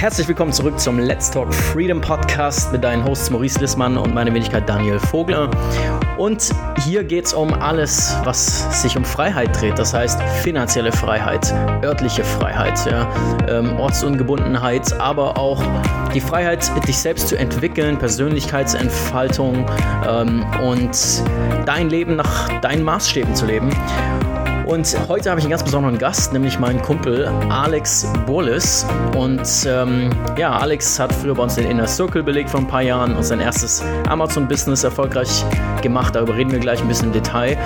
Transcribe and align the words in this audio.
Herzlich 0.00 0.28
willkommen 0.28 0.50
zurück 0.50 0.80
zum 0.80 0.98
Let's 0.98 1.30
Talk 1.30 1.52
Freedom 1.52 2.00
Podcast 2.00 2.72
mit 2.72 2.82
deinen 2.82 3.04
Hosts 3.04 3.28
Maurice 3.28 3.60
Lissmann 3.60 3.98
und 3.98 4.14
meine 4.14 4.32
Wenigkeit 4.32 4.66
Daniel 4.66 4.98
Vogler. 4.98 5.50
Und 6.16 6.48
hier 6.86 7.04
geht 7.04 7.26
es 7.26 7.34
um 7.34 7.52
alles, 7.52 8.16
was 8.24 8.80
sich 8.80 8.96
um 8.96 9.04
Freiheit 9.04 9.60
dreht. 9.60 9.78
Das 9.78 9.92
heißt 9.92 10.18
finanzielle 10.42 10.90
Freiheit, 10.90 11.52
örtliche 11.84 12.24
Freiheit, 12.24 12.82
ja, 12.90 13.12
ähm, 13.46 13.78
Ortsungebundenheit, 13.78 14.90
aber 14.98 15.36
auch 15.36 15.62
die 16.14 16.22
Freiheit, 16.22 16.70
dich 16.88 16.96
selbst 16.96 17.28
zu 17.28 17.36
entwickeln, 17.36 17.98
Persönlichkeitsentfaltung 17.98 19.66
ähm, 20.08 20.46
und 20.62 20.98
dein 21.66 21.90
Leben 21.90 22.16
nach 22.16 22.48
deinen 22.62 22.84
Maßstäben 22.84 23.34
zu 23.34 23.44
leben. 23.44 23.68
Und 24.70 24.96
heute 25.08 25.30
habe 25.30 25.40
ich 25.40 25.44
einen 25.46 25.50
ganz 25.50 25.64
besonderen 25.64 25.98
Gast, 25.98 26.32
nämlich 26.32 26.60
meinen 26.60 26.80
Kumpel 26.80 27.26
Alex 27.48 28.06
Burles. 28.24 28.86
Und 29.16 29.42
ähm, 29.66 30.10
ja, 30.38 30.52
Alex 30.52 30.96
hat 31.00 31.12
früher 31.12 31.34
bei 31.34 31.42
uns 31.42 31.56
den 31.56 31.68
Inner 31.68 31.88
Circle 31.88 32.22
belegt 32.22 32.50
vor 32.50 32.60
ein 32.60 32.68
paar 32.68 32.82
Jahren 32.82 33.16
und 33.16 33.24
sein 33.24 33.40
erstes 33.40 33.82
Amazon-Business 34.08 34.84
erfolgreich 34.84 35.44
gemacht. 35.82 36.14
Darüber 36.14 36.36
reden 36.36 36.52
wir 36.52 36.60
gleich 36.60 36.80
ein 36.80 36.86
bisschen 36.86 37.08
im 37.08 37.14
Detail. 37.14 37.58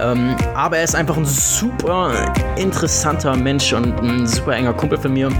Ähm, 0.00 0.36
aber 0.54 0.76
er 0.76 0.84
ist 0.84 0.94
einfach 0.94 1.16
ein 1.16 1.24
super 1.24 2.32
interessanter 2.54 3.34
Mensch 3.34 3.72
und 3.72 4.00
ein 4.00 4.28
super 4.28 4.54
enger 4.54 4.72
Kumpel 4.72 4.98
von 4.98 5.12
mir. 5.12 5.30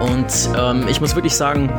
Und 0.00 0.48
ähm, 0.58 0.86
ich 0.88 1.02
muss 1.02 1.14
wirklich 1.14 1.36
sagen, 1.36 1.70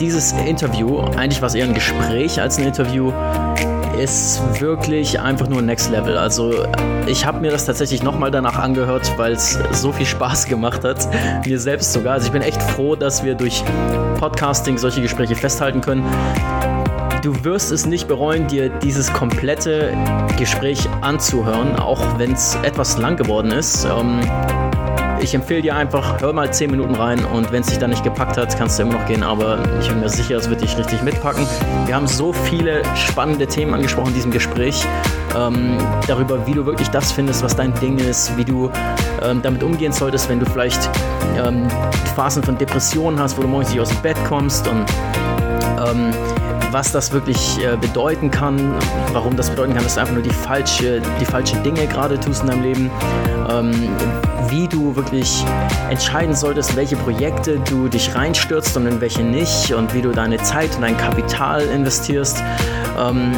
dieses 0.00 0.32
Interview, 0.32 1.00
eigentlich 1.18 1.42
war 1.42 1.48
es 1.48 1.54
eher 1.54 1.66
ein 1.66 1.74
Gespräch 1.74 2.40
als 2.40 2.56
ein 2.56 2.64
Interview, 2.64 3.12
ist 4.00 4.40
wirklich 4.60 5.20
einfach 5.20 5.48
nur 5.48 5.62
Next 5.62 5.90
Level. 5.90 6.16
Also 6.16 6.64
ich 7.06 7.26
habe 7.26 7.40
mir 7.40 7.50
das 7.50 7.66
tatsächlich 7.66 8.02
nochmal 8.02 8.30
danach 8.30 8.58
angehört, 8.58 9.12
weil 9.18 9.32
es 9.32 9.58
so 9.72 9.92
viel 9.92 10.06
Spaß 10.06 10.46
gemacht 10.46 10.84
hat. 10.84 11.06
Mir 11.44 11.60
selbst 11.60 11.92
sogar. 11.92 12.14
Also 12.14 12.26
ich 12.26 12.32
bin 12.32 12.42
echt 12.42 12.62
froh, 12.62 12.96
dass 12.96 13.24
wir 13.24 13.34
durch 13.34 13.62
Podcasting 14.18 14.78
solche 14.78 15.02
Gespräche 15.02 15.36
festhalten 15.36 15.80
können. 15.80 16.04
Du 17.22 17.44
wirst 17.44 17.70
es 17.70 17.84
nicht 17.84 18.08
bereuen, 18.08 18.46
dir 18.46 18.70
dieses 18.70 19.12
komplette 19.12 19.92
Gespräch 20.38 20.88
anzuhören, 21.02 21.76
auch 21.76 22.18
wenn 22.18 22.32
es 22.32 22.56
etwas 22.62 22.96
lang 22.96 23.16
geworden 23.16 23.50
ist. 23.50 23.84
Ähm, 23.84 24.20
ich 25.22 25.34
empfehle 25.34 25.62
dir 25.62 25.76
einfach, 25.76 26.20
hör 26.20 26.32
mal 26.32 26.52
10 26.52 26.70
Minuten 26.70 26.94
rein 26.94 27.24
und 27.24 27.52
wenn 27.52 27.60
es 27.60 27.68
dich 27.68 27.78
dann 27.78 27.90
nicht 27.90 28.04
gepackt 28.04 28.36
hat, 28.36 28.56
kannst 28.56 28.78
du 28.78 28.82
immer 28.82 28.94
noch 28.94 29.06
gehen, 29.06 29.22
aber 29.22 29.58
ich 29.80 29.88
bin 29.88 30.00
mir 30.00 30.08
sicher, 30.08 30.36
es 30.36 30.48
wird 30.48 30.62
dich 30.62 30.76
richtig 30.76 31.02
mitpacken. 31.02 31.46
Wir 31.86 31.94
haben 31.94 32.06
so 32.06 32.32
viele 32.32 32.82
spannende 32.96 33.46
Themen 33.46 33.74
angesprochen 33.74 34.08
in 34.08 34.14
diesem 34.14 34.30
Gespräch. 34.30 34.84
Ähm, 35.36 35.78
darüber, 36.06 36.46
wie 36.46 36.52
du 36.52 36.66
wirklich 36.66 36.88
das 36.88 37.12
findest, 37.12 37.42
was 37.42 37.54
dein 37.54 37.74
Ding 37.74 37.98
ist, 37.98 38.36
wie 38.36 38.44
du 38.44 38.70
ähm, 39.22 39.42
damit 39.42 39.62
umgehen 39.62 39.92
solltest, 39.92 40.28
wenn 40.28 40.40
du 40.40 40.46
vielleicht 40.46 40.90
ähm, 41.44 41.68
Phasen 42.16 42.42
von 42.42 42.56
Depressionen 42.58 43.20
hast, 43.20 43.36
wo 43.36 43.42
du 43.42 43.48
morgens 43.48 43.70
nicht 43.70 43.80
aus 43.80 43.90
dem 43.90 44.02
Bett 44.02 44.16
kommst 44.28 44.66
und 44.68 44.84
ähm, 45.86 46.12
was 46.70 46.92
das 46.92 47.12
wirklich 47.12 47.58
äh, 47.64 47.76
bedeuten 47.76 48.30
kann, 48.30 48.74
warum 49.12 49.36
das 49.36 49.50
bedeuten 49.50 49.74
kann, 49.74 49.82
dass 49.82 49.94
du 49.94 50.00
einfach 50.00 50.14
nur 50.14 50.22
die, 50.22 50.30
falsche, 50.30 51.02
die 51.20 51.24
falschen 51.24 51.62
Dinge 51.62 51.86
gerade 51.86 52.18
tust 52.18 52.42
in 52.42 52.48
deinem 52.48 52.62
Leben, 52.62 52.90
ähm, 53.50 53.72
wie 54.48 54.68
du 54.68 54.94
wirklich 54.96 55.44
entscheiden 55.90 56.34
solltest, 56.34 56.76
welche 56.76 56.96
Projekte 56.96 57.58
du 57.60 57.88
dich 57.88 58.14
reinstürzt 58.14 58.76
und 58.76 58.86
in 58.86 59.00
welche 59.00 59.22
nicht 59.22 59.72
und 59.72 59.94
wie 59.94 60.02
du 60.02 60.10
deine 60.10 60.38
Zeit 60.38 60.74
und 60.76 60.82
dein 60.82 60.96
Kapital 60.96 61.62
investierst. 61.62 62.42
Ähm, 62.98 63.32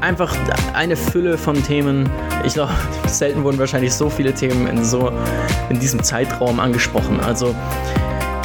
einfach 0.00 0.34
eine 0.74 0.96
Fülle 0.96 1.38
von 1.38 1.62
Themen. 1.62 2.08
Ich 2.44 2.54
glaube, 2.54 2.72
selten 3.06 3.44
wurden 3.44 3.58
wahrscheinlich 3.58 3.94
so 3.94 4.10
viele 4.10 4.34
Themen 4.34 4.66
in 4.66 4.84
so 4.84 5.12
in 5.70 5.78
diesem 5.78 6.02
Zeitraum 6.02 6.60
angesprochen. 6.60 7.20
Also 7.20 7.54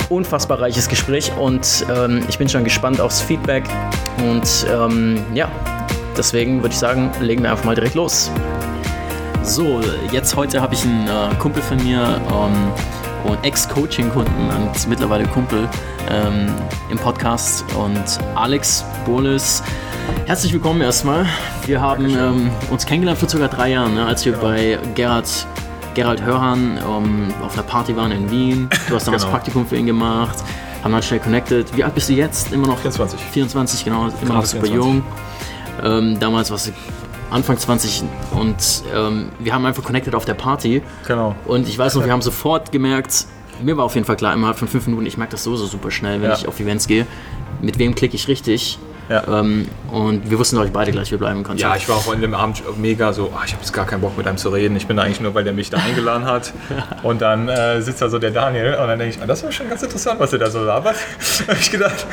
unfassbar 0.09 0.59
reiches 0.59 0.88
Gespräch 0.88 1.31
und 1.38 1.86
ähm, 1.94 2.23
ich 2.27 2.38
bin 2.38 2.47
schon 2.50 2.63
gespannt 2.63 3.02
aufs 3.02 3.22
Feedback. 3.22 3.63
Und 4.23 4.66
ähm, 4.72 5.23
ja, 5.33 5.49
deswegen 6.17 6.61
würde 6.61 6.73
ich 6.73 6.80
sagen, 6.80 7.11
legen 7.21 7.43
wir 7.43 7.52
einfach 7.52 7.65
mal 7.65 7.76
direkt 7.76 7.95
los. 7.95 8.32
So, 9.43 9.82
jetzt 10.11 10.36
heute 10.36 10.61
habe 10.61 10.73
ich 10.73 10.83
einen 10.83 11.08
äh, 11.08 11.36
Kumpel 11.39 11.61
von 11.61 11.77
mir 11.83 12.21
ähm, 12.32 12.71
und 13.32 13.43
Ex-Coaching-Kunden 13.45 14.49
und 14.49 14.87
mittlerweile 14.87 15.26
Kumpel 15.26 15.70
ähm, 16.09 16.53
im 16.89 16.98
Podcast 16.98 17.64
und 17.76 18.20
Alex 18.36 18.83
Bohles. 19.05 19.64
Herzlich 20.26 20.53
willkommen 20.53 20.82
erstmal. 20.82 21.26
Wir 21.65 21.82
haben 21.82 22.09
ähm, 22.09 22.49
uns 22.70 22.86
kennengelernt 22.86 23.20
vor 23.20 23.30
circa 23.30 23.48
drei 23.48 23.71
Jahren, 23.71 23.95
ne, 23.95 24.05
als 24.05 24.26
wir 24.26 24.33
genau. 24.33 24.43
bei 24.43 24.80
Gerhard 24.95 25.48
Gerald 25.97 26.21
Hörhan 26.21 26.77
um, 26.83 27.33
auf 27.43 27.53
einer 27.53 27.63
Party 27.63 27.95
waren 27.95 28.11
in 28.11 28.30
Wien. 28.30 28.69
Du 28.87 28.93
hast 28.93 29.08
damals 29.08 29.23
genau. 29.23 29.33
Praktikum 29.33 29.65
für 29.65 29.77
ihn 29.77 29.87
gemacht, 29.87 30.37
haben 30.83 30.91
dann 30.91 31.02
schnell 31.02 31.19
connected. 31.19 31.75
Wie 31.75 31.83
alt 31.83 31.95
bist 31.95 32.08
du 32.08 32.13
jetzt? 32.13 32.53
Immer 32.53 32.67
noch? 32.67 32.77
24. 32.77 33.19
24, 33.19 33.83
genau, 33.83 34.09
immer 34.21 34.35
noch 34.35 34.45
super 34.45 34.67
24. 34.67 34.75
jung. 34.75 35.03
Ähm, 35.83 36.19
damals 36.19 36.52
warst 36.52 36.67
du 36.67 36.71
Anfang 37.31 37.58
20 37.58 38.03
und 38.39 38.83
ähm, 38.95 39.30
wir 39.39 39.55
haben 39.55 39.65
einfach 39.65 39.83
connected 39.83 40.13
auf 40.13 40.25
der 40.25 40.35
Party. 40.35 40.83
Genau. 41.08 41.35
Und 41.45 41.67
ich 41.67 41.80
weiß 41.80 41.95
noch, 41.95 42.05
wir 42.05 42.11
haben 42.11 42.21
sofort 42.21 42.71
gemerkt, 42.71 43.25
mir 43.64 43.75
war 43.75 43.85
auf 43.85 43.95
jeden 43.95 44.05
Fall 44.05 44.17
klar, 44.17 44.35
innerhalb 44.35 44.59
von 44.59 44.67
fünf 44.67 44.85
Minuten, 44.85 45.08
ich 45.08 45.17
merke 45.17 45.31
das 45.31 45.43
sowieso 45.43 45.65
super 45.65 45.89
schnell, 45.89 46.21
wenn 46.21 46.29
ja. 46.29 46.37
ich 46.37 46.47
auf 46.47 46.59
Events 46.59 46.85
gehe, 46.85 47.08
mit 47.59 47.79
wem 47.79 47.95
klicke 47.95 48.15
ich 48.15 48.27
richtig 48.27 48.77
ja. 49.10 49.40
Ähm, 49.40 49.68
und 49.92 50.30
wir 50.30 50.38
wussten, 50.38 50.58
glaube 50.58 50.68
ich, 50.68 50.73
beide 50.73 50.92
gleich, 50.92 51.12
wir 51.12 51.18
bleiben 51.18 51.45
im. 51.45 51.58
Ja, 51.58 51.76
ich 51.76 51.88
war 51.88 51.95
auch 51.95 52.14
in 52.14 52.22
dem 52.22 52.34
Abend 52.34 52.62
mega 52.78 53.14
so, 53.14 53.32
oh, 53.34 53.40
ich 53.45 53.54
habe 53.54 53.62
jetzt 53.62 53.72
gar 53.72 53.86
keinen 53.86 54.02
Bock 54.02 54.18
mit 54.18 54.28
einem 54.28 54.38
zu 54.38 54.50
reden. 54.50 54.76
Ich 54.76 54.88
bin 54.88 54.98
da 54.98 55.04
eigentlich 55.04 55.22
nur, 55.22 55.34
weil 55.34 55.45
der 55.45 55.54
mich 55.54 55.70
da 55.70 55.78
eingeladen 55.78 56.26
hat. 56.26 56.54
Und 57.04 57.22
dann 57.22 57.48
äh, 57.48 57.82
sitzt 57.82 58.02
da 58.02 58.10
so 58.10 58.20
der 58.20 58.32
Daniel 58.32 58.76
und 58.76 58.88
dann 58.88 59.00
denke 59.00 59.16
ich, 59.16 59.23
oh, 59.23 59.28
das 59.28 59.44
war 59.44 59.52
schon 59.52 59.70
ganz 59.70 59.82
interessant, 59.84 60.20
was 60.20 60.34
er 60.34 60.40
da 60.40 60.50
so 60.50 60.64
labert. 60.64 60.95
habe 61.48 61.58
ich 61.60 61.72
gedacht. 61.72 62.06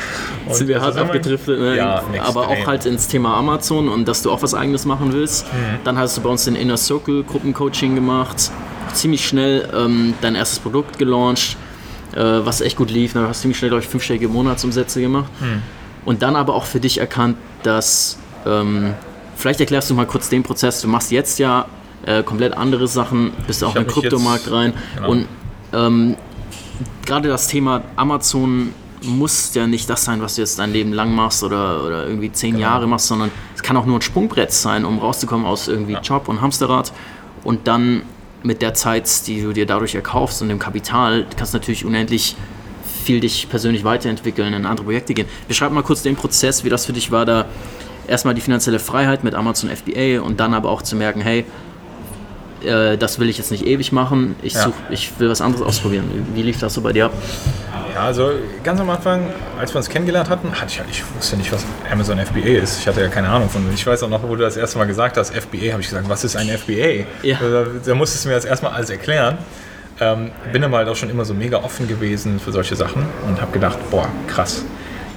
Und 0.45 0.55
sind 0.55 0.67
wir 0.67 0.81
hart 0.81 0.97
abgedriftet, 0.97 1.59
ne? 1.59 1.75
ja, 1.75 2.03
aber 2.23 2.47
auch 2.47 2.67
halt 2.67 2.85
ins 2.85 3.07
Thema 3.07 3.35
Amazon 3.35 3.89
und 3.89 4.07
dass 4.07 4.21
du 4.21 4.31
auch 4.31 4.41
was 4.41 4.53
Eigenes 4.53 4.85
machen 4.85 5.11
willst. 5.11 5.45
Mhm. 5.47 5.79
Dann 5.83 5.97
hast 5.97 6.17
du 6.17 6.21
bei 6.21 6.29
uns 6.29 6.45
den 6.45 6.55
Inner 6.55 6.77
Circle 6.77 7.23
Gruppencoaching 7.23 7.95
gemacht. 7.95 8.51
Ziemlich 8.93 9.27
schnell 9.27 9.67
ähm, 9.75 10.13
dein 10.21 10.35
erstes 10.35 10.59
Produkt 10.59 10.97
gelauncht, 10.97 11.57
äh, 12.15 12.19
was 12.19 12.61
echt 12.61 12.77
gut 12.77 12.91
lief. 12.91 13.13
Dann 13.13 13.27
hast 13.27 13.39
du 13.39 13.41
ziemlich 13.43 13.57
schnell, 13.57 13.69
glaube 13.69 13.83
ich, 13.83 13.89
fünfstellige 13.89 14.27
Monatsumsätze 14.27 15.01
gemacht. 15.01 15.29
Mhm 15.41 15.61
und 16.05 16.21
dann 16.21 16.35
aber 16.35 16.53
auch 16.53 16.65
für 16.65 16.79
dich 16.79 16.99
erkannt, 16.99 17.37
dass, 17.63 18.17
ähm, 18.45 18.93
vielleicht 19.35 19.59
erklärst 19.59 19.89
du 19.89 19.93
mal 19.95 20.05
kurz 20.05 20.29
den 20.29 20.43
Prozess, 20.43 20.81
du 20.81 20.87
machst 20.87 21.11
jetzt 21.11 21.39
ja 21.39 21.65
äh, 22.05 22.23
komplett 22.23 22.55
andere 22.55 22.87
Sachen, 22.87 23.31
bist 23.47 23.63
auch 23.63 23.73
den 23.73 23.87
Kryptomarkt 23.87 24.49
rein 24.51 24.73
genau. 24.95 25.09
und 25.09 25.27
ähm, 25.73 26.15
gerade 27.05 27.29
das 27.29 27.47
Thema 27.47 27.83
Amazon 27.95 28.73
muss 29.01 29.53
ja 29.53 29.67
nicht 29.67 29.89
das 29.89 30.05
sein, 30.05 30.21
was 30.21 30.35
du 30.35 30.41
jetzt 30.41 30.57
dein 30.59 30.71
Leben 30.71 30.93
lang 30.93 31.13
machst 31.13 31.43
oder, 31.43 31.83
oder 31.83 32.07
irgendwie 32.07 32.31
zehn 32.31 32.55
genau. 32.55 32.67
Jahre 32.67 32.87
machst, 32.87 33.07
sondern 33.07 33.31
es 33.55 33.61
kann 33.61 33.77
auch 33.77 33.85
nur 33.85 33.99
ein 33.99 34.01
Sprungbrett 34.01 34.51
sein, 34.51 34.85
um 34.85 34.99
rauszukommen 34.99 35.45
aus 35.45 35.67
irgendwie 35.67 35.93
ja. 35.93 36.01
Job 36.01 36.27
und 36.27 36.41
Hamsterrad 36.41 36.91
und 37.43 37.67
dann 37.67 38.03
mit 38.43 38.61
der 38.61 38.73
Zeit, 38.73 39.27
die 39.27 39.41
du 39.41 39.53
dir 39.53 39.65
dadurch 39.65 39.95
erkaufst 39.95 40.41
und 40.41 40.49
dem 40.49 40.59
Kapital, 40.59 41.25
kannst 41.35 41.53
du 41.53 41.57
natürlich 41.57 41.85
unendlich 41.85 42.35
viel 43.05 43.19
dich 43.19 43.47
persönlich 43.49 43.83
weiterentwickeln, 43.83 44.53
in 44.53 44.65
andere 44.65 44.85
Projekte 44.85 45.13
gehen. 45.13 45.27
Beschreib 45.47 45.71
mal 45.71 45.83
kurz 45.83 46.01
den 46.01 46.15
Prozess, 46.15 46.63
wie 46.63 46.69
das 46.69 46.85
für 46.85 46.93
dich 46.93 47.11
war, 47.11 47.25
da 47.25 47.45
erstmal 48.07 48.33
die 48.33 48.41
finanzielle 48.41 48.79
Freiheit 48.79 49.23
mit 49.23 49.35
Amazon 49.35 49.69
FBA 49.69 50.21
und 50.21 50.39
dann 50.39 50.53
aber 50.53 50.69
auch 50.69 50.81
zu 50.81 50.95
merken, 50.95 51.21
hey, 51.21 51.45
äh, 52.63 52.97
das 52.97 53.19
will 53.19 53.29
ich 53.29 53.37
jetzt 53.37 53.51
nicht 53.51 53.65
ewig 53.65 53.91
machen, 53.91 54.35
ich, 54.41 54.57
such, 54.57 54.73
ich 54.89 55.11
will 55.19 55.29
was 55.29 55.41
anderes 55.41 55.65
ausprobieren. 55.65 56.05
Wie 56.33 56.41
lief 56.41 56.59
das 56.59 56.73
so 56.73 56.81
bei 56.81 56.93
dir 56.93 57.05
ab? 57.05 57.13
Ja, 57.93 58.01
also 58.01 58.31
ganz 58.63 58.79
am 58.81 58.89
Anfang, 58.89 59.27
als 59.57 59.73
wir 59.73 59.77
uns 59.77 59.87
kennengelernt 59.87 60.29
hatten, 60.29 60.51
hatte 60.51 60.65
ich, 60.67 60.81
ich 60.97 61.03
wusste 61.15 61.37
nicht, 61.37 61.51
was 61.51 61.63
Amazon 61.89 62.19
FBA 62.19 62.61
ist. 62.61 62.79
Ich 62.79 62.87
hatte 62.87 63.01
ja 63.01 63.07
keine 63.07 63.29
Ahnung 63.29 63.49
von. 63.49 63.63
Ich 63.73 63.87
weiß 63.87 64.03
auch 64.03 64.09
noch, 64.09 64.21
wo 64.23 64.35
du 64.35 64.41
das 64.41 64.57
erste 64.57 64.77
Mal 64.77 64.85
gesagt 64.85 65.15
hast, 65.15 65.33
FBA, 65.33 65.71
habe 65.71 65.81
ich 65.81 65.87
gesagt, 65.87 66.09
was 66.09 66.23
ist 66.25 66.35
ein 66.35 66.49
FBA? 66.49 67.05
Ja. 67.23 67.37
Da, 67.39 67.65
da 67.85 67.95
musstest 67.95 68.25
du 68.25 68.29
mir 68.29 68.35
das 68.35 68.43
erstmal 68.43 68.73
alles 68.73 68.89
erklären. 68.89 69.37
Ähm, 69.99 70.31
bin 70.51 70.63
aber 70.63 70.77
halt 70.77 70.89
auch 70.89 70.95
schon 70.95 71.09
immer 71.09 71.23
so 71.23 71.33
mega 71.33 71.57
offen 71.57 71.87
gewesen 71.87 72.39
für 72.39 72.51
solche 72.51 72.75
Sachen 72.75 73.05
und 73.27 73.41
habe 73.41 73.51
gedacht, 73.51 73.77
boah, 73.89 74.09
krass. 74.27 74.65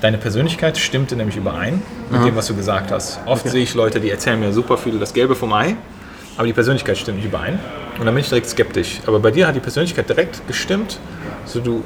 Deine 0.01 0.19
Persönlichkeit 0.19 0.79
stimmte 0.79 1.17
nämlich 1.17 1.37
überein 1.37 1.83
mit 2.11 2.21
Aha. 2.21 2.27
dem, 2.27 2.37
was 2.37 2.47
du 2.47 2.55
gesagt 2.55 2.93
hast. 2.93 3.19
Oft 3.27 3.43
okay. 3.43 3.51
sehe 3.51 3.63
ich 3.65 3.75
Leute, 3.75 3.99
die 3.99 4.11
erzählen 4.11 4.39
mir 4.39 4.53
super 4.53 4.79
viel 4.79 4.99
das 5.01 5.13
Gelbe 5.13 5.35
vom 5.35 5.53
Ei, 5.53 5.75
aber 6.37 6.47
die 6.47 6.53
Persönlichkeit 6.53 6.97
stimmt 6.97 7.19
nicht 7.19 7.27
überein. 7.27 7.59
Und 7.99 8.07
dann 8.07 8.15
bin 8.15 8.23
ich 8.23 8.29
direkt 8.29 8.49
skeptisch. 8.49 9.01
Aber 9.07 9.19
bei 9.19 9.33
dir 9.33 9.49
hat 9.49 9.57
die 9.57 9.61
Persönlichkeit 9.61 10.09
direkt 10.09 10.47
gestimmt. 10.47 11.01
So 11.45 11.59
du, 11.59 11.83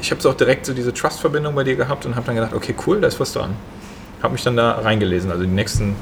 ich 0.00 0.10
habe 0.10 0.22
so 0.22 0.30
auch 0.30 0.34
direkt 0.34 0.64
so 0.64 0.72
diese 0.72 0.94
Trust-Verbindung 0.94 1.54
bei 1.54 1.64
dir 1.64 1.76
gehabt 1.76 2.06
und 2.06 2.16
habe 2.16 2.24
dann 2.24 2.36
gedacht, 2.36 2.54
okay, 2.54 2.74
cool, 2.86 3.02
da 3.02 3.08
ist 3.08 3.20
was 3.20 3.34
dran. 3.34 3.54
Habe 4.22 4.32
mich 4.32 4.42
dann 4.42 4.56
da 4.56 4.72
reingelesen. 4.72 5.30
Also 5.30 5.44
die 5.44 5.50
nächsten 5.50 5.96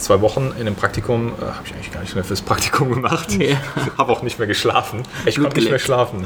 zwei 0.00 0.20
Wochen 0.20 0.52
in 0.56 0.66
einem 0.66 0.74
Praktikum 0.74 1.28
äh, 1.28 1.42
habe 1.42 1.66
ich 1.66 1.72
eigentlich 1.74 1.92
gar 1.92 2.00
nicht 2.00 2.14
mehr 2.14 2.24
fürs 2.24 2.42
Praktikum 2.42 2.92
gemacht. 2.92 3.38
Yeah. 3.38 3.58
habe 3.98 4.12
auch 4.12 4.22
nicht 4.22 4.38
mehr 4.38 4.48
geschlafen. 4.48 5.02
Ich 5.26 5.36
Blut 5.36 5.46
konnte 5.46 5.54
geleckt. 5.56 5.56
nicht 5.56 5.70
mehr 5.70 5.78
schlafen. 5.78 6.24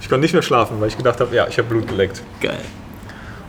Ich 0.00 0.08
konnte 0.08 0.22
nicht 0.22 0.32
mehr 0.32 0.42
schlafen, 0.42 0.80
weil 0.80 0.88
ich 0.88 0.96
gedacht 0.96 1.20
habe, 1.20 1.34
ja, 1.34 1.46
ich 1.46 1.58
habe 1.58 1.68
Blut 1.68 1.86
geleckt. 1.86 2.22
Geil. 2.40 2.60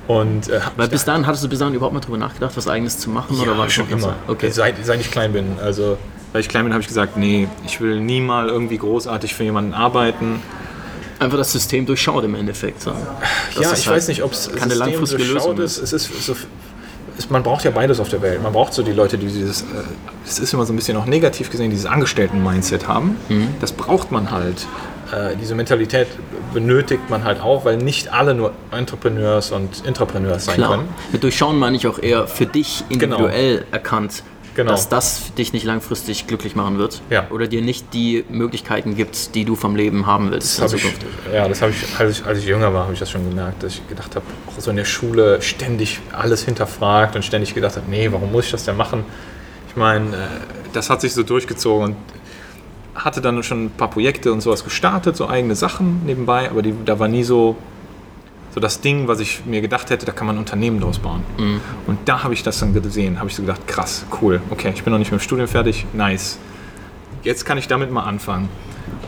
Und, 0.07 0.49
äh, 0.49 0.59
Weil 0.75 0.89
bis 0.89 1.05
dahin 1.05 1.25
hattest 1.25 1.43
du 1.43 1.47
bis 1.49 1.59
dahin 1.59 1.73
überhaupt 1.73 1.93
mal 1.93 2.01
drüber 2.01 2.17
nachgedacht, 2.17 2.51
was 2.57 2.67
eigenes 2.67 2.97
zu 2.97 3.09
machen? 3.09 3.37
Ja, 3.37 3.43
oder 3.43 3.57
war 3.57 3.69
schon 3.69 3.89
immer. 3.89 4.15
Okay. 4.27 4.49
Seit, 4.49 4.75
seit 4.83 4.99
ich 4.99 5.09
klein 5.09 5.31
bin. 5.31 5.57
Also, 5.61 5.97
seit 6.33 6.41
ich 6.41 6.49
klein 6.49 6.65
bin, 6.65 6.73
habe 6.73 6.81
ich 6.81 6.87
gesagt, 6.87 7.15
nee, 7.17 7.47
ich 7.65 7.79
will 7.79 7.99
nie 8.01 8.19
mal 8.19 8.49
irgendwie 8.49 8.77
großartig 8.77 9.33
für 9.33 9.43
jemanden 9.43 9.73
arbeiten. 9.73 10.41
einfach 11.19 11.37
das 11.37 11.51
System 11.51 11.85
durchschaut 11.85 12.23
im 12.25 12.35
Endeffekt. 12.35 12.81
So. 12.81 12.91
ja, 12.91 12.97
ich 13.55 13.67
halt 13.67 13.87
weiß 13.87 14.07
nicht, 14.09 14.23
ob 14.23 14.33
es 14.33 14.51
keine 14.53 14.73
langfristige 14.73 15.23
Lösung 15.23 15.57
ist. 15.59 15.77
Es 15.77 15.93
ist 15.93 16.25
so, 16.25 16.35
es, 17.23 17.29
man 17.29 17.43
braucht 17.43 17.63
ja 17.63 17.71
beides 17.71 17.99
auf 17.99 18.09
der 18.09 18.21
Welt. 18.21 18.41
Man 18.41 18.53
braucht 18.53 18.73
so 18.73 18.83
die 18.83 18.91
Leute, 18.91 19.17
die 19.17 19.27
dieses, 19.27 19.61
äh, 19.61 19.65
es 20.25 20.39
ist 20.39 20.53
immer 20.53 20.65
so 20.65 20.73
ein 20.73 20.75
bisschen 20.75 20.97
auch 20.97 21.05
negativ 21.05 21.49
gesehen, 21.49 21.69
dieses 21.69 21.85
Angestellten-Mindset 21.85 22.87
haben. 22.87 23.17
Mhm. 23.29 23.49
Das 23.59 23.71
braucht 23.71 24.11
man 24.11 24.31
halt. 24.31 24.65
Äh, 25.11 25.35
diese 25.35 25.55
Mentalität 25.55 26.07
benötigt 26.53 27.09
man 27.09 27.23
halt 27.23 27.41
auch, 27.41 27.65
weil 27.65 27.77
nicht 27.77 28.13
alle 28.13 28.33
nur 28.33 28.53
Entrepreneurs 28.71 29.51
und 29.51 29.85
Intrapreneurs 29.85 30.45
sein 30.45 30.55
Klar. 30.55 30.77
können. 30.77 30.89
Mit 31.11 31.23
Durchschauen 31.23 31.59
meine 31.59 31.75
ich 31.75 31.87
auch 31.87 31.99
eher 31.99 32.27
für 32.27 32.45
dich 32.45 32.85
genau. 32.89 33.17
individuell 33.17 33.57
genau. 33.57 33.67
erkannt 33.71 34.23
genau. 34.55 34.71
dass 34.71 34.89
das 34.89 35.33
dich 35.35 35.53
nicht 35.53 35.65
langfristig 35.65 36.27
glücklich 36.27 36.55
machen 36.55 36.77
wird 36.77 37.01
ja. 37.09 37.27
oder 37.29 37.47
dir 37.47 37.61
nicht 37.61 37.93
die 37.93 38.25
Möglichkeiten 38.29 38.95
gibt, 38.95 39.35
die 39.35 39.45
du 39.45 39.55
vom 39.55 39.75
Leben 39.75 40.05
haben 40.05 40.31
willst. 40.31 40.61
Das 40.61 40.73
ich, 40.73 40.83
ja, 41.33 41.47
das 41.47 41.61
habe 41.61 41.71
ich 41.71 41.99
als, 41.99 42.19
ich, 42.19 42.25
als 42.25 42.39
ich 42.39 42.45
jünger 42.45 42.73
war, 42.73 42.83
habe 42.83 42.93
ich 42.93 42.99
das 42.99 43.09
schon 43.09 43.27
gemerkt, 43.27 43.63
dass 43.63 43.75
ich 43.75 43.87
gedacht 43.87 44.15
habe, 44.15 44.25
auch 44.47 44.59
so 44.59 44.71
in 44.71 44.77
der 44.77 44.85
Schule 44.85 45.41
ständig 45.41 45.99
alles 46.11 46.43
hinterfragt 46.43 47.15
und 47.15 47.23
ständig 47.23 47.53
gedacht 47.53 47.75
habe, 47.77 47.89
nee, 47.89 48.11
warum 48.11 48.31
muss 48.31 48.45
ich 48.45 48.51
das 48.51 48.65
denn 48.65 48.77
machen? 48.77 49.03
Ich 49.69 49.75
meine, 49.75 50.15
äh, 50.15 50.27
das 50.73 50.89
hat 50.89 51.01
sich 51.01 51.13
so 51.13 51.23
durchgezogen 51.23 51.83
und 51.83 51.95
hatte 52.93 53.21
dann 53.21 53.41
schon 53.43 53.65
ein 53.65 53.69
paar 53.71 53.89
Projekte 53.89 54.33
und 54.33 54.41
sowas 54.41 54.63
gestartet, 54.63 55.15
so 55.15 55.27
eigene 55.27 55.55
Sachen 55.55 56.05
nebenbei, 56.05 56.49
aber 56.49 56.61
die, 56.61 56.73
da 56.85 56.99
war 56.99 57.07
nie 57.07 57.23
so 57.23 57.55
so 58.53 58.59
das 58.59 58.81
Ding, 58.81 59.07
was 59.07 59.19
ich 59.19 59.45
mir 59.45 59.61
gedacht 59.61 59.89
hätte, 59.89 60.05
da 60.05 60.11
kann 60.11 60.27
man 60.27 60.35
ein 60.35 60.39
Unternehmen 60.39 60.79
draus 60.79 60.99
bauen. 60.99 61.23
Mhm. 61.37 61.61
Und 61.87 61.99
da 62.05 62.23
habe 62.23 62.33
ich 62.33 62.43
das 62.43 62.59
dann 62.59 62.73
gesehen, 62.73 63.19
habe 63.19 63.29
ich 63.29 63.35
so 63.35 63.41
gedacht, 63.41 63.65
krass, 63.67 64.05
cool, 64.21 64.41
okay, 64.49 64.71
ich 64.75 64.83
bin 64.83 64.91
noch 64.91 64.99
nicht 64.99 65.11
mit 65.11 65.21
dem 65.21 65.23
Studium 65.23 65.47
fertig, 65.47 65.85
nice. 65.93 66.37
Jetzt 67.23 67.45
kann 67.45 67.57
ich 67.57 67.67
damit 67.67 67.91
mal 67.91 68.03
anfangen. 68.03 68.49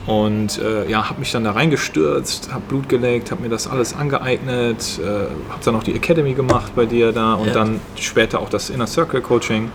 Und 0.05 0.59
äh, 0.59 0.89
ja, 0.89 1.09
habe 1.09 1.19
mich 1.19 1.31
dann 1.31 1.45
da 1.45 1.51
reingestürzt, 1.51 2.51
habe 2.51 2.63
Blut 2.67 2.89
geleckt, 2.89 3.31
habe 3.31 3.41
mir 3.41 3.49
das 3.49 3.67
alles 3.67 3.93
angeeignet, 3.93 4.99
äh, 5.01 5.07
habe 5.49 5.63
dann 5.63 5.75
auch 5.75 5.83
die 5.83 5.93
Academy 5.93 6.33
gemacht 6.33 6.73
bei 6.75 6.85
dir 6.85 7.13
da 7.13 7.35
und 7.35 7.47
ja. 7.47 7.53
dann 7.53 7.79
später 7.95 8.39
auch 8.39 8.49
das 8.49 8.69
Inner 8.69 8.87
Circle 8.87 9.21
Coaching. 9.21 9.71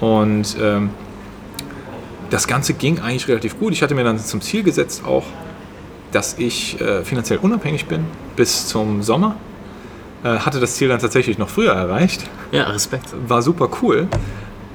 Und 0.00 0.56
ähm, 0.60 0.90
das 2.30 2.48
Ganze 2.48 2.72
ging 2.72 2.98
eigentlich 3.00 3.28
relativ 3.28 3.58
gut. 3.58 3.72
Ich 3.74 3.82
hatte 3.82 3.94
mir 3.94 4.04
dann 4.04 4.18
zum 4.18 4.40
Ziel 4.40 4.62
gesetzt, 4.62 5.04
auch 5.06 5.24
dass 6.12 6.38
ich 6.38 6.80
äh, 6.80 7.04
finanziell 7.04 7.38
unabhängig 7.40 7.86
bin 7.86 8.04
bis 8.36 8.68
zum 8.68 9.02
Sommer. 9.02 9.36
Äh, 10.22 10.38
hatte 10.38 10.60
das 10.60 10.76
Ziel 10.76 10.88
dann 10.88 11.00
tatsächlich 11.00 11.38
noch 11.38 11.48
früher 11.48 11.72
erreicht. 11.72 12.28
Ja, 12.52 12.64
Respekt. 12.64 13.06
War 13.26 13.42
super 13.42 13.68
cool. 13.82 14.06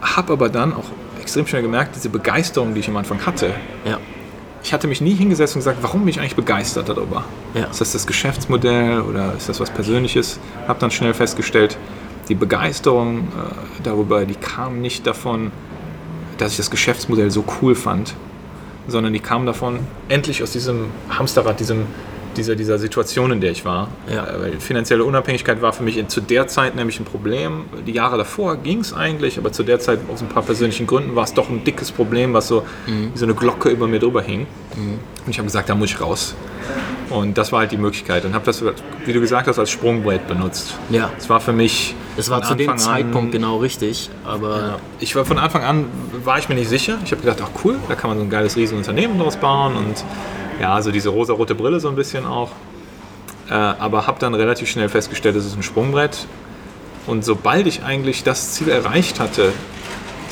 Hab 0.01 0.29
aber 0.29 0.49
dann 0.49 0.73
auch 0.73 0.85
extrem 1.21 1.47
schnell 1.47 1.61
gemerkt, 1.61 1.95
diese 1.95 2.09
Begeisterung, 2.09 2.73
die 2.73 2.79
ich 2.81 2.89
am 2.89 2.97
Anfang 2.97 3.25
hatte. 3.25 3.51
Ja. 3.85 3.99
Ich 4.63 4.73
hatte 4.73 4.87
mich 4.87 4.99
nie 4.99 5.13
hingesetzt 5.13 5.55
und 5.55 5.59
gesagt, 5.59 5.77
warum 5.81 6.01
bin 6.01 6.09
ich 6.09 6.19
eigentlich 6.19 6.35
begeistert 6.35 6.89
darüber? 6.89 7.23
Ja. 7.53 7.65
Ist 7.65 7.79
das 7.79 7.93
das 7.93 8.07
Geschäftsmodell 8.07 9.01
oder 9.01 9.33
ist 9.37 9.47
das 9.47 9.59
was 9.59 9.69
Persönliches? 9.69 10.39
Hab 10.67 10.79
dann 10.79 10.91
schnell 10.91 11.13
festgestellt, 11.13 11.77
die 12.27 12.35
Begeisterung 12.35 13.19
äh, 13.19 13.81
darüber, 13.83 14.25
die 14.25 14.35
kam 14.35 14.81
nicht 14.81 15.07
davon, 15.07 15.51
dass 16.37 16.51
ich 16.51 16.57
das 16.57 16.69
Geschäftsmodell 16.69 17.31
so 17.31 17.45
cool 17.61 17.75
fand, 17.75 18.13
sondern 18.87 19.13
die 19.13 19.19
kamen 19.19 19.45
davon, 19.45 19.79
endlich 20.09 20.41
aus 20.43 20.51
diesem 20.51 20.85
Hamsterrad, 21.09 21.59
diesem, 21.59 21.85
dieser, 22.37 22.55
dieser 22.55 22.77
Situation, 22.77 23.31
in 23.31 23.41
der 23.41 23.51
ich 23.51 23.65
war. 23.65 23.89
Ja. 24.09 24.25
Äh, 24.25 24.41
weil 24.41 24.59
finanzielle 24.59 25.03
Unabhängigkeit 25.03 25.61
war 25.61 25.73
für 25.73 25.83
mich 25.83 25.97
in, 25.97 26.09
zu 26.09 26.21
der 26.21 26.47
Zeit 26.47 26.75
nämlich 26.75 26.99
ein 26.99 27.05
Problem. 27.05 27.65
Die 27.85 27.91
Jahre 27.91 28.17
davor 28.17 28.57
ging 28.57 28.79
es 28.79 28.93
eigentlich, 28.93 29.37
aber 29.37 29.51
zu 29.51 29.63
der 29.63 29.79
Zeit 29.79 29.99
aus 30.11 30.21
ein 30.21 30.29
paar 30.29 30.43
persönlichen 30.43 30.87
Gründen 30.87 31.15
war 31.15 31.23
es 31.23 31.33
doch 31.33 31.49
ein 31.49 31.63
dickes 31.63 31.91
Problem, 31.91 32.33
was 32.33 32.47
so 32.47 32.63
mhm. 32.85 33.11
wie 33.13 33.17
so 33.17 33.25
eine 33.25 33.35
Glocke 33.35 33.69
über 33.69 33.87
mir 33.87 33.99
drüber 33.99 34.21
hing. 34.21 34.47
Mhm. 34.75 34.99
Und 35.25 35.31
ich 35.31 35.37
habe 35.37 35.47
gesagt, 35.47 35.69
da 35.69 35.75
muss 35.75 35.89
ich 35.89 35.99
raus. 35.99 36.35
Und 37.09 37.37
das 37.37 37.51
war 37.51 37.59
halt 37.59 37.71
die 37.71 37.77
Möglichkeit. 37.77 38.25
Und 38.25 38.33
habe 38.33 38.45
das, 38.45 38.63
wie 39.05 39.13
du 39.13 39.21
gesagt 39.21 39.47
hast, 39.47 39.59
als 39.59 39.69
Sprungbrett 39.69 40.27
benutzt. 40.27 40.73
Ja. 40.89 41.09
Es 41.17 41.29
war 41.29 41.39
für 41.39 41.53
mich. 41.53 41.95
Es 42.17 42.29
war 42.29 42.41
zu 42.41 42.53
Anfang 42.53 42.75
dem 42.75 42.77
Zeitpunkt 42.77 43.27
an, 43.27 43.31
genau 43.31 43.57
richtig, 43.57 44.09
aber. 44.25 44.59
Ja, 44.59 44.79
ich 44.99 45.15
war 45.15 45.23
von 45.23 45.37
Anfang 45.37 45.63
an 45.63 45.85
war 46.23 46.39
ich 46.39 46.49
mir 46.49 46.55
nicht 46.55 46.69
sicher. 46.69 46.97
Ich 47.05 47.11
habe 47.11 47.21
gedacht, 47.21 47.39
ach 47.41 47.49
cool, 47.63 47.77
da 47.87 47.95
kann 47.95 48.09
man 48.09 48.17
so 48.17 48.23
ein 48.23 48.29
geiles 48.29 48.57
Riesenunternehmen 48.57 49.17
draus 49.19 49.37
bauen 49.37 49.75
und 49.75 50.03
ja, 50.59 50.81
so 50.81 50.91
diese 50.91 51.09
rosa-rote 51.09 51.55
Brille 51.55 51.79
so 51.79 51.89
ein 51.89 51.95
bisschen 51.95 52.25
auch. 52.25 52.51
Äh, 53.49 53.53
aber 53.53 54.07
habe 54.07 54.19
dann 54.19 54.33
relativ 54.33 54.69
schnell 54.69 54.89
festgestellt, 54.89 55.35
es 55.35 55.45
ist 55.45 55.55
ein 55.55 55.63
Sprungbrett. 55.63 56.27
Und 57.05 57.23
sobald 57.23 57.67
ich 57.67 57.83
eigentlich 57.83 58.23
das 58.23 58.53
Ziel 58.53 58.69
erreicht 58.69 59.19
hatte, 59.19 59.53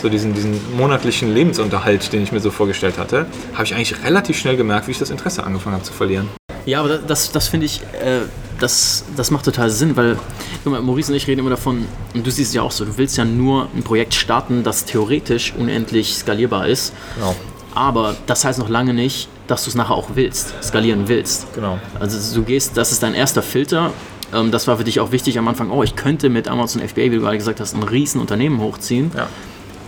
so 0.02 0.10
diesen, 0.10 0.34
diesen 0.34 0.60
monatlichen 0.76 1.34
Lebensunterhalt, 1.34 2.12
den 2.12 2.22
ich 2.22 2.32
mir 2.32 2.42
so 2.42 2.52
vorgestellt 2.52 2.98
hatte, 2.98 3.26
habe 3.54 3.64
ich 3.64 3.74
eigentlich 3.74 4.04
relativ 4.04 4.38
schnell 4.38 4.58
gemerkt, 4.58 4.88
wie 4.88 4.92
ich 4.92 5.00
das 5.00 5.10
Interesse 5.10 5.44
angefangen 5.46 5.76
habe 5.76 5.86
zu 5.86 5.94
verlieren. 5.94 6.30
Ja, 6.66 6.82
aber 6.82 6.98
das, 6.98 7.32
das 7.32 7.48
finde 7.48 7.68
ich, 7.68 7.82
äh, 7.82 8.22
das, 8.60 9.06
das 9.16 9.32
macht 9.32 9.46
total 9.46 9.70
Sinn, 9.70 9.96
weil 9.96 10.18
mal, 10.66 10.82
Maurice 10.82 11.12
und 11.12 11.18
ich 11.18 11.28
reden 11.28 11.40
immer 11.42 11.52
davon, 11.52 11.86
und 12.14 12.26
du 12.26 12.32
siehst 12.32 12.50
es 12.50 12.56
ja 12.56 12.62
auch 12.62 12.72
so, 12.72 12.86
du 12.86 12.98
willst 12.98 13.18
ja 13.18 13.26
nur 13.26 13.70
ein 13.76 13.84
Projekt 13.84 14.14
starten, 14.16 14.64
das 14.64 14.86
theoretisch 14.86 15.54
unendlich 15.58 16.16
skalierbar 16.16 16.68
ist. 16.68 16.94
Genau. 17.16 17.36
Aber 17.74 18.16
das 18.26 18.44
heißt 18.46 18.60
noch 18.60 18.70
lange 18.70 18.94
nicht, 18.94 19.30
dass 19.48 19.64
du 19.64 19.70
es 19.70 19.76
nachher 19.76 19.96
auch 19.96 20.10
willst, 20.16 20.54
skalieren 20.64 21.08
willst. 21.08 21.54
Genau. 21.54 21.80
Also 22.00 22.36
du 22.36 22.46
gehst, 22.46 22.78
das 22.78 22.92
ist 22.92 23.04
dein 23.04 23.14
erster 23.14 23.42
Filter. 23.42 23.92
Ähm, 24.34 24.52
das 24.52 24.68
war 24.68 24.78
für 24.78 24.84
dich 24.84 25.00
auch 25.00 25.12
wichtig 25.12 25.38
am 25.38 25.48
Anfang, 25.48 25.70
oh, 25.72 25.84
ich 25.84 25.96
könnte 25.96 26.30
mit 26.30 26.48
Amazon 26.48 26.82
FBA, 26.82 27.04
wie 27.04 27.10
du 27.12 27.22
gerade 27.22 27.38
gesagt 27.38 27.60
hast, 27.60 27.76
ein 27.76 27.84
riesen 27.84 28.20
Unternehmen 28.22 28.60
hochziehen. 28.60 29.12
Ja. 29.16 29.28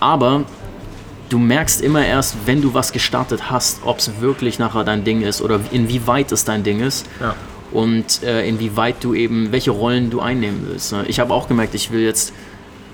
Aber 0.00 0.44
du 1.28 1.38
merkst 1.38 1.80
immer 1.80 2.04
erst, 2.04 2.36
wenn 2.46 2.62
du 2.62 2.74
was 2.74 2.92
gestartet 2.92 3.50
hast, 3.50 3.80
ob 3.84 3.98
es 3.98 4.20
wirklich 4.20 4.58
nachher 4.58 4.84
dein 4.84 5.04
Ding 5.04 5.22
ist 5.22 5.42
oder 5.42 5.60
inwieweit 5.72 6.32
es 6.32 6.44
dein 6.44 6.62
Ding 6.62 6.80
ist. 6.80 7.06
Ja. 7.20 7.34
Und 7.70 8.22
äh, 8.22 8.48
inwieweit 8.48 9.04
du 9.04 9.12
eben, 9.12 9.52
welche 9.52 9.72
Rollen 9.72 10.08
du 10.08 10.20
einnehmen 10.20 10.66
willst. 10.68 10.92
Ne? 10.92 11.04
Ich 11.06 11.20
habe 11.20 11.34
auch 11.34 11.48
gemerkt, 11.48 11.74
ich 11.74 11.90
will 11.90 12.00
jetzt 12.00 12.32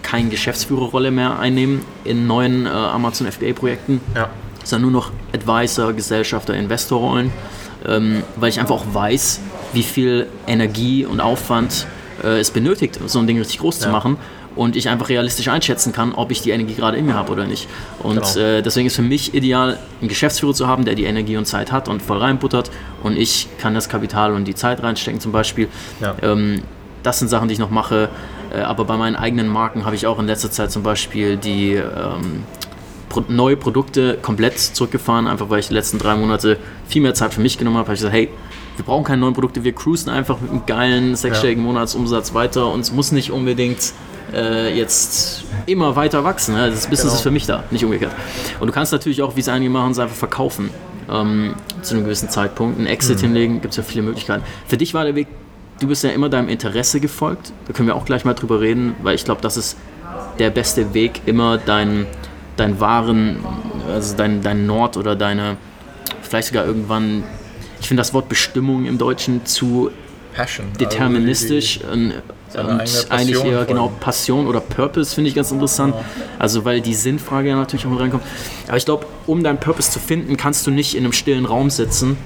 keine 0.03 0.31
Geschäftsführerrolle 0.31 1.13
mehr 1.13 1.39
einnehmen 1.39 1.83
in 2.03 2.27
neuen 2.27 2.67
äh, 2.67 2.71
Amazon 2.71 3.31
FBA-Projekten. 3.31 4.01
Ja 4.17 4.31
sondern 4.65 4.91
nur 4.91 5.03
noch 5.03 5.13
Advisor, 5.33 5.93
Gesellschafter, 5.93 6.55
Investorrollen, 6.55 7.33
ähm, 7.87 8.23
weil 8.37 8.49
ich 8.49 8.61
einfach 8.61 8.75
auch 8.75 8.87
weiß, 8.93 9.41
wie 9.73 9.83
viel 9.83 10.27
Energie 10.47 11.05
und 11.05 11.21
Aufwand 11.21 11.87
äh, 12.23 12.41
es 12.41 12.51
benötigt, 12.51 12.99
so 13.07 13.19
ein 13.19 13.27
Ding 13.27 13.39
richtig 13.39 13.59
groß 13.59 13.79
ja. 13.81 13.87
zu 13.87 13.89
machen 13.91 14.17
und 14.57 14.77
ich 14.77 14.89
einfach 14.89 15.09
realistisch 15.09 15.49
einschätzen 15.49 15.93
kann, 15.93 16.13
ob 16.13 16.31
ich 16.31 16.41
die 16.41 16.51
Energie 16.51 16.75
gerade 16.75 16.97
in 16.97 17.07
mir 17.07 17.15
habe 17.15 17.33
oder 17.33 17.45
nicht. 17.47 17.69
Und 18.03 18.23
genau. 18.23 18.37
äh, 18.37 18.63
deswegen 18.63 18.87
ist 18.87 18.97
für 18.97 19.03
mich 19.03 19.35
ideal, 19.35 19.79
einen 20.01 20.09
Geschäftsführer 20.09 20.55
zu 20.55 20.69
haben, 20.69 20.85
der 20.85 20.95
die 20.95 21.05
Energie 21.05 21.37
und 21.37 21.47
Zeit 21.47 21.73
hat 21.73 21.89
und 21.89 22.03
voll 22.03 22.19
reinbuttert 22.19 22.71
und 23.03 23.17
ich 23.17 23.49
kann 23.59 23.75
das 23.75 23.89
Kapital 23.89 24.33
und 24.33 24.45
die 24.45 24.55
Zeit 24.55 24.83
reinstecken 24.83 25.21
zum 25.21 25.33
Beispiel. 25.33 25.69
Ja. 26.01 26.15
Ähm, 26.23 26.63
das 27.03 27.19
sind 27.19 27.29
Sachen, 27.29 27.49
die 27.49 27.55
ich 27.55 27.61
noch 27.61 27.71
mache. 27.71 28.09
Äh, 28.55 28.61
aber 28.61 28.85
bei 28.85 28.97
meinen 28.97 29.17
eigenen 29.17 29.49
Marken 29.49 29.85
habe 29.85 29.97
ich 29.97 30.07
auch 30.07 30.19
in 30.19 30.27
letzter 30.27 30.51
Zeit 30.51 30.71
zum 30.71 30.83
Beispiel 30.83 31.37
die 31.37 31.75
ähm, 31.75 32.45
neue 33.29 33.57
Produkte 33.57 34.19
komplett 34.21 34.59
zurückgefahren, 34.59 35.27
einfach 35.27 35.51
weil 35.51 35.61
ich 35.61 35.69
die 35.69 35.75
letzten 35.75 35.99
drei 35.99 36.17
Monate 36.17 36.59
viel 36.89 37.03
mehr 37.03 37.15
Zeit 37.15 37.35
für 37.35 37.41
mich 37.41 37.59
genommen 37.59 37.77
habe. 37.77 37.87
habe 37.87 37.95
ich 37.95 38.01
gesagt, 38.01 38.15
hey, 38.15 38.31
wir 38.77 38.85
brauchen 38.85 39.05
keine 39.05 39.21
neuen 39.21 39.35
Produkte, 39.35 39.65
wir 39.65 39.73
cruisen 39.73 40.11
einfach 40.11 40.41
mit 40.41 40.51
einem 40.51 40.67
geilen 40.67 41.17
sechsstelligen 41.17 41.63
ja. 41.65 41.71
Monatsumsatz 41.71 42.35
weiter 42.35 42.73
und 42.73 42.81
es 42.81 42.93
muss 42.93 43.13
nicht 43.13 43.31
unbedingt 43.31 43.93
äh, 44.33 44.77
jetzt 44.77 45.45
immer 45.67 45.97
weiter 45.97 46.25
wachsen. 46.25 46.55
Ne? 46.55 46.71
Das 46.71 46.87
Business 46.87 47.03
genau. 47.03 47.15
ist 47.15 47.21
für 47.21 47.31
mich 47.31 47.47
da, 47.47 47.65
nicht 47.71 47.85
umgekehrt. 47.85 48.13
Und 48.61 48.67
du 48.67 48.73
kannst 48.73 48.93
natürlich 48.93 49.23
auch, 49.23 49.37
wie 49.37 49.41
es 49.41 49.49
einige 49.49 49.71
machen, 49.71 49.93
es 49.93 49.99
einfach 49.99 50.17
verkaufen. 50.17 50.71
Ähm, 51.11 51.55
zu 51.83 51.95
einem 51.95 52.05
gewissen 52.05 52.31
Zeitpunkt. 52.31 52.81
Ein 52.81 52.87
Exit 52.87 53.19
mhm. 53.19 53.23
hinlegen, 53.23 53.61
gibt 53.61 53.73
es 53.73 53.77
ja 53.77 53.83
viele 53.83 54.03
Möglichkeiten. 54.03 54.43
Für 54.67 54.79
dich 54.79 54.95
war 54.95 55.05
der 55.05 55.15
Weg, 55.15 55.29
du 55.79 55.87
bist 55.87 56.03
ja 56.03 56.11
immer 56.11 56.31
deinem 56.31 56.49
Interesse 56.49 56.99
gefolgt. 56.99 57.53
Da 57.67 57.75
können 57.75 57.89
wir 57.89 57.95
auch 57.95 58.07
gleich 58.07 58.25
mal 58.25 58.33
drüber 58.33 58.61
reden, 58.63 58.95
weil 59.03 59.15
ich 59.15 59.25
glaube, 59.25 59.43
das 59.43 59.59
ist 59.59 59.77
der 60.39 60.51
beste 60.51 60.95
Weg, 60.95 61.21
immer 61.27 61.59
dein, 61.59 62.07
dein 62.57 62.81
wahren, 62.81 63.39
also 63.89 64.17
dein, 64.17 64.43
dein 64.43 64.67
Nord 64.67 64.97
oder 64.97 65.17
deine, 65.17 65.57
vielleicht 66.23 66.49
sogar 66.49 66.67
irgendwann, 66.67 67.25
ich 67.81 67.89
finde 67.89 68.01
das 68.01 68.15
Wort 68.15 68.29
Bestimmung 68.29 68.87
im 68.87 68.99
Deutschen 68.99 69.45
zu 69.45 69.91
Passion, 70.35 70.67
deterministisch 70.79 71.81
also 71.83 71.93
und, 71.93 72.13
und 72.55 73.11
eigentlich 73.11 73.45
eher 73.45 73.65
genau 73.65 73.93
Passion 74.01 74.47
oder 74.47 74.61
Purpose 74.61 75.15
finde 75.15 75.29
ich 75.29 75.35
ganz 75.35 75.51
interessant. 75.51 75.95
Ja. 75.95 76.05
Also 76.39 76.65
weil 76.65 76.81
die 76.81 76.95
Sinnfrage 76.95 77.49
ja 77.49 77.57
natürlich 77.57 77.87
auch 77.87 77.91
mit 77.91 78.01
reinkommt. 78.01 78.25
Aber 78.69 78.77
ich 78.77 78.85
glaube, 78.85 79.07
um 79.27 79.43
deinen 79.43 79.59
Purpose 79.59 79.91
zu 79.91 79.99
finden, 79.99 80.37
kannst 80.37 80.67
du 80.67 80.71
nicht 80.71 80.95
in 80.95 81.05
einem 81.05 81.13
stillen 81.13 81.47
Raum 81.47 81.71
sitzen 81.71 82.17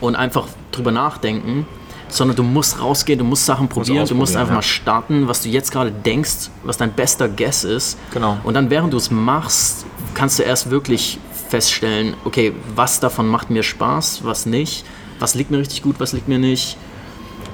und 0.00 0.16
einfach 0.16 0.48
drüber 0.72 0.92
nachdenken, 0.92 1.66
sondern 2.08 2.36
du 2.36 2.42
musst 2.42 2.80
rausgehen, 2.80 3.18
du 3.18 3.24
musst 3.24 3.46
Sachen 3.46 3.68
probieren, 3.68 4.00
musst 4.00 4.10
du 4.10 4.14
musst 4.14 4.36
einfach 4.36 4.50
ja. 4.50 4.56
mal 4.56 4.62
starten, 4.62 5.28
was 5.28 5.42
du 5.42 5.48
jetzt 5.48 5.72
gerade 5.72 5.90
denkst, 5.90 6.50
was 6.62 6.76
dein 6.76 6.92
bester 6.92 7.28
Guess 7.28 7.64
ist. 7.64 7.98
Genau. 8.12 8.38
Und 8.44 8.54
dann, 8.54 8.70
während 8.70 8.92
du 8.92 8.96
es 8.96 9.10
machst, 9.10 9.86
kannst 10.14 10.38
du 10.38 10.42
erst 10.42 10.70
wirklich 10.70 11.18
feststellen, 11.48 12.14
okay, 12.24 12.52
was 12.74 13.00
davon 13.00 13.28
macht 13.28 13.50
mir 13.50 13.62
Spaß, 13.62 14.24
was 14.24 14.46
nicht, 14.46 14.84
was 15.18 15.34
liegt 15.34 15.50
mir 15.50 15.58
richtig 15.58 15.82
gut, 15.82 15.96
was 15.98 16.12
liegt 16.12 16.28
mir 16.28 16.38
nicht. 16.38 16.76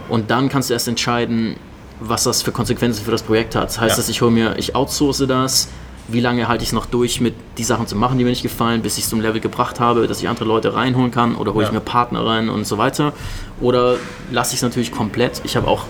Und 0.09 0.31
dann 0.31 0.49
kannst 0.49 0.71
du 0.71 0.75
erst 0.75 0.89
entscheiden, 0.89 1.57
was 2.01 2.25
das 2.25 2.43
für 2.43 2.53
Konsequenzen 2.53 3.05
für 3.05 3.11
das 3.11 3.23
Projekt 3.23 3.55
hat. 3.55 3.69
Das 3.69 3.81
heißt, 3.81 3.93
ja. 3.93 3.97
dass 3.97 4.09
ich 4.09 4.21
hole 4.23 4.31
mir, 4.31 4.59
ich 4.59 4.75
outsource 4.75 5.25
das, 5.27 5.69
wie 6.09 6.21
lange 6.21 6.49
halte 6.49 6.63
ich 6.63 6.71
es 6.71 6.73
noch 6.73 6.87
durch, 6.87 7.21
mit 7.21 7.35
die 7.59 7.65
Sachen 7.65 7.87
zu 7.87 7.97
machen, 7.97 8.19
die 8.19 8.25
mir 8.25 8.31
nicht 8.31 8.43
gefallen, 8.43 8.83
bis 8.83 8.99
ich 8.99 9.05
es 9.05 9.11
zum 9.11 9.21
Level 9.21 9.41
gebracht 9.41 9.81
habe, 9.81 10.07
dass 10.07 10.21
ich 10.21 10.29
andere 10.29 10.45
Leute 10.45 10.75
reinholen 10.75 11.11
kann 11.11 11.37
oder 11.37 11.55
hole 11.55 11.65
ja. 11.65 11.69
ich 11.69 11.75
mir 11.75 11.81
Partner 11.81 12.25
rein 12.25 12.49
und 12.49 12.67
so 12.67 12.79
weiter. 12.79 13.13
Oder 13.61 13.97
lasse 14.31 14.53
ich 14.53 14.59
es 14.59 14.63
natürlich 14.63 14.93
komplett. 14.93 15.41
Ich 15.45 15.57
habe 15.57 15.69
auch 15.69 15.85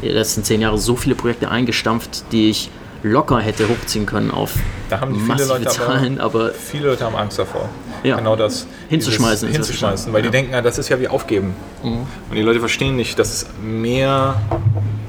in 0.00 0.08
den 0.08 0.16
letzten 0.16 0.44
zehn 0.44 0.60
Jahren 0.60 0.78
so 0.78 0.96
viele 0.96 1.14
Projekte 1.14 1.50
eingestampft, 1.50 2.24
die 2.32 2.50
ich 2.50 2.70
locker 3.02 3.40
hätte 3.40 3.68
hochziehen 3.68 4.06
können 4.06 4.30
auf 4.30 4.52
da 4.90 5.00
haben 5.00 5.18
viele 5.18 5.46
Leute 5.46 5.66
Zahlen, 5.66 6.20
aber, 6.20 6.46
aber, 6.46 6.52
viele 6.52 6.88
Leute 6.88 7.04
haben 7.04 7.16
Angst 7.16 7.38
davor. 7.38 7.68
Ja. 8.02 8.16
Genau 8.16 8.36
das 8.36 8.66
hinzuschmeißen, 8.88 9.48
hinzuschmeißen, 9.48 10.12
weil 10.12 10.24
ja. 10.24 10.30
die 10.30 10.32
denken, 10.32 10.64
das 10.64 10.78
ist 10.78 10.88
ja 10.88 10.98
wie 11.00 11.08
aufgeben. 11.08 11.54
Mhm. 11.82 12.06
Und 12.28 12.34
die 12.34 12.42
Leute 12.42 12.60
verstehen 12.60 12.96
nicht, 12.96 13.18
dass 13.18 13.32
es 13.32 13.46
mehr 13.62 14.40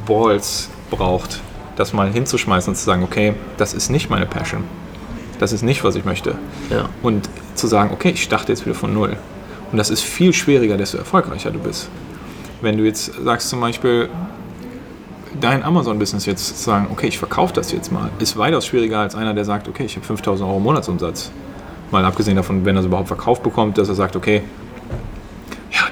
Balls 0.06 0.70
braucht, 0.90 1.40
das 1.76 1.94
mal 1.94 2.12
hinzuschmeißen 2.12 2.72
und 2.72 2.76
zu 2.76 2.84
sagen, 2.84 3.04
okay, 3.04 3.34
das 3.58 3.74
ist 3.74 3.90
nicht 3.90 4.10
meine 4.10 4.26
Passion. 4.26 4.64
Das 5.40 5.54
ist 5.54 5.64
nicht, 5.64 5.84
was 5.84 5.96
ich 5.96 6.06
möchte. 6.06 6.36
Ja. 6.70 6.90
Und 7.02 7.30
zu 7.56 7.68
sagen, 7.68 7.92
okay, 7.94 8.12
ich 8.12 8.24
starte 8.24 8.52
jetzt 8.52 8.66
wieder 8.66 8.76
von 8.76 8.94
Null. 8.94 9.18
Und 9.72 9.78
das 9.78 9.90
ist 9.90 10.02
viel 10.02 10.34
schwieriger, 10.34 10.78
desto 10.78 10.98
erfolgreicher 10.98 11.52
du 11.52 11.60
bist. 11.60 11.90
Wenn 12.62 12.78
du 12.78 12.84
jetzt 12.84 13.12
sagst 13.24 13.50
zum 13.50 13.60
Beispiel, 13.62 14.10
dein 15.40 15.64
Amazon-Business 15.64 16.26
jetzt 16.26 16.58
zu 16.58 16.64
sagen, 16.64 16.88
okay, 16.92 17.08
ich 17.08 17.18
verkaufe 17.18 17.54
das 17.54 17.72
jetzt 17.72 17.92
mal, 17.92 18.10
ist 18.20 18.38
weitaus 18.38 18.66
schwieriger 18.66 19.00
als 19.00 19.16
einer, 19.16 19.34
der 19.34 19.46
sagt, 19.46 19.68
okay, 19.68 19.86
ich 19.86 19.96
habe 19.96 20.06
5000 20.06 20.48
Euro 20.48 20.60
Monatsumsatz. 20.60 21.32
Mal 21.90 22.06
abgesehen 22.06 22.36
davon, 22.36 22.64
wenn 22.66 22.76
er 22.76 22.82
es 22.82 22.86
überhaupt 22.86 23.08
verkauft 23.08 23.44
bekommt, 23.44 23.78
dass 23.78 23.90
er 23.90 23.96
sagt, 23.96 24.16
okay, 24.16 24.44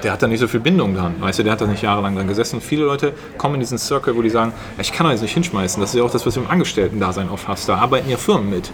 der 0.02 0.12
hat 0.12 0.22
da 0.22 0.26
nicht 0.26 0.40
so 0.40 0.48
viel 0.48 0.60
Bindung 0.60 0.94
dran. 0.94 1.14
Weißt 1.20 1.38
du, 1.38 1.42
der 1.42 1.52
hat 1.52 1.60
da 1.60 1.66
nicht 1.66 1.82
jahrelang 1.82 2.16
dran 2.16 2.28
gesessen. 2.28 2.60
Viele 2.60 2.84
Leute 2.84 3.12
kommen 3.38 3.54
in 3.54 3.60
diesen 3.60 3.78
Circle, 3.78 4.16
wo 4.16 4.22
die 4.22 4.30
sagen, 4.30 4.52
ich 4.78 4.92
kann 4.92 5.06
da 5.06 5.12
jetzt 5.12 5.22
nicht 5.22 5.34
hinschmeißen. 5.34 5.80
Das 5.80 5.90
ist 5.90 5.96
ja 5.96 6.04
auch 6.04 6.10
das, 6.10 6.26
was 6.26 6.34
du 6.34 6.40
im 6.40 6.50
Angestellten-Dasein 6.50 7.28
oft 7.28 7.48
hast. 7.48 7.68
Da 7.68 7.76
arbeiten 7.76 8.08
ja 8.08 8.16
Firmen 8.16 8.50
mit 8.50 8.70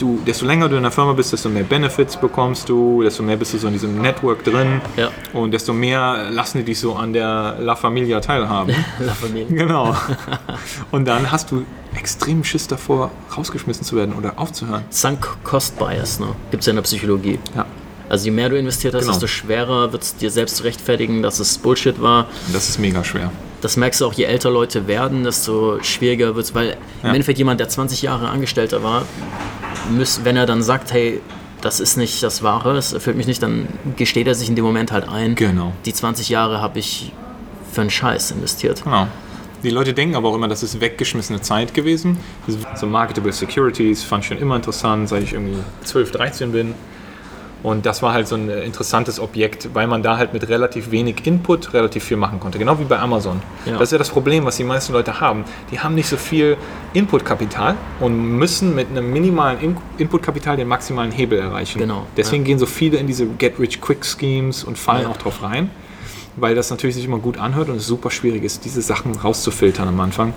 du, 0.00 0.20
desto 0.26 0.46
länger 0.46 0.68
du 0.68 0.76
in 0.76 0.82
der 0.82 0.90
Firma 0.90 1.12
bist, 1.12 1.32
desto 1.32 1.48
mehr 1.48 1.62
Benefits 1.62 2.16
bekommst 2.16 2.68
du, 2.68 3.02
desto 3.02 3.22
mehr 3.22 3.36
bist 3.36 3.54
du 3.54 3.58
so 3.58 3.66
in 3.66 3.74
diesem 3.74 4.00
Network 4.00 4.44
drin 4.44 4.80
ja. 4.96 5.10
und 5.32 5.52
desto 5.52 5.72
mehr 5.72 6.30
lassen 6.30 6.58
die 6.58 6.64
dich 6.64 6.80
so 6.80 6.94
an 6.94 7.12
der 7.12 7.56
La 7.60 7.76
Familia 7.76 8.20
teilhaben. 8.20 8.74
La 8.98 9.14
Familia. 9.14 9.46
Genau. 9.50 9.94
Und 10.90 11.06
dann 11.06 11.30
hast 11.30 11.50
du 11.50 11.64
extrem 11.94 12.44
Schiss 12.44 12.66
davor, 12.66 13.10
rausgeschmissen 13.36 13.84
zu 13.84 13.96
werden 13.96 14.14
oder 14.14 14.34
aufzuhören. 14.36 14.84
Sunk 14.90 15.28
Cost 15.44 15.78
Bias, 15.78 16.20
ne? 16.20 16.28
Gibt 16.50 16.62
es 16.62 16.66
ja 16.66 16.70
in 16.70 16.76
der 16.76 16.82
Psychologie. 16.82 17.38
Ja. 17.54 17.66
Also 18.10 18.24
je 18.26 18.32
mehr 18.32 18.48
du 18.48 18.58
investiert 18.58 18.92
hast, 18.94 19.02
Genau. 19.02 19.12
desto 19.12 19.26
schwerer 19.28 19.92
wird 19.92 20.02
es 20.02 20.16
dir 20.16 20.30
selbst 20.30 20.56
zu 20.56 20.64
rechtfertigen, 20.64 21.22
dass 21.22 21.38
es 21.38 21.56
Bullshit 21.58 22.02
war. 22.02 22.26
Das 22.52 22.68
ist 22.68 22.78
mega 22.78 23.02
schwer. 23.04 23.30
Das 23.60 23.76
merkst 23.76 24.00
du 24.00 24.06
auch, 24.06 24.12
je 24.12 24.24
älter 24.24 24.50
Leute 24.50 24.86
werden, 24.88 25.22
desto 25.24 25.82
schwieriger 25.82 26.34
wird 26.34 26.46
es, 26.46 26.54
weil 26.54 26.70
im 26.70 26.76
Ja. 27.04 27.08
Endeffekt 27.10 27.38
jemand, 27.38 27.60
der 27.60 27.68
20 27.68 28.02
Jahre 28.02 28.28
Angestellter 28.28 28.82
war, 28.82 29.04
müß, 29.90 30.20
wenn 30.24 30.36
er 30.36 30.44
dann 30.46 30.62
sagt, 30.62 30.92
hey, 30.92 31.20
das 31.60 31.78
ist 31.78 31.96
nicht 31.96 32.22
das 32.22 32.42
Wahre, 32.42 32.76
es 32.76 32.92
erfüllt 32.92 33.16
mich 33.16 33.26
nicht, 33.26 33.42
dann 33.42 33.68
gesteht 33.96 34.26
er 34.26 34.34
sich 34.34 34.48
in 34.48 34.56
dem 34.56 34.64
Moment 34.64 34.90
halt 34.92 35.08
ein. 35.08 35.34
Genau. 35.36 35.72
Die 35.84 35.92
20 35.92 36.28
Jahre 36.30 36.60
habe 36.60 36.78
ich 36.80 37.12
für 37.70 37.82
einen 37.82 37.90
Scheiß 37.90 38.32
investiert. 38.32 38.82
Genau. 38.82 39.06
Die 39.62 39.70
Leute 39.70 39.92
denken 39.92 40.16
aber 40.16 40.30
auch 40.30 40.34
immer, 40.34 40.48
das 40.48 40.62
ist 40.62 40.80
weggeschmissene 40.80 41.42
Zeit 41.42 41.74
gewesen. 41.74 42.16
So 42.76 42.86
Marketable 42.86 43.30
Securities 43.32 44.02
fand 44.02 44.24
ich 44.24 44.28
schon 44.28 44.38
immer 44.38 44.56
interessant, 44.56 45.08
seit 45.10 45.22
ich 45.22 45.34
irgendwie 45.34 45.58
12, 45.84 46.10
13 46.12 46.50
bin. 46.52 46.74
Und 47.62 47.84
das 47.84 48.02
war 48.02 48.12
halt 48.14 48.26
so 48.26 48.36
ein 48.36 48.48
äh, 48.48 48.64
interessantes 48.64 49.20
Objekt, 49.20 49.68
weil 49.74 49.86
man 49.86 50.02
da 50.02 50.16
halt 50.16 50.32
mit 50.32 50.48
relativ 50.48 50.90
wenig 50.90 51.26
Input 51.26 51.74
relativ 51.74 52.04
viel 52.04 52.16
machen 52.16 52.40
konnte. 52.40 52.58
Genau 52.58 52.78
wie 52.78 52.84
bei 52.84 52.98
Amazon. 52.98 53.42
Ja. 53.66 53.72
Das 53.72 53.88
ist 53.88 53.92
ja 53.92 53.98
das 53.98 54.08
Problem, 54.08 54.44
was 54.46 54.56
die 54.56 54.64
meisten 54.64 54.92
Leute 54.92 55.20
haben. 55.20 55.44
Die 55.70 55.78
haben 55.80 55.94
nicht 55.94 56.08
so 56.08 56.16
viel 56.16 56.56
Inputkapital 56.94 57.74
und 58.00 58.16
müssen 58.38 58.74
mit 58.74 58.88
einem 58.88 59.12
minimalen 59.12 59.60
In 59.60 59.76
Inputkapital 59.98 60.56
den 60.56 60.68
maximalen 60.68 61.12
Hebel 61.12 61.38
erreichen. 61.38 61.78
Genau, 61.78 62.06
Deswegen 62.16 62.44
ja. 62.44 62.48
gehen 62.48 62.58
so 62.58 62.66
viele 62.66 62.96
in 62.96 63.06
diese 63.06 63.26
Get-Rich-Quick-Schemes 63.26 64.64
und 64.64 64.78
fallen 64.78 65.02
Ja. 65.02 65.08
auch 65.08 65.16
drauf 65.18 65.42
rein, 65.42 65.70
weil 66.36 66.54
das 66.54 66.70
natürlich 66.70 66.96
sich 66.96 67.04
immer 67.04 67.18
gut 67.18 67.38
anhört 67.38 67.68
und 67.68 67.76
es 67.76 67.86
super 67.86 68.10
schwierig 68.10 68.42
ist, 68.42 68.64
diese 68.64 68.80
Sachen 68.82 69.14
rauszufiltern 69.16 69.88
am 69.88 70.00
Anfang. 70.00 70.32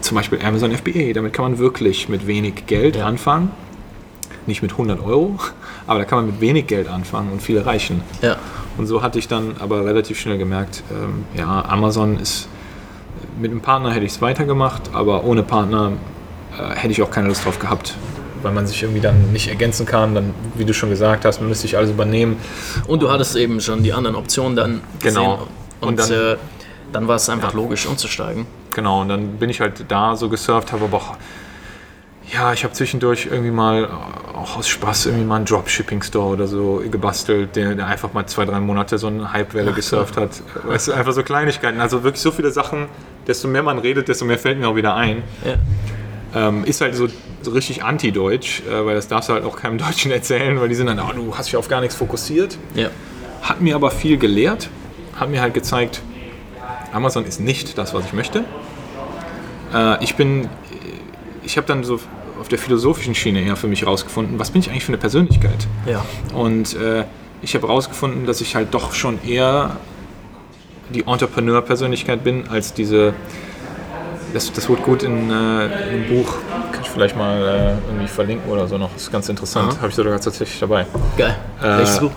Zum 0.00 0.16
Beispiel 0.16 0.38
Amazon 0.44 0.72
FBA, 0.72 1.12
damit 1.14 1.32
kann 1.32 1.44
man 1.44 1.58
wirklich 1.58 2.08
mit 2.08 2.26
wenig 2.26 2.66
Geld 2.66 2.96
anfangen. 2.98 3.50
Nicht 4.46 4.62
mit 4.62 4.72
100 4.72 5.00
Euro, 5.00 5.36
aber 5.86 5.98
da 6.00 6.04
kann 6.04 6.18
man 6.18 6.26
mit 6.26 6.40
wenig 6.40 6.66
Geld 6.66 6.88
anfangen 6.88 7.32
und 7.32 7.42
viel 7.42 7.56
erreichen. 7.56 8.02
Ja. 8.22 8.36
Und 8.78 8.86
so 8.86 9.02
hatte 9.02 9.18
ich 9.18 9.26
dann 9.28 9.56
aber 9.58 9.84
relativ 9.84 10.20
schnell 10.20 10.38
gemerkt, 10.38 10.82
ähm, 10.90 11.24
ja, 11.34 11.64
Amazon 11.68 12.18
ist, 12.18 12.48
mit 13.40 13.50
einem 13.50 13.60
Partner 13.60 13.92
hätte 13.92 14.04
ich 14.04 14.12
es 14.12 14.22
weitergemacht, 14.22 14.90
aber 14.92 15.24
ohne 15.24 15.42
Partner 15.42 15.92
äh, 16.58 16.74
hätte 16.76 16.92
ich 16.92 17.02
auch 17.02 17.10
keine 17.10 17.28
Lust 17.28 17.44
drauf 17.44 17.58
gehabt. 17.58 17.94
Weil 18.42 18.52
man 18.52 18.66
sich 18.66 18.82
irgendwie 18.82 19.00
dann 19.00 19.32
nicht 19.32 19.48
ergänzen 19.48 19.86
kann, 19.86 20.14
dann, 20.14 20.32
wie 20.54 20.64
du 20.64 20.72
schon 20.74 20.90
gesagt 20.90 21.24
hast, 21.24 21.40
man 21.40 21.48
müsste 21.48 21.62
sich 21.62 21.76
alles 21.76 21.90
übernehmen. 21.90 22.36
Und 22.86 23.02
du 23.02 23.10
hattest 23.10 23.34
eben 23.34 23.60
schon 23.60 23.82
die 23.82 23.92
anderen 23.92 24.14
Optionen 24.14 24.54
dann 24.54 24.80
gesehen. 25.00 25.14
Genau. 25.22 25.48
Und, 25.80 25.88
Und 25.88 25.98
dann- 25.98 26.12
äh, 26.12 26.36
dann 26.92 27.08
war 27.08 27.16
es 27.16 27.28
einfach 27.28 27.52
logisch 27.54 27.86
umzusteigen. 27.86 28.46
Genau, 28.72 29.00
und 29.00 29.08
dann 29.08 29.38
bin 29.38 29.50
ich 29.50 29.60
halt 29.60 29.84
da 29.88 30.14
so 30.14 30.28
gesurft, 30.28 30.70
habe 30.72 30.84
aber 30.84 30.98
auch, 30.98 31.16
ja, 32.32 32.52
ich 32.52 32.64
habe 32.64 32.74
zwischendurch 32.74 33.26
irgendwie 33.26 33.50
mal, 33.50 33.84
äh, 33.84 34.36
auch 34.36 34.56
aus 34.56 34.68
Spaß, 34.68 35.06
irgendwie 35.06 35.24
mal 35.24 35.36
einen 35.36 35.44
Dropshipping-Store 35.44 36.32
oder 36.32 36.46
so 36.46 36.82
gebastelt, 36.90 37.54
der, 37.56 37.74
der 37.74 37.86
einfach 37.86 38.12
mal 38.12 38.26
zwei, 38.26 38.44
drei 38.44 38.60
Monate 38.60 38.98
so 38.98 39.06
eine 39.06 39.32
Hypewelle 39.32 39.72
gesurft 39.72 40.16
hat. 40.16 40.42
Weißt 40.64 40.88
du, 40.88 40.92
einfach 40.92 41.12
so 41.12 41.22
Kleinigkeiten. 41.22 41.80
Also 41.80 42.02
wirklich 42.02 42.22
so 42.22 42.32
viele 42.32 42.50
Sachen, 42.50 42.86
desto 43.26 43.48
mehr 43.48 43.62
man 43.62 43.78
redet, 43.78 44.08
desto 44.08 44.24
mehr 44.24 44.38
fällt 44.38 44.58
mir 44.58 44.68
auch 44.68 44.76
wieder 44.76 44.94
ein. 44.96 45.22
Ja. 45.44 46.48
Ähm, 46.48 46.64
ist 46.64 46.80
halt 46.80 46.96
so, 46.96 47.06
so 47.42 47.52
richtig 47.52 47.84
anti-deutsch, 47.84 48.62
äh, 48.68 48.84
weil 48.84 48.96
das 48.96 49.06
darfst 49.08 49.28
du 49.28 49.34
halt 49.34 49.44
auch 49.44 49.56
keinem 49.56 49.78
Deutschen 49.86 50.10
erzählen, 50.10 50.60
weil 50.60 50.68
die 50.68 50.74
sind 50.74 50.86
dann, 50.86 50.98
oh, 50.98 51.12
du 51.14 51.36
hast 51.36 51.46
dich 51.46 51.56
auf 51.56 51.68
gar 51.68 51.80
nichts 51.80 51.96
fokussiert. 51.96 52.58
ja. 52.74 52.88
Hat 53.42 53.60
mir 53.60 53.76
aber 53.76 53.92
viel 53.92 54.16
gelehrt, 54.18 54.70
hat 55.14 55.30
mir 55.30 55.40
halt 55.40 55.54
gezeigt, 55.54 56.02
Amazon 56.92 57.24
ist 57.24 57.38
nicht 57.38 57.78
das, 57.78 57.94
was 57.94 58.04
ich 58.06 58.12
möchte. 58.12 58.44
Äh, 59.72 60.02
ich 60.02 60.16
bin, 60.16 60.48
ich 61.44 61.56
habe 61.56 61.66
dann 61.66 61.84
so 61.84 62.00
auf 62.40 62.48
der 62.48 62.58
philosophischen 62.58 63.14
Schiene 63.14 63.40
eher 63.42 63.56
für 63.56 63.68
mich 63.68 63.86
rausgefunden, 63.86 64.38
was 64.38 64.50
bin 64.50 64.60
ich 64.60 64.70
eigentlich 64.70 64.84
für 64.84 64.90
eine 64.92 64.98
Persönlichkeit? 64.98 65.66
Ja. 65.86 66.04
Und 66.34 66.74
äh, 66.76 67.04
ich 67.42 67.54
habe 67.54 67.66
rausgefunden, 67.66 68.26
dass 68.26 68.40
ich 68.40 68.54
halt 68.54 68.74
doch 68.74 68.92
schon 68.92 69.22
eher 69.24 69.76
die 70.92 71.06
Entrepreneur-Persönlichkeit 71.06 72.22
bin, 72.22 72.48
als 72.48 72.72
diese, 72.72 73.14
das, 74.32 74.52
das 74.52 74.68
wurde 74.68 74.82
gut 74.82 75.02
in, 75.02 75.30
äh, 75.30 75.32
in 75.32 75.32
einem 75.32 76.08
Buch, 76.08 76.34
kann 76.72 76.82
ich 76.82 76.90
vielleicht 76.90 77.16
mal 77.16 77.42
äh, 77.42 77.88
irgendwie 77.88 78.08
verlinken 78.08 78.50
oder 78.50 78.68
so 78.68 78.78
noch, 78.78 78.92
das 78.92 79.02
ist 79.02 79.12
ganz 79.12 79.28
interessant, 79.28 79.76
habe 79.78 79.88
ich 79.88 79.94
sogar 79.94 80.20
tatsächlich 80.20 80.58
dabei. 80.60 80.86
Geil. 81.16 81.36
Äh, 81.60 81.78
Welches 81.78 82.00
Buch? 82.00 82.12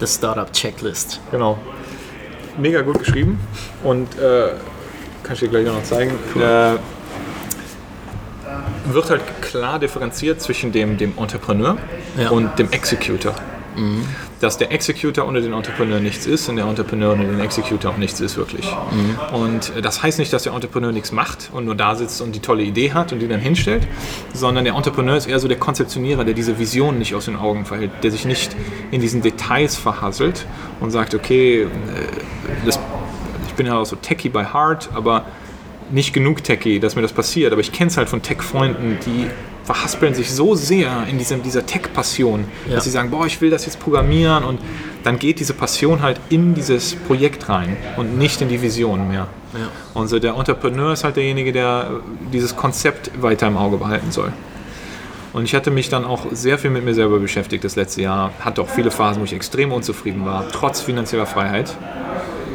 The 0.00 0.06
Startup 0.06 0.52
Checklist. 0.52 1.20
Genau. 1.30 1.58
Mega 2.58 2.82
gut 2.82 2.98
geschrieben 3.00 3.38
und 3.82 4.16
äh, 4.18 4.50
kann 5.22 5.34
ich 5.34 5.40
dir 5.40 5.48
gleich 5.48 5.68
auch 5.68 5.74
noch 5.74 5.82
zeigen. 5.84 6.12
Äh, 6.36 6.76
wird 8.92 9.10
halt 9.10 9.22
klar 9.40 9.78
differenziert 9.78 10.40
zwischen 10.40 10.70
dem, 10.72 10.96
dem 10.98 11.14
Entrepreneur 11.18 11.76
Ja. 12.18 12.30
und 12.30 12.58
dem 12.58 12.70
Executor. 12.70 13.34
Dass 14.40 14.56
der 14.56 14.70
Executor 14.70 15.26
ohne 15.26 15.40
den 15.40 15.52
Entrepreneur 15.52 15.98
nichts 15.98 16.26
ist 16.26 16.48
und 16.48 16.54
der 16.56 16.66
Entrepreneur 16.66 17.14
ohne 17.14 17.24
den 17.24 17.40
Executor 17.40 17.90
auch 17.90 17.96
nichts 17.96 18.20
ist 18.20 18.36
wirklich. 18.36 18.72
Und 19.32 19.72
äh, 19.76 19.82
das 19.82 20.00
heißt 20.04 20.20
nicht, 20.20 20.32
dass 20.32 20.44
der 20.44 20.52
Entrepreneur 20.52 20.92
nichts 20.92 21.10
macht 21.10 21.50
und 21.52 21.64
nur 21.64 21.74
da 21.74 21.96
sitzt 21.96 22.20
und 22.22 22.36
die 22.36 22.40
tolle 22.40 22.62
Idee 22.62 22.92
hat 22.92 23.12
und 23.12 23.18
die 23.18 23.26
dann 23.26 23.40
hinstellt, 23.40 23.84
sondern 24.32 24.64
der 24.64 24.74
Entrepreneur 24.74 25.16
ist 25.16 25.26
eher 25.26 25.40
so 25.40 25.48
der 25.48 25.56
Konzeptionierer, 25.58 26.24
der 26.24 26.34
diese 26.34 26.56
Vision 26.60 26.98
nicht 26.98 27.16
aus 27.16 27.24
den 27.24 27.34
Augen 27.34 27.64
verhält, 27.64 27.90
der 28.04 28.12
sich 28.12 28.24
nicht 28.26 28.54
in 28.92 29.00
diesen 29.00 29.22
Details 29.22 29.74
verhasselt 29.74 30.46
und 30.78 30.92
sagt, 30.92 31.14
okay, 31.16 31.62
äh, 31.62 31.66
das, 32.64 32.78
ich 33.46 33.54
bin 33.54 33.66
ja 33.66 33.78
auch 33.78 33.86
so 33.86 33.96
techie 33.96 34.28
by 34.28 34.44
heart, 34.52 34.90
aber 34.94 35.24
nicht 35.90 36.12
genug 36.14 36.42
techie, 36.42 36.80
dass 36.80 36.96
mir 36.96 37.02
das 37.02 37.12
passiert. 37.12 37.52
Aber 37.52 37.60
ich 37.60 37.72
kenne 37.72 37.90
es 37.90 37.96
halt 37.96 38.08
von 38.08 38.22
Tech-Freunden, 38.22 38.98
die 39.06 39.26
verhaspeln 39.64 40.14
sich 40.14 40.30
so 40.32 40.54
sehr 40.54 41.06
in 41.08 41.16
diesem, 41.18 41.42
dieser 41.42 41.64
Tech-Passion, 41.64 42.44
Ja. 42.68 42.74
dass 42.74 42.84
sie 42.84 42.90
sagen, 42.90 43.10
boah, 43.10 43.26
ich 43.26 43.40
will 43.40 43.50
das 43.50 43.64
jetzt 43.64 43.80
programmieren 43.80 44.44
und 44.44 44.60
dann 45.04 45.18
geht 45.18 45.40
diese 45.40 45.54
Passion 45.54 46.02
halt 46.02 46.20
in 46.28 46.54
dieses 46.54 46.94
Projekt 46.94 47.48
rein 47.48 47.76
und 47.96 48.18
nicht 48.18 48.40
in 48.42 48.48
die 48.48 48.60
Vision 48.60 49.08
mehr. 49.08 49.26
Ja. 49.54 49.68
Und 49.94 50.08
so 50.08 50.18
der 50.18 50.34
Entrepreneur 50.34 50.92
ist 50.92 51.04
halt 51.04 51.16
derjenige, 51.16 51.52
der 51.52 51.90
äh, 51.90 52.30
dieses 52.32 52.56
Konzept 52.56 53.10
weiter 53.22 53.46
im 53.46 53.56
Auge 53.56 53.76
behalten 53.78 54.10
soll. 54.10 54.32
Und 55.32 55.44
ich 55.44 55.54
hatte 55.54 55.70
mich 55.70 55.88
dann 55.88 56.04
auch 56.04 56.26
sehr 56.32 56.58
viel 56.58 56.70
mit 56.70 56.84
mir 56.84 56.94
selber 56.94 57.18
beschäftigt 57.18 57.64
das 57.64 57.74
letzte 57.76 58.02
Jahr. 58.02 58.32
Hatte 58.40 58.62
auch 58.62 58.68
viele 58.68 58.90
Phasen, 58.90 59.20
wo 59.20 59.24
ich 59.24 59.32
extrem 59.32 59.72
unzufrieden 59.72 60.24
war, 60.24 60.44
trotz 60.52 60.80
finanzieller 60.80 61.26
Freiheit. 61.26 61.74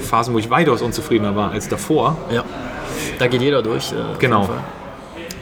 Phasen, 0.09 0.33
wo 0.33 0.39
ich 0.39 0.49
weitaus 0.49 0.81
unzufriedener 0.81 1.35
war 1.35 1.51
als 1.51 1.69
davor. 1.69 2.17
Ja. 2.31 2.43
Da 3.19 3.27
geht 3.27 3.41
jeder 3.41 3.61
durch. 3.61 3.91
Äh, 3.91 3.95
Genau. 4.19 4.49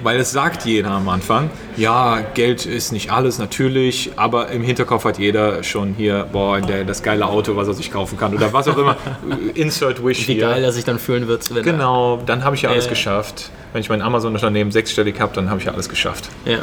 Weil 0.04 0.20
es 0.20 0.32
sagt 0.32 0.64
jeder 0.66 0.92
am 0.92 1.10
Anfang, 1.10 1.50
ja, 1.76 2.20
Geld 2.36 2.68
ist 2.68 2.92
nicht 2.92 3.12
alles, 3.12 3.40
natürlich, 3.40 4.12
aber 4.16 4.50
im 4.50 4.62
Hinterkopf 4.62 5.06
hat 5.06 5.18
jeder 5.18 5.64
schon 5.64 5.96
hier, 5.98 6.28
boah, 6.32 6.62
der, 6.62 6.84
das 6.84 7.02
geile 7.02 7.26
Auto, 7.26 7.56
was 7.56 7.68
er 7.68 7.74
sich 7.74 7.90
kaufen 7.92 8.16
kann 8.16 8.32
oder 8.36 8.54
was 8.54 8.68
auch 8.68 8.78
immer. 8.78 8.96
Insert 9.56 10.06
Wish 10.06 10.28
Wie 10.28 10.34
hier. 10.34 10.42
geil 10.50 10.64
er 10.64 10.72
sich 10.72 10.84
dann 10.86 11.00
fühlen 11.00 11.28
wird. 11.28 11.54
Wenn 11.54 11.64
Genau, 11.64 12.20
dann 12.24 12.44
habe 12.44 12.56
ich 12.56 12.62
ja 12.62 12.70
alles 12.70 12.86
Ja. 12.86 12.92
geschafft. 12.92 13.50
Wenn 13.74 13.82
ich 13.82 13.90
mein 13.90 14.04
Amazon-Unternehmen 14.04 14.72
sechsstellig 14.72 15.20
habe, 15.20 15.34
dann 15.34 15.50
habe 15.50 15.60
ich 15.62 15.66
ja 15.66 15.72
alles 15.74 15.90
geschafft. 15.90 16.30
Ja. 16.46 16.60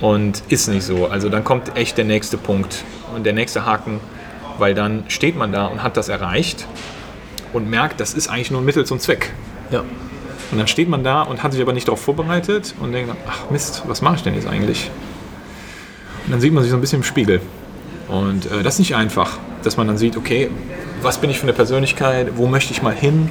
Und 0.00 0.42
ist 0.48 0.68
nicht 0.68 0.84
so. 0.84 1.06
Also 1.06 1.28
dann 1.28 1.44
kommt 1.44 1.76
echt 1.76 1.98
der 1.98 2.06
nächste 2.06 2.38
Punkt 2.38 2.82
und 3.14 3.26
der 3.26 3.34
nächste 3.34 3.66
Haken, 3.66 4.00
weil 4.58 4.72
dann 4.74 5.04
steht 5.08 5.36
man 5.36 5.52
da 5.52 5.66
und 5.66 5.82
hat 5.82 5.98
das 5.98 6.08
erreicht 6.08 6.66
und 7.52 7.68
merkt, 7.68 8.00
das 8.00 8.14
ist 8.14 8.28
eigentlich 8.28 8.50
nur 8.50 8.60
ein 8.60 8.64
Mittel 8.64 8.84
zum 8.84 8.98
Zweck. 8.98 9.32
ja. 9.70 9.84
Und 10.50 10.58
dann 10.58 10.66
steht 10.66 10.88
man 10.88 11.04
da 11.04 11.22
und 11.22 11.42
hat 11.42 11.52
sich 11.52 11.62
aber 11.62 11.72
nicht 11.72 11.86
darauf 11.86 12.00
vorbereitet 12.00 12.74
und 12.80 12.92
denkt, 12.92 13.14
ach 13.28 13.50
Mist, 13.50 13.84
was 13.86 14.02
mache 14.02 14.16
ich 14.16 14.22
denn 14.22 14.34
jetzt 14.34 14.48
eigentlich? 14.48 14.90
Und 16.26 16.32
dann 16.32 16.40
sieht 16.40 16.52
man 16.52 16.62
sich 16.62 16.70
so 16.70 16.76
ein 16.76 16.80
bisschen 16.80 17.00
im 17.00 17.04
Spiegel. 17.04 17.40
Und 18.08 18.46
äh, 18.46 18.62
das 18.62 18.74
ist 18.74 18.78
nicht 18.80 18.96
einfach, 18.96 19.38
dass 19.62 19.76
man 19.76 19.86
dann 19.86 19.96
sieht, 19.96 20.16
okay, 20.16 20.50
was 21.02 21.18
bin 21.18 21.30
ich 21.30 21.38
für 21.38 21.44
eine 21.44 21.52
Persönlichkeit, 21.52 22.32
wo 22.36 22.46
möchte 22.46 22.72
ich 22.72 22.82
mal 22.82 22.94
hin? 22.94 23.28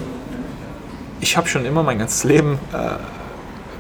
Ich 1.20 1.36
habe 1.36 1.50
schon 1.50 1.66
immer 1.66 1.84
mein 1.84 2.00
ganzes 2.00 2.24
Leben 2.24 2.58
äh, 2.74 2.92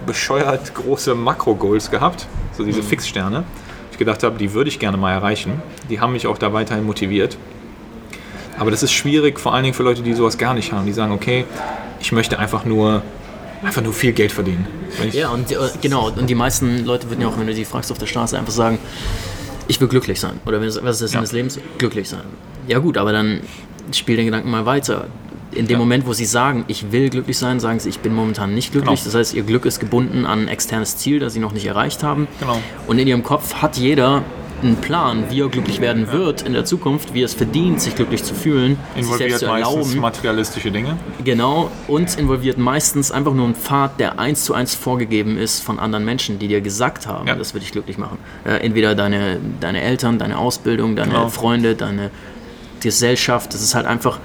bescheuert 0.06 0.74
große 0.76 1.16
Makro-Goals 1.16 1.90
gehabt, 1.90 2.28
so 2.58 2.66
diese 2.66 2.84
Fixsterne. 2.84 3.46
Ich 3.92 3.98
gedacht 3.98 4.24
habe, 4.24 4.38
die 4.38 4.54
würde 4.54 4.70
ich 4.70 4.80
gerne 4.80 4.98
mal 4.98 5.14
erreichen. 5.14 5.62
Die 5.90 6.02
haben 6.02 6.12
mich 6.14 6.28
auch 6.28 6.38
da 6.38 6.52
weiterhin 6.52 6.86
motiviert. 6.86 7.38
Aber 8.60 8.72
das 8.72 8.84
ist 8.84 8.92
schwierig, 8.92 9.40
vor 9.40 9.54
allen 9.54 9.64
Dingen 9.64 9.74
für 9.74 9.84
Leute, 9.84 10.02
die 10.02 10.14
sowas 10.14 10.38
gar 10.38 10.54
nicht 10.54 10.72
haben. 10.72 10.86
Die 10.86 10.94
sagen, 10.94 11.12
okay, 11.12 11.46
ich 12.00 12.12
möchte 12.12 12.38
einfach 12.40 12.66
nur, 12.66 13.02
einfach 13.64 13.82
nur 13.82 13.94
viel 13.94 14.12
Geld 14.12 14.32
verdienen. 14.32 14.68
Ja, 15.14 15.30
und 15.30 15.52
äh, 15.52 15.56
genau, 15.82 16.10
und 16.10 16.30
die 16.30 16.36
meisten 16.36 16.86
Leute 16.86 17.10
würden 17.10 17.22
ja 17.22 17.28
auch, 17.28 17.38
wenn 17.40 17.48
du 17.48 17.54
sie 17.54 17.66
fragst 17.66 17.92
auf 17.92 17.98
der 17.98 18.06
Straße, 18.06 18.38
einfach 18.38 18.52
sagen, 18.54 18.78
ich 19.68 19.80
will 19.80 19.88
glücklich 19.88 20.20
sein. 20.20 20.34
Oder 20.46 20.60
was 20.62 20.76
ist 20.76 20.84
das 20.84 21.00
Sinn 21.00 21.10
Ja. 21.14 21.22
des 21.22 21.32
Lebens? 21.32 21.60
Glücklich 21.78 22.10
sein. 22.10 22.24
Ja 22.68 22.80
gut, 22.80 22.98
aber 22.98 23.12
dann 23.12 23.42
spiel 23.94 24.18
den 24.18 24.26
Gedanken 24.26 24.50
mal 24.52 24.66
weiter. 24.66 25.08
In 25.52 25.66
dem 25.66 25.74
Ja. 25.74 25.78
Moment, 25.80 26.06
wo 26.06 26.14
sie 26.14 26.26
sagen, 26.26 26.66
ich 26.68 26.92
will 26.92 27.10
glücklich 27.10 27.38
sein, 27.38 27.60
sagen 27.60 27.80
sie, 27.80 27.90
ich 27.90 28.00
bin 28.00 28.14
momentan 28.14 28.54
nicht 28.54 28.72
glücklich. 28.72 29.00
Genau. 29.00 29.06
Das 29.12 29.16
heißt, 29.16 29.34
ihr 29.34 29.44
Glück 29.44 29.66
ist 29.66 29.80
gebunden 29.80 30.26
an 30.26 30.42
ein 30.44 30.48
externes 30.48 30.98
Ziel, 30.98 31.20
das 31.20 31.34
sie 31.34 31.40
noch 31.40 31.54
nicht 31.54 31.66
erreicht 31.66 32.04
haben. 32.04 32.28
Genau. 32.40 32.60
Und 32.88 33.00
in 33.00 33.08
ihrem 33.08 33.24
Kopf 33.24 33.56
hat 33.56 33.78
jeder 33.78 34.22
einen 34.62 34.76
Plan, 34.78 35.26
wie 35.30 35.42
er 35.42 35.50
glücklich 35.50 35.80
werden 35.82 36.12
wird 36.12 36.42
in 36.42 36.54
der 36.54 36.66
Zukunft, 36.66 37.14
wie 37.14 37.22
er 37.22 37.26
es 37.26 37.34
verdient, 37.34 37.82
sich 37.82 37.96
glücklich 37.96 38.24
zu 38.24 38.34
fühlen, 38.34 38.78
sich 38.96 39.06
selbst 39.06 39.12
involviert 39.14 39.40
zu 39.40 39.46
meistens 39.48 39.76
erlauben. 39.76 40.00
materialistische 40.00 40.72
Dinge. 40.72 40.98
Genau, 41.24 41.72
und 41.88 42.18
involviert 42.18 42.58
meistens 42.58 43.12
einfach 43.12 43.34
nur 43.34 43.46
einen 43.46 43.56
Pfad, 43.56 44.00
der 44.00 44.20
eins 44.20 44.44
zu 44.44 44.54
eins 44.54 44.76
vorgegeben 44.76 45.38
ist 45.38 45.62
von 45.64 45.80
anderen 45.80 46.06
Menschen, 46.06 46.40
die 46.40 46.48
dir 46.48 46.62
gesagt 46.62 47.08
haben, 47.08 47.28
Ja. 47.28 47.36
das 47.36 47.54
würde 47.54 47.62
dich 47.66 47.72
glücklich 47.72 47.98
machen. 47.98 48.18
Äh, 48.46 48.58
entweder 48.66 48.96
deine, 48.96 49.40
deine 49.60 49.82
Eltern, 49.82 50.20
deine 50.20 50.38
Ausbildung, 50.38 50.96
deine 50.96 51.12
Genau. 51.12 51.30
Freunde, 51.30 51.76
deine 51.76 52.12
Gesellschaft. 52.80 53.54
Das 53.54 53.62
ist 53.62 53.76
halt 53.76 53.86
einfach, 53.86 54.20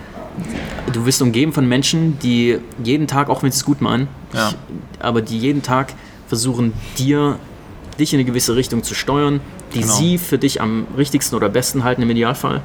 du 0.92 1.06
wirst 1.06 1.22
umgeben 1.22 1.52
von 1.52 1.66
Menschen, 1.68 2.18
die 2.20 2.58
jeden 2.82 3.06
Tag, 3.06 3.28
auch 3.28 3.42
wenn 3.42 3.50
sie 3.50 3.56
es 3.58 3.64
gut 3.64 3.80
meinen, 3.80 4.08
Ja. 4.32 4.52
aber 5.00 5.22
die 5.22 5.38
jeden 5.38 5.62
Tag 5.62 5.92
versuchen, 6.28 6.72
dir, 6.98 7.38
dich 7.98 8.12
in 8.12 8.18
eine 8.18 8.24
gewisse 8.26 8.56
Richtung 8.56 8.82
zu 8.82 8.94
steuern, 8.94 9.40
die 9.74 9.80
Genau. 9.80 9.94
sie 9.94 10.18
für 10.18 10.38
dich 10.38 10.60
am 10.60 10.86
richtigsten 10.96 11.36
oder 11.36 11.48
besten 11.48 11.84
halten 11.84 12.02
im 12.02 12.10
Idealfall. 12.10 12.62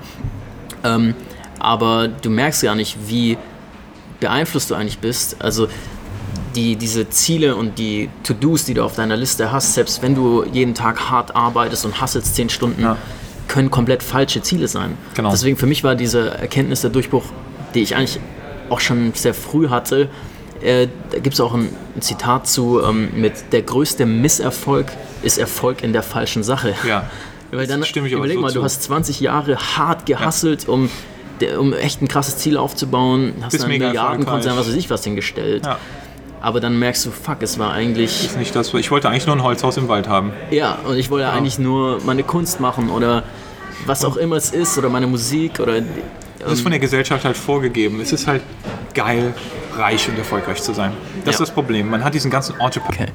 Ähm, 0.84 1.14
aber 1.60 2.08
du 2.08 2.30
merkst 2.30 2.62
gar 2.64 2.76
nicht, 2.76 2.98
wie 3.08 3.38
beeinflusst 4.20 4.70
du 4.72 4.76
eigentlich 4.76 5.00
bist. 5.00 5.42
Also 5.42 5.68
die, 6.56 6.76
diese 6.76 7.10
Ziele 7.10 7.56
und 7.56 7.78
die 7.80 8.10
To-Dos, 8.24 8.66
die 8.66 8.74
du 8.74 8.84
auf 8.84 8.96
deiner 8.96 9.18
Liste 9.18 9.52
hast, 9.52 9.74
selbst 9.74 10.02
wenn 10.02 10.16
du 10.16 10.44
jeden 10.46 10.74
Tag 10.74 11.10
hart 11.10 11.36
arbeitest 11.36 11.86
und 11.86 12.00
hasselst 12.02 12.36
zehn 12.36 12.50
Stunden, 12.50 12.82
Ja. 12.82 12.98
können 13.48 13.70
komplett 13.72 14.04
falsche 14.04 14.42
Ziele 14.42 14.68
sein. 14.68 14.98
Genau. 15.16 15.32
Deswegen 15.32 15.58
für 15.58 15.68
mich 15.68 15.84
war 15.84 15.96
diese 15.96 16.32
Erkenntnis 16.38 16.82
der 16.82 16.90
Durchbruch, 16.92 17.24
die 17.74 17.82
ich 17.82 17.96
eigentlich 17.96 18.20
auch 18.70 18.80
schon 18.80 19.14
sehr 19.14 19.34
früh 19.34 19.70
hatte. 19.70 20.10
Äh, 20.62 20.88
da 21.12 21.20
gibt 21.20 21.34
es 21.36 21.40
auch 21.40 21.54
ein, 21.54 21.70
ein 21.96 22.02
Zitat 22.02 22.48
zu 22.48 22.82
ähm, 22.84 23.10
mit 23.16 23.34
der 23.52 23.62
größte 23.62 24.06
Misserfolg 24.06 24.88
ist 25.24 25.38
Erfolg 25.38 25.84
in 25.84 25.94
der 25.94 26.04
falschen 26.04 26.44
Sache. 26.44 26.74
Ja. 26.88 27.10
Weil 27.52 27.66
dann 27.66 27.84
stimme 27.84 28.08
ich 28.08 28.14
überleg 28.14 28.36
so 28.36 28.42
mal, 28.42 28.50
zu. 28.52 28.60
du 28.60 28.64
hast 28.64 28.84
20 28.84 29.20
Jahre 29.22 29.58
hart 29.58 30.06
gehasselt, 30.06 30.68
um, 30.68 30.90
der- 31.42 31.60
um 31.60 31.74
echt 31.74 32.02
ein 32.02 32.08
krasses 32.08 32.38
Ziel 32.38 32.58
aufzubauen, 32.58 33.34
hast 33.42 33.52
Bist 33.52 33.64
dann 33.64 33.72
mega 33.72 33.88
Milliardenkonzern, 33.88 34.56
was 34.56 34.68
weiß 34.68 34.76
ich 34.76 34.90
was 34.90 35.04
hingestellt. 35.04 35.66
Ja. 35.66 35.78
Aber 36.42 36.60
dann 36.62 36.78
merkst 36.80 37.06
du, 37.06 37.12
fuck, 37.12 37.42
es 37.42 37.58
war 37.60 37.74
eigentlich. 37.74 38.26
Ist 38.26 38.38
nicht 38.38 38.56
das, 38.56 38.74
ich 38.74 38.92
wollte 38.92 39.10
eigentlich 39.10 39.26
nur 39.26 39.36
ein 39.36 39.44
Holzhaus 39.44 39.76
im 39.78 39.88
Wald 39.90 40.08
haben. 40.08 40.32
Ja, 40.52 40.78
und 40.86 40.96
ich 40.98 41.10
wollte 41.10 41.28
eigentlich 41.30 41.60
nur 41.60 42.00
meine 42.06 42.24
Kunst 42.24 42.60
machen 42.62 42.90
oder 42.90 43.24
was 43.86 44.06
auch 44.06 44.16
immer 44.16 44.36
es 44.38 44.52
ist 44.52 44.78
oder 44.78 44.88
meine 44.90 45.08
Musik 45.08 45.60
oder. 45.60 45.82
Das 46.40 46.54
ist 46.54 46.62
von 46.62 46.72
der 46.72 46.80
Gesellschaft 46.80 47.26
halt 47.26 47.36
vorgegeben. 47.36 48.00
Es 48.00 48.14
ist 48.14 48.26
halt 48.28 48.42
geil, 48.94 49.34
reich 49.76 50.08
und 50.08 50.18
erfolgreich 50.18 50.62
zu 50.62 50.74
sein. 50.74 50.94
Das 51.26 51.26
Ja. 51.26 51.32
ist 51.32 51.40
das 51.50 51.52
Problem. 51.52 51.90
Man 51.90 52.04
hat 52.06 52.14
diesen 52.14 52.32
ganzen 52.32 52.58
Entrepreneur. 52.60 53.08
Okay. 53.10 53.12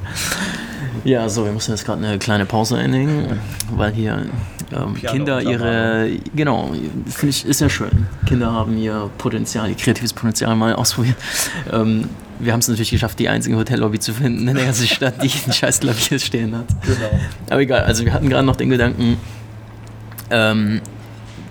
Ja, 1.05 1.29
so, 1.29 1.45
wir 1.45 1.53
müssen 1.53 1.73
jetzt 1.73 1.85
gerade 1.85 2.05
eine 2.05 2.19
kleine 2.19 2.47
Pause 2.47 2.77
einlegen, 2.79 3.38
weil 3.71 3.93
hier 3.93 4.27
ähm, 4.73 4.95
Kinder 4.95 5.43
ihre. 5.43 6.11
Genau, 6.35 6.73
finde 7.07 7.29
ich, 7.29 7.45
ist 7.45 7.61
ja 7.61 7.69
schön. 7.69 8.07
Kinder 8.27 8.51
haben 8.53 8.79
ihr 8.79 9.11
Potenzial, 9.19 9.69
ihr 9.69 9.77
kreatives 9.77 10.14
Potenzial 10.14 10.57
mal 10.57 10.75
ausprobiert. 10.75 11.17
Ähm, 11.71 12.09
wir 12.38 12.53
haben 12.53 12.61
es 12.61 12.69
natürlich 12.69 12.90
geschafft, 12.90 13.19
die 13.19 13.29
einzige 13.29 13.57
Hotellobby 13.57 13.99
zu 13.99 14.12
finden 14.12 14.49
in 14.49 14.57
der 14.57 14.64
ganzen 14.64 14.87
Stadt, 14.87 15.23
die 15.23 15.31
einen 15.31 15.53
scheiß 15.53 15.81
Klavier 15.81 16.19
stehen 16.19 16.57
hat. 16.57 16.67
Genau. 16.85 17.21
Aber 17.51 17.61
egal, 17.61 17.85
also 17.85 18.05
wir 18.05 18.12
hatten 18.12 18.29
gerade 18.29 18.47
noch 18.47 18.57
den 18.57 18.71
Gedanken, 18.71 19.19
ähm, 20.31 20.81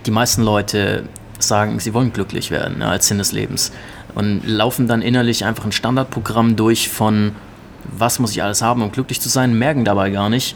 die 0.06 0.12
meisten 0.12 0.42
Leute 0.44 1.04
sagen, 1.40 1.80
sie 1.80 1.94
wollen 1.94 2.12
glücklich 2.12 2.52
werden 2.52 2.78
ja, 2.80 2.90
als 2.90 3.08
Sinn 3.08 3.18
des 3.18 3.32
Lebens 3.32 3.72
und 4.16 4.42
laufen 4.46 4.88
dann 4.88 5.02
innerlich 5.02 5.46
einfach 5.46 5.66
ein 5.66 5.72
Standardprogramm 5.72 6.56
durch 6.56 6.90
von, 6.90 7.34
was 7.98 8.20
muss 8.20 8.32
ich 8.32 8.44
alles 8.44 8.62
haben, 8.62 8.82
um 8.82 8.92
glücklich 8.92 9.20
zu 9.22 9.30
sein, 9.30 9.58
merken 9.58 9.86
dabei 9.86 10.10
gar 10.10 10.30
nicht, 10.30 10.56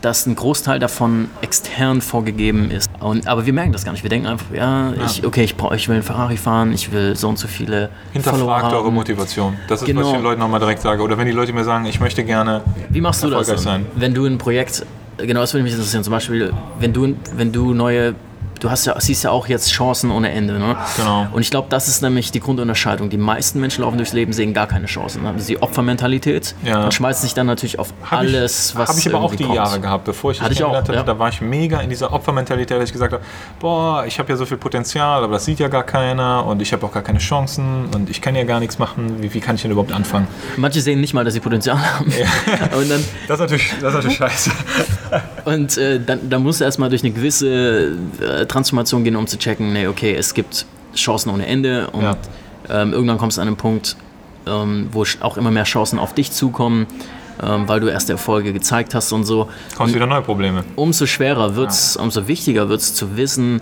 dass 0.00 0.26
ein 0.26 0.36
Großteil 0.36 0.78
davon 0.78 1.28
extern 1.42 2.00
vorgegeben 2.00 2.70
ist. 2.70 2.88
Und, 3.00 3.26
aber 3.26 3.46
wir 3.46 3.52
merken 3.52 3.72
das 3.72 3.84
gar 3.84 3.90
nicht. 3.92 4.04
Wir 4.04 4.10
denken 4.10 4.28
einfach, 4.28 4.46
ja, 4.54 4.92
Ich, 5.06 5.26
okay, 5.26 5.42
ich, 5.42 5.56
brauch, 5.56 5.72
ich 5.72 5.88
will 5.88 5.94
einen 5.96 6.04
Ferrari 6.04 6.36
fahren, 6.36 6.72
ich 6.72 6.92
will 6.92 7.16
so 7.16 7.28
und 7.28 7.36
so 7.38 7.48
viele 7.48 7.90
Hinterfragt 8.12 8.72
eure. 8.72 8.92
Motivation. 8.92 9.56
Das 9.66 9.82
ist, 9.82 9.88
was 9.88 9.88
Genau. 9.88 10.06
ich 10.06 10.12
den 10.12 10.22
Leuten 10.22 10.40
nochmal 10.40 10.60
direkt 10.60 10.82
sage. 10.82 11.02
Oder 11.02 11.18
wenn 11.18 11.26
die 11.26 11.32
Leute 11.32 11.52
mir 11.52 11.64
sagen, 11.64 11.84
ich 11.86 11.98
möchte 11.98 12.22
gerne. 12.22 12.62
Wie 12.90 13.00
machst 13.00 13.24
du 13.24 13.30
das, 13.30 13.48
sein. 13.60 13.86
wenn 13.96 14.14
du 14.14 14.24
ein 14.24 14.38
Projekt, 14.38 14.86
genau 15.16 15.40
das 15.40 15.52
würde 15.52 15.64
mich 15.64 15.72
interessieren, 15.72 16.04
zum 16.04 16.12
Beispiel, 16.12 16.52
wenn 16.78 16.92
du, 16.92 17.16
wenn 17.34 17.50
du 17.50 17.74
neue, 17.74 18.14
du 18.60 18.70
hast 18.70 18.86
ja, 18.86 18.98
siehst 19.00 19.24
ja 19.24 19.30
auch 19.30 19.46
jetzt 19.48 19.70
Chancen 19.70 20.10
ohne 20.10 20.30
Ende, 20.30 20.58
ne? 20.58 20.76
Genau. 20.96 21.26
Und 21.32 21.40
ich 21.42 21.50
glaube, 21.50 21.68
das 21.70 21.88
ist 21.88 22.02
nämlich 22.02 22.30
die 22.32 22.40
Grundunterscheidung. 22.40 23.10
Die 23.10 23.16
meisten 23.18 23.60
Menschen 23.60 23.82
laufen 23.84 23.96
durchs 23.96 24.12
Leben, 24.12 24.32
sehen 24.32 24.54
gar 24.54 24.66
keine 24.66 24.86
Chancen. 24.86 25.22
Haben 25.26 25.38
sie 25.38 25.54
die 25.54 25.62
Opfermentalität 25.62 26.54
Ja. 26.64 26.84
und 26.84 26.94
schmeißen 26.94 27.22
sich 27.22 27.34
dann 27.34 27.46
natürlich 27.46 27.78
auf 27.78 27.92
Hab 28.02 28.20
alles, 28.20 28.70
ich, 28.70 28.76
was 28.76 28.88
Habe 28.90 28.98
ich 28.98 29.08
aber 29.14 29.20
auch 29.24 29.34
die 29.34 29.44
kommt. 29.44 29.56
Jahre 29.56 29.80
gehabt, 29.80 30.04
bevor 30.04 30.30
ich 30.32 30.38
das 30.38 30.44
Hatte 30.46 30.54
auch, 30.54 30.58
kennengelernt 30.72 30.88
hatte. 30.88 30.98
ja. 30.98 31.04
Da 31.04 31.18
war 31.18 31.28
ich 31.28 31.40
mega 31.40 31.80
in 31.80 31.90
dieser 31.90 32.12
Opfermentalität, 32.12 32.76
dass 32.78 32.88
ich 32.88 32.92
gesagt 32.92 33.12
habe, 33.12 33.22
boah, 33.60 34.04
ich 34.06 34.18
habe 34.18 34.28
ja 34.30 34.36
so 34.36 34.46
viel 34.46 34.56
Potenzial, 34.58 35.24
aber 35.24 35.34
das 35.34 35.44
sieht 35.44 35.58
ja 35.58 35.68
gar 35.68 35.84
keiner 35.84 36.44
und 36.46 36.60
ich 36.62 36.72
habe 36.72 36.84
auch 36.86 36.92
gar 36.92 37.02
keine 37.02 37.18
Chancen 37.18 37.86
und 37.94 38.10
ich 38.10 38.20
kann 38.20 38.34
ja 38.34 38.44
gar 38.44 38.60
nichts 38.60 38.78
machen. 38.78 39.22
Wie, 39.22 39.32
wie 39.34 39.40
kann 39.40 39.54
ich 39.56 39.62
denn 39.62 39.70
überhaupt 39.70 39.92
anfangen? 39.92 40.26
Manche 40.56 40.80
sehen 40.80 41.00
nicht 41.00 41.14
mal, 41.14 41.24
dass 41.24 41.34
sie 41.34 41.40
Potenzial 41.40 41.78
haben. 41.78 42.06
und 42.76 42.90
dann, 42.90 43.04
Das 43.26 43.36
ist 43.36 43.40
natürlich, 43.40 43.70
das 43.80 43.90
ist 43.90 43.94
natürlich 43.94 44.16
scheiße. 44.18 44.50
Und 45.54 45.78
äh, 45.78 45.98
dann, 46.04 46.28
dann 46.28 46.42
musst 46.42 46.60
du 46.60 46.64
erstmal 46.64 46.90
durch 46.90 47.02
eine 47.02 47.12
gewisse 47.12 47.96
äh, 48.20 48.46
Transformation 48.46 49.04
gehen, 49.04 49.16
um 49.16 49.26
zu 49.26 49.38
checken, 49.38 49.72
nee, 49.72 49.86
okay, 49.86 50.14
es 50.14 50.34
gibt 50.34 50.66
Chancen 50.94 51.30
ohne 51.30 51.46
Ende 51.46 51.88
und 51.90 52.02
Ja. 52.02 52.16
ähm, 52.68 52.92
irgendwann 52.92 53.18
kommst 53.18 53.38
du 53.38 53.42
an 53.42 53.48
einen 53.48 53.56
Punkt, 53.56 53.96
ähm, 54.46 54.88
wo 54.92 55.04
auch 55.20 55.36
immer 55.38 55.50
mehr 55.50 55.64
Chancen 55.64 55.98
auf 55.98 56.12
dich 56.14 56.32
zukommen, 56.32 56.86
ähm, 57.42 57.68
weil 57.68 57.80
du 57.80 57.88
erste 57.88 58.12
Erfolge 58.12 58.52
gezeigt 58.52 58.94
hast 58.94 59.12
und 59.12 59.24
so. 59.24 59.48
Kommst 59.76 59.94
wieder 59.94 60.06
neue 60.06 60.22
Probleme. 60.22 60.64
Umso 60.76 61.06
schwerer 61.06 61.54
wird's, 61.56 61.96
umso 61.96 62.26
wichtiger 62.28 62.68
wird 62.68 62.80
es 62.80 62.94
zu 62.94 63.16
wissen, 63.16 63.60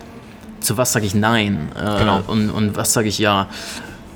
zu 0.61 0.77
was 0.77 0.92
sage 0.92 1.07
ich 1.07 1.14
Nein 1.14 1.68
äh, 1.77 1.99
Genau. 2.01 2.22
und, 2.27 2.51
und 2.51 2.77
was 2.77 2.92
sage 2.92 3.09
ich 3.09 3.18
Ja. 3.18 3.49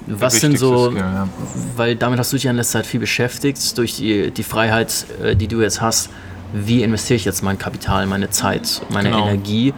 Was 0.06 0.40
sind 0.40 0.59
so, 0.59 0.90
ja. 0.92 1.28
weil 1.76 1.94
damit 1.94 2.18
hast 2.18 2.33
du 2.33 2.37
dich 2.37 2.44
ja 2.44 2.50
in 2.50 2.56
letzter 2.56 2.78
Zeit 2.80 2.87
viel 2.87 2.98
beschäftigt, 3.00 3.76
durch 3.78 3.94
die, 3.96 4.30
die 4.33 4.42
Freiheit, 4.42 5.04
äh, 5.22 5.37
die 5.37 5.46
du 5.46 5.61
jetzt 5.61 5.80
hast. 5.80 6.09
Wie 6.52 6.82
investiere 6.82 7.16
ich 7.16 7.24
jetzt 7.24 7.42
mein 7.42 7.58
Kapital, 7.58 8.06
meine 8.06 8.30
Zeit, 8.30 8.82
meine 8.90 9.10
Genau. 9.10 9.26
Energie? 9.28 9.72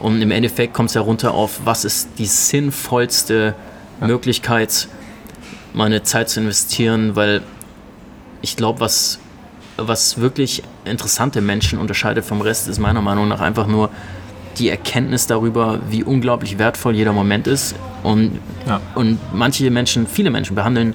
Und 0.00 0.20
im 0.22 0.30
Endeffekt 0.30 0.74
kommt 0.74 0.88
es 0.90 0.94
ja 0.94 1.00
runter 1.00 1.32
auf, 1.34 1.60
was 1.64 1.84
ist 1.84 2.08
die 2.18 2.26
sinnvollste 2.26 3.54
Möglichkeit, 4.00 4.88
meine 5.72 6.02
Zeit 6.02 6.28
zu 6.28 6.40
investieren, 6.40 7.16
weil 7.16 7.42
ich 8.42 8.56
glaube, 8.56 8.80
was, 8.80 9.18
was 9.76 10.20
wirklich 10.20 10.62
interessante 10.84 11.40
Menschen 11.40 11.78
unterscheidet 11.78 12.24
vom 12.24 12.40
Rest, 12.40 12.68
ist 12.68 12.78
meiner 12.78 13.00
Meinung 13.02 13.28
nach 13.28 13.40
einfach 13.40 13.66
nur 13.66 13.90
die 14.58 14.68
Erkenntnis 14.68 15.26
darüber, 15.26 15.80
wie 15.90 16.04
unglaublich 16.04 16.58
wertvoll 16.58 16.94
jeder 16.94 17.12
Moment 17.12 17.46
ist. 17.46 17.74
Und, 18.02 18.38
Ja. 18.68 18.80
und 18.94 19.18
manche 19.32 19.68
Menschen, 19.70 20.06
viele 20.06 20.30
Menschen 20.30 20.54
behandeln 20.54 20.94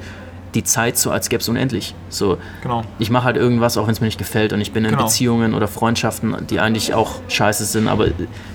die 0.55 0.63
Zeit 0.63 0.97
so, 0.97 1.12
als 1.12 1.29
gäbe 1.29 1.41
es 1.41 1.49
unendlich. 1.49 1.93
So, 2.09 2.38
Genau. 2.63 2.83
ich 2.97 3.09
mache 3.09 3.25
halt 3.25 3.38
irgendwas, 3.38 3.77
auch 3.77 3.85
wenn 3.85 3.93
es 3.93 4.01
mir 4.01 4.07
nicht 4.07 4.17
gefällt 4.17 4.51
und 4.53 4.62
ich 4.62 4.71
bin 4.71 4.83
in 4.85 4.91
Genau. 4.91 5.03
Beziehungen 5.03 5.53
oder 5.53 5.67
Freundschaften, 5.67 6.35
die 6.49 6.59
eigentlich 6.59 6.93
auch 6.93 7.15
scheiße 7.27 7.65
sind, 7.65 7.88
aber 7.88 8.07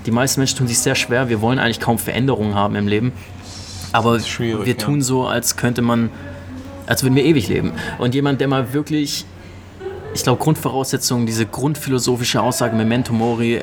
die 0.06 0.10
meisten 0.10 0.40
Menschen 0.40 0.58
tun 0.58 0.66
sich 0.66 0.78
sehr 0.78 0.94
schwer. 0.94 1.28
Wir 1.28 1.40
wollen 1.40 1.58
eigentlich 1.58 1.80
kaum 1.80 1.98
Veränderungen 1.98 2.54
haben 2.54 2.74
im 2.74 2.88
Leben, 2.88 3.12
aber 3.92 4.18
wir 4.38 4.66
ja. 4.66 4.74
tun 4.74 5.02
so, 5.02 5.26
als 5.26 5.56
könnte 5.56 5.82
man, 5.82 6.10
als 6.86 7.02
würden 7.02 7.14
wir 7.14 7.24
ewig 7.24 7.48
leben. 7.48 7.72
Und 7.98 8.14
jemand, 8.14 8.40
der 8.40 8.48
mal 8.48 8.72
wirklich, 8.72 9.24
ich 10.14 10.22
glaube, 10.22 10.42
Grundvoraussetzungen, 10.42 11.26
diese 11.26 11.46
grundphilosophische 11.46 12.42
Aussage 12.42 12.74
Memento 12.76 13.12
Mori 13.12 13.60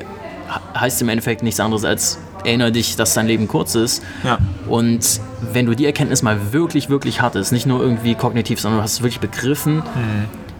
heißt 0.78 1.02
im 1.02 1.08
Endeffekt 1.08 1.42
nichts 1.42 1.60
anderes 1.60 1.84
als 1.84 2.18
erinnere 2.44 2.72
dich, 2.72 2.96
dass 2.96 3.14
dein 3.14 3.26
Leben 3.26 3.46
kurz 3.46 3.74
ist. 3.74 4.02
Ja. 4.24 4.38
Und 4.68 5.20
wenn 5.52 5.66
du 5.66 5.74
die 5.74 5.86
Erkenntnis 5.86 6.22
mal 6.22 6.52
wirklich, 6.52 6.88
wirklich 6.88 7.20
hattest, 7.20 7.52
nicht 7.52 7.66
nur 7.66 7.80
irgendwie 7.80 8.14
kognitiv, 8.14 8.60
sondern 8.60 8.78
du 8.78 8.84
hast 8.84 8.94
es 8.94 9.02
wirklich 9.02 9.20
begriffen, 9.20 9.82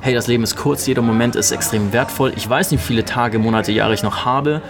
hey, 0.00 0.14
das 0.14 0.26
Leben 0.26 0.42
ist 0.42 0.56
kurz, 0.56 0.86
jeder 0.86 1.02
Moment 1.02 1.36
ist 1.36 1.52
extrem 1.52 1.92
wertvoll. 1.92 2.32
Ich 2.36 2.48
weiß 2.48 2.70
nicht, 2.72 2.82
wie 2.82 2.86
viele 2.86 3.04
Tage, 3.04 3.38
Monate, 3.38 3.72
Jahre 3.72 3.94
ich 3.94 4.02
noch 4.02 4.24
habe. 4.24 4.60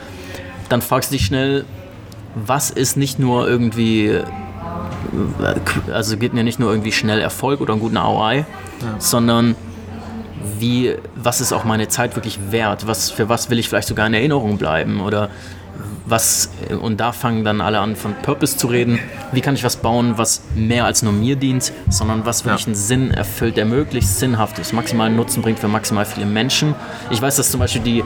Dann 0.69 0.83
fragst 0.83 1.11
du 1.11 1.17
dich 1.17 1.27
schnell, 1.27 1.65
was 2.35 2.71
ist 2.71 2.97
nicht 2.97 3.19
nur 3.19 3.49
irgendwie, 3.49 4.07
äh, 4.09 4.25
also 5.93 6.17
gibt 6.17 6.35
mir 6.35 6.45
nicht 6.45 6.59
nur 6.59 6.71
irgendwie 6.71 6.93
schnell 6.93 7.21
Erfolg 7.21 7.61
oder 7.61 7.73
einen 7.73 7.81
guten 7.81 7.97
ROI, 7.97 8.45
sondern 8.99 9.55
wie, 10.59 10.97
was 11.15 11.41
ist 11.41 11.53
auch 11.53 11.65
meine 11.65 11.89
Zeit 11.89 12.17
wirklich 12.17 12.39
wert? 12.51 12.87
Was, 12.87 13.11
für 13.11 13.29
was 13.29 13.51
will 13.51 13.59
ich 13.59 13.69
vielleicht 13.69 13.89
sogar 13.89 14.07
in 14.07 14.15
Erinnerung 14.15 14.59
bleiben? 14.59 15.01
Oder 15.01 15.29
was, 16.05 16.51
und 16.83 17.01
da 17.01 17.13
fangen 17.13 17.45
dann 17.45 17.61
alle 17.61 17.79
an 17.79 17.97
von 17.97 18.15
Purpose 18.23 18.57
zu 18.57 18.67
reden. 18.67 18.99
Wie 19.33 19.41
kann 19.41 19.55
ich 19.55 19.65
was 19.65 19.77
bauen, 19.77 20.15
was 20.17 20.43
mehr 20.55 20.85
als 20.85 21.03
nur 21.03 21.13
mir 21.13 21.37
dient, 21.37 21.73
sondern 21.89 22.27
was 22.27 22.45
wirklich 22.45 22.63
Ja. 22.63 22.67
einen 22.67 22.75
Sinn 22.75 23.11
erfüllt, 23.13 23.57
der 23.57 23.65
möglichst 23.65 24.19
sinnhaft 24.19 24.59
ist, 24.59 24.73
maximalen 24.73 25.17
Nutzen 25.17 25.43
bringt 25.43 25.59
für 25.59 25.69
maximal 25.69 26.05
viele 26.05 26.27
Menschen. 26.27 26.75
Ich 27.11 27.23
weiß, 27.23 27.37
dass 27.37 27.51
zum 27.51 27.61
Beispiel 27.61 27.83
die 27.83 28.05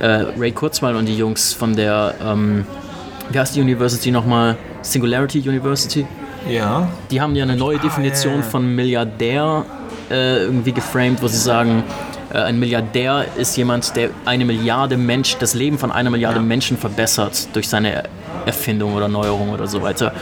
äh, 0.00 0.24
Ray 0.38 0.52
Kurzweil 0.52 0.96
und 0.96 1.06
die 1.06 1.16
Jungs 1.16 1.52
von 1.52 1.76
der, 1.76 2.14
ähm, 2.24 2.66
wie 3.30 3.38
heißt 3.38 3.54
die 3.54 3.60
University 3.60 4.10
nochmal? 4.10 4.56
Singularity 4.82 5.40
University? 5.46 6.06
Ja. 6.48 6.88
Die 7.10 7.20
haben 7.20 7.36
ja 7.36 7.44
eine 7.44 7.54
neue 7.56 7.78
Definition 7.78 8.36
ja, 8.36 8.40
ja. 8.40 8.46
von 8.46 8.74
Milliardär 8.74 9.64
äh, 10.10 10.42
irgendwie 10.44 10.72
geframed, 10.72 11.22
wo 11.22 11.28
sie 11.28 11.36
sagen, 11.38 11.84
äh, 12.32 12.38
ein 12.38 12.58
Milliardär 12.58 13.26
ist 13.36 13.56
jemand, 13.56 13.94
der 13.96 14.10
eine 14.24 14.44
Milliarde 14.44 14.96
Mensch, 14.96 15.36
das 15.38 15.54
Leben 15.54 15.78
von 15.78 15.90
einer 15.92 16.10
Milliarde 16.10 16.38
Ja. 16.38 16.42
Menschen 16.44 16.76
verbessert 16.76 17.48
durch 17.54 17.68
seine 17.68 18.04
Erfindung 18.46 18.94
oder 18.94 19.08
Neuerung 19.08 19.50
oder 19.50 19.66
so 19.66 19.82
weiter. 19.82 20.12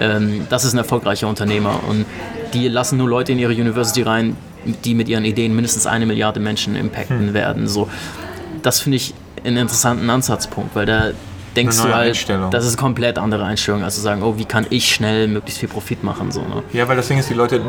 Ähm, 0.00 0.46
das 0.50 0.64
ist 0.64 0.74
ein 0.74 0.78
erfolgreicher 0.78 1.28
Unternehmer 1.28 1.80
und 1.88 2.04
die 2.52 2.68
lassen 2.68 2.98
nur 2.98 3.08
Leute 3.08 3.32
in 3.32 3.38
ihre 3.38 3.52
University 3.52 4.02
rein, 4.02 4.36
die 4.84 4.94
mit 4.94 5.08
ihren 5.08 5.24
Ideen 5.24 5.54
mindestens 5.54 5.86
eine 5.86 6.06
Milliarde 6.06 6.38
Menschen 6.40 6.76
impacten 6.76 7.28
Hm. 7.28 7.34
werden. 7.34 7.66
So, 7.68 7.88
das 8.62 8.80
finde 8.80 8.96
ich 8.96 9.14
einen 9.44 9.56
interessanten 9.56 10.08
Ansatzpunkt, 10.10 10.76
weil 10.76 10.86
da 10.86 11.10
denkst 11.56 11.76
du 11.78 11.94
halt, 11.94 12.28
das 12.50 12.64
ist 12.64 12.72
eine 12.72 12.76
komplett 12.76 13.18
andere 13.18 13.44
Einstellung, 13.44 13.82
als 13.82 13.96
zu 13.96 14.00
sagen, 14.00 14.22
oh, 14.22 14.36
wie 14.36 14.44
kann 14.44 14.66
ich 14.70 14.94
schnell 14.94 15.28
möglichst 15.28 15.60
viel 15.60 15.68
Profit 15.68 16.02
machen. 16.04 16.30
So, 16.32 16.40
ne? 16.40 16.62
Ja, 16.72 16.88
weil 16.88 16.96
das 16.96 17.08
Ding 17.08 17.18
ist, 17.18 17.30
die 17.30 17.34
Leute, 17.34 17.60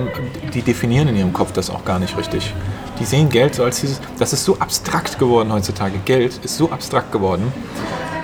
die 0.53 0.61
definieren 0.61 1.07
in 1.09 1.15
ihrem 1.15 1.33
Kopf 1.33 1.51
das 1.53 1.69
auch 1.69 1.85
gar 1.85 1.99
nicht 1.99 2.17
richtig. 2.17 2.53
Die 2.99 3.05
sehen 3.05 3.29
Geld 3.29 3.55
so 3.55 3.63
als 3.63 3.81
dieses, 3.81 3.99
das 4.19 4.33
ist 4.33 4.45
so 4.45 4.57
abstrakt 4.59 5.19
geworden 5.19 5.51
heutzutage. 5.51 5.97
Geld 6.05 6.39
ist 6.43 6.57
so 6.57 6.71
abstrakt 6.71 7.11
geworden. 7.11 7.51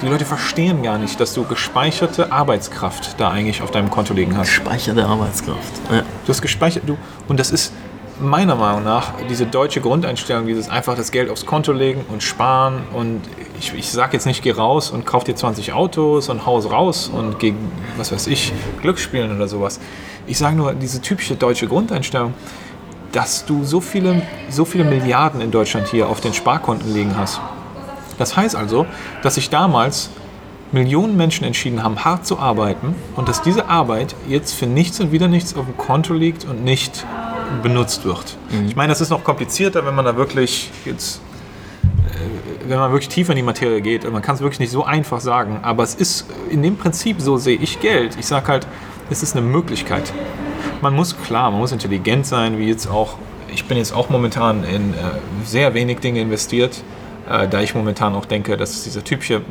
Die 0.02 0.08
Leute 0.08 0.24
verstehen 0.24 0.82
gar 0.82 0.98
nicht, 0.98 1.20
dass 1.20 1.34
du 1.34 1.44
gespeicherte 1.44 2.32
Arbeitskraft 2.32 3.20
da 3.20 3.32
eigentlich 3.32 3.62
auf 3.62 3.72
deinem 3.72 3.90
Konto 3.90 4.14
liegen 4.14 4.38
hast. 4.38 4.50
Speicherte 4.50 5.06
Arbeitskraft. 5.06 5.74
Ja. 5.92 6.04
Du 6.26 6.30
hast 6.30 6.42
gespeichert, 6.42 6.84
du, 6.88 6.98
und 7.28 7.38
das 7.38 7.52
ist 7.52 7.74
meiner 8.20 8.56
Meinung 8.56 8.84
nach 8.84 9.14
diese 9.30 9.46
deutsche 9.46 9.82
Grundeinstellung, 9.82 10.46
dieses 10.48 10.70
einfach 10.70 10.96
das 10.96 11.12
Geld 11.12 11.30
aufs 11.30 11.46
Konto 11.46 11.72
legen 11.72 12.06
und 12.10 12.24
sparen 12.24 12.84
und 12.94 13.22
ich, 13.60 13.74
ich 13.74 13.92
sag 13.92 14.14
jetzt 14.14 14.26
nicht, 14.26 14.42
geh 14.42 14.52
raus 14.52 14.92
und 14.92 15.06
kauf 15.06 15.24
dir 15.24 15.36
20 15.36 15.74
Autos 15.74 16.30
und 16.30 16.46
haus 16.46 16.70
raus 16.70 17.10
und 17.14 17.40
gegen, 17.40 17.72
was 17.98 18.12
weiß 18.12 18.28
ich, 18.28 18.54
Glücksspielen 18.82 19.36
oder 19.36 19.48
sowas. 19.48 19.80
Ich 20.28 20.38
sage 20.38 20.56
nur, 20.56 20.74
diese 20.74 21.02
typische 21.02 21.36
deutsche 21.36 21.68
Grundeinstellung, 21.68 22.34
dass 23.12 23.46
du 23.46 23.64
so 23.64 23.82
viele, 23.82 24.22
so 24.50 24.66
viele 24.66 24.84
Milliarden 24.84 25.42
in 25.42 25.52
Deutschland 25.52 25.88
hier 25.88 26.10
auf 26.10 26.22
den 26.22 26.34
Sparkonten 26.34 26.94
liegen 26.94 27.18
hast. 27.18 27.42
Das 28.18 28.36
heißt 28.36 28.56
also, 28.56 28.86
dass 29.24 29.36
sich 29.36 29.50
damals 29.50 30.10
Millionen 30.72 31.18
Menschen 31.18 31.46
entschieden 31.46 31.84
haben, 31.84 32.04
hart 32.06 32.28
zu 32.28 32.38
arbeiten 32.38 32.94
und 33.16 33.28
dass 33.28 33.42
diese 33.42 33.70
Arbeit 33.70 34.16
jetzt 34.28 34.54
für 34.54 34.68
nichts 34.68 35.00
und 35.00 35.12
wieder 35.12 35.28
nichts 35.28 35.56
auf 35.56 35.66
dem 35.66 35.78
Konto 35.78 36.14
liegt 36.14 36.46
und 36.46 36.64
nicht 36.64 37.06
benutzt 37.62 38.06
wird. 38.06 38.38
Ich 38.68 38.76
meine, 38.76 38.90
das 38.90 39.02
ist 39.02 39.10
noch 39.10 39.24
komplizierter, 39.24 39.86
wenn 39.86 39.96
man 39.96 40.06
da 40.06 40.16
wirklich 40.16 40.72
jetzt, 40.86 41.22
äh, 41.84 42.70
wenn 42.70 42.80
man 42.80 42.92
wirklich 42.92 43.10
tiefer 43.10 43.32
in 43.32 43.38
die 43.38 43.44
Materie 43.44 43.82
geht. 43.82 44.06
Und 44.06 44.14
man 44.14 44.22
kann 44.22 44.36
es 44.36 44.42
wirklich 44.42 44.60
nicht 44.60 44.72
so 44.72 44.84
einfach 44.86 45.20
sagen, 45.20 45.60
aber 45.62 45.84
es 45.84 45.96
ist 45.96 46.26
in 46.50 46.62
dem 46.62 46.78
Prinzip, 46.78 47.22
so 47.22 47.38
sehe 47.38 47.58
ich 47.58 47.80
Geld. 47.80 48.18
Ich 48.20 48.28
sage 48.28 48.48
halt, 48.48 48.68
es 49.10 49.24
ist 49.24 49.36
eine 49.36 49.46
Möglichkeit. 49.46 50.14
Man 50.82 50.96
muss 50.96 51.16
klar, 51.22 51.52
man 51.52 51.60
muss 51.60 51.72
intelligent 51.72 52.26
sein, 52.26 52.58
wie 52.58 52.68
jetzt 52.68 52.88
auch. 52.88 53.18
Ich 53.52 53.66
bin 53.66 53.78
jetzt 53.78 53.94
auch 53.94 54.10
momentan 54.10 54.64
in 54.64 54.94
äh, 54.94 54.98
sehr 55.44 55.74
wenig 55.74 56.00
Dinge 56.00 56.22
investiert, 56.22 56.84
äh, 57.30 57.48
da 57.48 57.62
ich 57.62 57.74
momentan 57.74 58.14
auch 58.16 58.26
denke, 58.26 58.56
dass 58.58 58.84
dieser 58.84 59.04
typische 59.04 59.42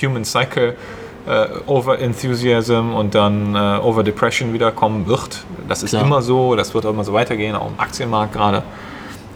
Human 0.00 0.24
Cycle 0.24 0.76
äh, 1.26 1.46
Over 1.66 1.98
Enthusiasm 1.98 2.94
und 2.94 3.14
dann 3.14 3.54
äh, 3.54 3.78
Over 3.82 4.02
Depression 4.02 4.52
wiederkommen 4.52 5.06
wird. 5.06 5.44
Das 5.68 5.82
ist 5.82 5.90
Klar. 5.90 6.04
immer 6.04 6.22
so, 6.22 6.56
das 6.56 6.74
wird 6.74 6.86
auch 6.86 6.90
immer 6.90 7.04
so 7.04 7.12
weitergehen, 7.12 7.54
auch 7.54 7.68
im 7.68 7.78
Aktienmarkt 7.78 8.32
gerade. 8.32 8.62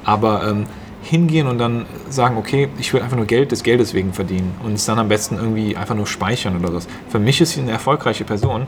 Aber 0.05 0.46
ähm, 0.49 0.66
hingehen 1.03 1.46
und 1.46 1.59
dann 1.59 1.87
sagen, 2.11 2.37
okay, 2.37 2.68
ich 2.79 2.92
will 2.92 3.01
einfach 3.01 3.16
nur 3.16 3.27
Geld 3.27 3.53
des 3.53 3.62
Geldes 3.62 3.94
wegen 3.94 4.12
verdienen 4.12 4.55
und 4.64 4.72
es 4.72 4.85
dann 4.87 4.99
am 4.99 5.09
besten 5.09 5.37
irgendwie 5.37 5.77
einfach 5.77 5.94
nur 5.94 6.07
speichern 6.07 6.59
oder 6.59 6.81
so. 6.81 6.88
Für 7.09 7.18
mich 7.18 7.40
ist 7.40 7.53
sie 7.53 7.61
eine 7.61 7.70
erfolgreiche 7.70 8.25
Person, 8.25 8.66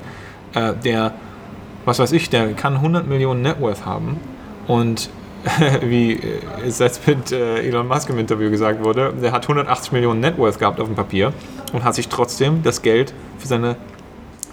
äh, 0.55 0.75
der, 0.85 1.15
was 1.85 1.99
weiß 1.99 2.13
ich, 2.13 2.31
der 2.31 2.53
kann 2.53 2.75
100 2.75 3.09
Millionen 3.09 3.43
Net 3.43 3.61
Worth 3.61 3.85
haben 3.85 4.19
und 4.69 5.11
wie 5.83 6.13
äh, 6.15 6.19
es 6.67 6.79
jetzt 6.79 7.07
mit 7.07 7.33
äh, 7.33 7.61
Elon 7.67 7.87
Musk 7.89 8.09
im 8.11 8.19
Interview 8.19 8.51
gesagt 8.51 8.85
wurde, 8.85 9.13
der 9.23 9.33
hat 9.33 9.43
180 9.43 9.93
Millionen 9.93 10.21
Net 10.21 10.39
Worth 10.39 10.59
gehabt 10.59 10.81
auf 10.81 10.87
dem 10.87 10.95
Papier 10.97 11.33
und 11.73 11.85
hat 11.85 11.95
sich 11.95 12.09
trotzdem 12.09 12.63
das 12.63 12.83
Geld 12.83 13.13
für 13.39 13.49
seine, 13.49 13.77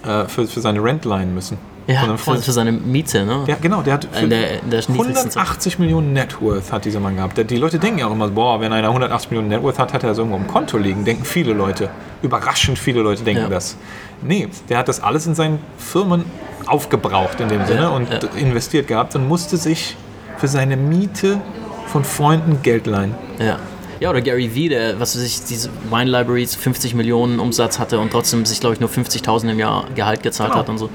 äh, 0.04 0.24
für, 0.26 0.46
für 0.46 0.60
seine 0.60 0.82
Rent 0.82 1.04
leihen 1.04 1.34
müssen. 1.34 1.58
Ja, 1.88 2.00
für, 2.00 2.18
Freund. 2.18 2.44
für 2.44 2.50
seine 2.50 2.72
Miete, 2.72 3.24
ne? 3.24 3.44
Ja, 3.46 3.56
genau, 3.62 3.80
der 3.80 3.94
hat 3.94 4.08
der- 4.12 4.26
der 4.26 4.48
niedrigsten 4.60 4.94
Zeit. 5.30 5.36
180 5.36 5.78
Millionen 5.78 6.12
Net 6.14 6.40
Worth 6.40 6.72
hat 6.72 6.84
dieser 6.84 6.98
Mann 6.98 7.14
gehabt. 7.14 7.36
Der- 7.36 7.44
Die 7.44 7.56
Leute 7.58 7.78
denken 7.78 8.00
ja 8.00 8.08
auch 8.08 8.12
immer, 8.12 8.26
boah, 8.26 8.60
wenn 8.60 8.72
einer 8.72 8.88
180 8.88 9.30
Millionen 9.30 9.50
Net 9.50 9.62
Worth 9.62 9.78
hat, 9.78 9.92
hat 9.92 10.02
er 10.02 10.08
das 10.08 10.18
irgendwo 10.18 10.36
im 10.36 10.48
Konto 10.48 10.78
liegen. 10.78 11.04
Denken 11.04 11.24
viele 11.24 11.52
Leute. 11.52 11.88
Überraschend 12.22 12.76
viele 12.76 13.02
Leute 13.02 13.22
denken 13.22 13.42
Ja. 13.44 13.48
das. 13.48 13.76
Nee, 14.20 14.48
der 14.68 14.78
hat 14.78 14.88
das 14.88 15.00
alles 15.00 15.28
in 15.28 15.36
seinen 15.36 15.60
Firmen 15.78 16.24
aufgebraucht 16.66 17.38
in 17.40 17.48
dem 17.48 17.64
Sinne 17.66 17.90
und 17.90 18.08
ja. 18.12 18.18
investiert 18.36 18.88
gehabt 18.88 19.14
und 19.14 19.28
musste 19.28 19.56
sich 19.56 19.96
für 20.38 20.48
seine 20.48 20.76
Miete 20.76 21.40
von 21.86 22.04
Freunden 22.04 22.62
Geld 22.62 22.86
leihen. 22.86 23.14
Ja. 23.38 23.58
Ja, 23.98 24.10
oder 24.10 24.20
Gary 24.20 24.54
Vee, 24.54 24.68
der, 24.68 25.00
was 25.00 25.16
weiß 25.16 25.22
ich, 25.22 25.44
diese 25.44 25.70
Wine 25.90 26.10
Libraries 26.10 26.54
50 26.54 26.94
Millionen 26.94 27.40
Umsatz 27.40 27.78
hatte 27.78 27.98
und 27.98 28.10
trotzdem 28.10 28.44
sich, 28.44 28.60
glaube 28.60 28.74
ich, 28.74 28.80
nur 28.80 28.90
50.000 28.90 29.50
im 29.52 29.58
Jahr 29.58 29.86
Gehalt 29.94 30.22
gezahlt 30.22 30.50
Genau. 30.50 30.60
hat 30.60 30.68
und 30.68 30.76
so. 30.76 30.90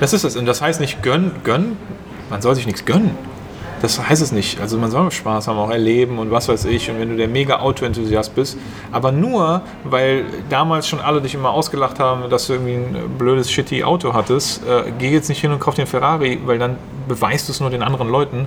Das 0.00 0.12
ist 0.12 0.24
es. 0.24 0.34
Und 0.36 0.46
das 0.46 0.60
heißt 0.60 0.80
nicht 0.80 1.00
gönnen, 1.02 1.30
gönnen. 1.44 1.76
Man 2.30 2.42
soll 2.42 2.56
sich 2.56 2.66
nichts 2.66 2.84
gönnen. 2.84 3.12
Das 3.84 3.98
heißt 4.08 4.22
es 4.22 4.32
nicht. 4.32 4.62
Also 4.62 4.78
man 4.78 4.90
soll 4.90 5.10
Spaß 5.10 5.46
haben, 5.46 5.58
auch 5.58 5.68
erleben 5.68 6.18
und 6.18 6.30
was 6.30 6.48
weiß 6.48 6.64
ich. 6.64 6.90
Und 6.90 6.98
wenn 6.98 7.10
du 7.10 7.16
der 7.16 7.28
mega 7.28 7.60
Auto-Enthusiast 7.60 8.34
bist, 8.34 8.56
aber 8.90 9.12
nur, 9.12 9.60
weil 9.84 10.24
damals 10.48 10.88
schon 10.88 11.00
alle 11.00 11.20
dich 11.20 11.34
immer 11.34 11.50
ausgelacht 11.50 12.00
haben, 12.00 12.30
dass 12.30 12.46
du 12.46 12.54
irgendwie 12.54 12.76
ein 12.76 13.10
blödes, 13.18 13.50
shitty 13.50 13.84
Auto 13.84 14.14
hattest, 14.14 14.66
äh, 14.66 14.90
geh 14.98 15.10
jetzt 15.10 15.28
nicht 15.28 15.42
hin 15.42 15.52
und 15.52 15.60
kauf 15.60 15.74
den 15.74 15.86
Ferrari, 15.86 16.40
weil 16.46 16.58
dann 16.58 16.78
beweist 17.08 17.48
du 17.48 17.52
es 17.52 17.60
nur 17.60 17.68
den 17.68 17.82
anderen 17.82 18.08
Leuten, 18.08 18.46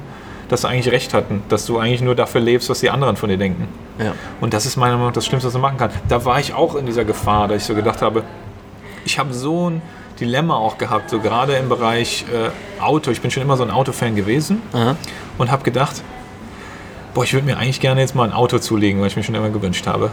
dass 0.50 0.62
sie 0.62 0.69
eigentlich 0.69 0.91
recht 0.91 1.13
hatten, 1.13 1.43
dass 1.50 1.67
du 1.67 1.78
eigentlich 1.78 2.02
nur 2.02 2.15
dafür 2.15 2.41
lebst, 2.41 2.67
was 2.71 2.80
die 2.80 2.89
anderen 2.89 3.15
von 3.15 3.30
dir 3.30 3.38
denken. 3.38 3.67
Ja. 4.00 4.13
Und 4.41 4.56
das 4.56 4.65
ist 4.65 4.76
meiner 4.76 4.93
Meinung 4.93 5.10
nach 5.10 5.13
das 5.13 5.28
Schlimmste, 5.28 5.50
was 5.50 5.54
man 5.54 5.62
machen 5.62 5.78
kann. 5.78 5.91
Da 6.08 6.26
war 6.26 6.39
ich 6.39 6.56
auch 6.56 6.73
in 6.73 6.88
dieser 6.88 7.06
Gefahr, 7.06 7.47
dass 7.47 7.58
ich 7.58 7.65
so 7.65 7.76
gedacht 7.76 8.02
habe, 8.02 8.23
ich 9.06 9.19
habe 9.19 9.36
so 9.36 9.69
ein 9.69 9.84
Dilemma 10.19 10.56
auch 10.56 10.77
gehabt, 10.77 11.10
so 11.10 11.19
gerade 11.19 11.53
im 11.56 11.69
Bereich 11.69 12.25
äh, 12.34 12.82
Auto. 12.82 13.12
Ich 13.12 13.21
bin 13.21 13.32
schon 13.32 13.43
immer 13.43 13.58
so 13.58 13.63
ein 13.63 13.71
Autofan 13.71 14.15
gewesen 14.15 14.62
Aha. 14.73 14.95
und 15.38 15.51
habe 15.51 15.63
gedacht, 15.63 16.01
boah, 17.13 17.23
ich 17.23 17.34
würde 17.34 17.45
mir 17.45 17.58
eigentlich 17.58 17.80
gerne 17.80 18.01
jetzt 18.01 18.15
mal 18.15 18.23
ein 18.23 18.34
Auto 18.34 18.60
zulegen, 18.60 18.99
weil 19.01 19.08
ich 19.08 19.15
mir 19.15 19.23
schon 19.23 19.36
immer 19.36 19.49
gewünscht 19.49 19.86
habe. 19.88 20.12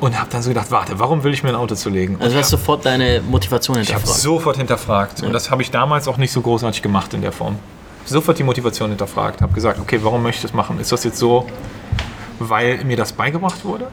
Und 0.00 0.18
habe 0.18 0.28
dann 0.30 0.42
so 0.42 0.50
gedacht, 0.50 0.70
warte, 0.70 0.98
warum 0.98 1.22
will 1.24 1.32
ich 1.32 1.42
mir 1.42 1.50
ein 1.50 1.54
Auto 1.54 1.74
zulegen? 1.74 2.16
Also 2.16 2.30
du 2.30 2.34
Und 2.34 2.40
hast 2.40 2.50
sofort 2.50 2.84
deine 2.84 3.22
Motivation 3.22 3.78
ich 3.78 3.88
habe 3.88 4.00
hinterfragt. 4.00 4.20
sofort 4.22 4.56
hinterfragt. 4.58 5.22
Und 5.22 5.32
das 5.32 5.50
habe 5.50 5.62
ich 5.62 5.70
damals 5.70 6.08
auch 6.08 6.16
nicht 6.18 6.32
so 6.32 6.40
großartig 6.42 6.82
gemacht 6.82 7.14
in 7.14 7.22
der 7.22 7.32
Form. 7.32 7.56
Sofort 8.04 8.38
die 8.38 8.42
Motivation 8.42 8.90
hinterfragt. 8.90 9.40
Habe 9.40 9.54
gesagt, 9.54 9.78
okay, 9.80 9.98
warum 10.02 10.22
möchte 10.22 10.38
ich 10.38 10.42
das 10.42 10.52
machen? 10.52 10.78
Ist 10.78 10.92
das 10.92 11.04
jetzt 11.04 11.16
so, 11.18 11.46
weil 12.38 12.84
mir 12.84 12.96
das 12.98 13.12
beigebracht 13.12 13.64
wurde? 13.64 13.88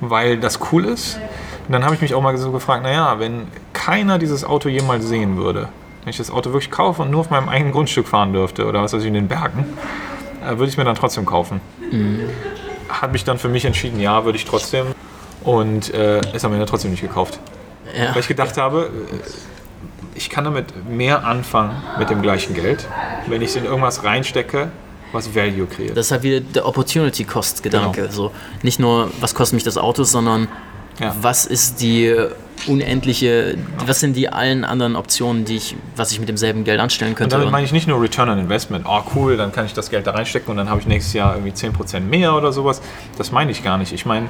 Weil 0.00 0.38
das 0.38 0.58
cool 0.72 0.86
ist? 0.86 1.18
Und 1.66 1.72
dann 1.72 1.84
habe 1.84 1.94
ich 1.94 2.00
mich 2.00 2.14
auch 2.14 2.22
mal 2.22 2.36
so 2.38 2.52
gefragt, 2.52 2.82
naja, 2.82 3.18
wenn 3.18 3.46
keiner 3.90 4.20
dieses 4.20 4.44
Auto 4.44 4.68
jemals 4.68 5.08
sehen 5.08 5.36
würde, 5.36 5.68
wenn 6.04 6.10
ich 6.10 6.16
das 6.16 6.30
Auto 6.30 6.52
wirklich 6.52 6.70
kaufe 6.70 7.02
und 7.02 7.10
nur 7.10 7.22
auf 7.22 7.30
meinem 7.30 7.48
eigenen 7.48 7.72
Grundstück 7.72 8.06
fahren 8.06 8.32
dürfte 8.32 8.66
oder 8.66 8.82
was 8.82 8.92
weiß 8.92 9.00
ich 9.00 9.08
in 9.08 9.14
den 9.14 9.26
Bergen, 9.26 9.64
äh, 10.44 10.50
würde 10.50 10.66
ich 10.66 10.70
es 10.70 10.76
mir 10.76 10.84
dann 10.84 10.94
trotzdem 10.94 11.26
kaufen. 11.26 11.60
Mhm. 11.90 12.20
Habe 12.88 13.16
ich 13.16 13.24
dann 13.24 13.36
für 13.38 13.48
mich 13.48 13.64
entschieden, 13.64 13.98
ja, 13.98 14.24
würde 14.24 14.38
ich 14.38 14.44
trotzdem. 14.44 14.86
Und 15.42 15.92
äh, 15.92 16.20
ist 16.32 16.44
am 16.44 16.52
Ende 16.52 16.66
trotzdem 16.66 16.92
nicht 16.92 17.00
gekauft. 17.00 17.40
Ja. 17.98 18.12
Weil 18.12 18.20
ich 18.20 18.28
gedacht 18.28 18.56
habe, 18.58 18.92
äh, 19.12 19.28
ich 20.14 20.30
kann 20.30 20.44
damit 20.44 20.88
mehr 20.88 21.24
anfangen 21.24 21.82
mit 21.98 22.10
dem 22.10 22.22
gleichen 22.22 22.54
Geld, 22.54 22.86
wenn 23.26 23.42
ich 23.42 23.48
es 23.48 23.56
in 23.56 23.64
irgendwas 23.64 24.04
reinstecke, 24.04 24.68
was 25.10 25.34
Value 25.34 25.66
kreiert. 25.66 25.96
Das 25.96 26.06
ist 26.06 26.12
halt 26.12 26.22
wieder 26.22 26.38
der 26.38 26.64
Opportunity 26.64 27.24
Cost 27.24 27.64
Gedanke. 27.64 28.02
Genau. 28.02 28.12
So, 28.12 28.30
nicht 28.62 28.78
nur, 28.78 29.10
was 29.18 29.34
kostet 29.34 29.54
mich 29.54 29.64
das 29.64 29.78
Auto, 29.78 30.04
sondern 30.04 30.46
ja. 31.00 31.12
was 31.20 31.44
ist 31.44 31.80
die 31.80 32.14
unendliche, 32.66 33.56
was 33.86 34.00
sind 34.00 34.16
die 34.16 34.28
allen 34.28 34.64
anderen 34.64 34.96
Optionen, 34.96 35.44
die 35.44 35.56
ich, 35.56 35.76
was 35.96 36.12
ich 36.12 36.20
mit 36.20 36.28
demselben 36.28 36.64
Geld 36.64 36.80
anstellen 36.80 37.14
könnte. 37.14 37.36
Und 37.36 37.40
damit 37.40 37.52
meine 37.52 37.64
ich 37.64 37.72
nicht 37.72 37.86
nur 37.86 38.00
Return 38.00 38.28
on 38.28 38.38
Investment, 38.38 38.86
oh 38.88 39.02
cool, 39.14 39.36
dann 39.36 39.52
kann 39.52 39.66
ich 39.66 39.74
das 39.74 39.90
Geld 39.90 40.06
da 40.06 40.12
reinstecken 40.12 40.50
und 40.50 40.56
dann 40.56 40.68
habe 40.68 40.80
ich 40.80 40.86
nächstes 40.86 41.14
Jahr 41.14 41.34
irgendwie 41.34 41.52
10% 41.52 42.00
mehr 42.00 42.34
oder 42.34 42.52
sowas. 42.52 42.80
Das 43.18 43.32
meine 43.32 43.50
ich 43.50 43.62
gar 43.62 43.78
nicht. 43.78 43.92
Ich 43.92 44.06
meine, 44.06 44.28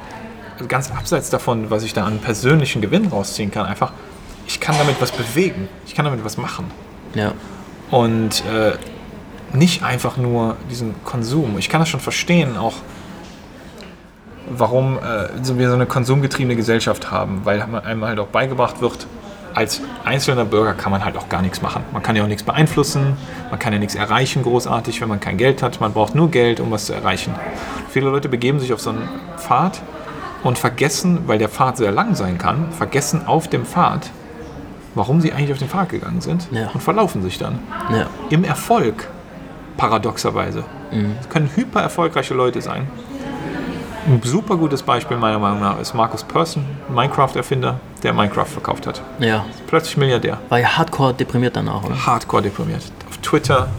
ganz 0.67 0.91
abseits 0.91 1.29
davon, 1.29 1.69
was 1.69 1.83
ich 1.83 1.93
da 1.93 2.05
an 2.05 2.19
persönlichen 2.19 2.81
Gewinn 2.81 3.07
rausziehen 3.07 3.51
kann, 3.51 3.65
einfach, 3.65 3.93
ich 4.47 4.59
kann 4.59 4.75
damit 4.77 4.99
was 4.99 5.11
bewegen, 5.11 5.67
ich 5.85 5.95
kann 5.95 6.05
damit 6.05 6.23
was 6.23 6.37
machen. 6.37 6.65
Ja. 7.15 7.33
Und 7.89 8.43
äh, 8.45 8.73
nicht 9.55 9.83
einfach 9.83 10.17
nur 10.17 10.55
diesen 10.69 10.95
Konsum. 11.03 11.57
Ich 11.57 11.69
kann 11.69 11.81
das 11.81 11.89
schon 11.89 11.99
verstehen, 11.99 12.57
auch 12.57 12.75
warum 14.57 14.97
äh, 14.97 15.57
wir 15.57 15.69
so 15.69 15.75
eine 15.75 15.85
konsumgetriebene 15.85 16.55
Gesellschaft 16.55 17.11
haben, 17.11 17.41
weil 17.43 17.61
einem 17.61 18.05
halt 18.05 18.19
auch 18.19 18.27
beigebracht 18.27 18.81
wird, 18.81 19.07
als 19.53 19.81
einzelner 20.05 20.45
Bürger 20.45 20.73
kann 20.73 20.91
man 20.91 21.03
halt 21.03 21.17
auch 21.17 21.29
gar 21.29 21.41
nichts 21.41 21.61
machen. 21.61 21.83
Man 21.91 22.01
kann 22.01 22.15
ja 22.15 22.23
auch 22.23 22.27
nichts 22.27 22.43
beeinflussen, 22.43 23.17
man 23.49 23.59
kann 23.59 23.73
ja 23.73 23.79
nichts 23.79 23.95
erreichen 23.95 24.43
großartig, 24.43 25.01
wenn 25.01 25.09
man 25.09 25.19
kein 25.19 25.37
Geld 25.37 25.61
hat. 25.61 25.81
Man 25.81 25.93
braucht 25.93 26.15
nur 26.15 26.31
Geld, 26.31 26.59
um 26.59 26.71
was 26.71 26.85
zu 26.85 26.93
erreichen. 26.93 27.35
Viele 27.89 28.09
Leute 28.09 28.29
begeben 28.29 28.59
sich 28.59 28.73
auf 28.73 28.79
so 28.79 28.91
einen 28.91 29.09
Pfad 29.37 29.81
und 30.43 30.57
vergessen, 30.57 31.23
weil 31.27 31.37
der 31.37 31.49
Pfad 31.49 31.77
sehr 31.77 31.91
lang 31.91 32.15
sein 32.15 32.37
kann, 32.37 32.71
vergessen 32.71 33.27
auf 33.27 33.47
dem 33.47 33.65
Pfad, 33.65 34.09
warum 34.95 35.21
sie 35.21 35.33
eigentlich 35.33 35.51
auf 35.51 35.59
den 35.59 35.69
Pfad 35.69 35.89
gegangen 35.89 36.21
sind 36.21 36.47
ja. 36.51 36.69
und 36.73 36.81
verlaufen 36.81 37.21
sich 37.21 37.37
dann. 37.37 37.59
Ja. 37.91 38.07
Im 38.29 38.43
Erfolg, 38.43 39.07
paradoxerweise. 39.77 40.63
Mhm. 40.91 41.15
Das 41.17 41.29
können 41.29 41.49
hyper 41.55 41.81
erfolgreiche 41.81 42.33
Leute 42.33 42.61
sein, 42.61 42.87
ein 44.07 44.21
super 44.23 44.57
gutes 44.57 44.81
Beispiel 44.81 45.17
meiner 45.17 45.39
Meinung 45.39 45.61
nach 45.61 45.79
ist 45.79 45.93
Markus 45.93 46.23
Persson, 46.23 46.65
Minecraft-Erfinder, 46.89 47.79
der 48.03 48.13
Minecraft 48.13 48.45
verkauft 48.45 48.87
hat. 48.87 49.01
Ja. 49.19 49.45
Plötzlich 49.67 49.97
Milliardär. 49.97 50.39
War 50.49 50.59
ja 50.59 50.77
hardcore 50.77 51.13
deprimiert 51.13 51.55
danach, 51.55 51.83
oder? 51.83 52.05
Hardcore 52.05 52.43
deprimiert. 52.43 52.83
Auf 53.09 53.17
Twitter, 53.17 53.69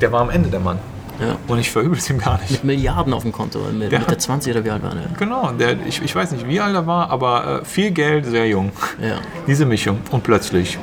der 0.00 0.12
war 0.12 0.20
am 0.20 0.30
Ende 0.30 0.48
der 0.48 0.60
Mann. 0.60 0.78
Ja. 1.20 1.36
Und 1.48 1.58
ich 1.58 1.70
verübel 1.70 1.98
es 1.98 2.08
ihm 2.10 2.18
gar 2.18 2.38
nicht. 2.40 2.50
Mit 2.50 2.64
Milliarden 2.64 3.12
auf 3.12 3.22
dem 3.22 3.32
Konto, 3.32 3.58
mit 3.72 3.90
der, 3.90 3.98
Mitte 3.98 4.16
20 4.16 4.52
oder 4.52 4.64
wie 4.64 4.70
alt 4.70 4.82
war 4.82 4.94
der? 4.94 5.08
Genau, 5.18 5.50
der, 5.52 5.76
ich, 5.86 6.00
ich 6.00 6.14
weiß 6.14 6.30
nicht, 6.32 6.46
wie 6.46 6.60
alt 6.60 6.74
er 6.74 6.86
war, 6.86 7.10
aber 7.10 7.62
äh, 7.62 7.64
viel 7.64 7.90
Geld, 7.90 8.26
sehr 8.26 8.46
jung. 8.46 8.70
Ja. 9.00 9.16
Diese 9.46 9.66
Mischung. 9.66 9.98
Und 10.10 10.22
plötzlich. 10.22 10.78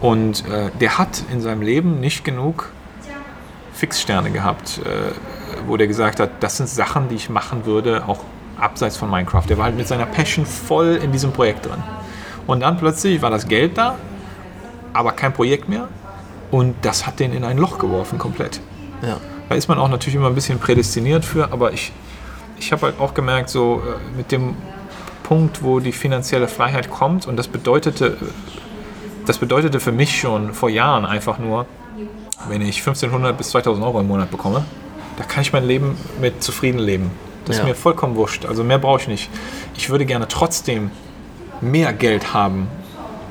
Und 0.00 0.46
äh, 0.48 0.70
der 0.80 0.98
hat 0.98 1.22
in 1.32 1.40
seinem 1.40 1.62
Leben 1.62 2.00
nicht 2.00 2.24
genug 2.24 2.70
Fixsterne 3.72 4.30
gehabt. 4.30 4.80
Äh, 4.84 5.12
wo 5.66 5.76
der 5.76 5.86
gesagt 5.86 6.20
hat, 6.20 6.30
das 6.40 6.56
sind 6.56 6.68
Sachen, 6.68 7.08
die 7.08 7.16
ich 7.16 7.30
machen 7.30 7.66
würde, 7.66 8.04
auch 8.06 8.20
abseits 8.58 8.96
von 8.96 9.10
Minecraft. 9.10 9.44
Der 9.48 9.58
war 9.58 9.66
halt 9.66 9.76
mit 9.76 9.86
seiner 9.86 10.06
Passion 10.06 10.46
voll 10.46 10.98
in 11.02 11.12
diesem 11.12 11.32
Projekt 11.32 11.66
drin. 11.66 11.82
Und 12.46 12.60
dann 12.60 12.76
plötzlich 12.76 13.20
war 13.22 13.30
das 13.30 13.48
Geld 13.48 13.76
da, 13.76 13.96
aber 14.92 15.12
kein 15.12 15.32
Projekt 15.32 15.68
mehr. 15.68 15.88
Und 16.50 16.76
das 16.82 17.06
hat 17.06 17.20
den 17.20 17.32
in 17.32 17.44
ein 17.44 17.58
Loch 17.58 17.78
geworfen, 17.78 18.18
komplett. 18.18 18.60
Ja. 19.02 19.18
Da 19.48 19.54
ist 19.54 19.68
man 19.68 19.78
auch 19.78 19.88
natürlich 19.88 20.14
immer 20.14 20.28
ein 20.28 20.34
bisschen 20.34 20.58
prädestiniert 20.58 21.24
für, 21.24 21.52
aber 21.52 21.72
ich, 21.72 21.92
ich 22.58 22.72
habe 22.72 22.82
halt 22.82 23.00
auch 23.00 23.14
gemerkt, 23.14 23.48
so 23.48 23.82
äh, 23.84 24.16
mit 24.16 24.32
dem 24.32 24.54
Punkt, 25.22 25.62
wo 25.62 25.80
die 25.80 25.92
finanzielle 25.92 26.48
Freiheit 26.48 26.90
kommt, 26.90 27.26
und 27.26 27.36
das 27.36 27.48
bedeutete, 27.48 28.16
das 29.26 29.38
bedeutete 29.38 29.80
für 29.80 29.92
mich 29.92 30.20
schon 30.20 30.54
vor 30.54 30.70
Jahren 30.70 31.04
einfach 31.04 31.38
nur, 31.38 31.66
wenn 32.48 32.62
ich 32.62 32.78
1500 32.78 33.36
bis 33.36 33.50
2000 33.50 33.84
Euro 33.84 34.00
im 34.00 34.06
Monat 34.06 34.30
bekomme, 34.30 34.64
da 35.16 35.24
kann 35.24 35.42
ich 35.42 35.52
mein 35.52 35.64
Leben 35.64 35.96
mit 36.20 36.42
zufrieden 36.42 36.78
leben. 36.78 37.10
Das 37.44 37.56
ja. 37.56 37.62
ist 37.62 37.68
mir 37.68 37.74
vollkommen 37.74 38.16
wurscht. 38.16 38.44
Also 38.44 38.64
mehr 38.64 38.78
brauche 38.78 39.02
ich 39.02 39.08
nicht. 39.08 39.30
Ich 39.76 39.88
würde 39.88 40.04
gerne 40.04 40.28
trotzdem 40.28 40.90
mehr 41.60 41.92
Geld 41.92 42.34
haben. 42.34 42.68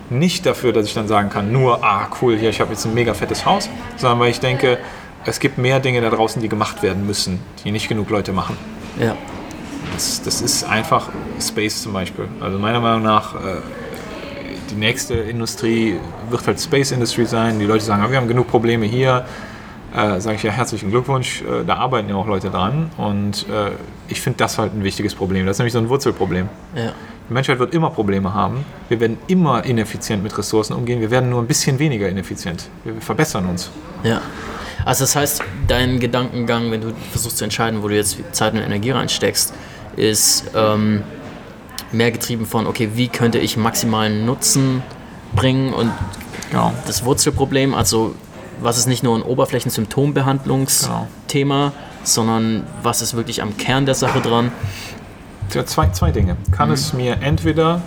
Nicht 0.10 0.46
dafür, 0.46 0.72
dass 0.72 0.86
ich 0.86 0.94
dann 0.94 1.08
sagen 1.08 1.30
kann, 1.30 1.52
nur, 1.52 1.84
ah, 1.84 2.08
cool, 2.22 2.38
hier, 2.38 2.50
ich 2.50 2.62
habe 2.62 2.72
jetzt 2.72 2.86
ein 2.86 2.94
mega 2.94 3.14
fettes 3.14 3.46
Haus, 3.46 3.70
sondern 3.98 4.20
weil 4.20 4.30
ich 4.30 4.40
denke, 4.40 4.78
es 5.26 5.40
gibt 5.40 5.58
mehr 5.58 5.80
Dinge 5.80 6.02
da 6.02 6.10
draußen, 6.10 6.42
die 6.42 6.48
gemacht 6.48 6.84
werden 6.84 7.06
müssen, 7.06 7.40
die 7.64 7.72
nicht 7.72 7.90
genug 7.90 8.10
Leute 8.10 8.32
machen. 8.32 8.56
Ja. 9.00 9.16
Das, 9.94 10.22
das 10.22 10.42
ist 10.42 10.64
einfach 10.64 11.10
Space 11.42 11.82
zum 11.82 11.94
Beispiel. 11.94 12.28
Also 12.40 12.60
meiner 12.60 12.80
Meinung 12.80 13.04
nach, 13.04 13.36
äh, 13.36 13.58
die 14.70 14.76
nächste 14.76 15.16
Industrie 15.16 16.00
wird 16.30 16.46
halt 16.46 16.60
Space 16.60 16.92
Industry 16.92 17.26
sein. 17.26 17.60
Die 17.60 17.66
Leute 17.66 17.84
sagen, 17.84 18.04
ah, 18.04 18.12
wir 18.12 18.18
haben 18.18 18.28
genug 18.28 18.48
Probleme 18.48 18.86
hier 18.86 19.26
äh, 19.96 20.20
sage 20.20 20.36
ich 20.36 20.44
ja 20.44 20.52
herzlichen 20.52 20.92
Glückwunsch, 20.92 21.42
äh, 21.42 21.64
da 21.66 21.78
arbeiten 21.78 22.10
ja 22.10 22.16
auch 22.16 22.28
Leute 22.28 22.50
dran 22.50 22.92
und 22.98 23.48
äh, 23.50 23.72
ich 24.08 24.22
finde 24.22 24.38
das 24.38 24.58
halt 24.58 24.74
ein 24.74 24.84
wichtiges 24.84 25.16
Problem. 25.16 25.46
Das 25.46 25.56
ist 25.56 25.60
nämlich 25.60 25.74
so 25.74 25.80
ein 25.80 25.90
Wurzelproblem. 25.90 26.50
Ja. 26.76 26.92
Die 27.30 27.34
Menschheit 27.34 27.60
wird 27.60 27.74
immer 27.74 27.90
Probleme 27.90 28.34
haben. 28.34 28.66
Wir 28.90 29.00
werden 29.00 29.18
immer 29.28 29.64
ineffizient 29.64 30.22
mit 30.22 30.38
Ressourcen 30.38 30.74
umgehen. 30.74 31.00
Wir 31.02 31.10
werden 31.10 31.30
nur 31.30 31.42
ein 31.42 31.48
bisschen 31.48 31.80
weniger 31.80 32.08
ineffizient. 32.08 32.70
Wir 32.84 32.94
verbessern 33.02 33.48
uns. 33.48 33.72
Ja. 34.04 34.22
Also 34.84 35.04
das 35.04 35.16
heißt, 35.16 35.44
dein 35.68 36.00
Gedankengang, 36.00 36.70
wenn 36.70 36.82
du 36.82 36.94
versuchst 37.12 37.38
zu 37.38 37.44
entscheiden, 37.46 37.82
wo 37.82 37.88
du 37.88 37.96
jetzt 37.96 38.18
Zeit 38.34 38.54
und 38.54 38.60
Energie 38.60 38.92
reinsteckst, 38.92 39.54
ist 39.96 40.52
ähm, 40.54 41.02
mehr 41.92 42.12
getrieben 42.12 42.46
von, 42.46 42.68
okay, 42.68 42.92
wie 42.94 43.08
könnte 43.08 43.40
ich 43.40 43.58
maximalen 43.58 44.26
Nutzen 44.26 44.84
bringen 45.34 45.74
und 45.74 45.92
genau. 46.52 46.74
das 46.86 47.04
Wurzelproblem, 47.04 47.74
also 47.74 48.14
was 48.62 48.78
ist 48.78 48.88
nicht 48.88 49.04
nur 49.04 49.18
ein 49.18 49.22
Oberflächensymptombehandlungsthema, 49.22 51.06
genau. 51.28 51.74
sondern 52.04 52.64
was 52.84 53.02
ist 53.02 53.16
wirklich 53.16 53.42
am 53.42 53.58
Kern 53.58 53.86
der 53.86 53.96
Sache 53.96 54.22
dran? 54.22 54.52
Ja, 55.54 55.66
zwei, 55.66 55.90
zwei 55.90 56.12
Dinge. 56.12 56.38
Kann 56.52 56.70
mhm. 56.70 56.74
es 56.74 56.94
mir 56.94 57.18
entweder, 57.22 57.82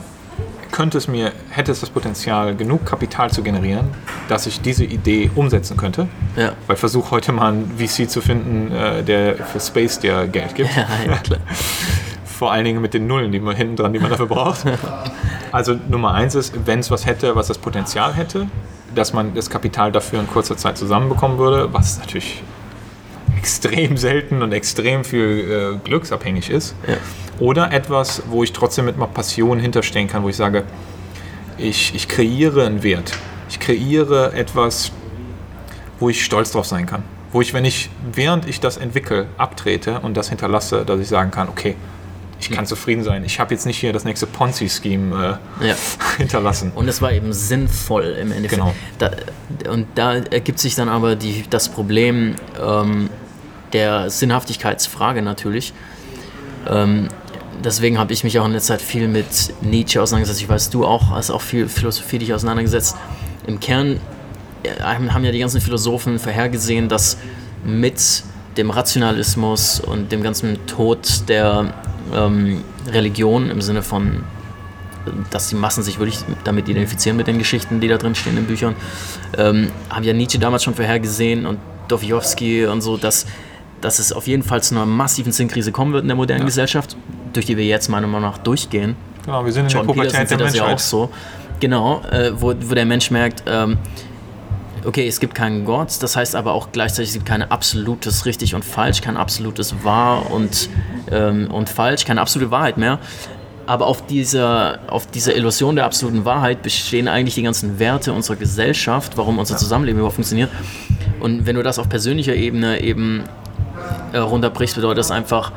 könnte 0.70 0.98
es 0.98 1.08
mir, 1.08 1.32
hätte 1.50 1.72
es 1.72 1.80
das 1.80 1.90
Potenzial, 1.90 2.54
genug 2.54 2.86
Kapital 2.86 3.30
zu 3.30 3.42
generieren, 3.42 3.88
dass 4.28 4.46
ich 4.46 4.60
diese 4.60 4.84
Idee 4.84 5.30
umsetzen 5.34 5.76
könnte? 5.76 6.08
Ja. 6.36 6.52
Weil 6.66 6.76
versuche 6.76 7.10
heute 7.10 7.32
mal 7.32 7.52
einen 7.52 7.78
VC 7.78 8.08
zu 8.08 8.20
finden, 8.20 8.72
äh, 8.72 9.02
der 9.02 9.36
für 9.36 9.60
Space 9.60 9.98
dir 9.98 10.26
Geld 10.28 10.54
gibt. 10.54 10.70
Ja, 10.76 10.86
ja, 11.06 11.16
klar. 11.18 11.40
Vor 12.24 12.52
allen 12.52 12.64
Dingen 12.64 12.80
mit 12.80 12.94
den 12.94 13.08
Nullen, 13.08 13.32
die 13.32 13.40
man 13.40 13.56
hinten 13.56 13.74
dran, 13.74 13.92
die 13.92 13.98
man 13.98 14.10
dafür 14.10 14.26
braucht. 14.26 14.64
also 15.52 15.74
Nummer 15.88 16.14
eins 16.14 16.36
ist, 16.36 16.54
wenn 16.66 16.78
es 16.78 16.88
was 16.90 17.04
hätte, 17.04 17.34
was 17.34 17.48
das 17.48 17.58
Potenzial 17.58 18.14
hätte, 18.14 18.46
dass 18.94 19.12
man 19.12 19.34
das 19.34 19.50
Kapital 19.50 19.92
dafür 19.92 20.20
in 20.20 20.26
kurzer 20.26 20.56
Zeit 20.56 20.78
zusammenbekommen 20.78 21.38
würde, 21.38 21.72
was 21.72 21.98
natürlich 21.98 22.42
extrem 23.36 23.96
selten 23.96 24.42
und 24.42 24.52
extrem 24.52 25.04
viel 25.04 25.76
äh, 25.76 25.78
glücksabhängig 25.84 26.50
ist. 26.50 26.74
Ja. 26.86 26.96
Oder 27.38 27.72
etwas, 27.72 28.22
wo 28.28 28.42
ich 28.42 28.52
trotzdem 28.52 28.86
mit 28.86 28.96
einer 28.96 29.06
Passion 29.06 29.60
hinterstehen 29.60 30.08
kann, 30.08 30.22
wo 30.24 30.28
ich 30.28 30.36
sage, 30.36 30.64
ich, 31.56 31.94
ich 31.94 32.08
kreiere 32.08 32.66
einen 32.66 32.82
Wert. 32.82 33.12
Ich 33.48 33.60
kreiere 33.60 34.32
etwas, 34.32 34.92
wo 35.98 36.08
ich 36.08 36.24
stolz 36.24 36.52
drauf 36.52 36.66
sein 36.66 36.86
kann. 36.86 37.02
Wo 37.32 37.40
ich, 37.40 37.52
wenn 37.54 37.64
ich, 37.64 37.90
während 38.12 38.48
ich 38.48 38.60
das 38.60 38.76
entwickle, 38.76 39.26
abtrete 39.36 40.00
und 40.00 40.16
das 40.16 40.28
hinterlasse, 40.28 40.84
dass 40.84 41.00
ich 41.00 41.08
sagen 41.08 41.30
kann, 41.30 41.48
okay, 41.48 41.76
ich 42.40 42.50
kann 42.50 42.66
zufrieden 42.66 43.02
sein. 43.02 43.24
Ich 43.24 43.40
habe 43.40 43.52
jetzt 43.52 43.66
nicht 43.66 43.78
hier 43.78 43.92
das 43.92 44.04
nächste 44.04 44.26
Ponzi-Scheme 44.26 45.38
äh, 45.60 45.68
ja. 45.68 45.74
hinterlassen. 46.18 46.72
Und 46.74 46.88
es 46.88 47.02
war 47.02 47.12
eben 47.12 47.32
sinnvoll 47.32 48.16
im 48.20 48.32
Endeffekt. 48.32 48.62
Genau. 48.62 48.74
Da, 48.98 49.10
und 49.70 49.86
da 49.94 50.14
ergibt 50.14 50.58
sich 50.58 50.74
dann 50.74 50.88
aber 50.88 51.16
die, 51.16 51.44
das 51.50 51.68
Problem 51.68 52.36
ähm, 52.60 53.10
der 53.72 54.10
Sinnhaftigkeitsfrage 54.10 55.22
natürlich. 55.22 55.72
Ähm, 56.68 57.08
deswegen 57.64 57.98
habe 57.98 58.12
ich 58.12 58.22
mich 58.24 58.38
auch 58.38 58.46
in 58.46 58.52
der 58.52 58.60
Zeit 58.60 58.82
viel 58.82 59.08
mit 59.08 59.26
Nietzsche 59.60 60.00
auseinandergesetzt. 60.00 60.42
Ich 60.42 60.48
weiß, 60.48 60.70
du 60.70 60.86
auch 60.86 61.10
hast 61.10 61.30
auch 61.30 61.42
viel 61.42 61.68
Philosophie 61.68 62.18
dich 62.18 62.32
auseinandergesetzt. 62.32 62.96
Im 63.46 63.58
Kern 63.58 64.00
äh, 64.62 64.80
haben 64.80 65.24
ja 65.24 65.32
die 65.32 65.40
ganzen 65.40 65.60
Philosophen 65.60 66.18
vorhergesehen, 66.18 66.88
dass 66.88 67.18
mit 67.64 68.22
dem 68.56 68.70
Rationalismus 68.70 69.80
und 69.80 70.12
dem 70.12 70.22
ganzen 70.22 70.66
Tod 70.66 71.28
der 71.28 71.72
ähm, 72.14 72.62
Religion 72.86 73.50
im 73.50 73.60
Sinne 73.60 73.82
von, 73.82 74.24
dass 75.30 75.48
die 75.48 75.54
Massen 75.54 75.82
sich 75.82 75.98
wirklich 75.98 76.18
damit 76.44 76.68
identifizieren 76.68 77.16
mit 77.16 77.26
den 77.26 77.38
Geschichten, 77.38 77.80
die 77.80 77.88
da 77.88 77.96
drin 77.96 78.14
stehen 78.14 78.36
in 78.36 78.46
Büchern, 78.46 78.74
ähm, 79.36 79.70
haben 79.90 80.04
ja 80.04 80.12
Nietzsche 80.12 80.38
damals 80.38 80.64
schon 80.64 80.74
vorhergesehen 80.74 81.46
und 81.46 81.58
Dostoevsky 81.88 82.66
und 82.66 82.82
so, 82.82 82.96
dass, 82.96 83.26
dass 83.80 83.98
es 83.98 84.12
auf 84.12 84.26
jeden 84.26 84.42
Fall 84.42 84.62
zu 84.62 84.74
einer 84.74 84.86
massiven 84.86 85.32
Sinnkrise 85.32 85.72
kommen 85.72 85.92
wird 85.92 86.02
in 86.02 86.08
der 86.08 86.16
modernen 86.16 86.42
ja. 86.42 86.46
Gesellschaft, 86.46 86.96
durch 87.32 87.46
die 87.46 87.56
wir 87.56 87.64
jetzt 87.64 87.88
meiner 87.88 88.06
Meinung 88.06 88.30
nach 88.30 88.38
durchgehen. 88.38 88.96
Genau, 89.24 89.44
wir 89.44 89.52
sind 89.52 89.64
in 89.64 89.70
John 89.70 89.86
der 89.86 89.94
Pubertät 89.94 90.30
der 90.30 90.38
das 90.38 90.54
ja 90.54 90.66
auch 90.66 90.78
so. 90.78 91.10
Genau, 91.60 92.02
äh, 92.10 92.30
wo, 92.34 92.54
wo 92.60 92.74
der 92.74 92.86
Mensch 92.86 93.10
merkt, 93.10 93.42
ähm, 93.46 93.78
okay, 94.88 95.06
es 95.06 95.20
gibt 95.20 95.34
keinen 95.34 95.66
Gott, 95.66 96.02
das 96.02 96.16
heißt 96.16 96.34
aber 96.34 96.52
auch 96.52 96.72
gleichzeitig, 96.72 97.10
es 97.10 97.14
gibt 97.14 97.26
kein 97.26 97.42
absolutes 97.42 98.24
richtig 98.24 98.54
und 98.54 98.64
falsch, 98.64 99.02
kein 99.02 99.18
absolutes 99.18 99.84
wahr 99.84 100.30
und, 100.30 100.70
ähm, 101.12 101.50
und 101.50 101.68
falsch, 101.68 102.06
keine 102.06 102.22
absolute 102.22 102.50
Wahrheit 102.50 102.78
mehr. 102.78 102.98
Aber 103.66 103.86
auf 103.86 104.06
dieser, 104.06 104.78
auf 104.88 105.06
dieser 105.06 105.36
Illusion 105.36 105.76
der 105.76 105.84
absoluten 105.84 106.24
Wahrheit 106.24 106.62
bestehen 106.62 107.06
eigentlich 107.06 107.34
die 107.34 107.42
ganzen 107.42 107.78
Werte 107.78 108.14
unserer 108.14 108.36
Gesellschaft, 108.36 109.18
warum 109.18 109.38
unser 109.38 109.58
Zusammenleben 109.58 109.98
überhaupt 109.98 110.14
funktioniert. 110.14 110.50
Und 111.20 111.44
wenn 111.44 111.56
du 111.56 111.62
das 111.62 111.78
auf 111.78 111.90
persönlicher 111.90 112.34
Ebene 112.34 112.80
eben 112.80 113.24
äh, 114.14 114.18
runterbrichst, 114.18 114.74
bedeutet 114.74 115.00
das 115.00 115.10
einfach, 115.10 115.52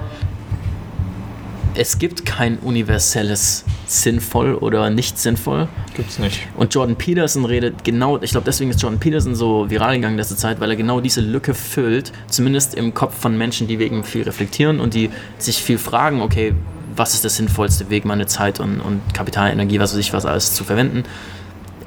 es 1.76 2.00
gibt 2.00 2.26
kein 2.26 2.58
universelles 2.58 3.64
sinnvoll 3.88 4.56
oder 4.56 4.90
nicht 4.90 5.18
sinnvoll. 5.18 5.68
Gibt's 5.96 6.20
nicht. 6.20 6.48
Und 6.58 6.74
Jordan 6.74 6.96
Peterson 6.96 7.46
redet 7.46 7.84
genau, 7.84 8.22
ich 8.22 8.32
glaube 8.32 8.46
deswegen 8.46 8.72
ist 8.72 8.82
Jordan 8.82 9.00
Peterson 9.00 9.36
so 9.36 9.70
viral 9.70 9.96
gegangen 9.96 10.14
in 10.14 10.18
letzter 10.18 10.38
Zeit, 10.38 10.60
weil 10.60 10.70
er 10.70 10.76
genau 10.76 11.02
diese 11.02 11.22
Lücke 11.22 11.54
füllt, 11.54 12.12
zumindest 12.28 12.76
im 12.76 12.94
Kopf 12.94 13.18
von 13.20 13.38
Menschen, 13.38 13.68
die 13.68 13.80
wegen 13.80 14.04
viel 14.04 14.24
reflektieren 14.24 14.80
und 14.80 14.94
die 14.94 15.10
sich 15.38 15.58
viel 15.58 15.78
fragen, 15.78 16.22
okay, 16.22 16.54
was 16.96 17.14
ist 17.14 17.24
der 17.24 17.32
sinnvollste 17.32 17.90
Weg, 17.90 18.06
meine 18.06 18.26
Zeit 18.26 18.60
und, 18.60 18.82
und 18.82 19.02
Kapitalenergie, 19.14 19.80
was 19.80 19.94
weiß 19.94 20.00
ich, 20.00 20.14
was 20.14 20.26
alles 20.26 20.54
zu 20.54 20.64
verwenden, 20.64 21.04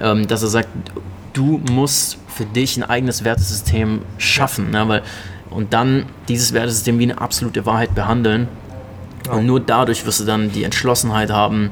ähm, 0.00 0.26
dass 0.26 0.42
er 0.42 0.48
sagt, 0.48 0.68
du 1.34 1.60
musst 1.70 2.18
für 2.28 2.46
dich 2.46 2.76
ein 2.76 2.84
eigenes 2.84 3.24
Wertesystem 3.24 4.00
schaffen, 4.18 4.70
ne, 4.70 4.88
weil, 4.88 5.02
und 5.50 5.72
dann 5.72 6.06
dieses 6.28 6.52
Wertesystem 6.52 6.98
wie 6.98 7.04
eine 7.04 7.20
absolute 7.20 7.66
Wahrheit 7.66 7.94
behandeln 7.94 8.48
und 9.30 9.46
nur 9.46 9.60
dadurch 9.60 10.04
wirst 10.06 10.20
du 10.20 10.24
dann 10.24 10.52
die 10.52 10.64
Entschlossenheit 10.64 11.30
haben, 11.30 11.70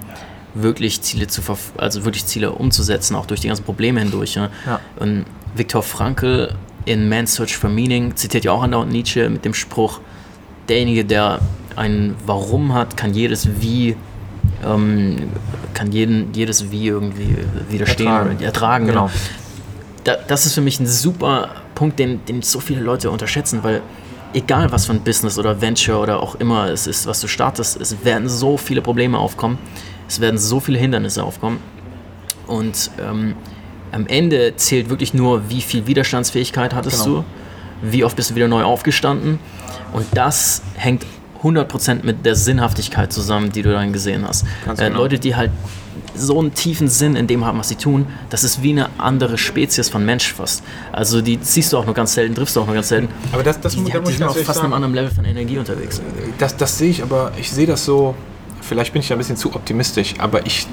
wirklich 0.54 1.00
Ziele 1.02 1.26
zu 1.26 1.42
also 1.76 2.04
wirklich 2.04 2.26
Ziele 2.26 2.52
umzusetzen, 2.52 3.14
auch 3.14 3.26
durch 3.26 3.40
die 3.40 3.48
ganzen 3.48 3.64
Probleme 3.64 4.00
hindurch. 4.00 4.34
Ja. 4.34 4.50
Ja. 4.66 4.80
Und 4.98 5.24
Viktor 5.54 5.82
Frankl 5.82 6.54
in 6.84 7.08
Man's 7.08 7.34
Search 7.34 7.56
for 7.56 7.70
Meaning 7.70 8.16
zitiert 8.16 8.44
ja 8.44 8.52
auch 8.52 8.62
andauernd 8.62 8.92
Nietzsche 8.92 9.28
mit 9.28 9.44
dem 9.44 9.54
Spruch, 9.54 10.00
derjenige, 10.68 11.04
der 11.04 11.40
ein 11.76 12.14
Warum 12.26 12.74
hat, 12.74 12.96
kann 12.96 13.14
jedes 13.14 13.60
Wie 13.60 13.96
ähm, 14.64 15.30
kann 15.74 15.92
jeden, 15.92 16.32
jedes 16.34 16.70
Wie 16.70 16.88
irgendwie 16.88 17.36
widerstehen 17.68 18.08
ertragen. 18.08 18.36
oder 18.36 18.44
ertragen. 18.44 18.86
Genau. 18.86 19.06
genau. 19.06 19.18
Da, 20.04 20.16
das 20.26 20.46
ist 20.46 20.54
für 20.54 20.60
mich 20.60 20.80
ein 20.80 20.86
super 20.86 21.50
Punkt, 21.74 21.98
den, 21.98 22.24
den 22.26 22.42
so 22.42 22.60
viele 22.60 22.80
Leute 22.80 23.10
unterschätzen, 23.10 23.60
weil 23.62 23.82
egal 24.34 24.72
was 24.72 24.86
für 24.86 24.92
ein 24.92 25.02
Business 25.02 25.38
oder 25.38 25.60
Venture 25.60 26.00
oder 26.00 26.20
auch 26.20 26.34
immer 26.36 26.68
es 26.68 26.86
ist, 26.86 27.06
was 27.06 27.20
du 27.20 27.28
startest, 27.28 27.80
es 27.80 28.04
werden 28.04 28.28
so 28.28 28.56
viele 28.56 28.82
Probleme 28.82 29.18
aufkommen, 29.18 29.58
es 30.08 30.20
werden 30.20 30.38
so 30.38 30.60
viele 30.60 30.78
Hindernisse 30.78 31.22
aufkommen 31.22 31.58
und 32.46 32.90
ähm, 33.00 33.34
am 33.92 34.06
Ende 34.06 34.56
zählt 34.56 34.88
wirklich 34.88 35.12
nur, 35.12 35.50
wie 35.50 35.60
viel 35.60 35.86
Widerstandsfähigkeit 35.86 36.74
hattest 36.74 37.04
genau. 37.04 37.18
du, 37.18 37.24
wie 37.82 38.04
oft 38.04 38.16
bist 38.16 38.30
du 38.30 38.34
wieder 38.34 38.48
neu 38.48 38.62
aufgestanden 38.62 39.38
und 39.92 40.06
das 40.14 40.62
hängt 40.74 41.04
100% 41.42 42.04
mit 42.04 42.24
der 42.24 42.36
Sinnhaftigkeit 42.36 43.12
zusammen, 43.12 43.50
die 43.50 43.62
du 43.62 43.72
dann 43.72 43.92
gesehen 43.92 44.26
hast. 44.26 44.44
Äh, 44.66 44.88
genau. 44.88 45.00
Leute, 45.00 45.18
die 45.18 45.34
halt 45.34 45.50
so 46.14 46.38
einen 46.38 46.54
tiefen 46.54 46.88
Sinn 46.88 47.16
in 47.16 47.26
dem 47.26 47.44
haben, 47.44 47.58
was 47.58 47.68
sie 47.68 47.76
tun, 47.76 48.06
das 48.30 48.44
ist 48.44 48.62
wie 48.62 48.72
eine 48.72 48.88
andere 48.98 49.38
Spezies 49.38 49.88
von 49.88 50.04
Mensch 50.04 50.32
fast. 50.32 50.62
Also 50.92 51.22
die 51.22 51.38
siehst 51.40 51.72
du 51.72 51.78
auch 51.78 51.84
nur 51.84 51.94
ganz 51.94 52.14
selten, 52.14 52.34
triffst 52.34 52.56
du 52.56 52.60
auch 52.60 52.66
nur 52.66 52.74
ganz 52.74 52.88
selten. 52.88 53.08
Aber 53.32 53.42
das, 53.42 53.60
das 53.60 53.74
die, 53.74 53.84
da 53.84 54.00
die 54.00 54.12
sind 54.12 54.24
auf 54.24 54.36
fast 54.36 54.60
sagen, 54.60 54.66
einem 54.66 54.74
anderen 54.74 54.94
Level 54.94 55.10
von 55.10 55.24
Energie 55.24 55.58
unterwegs. 55.58 56.00
Das, 56.38 56.56
das 56.56 56.78
sehe 56.78 56.90
ich, 56.90 57.02
aber 57.02 57.32
ich 57.38 57.50
sehe 57.50 57.66
das 57.66 57.84
so, 57.84 58.14
vielleicht 58.60 58.92
bin 58.92 59.00
ich 59.00 59.08
da 59.08 59.14
ein 59.14 59.18
bisschen 59.18 59.36
zu 59.36 59.54
optimistisch, 59.54 60.14
aber 60.18 60.46
ich, 60.46 60.66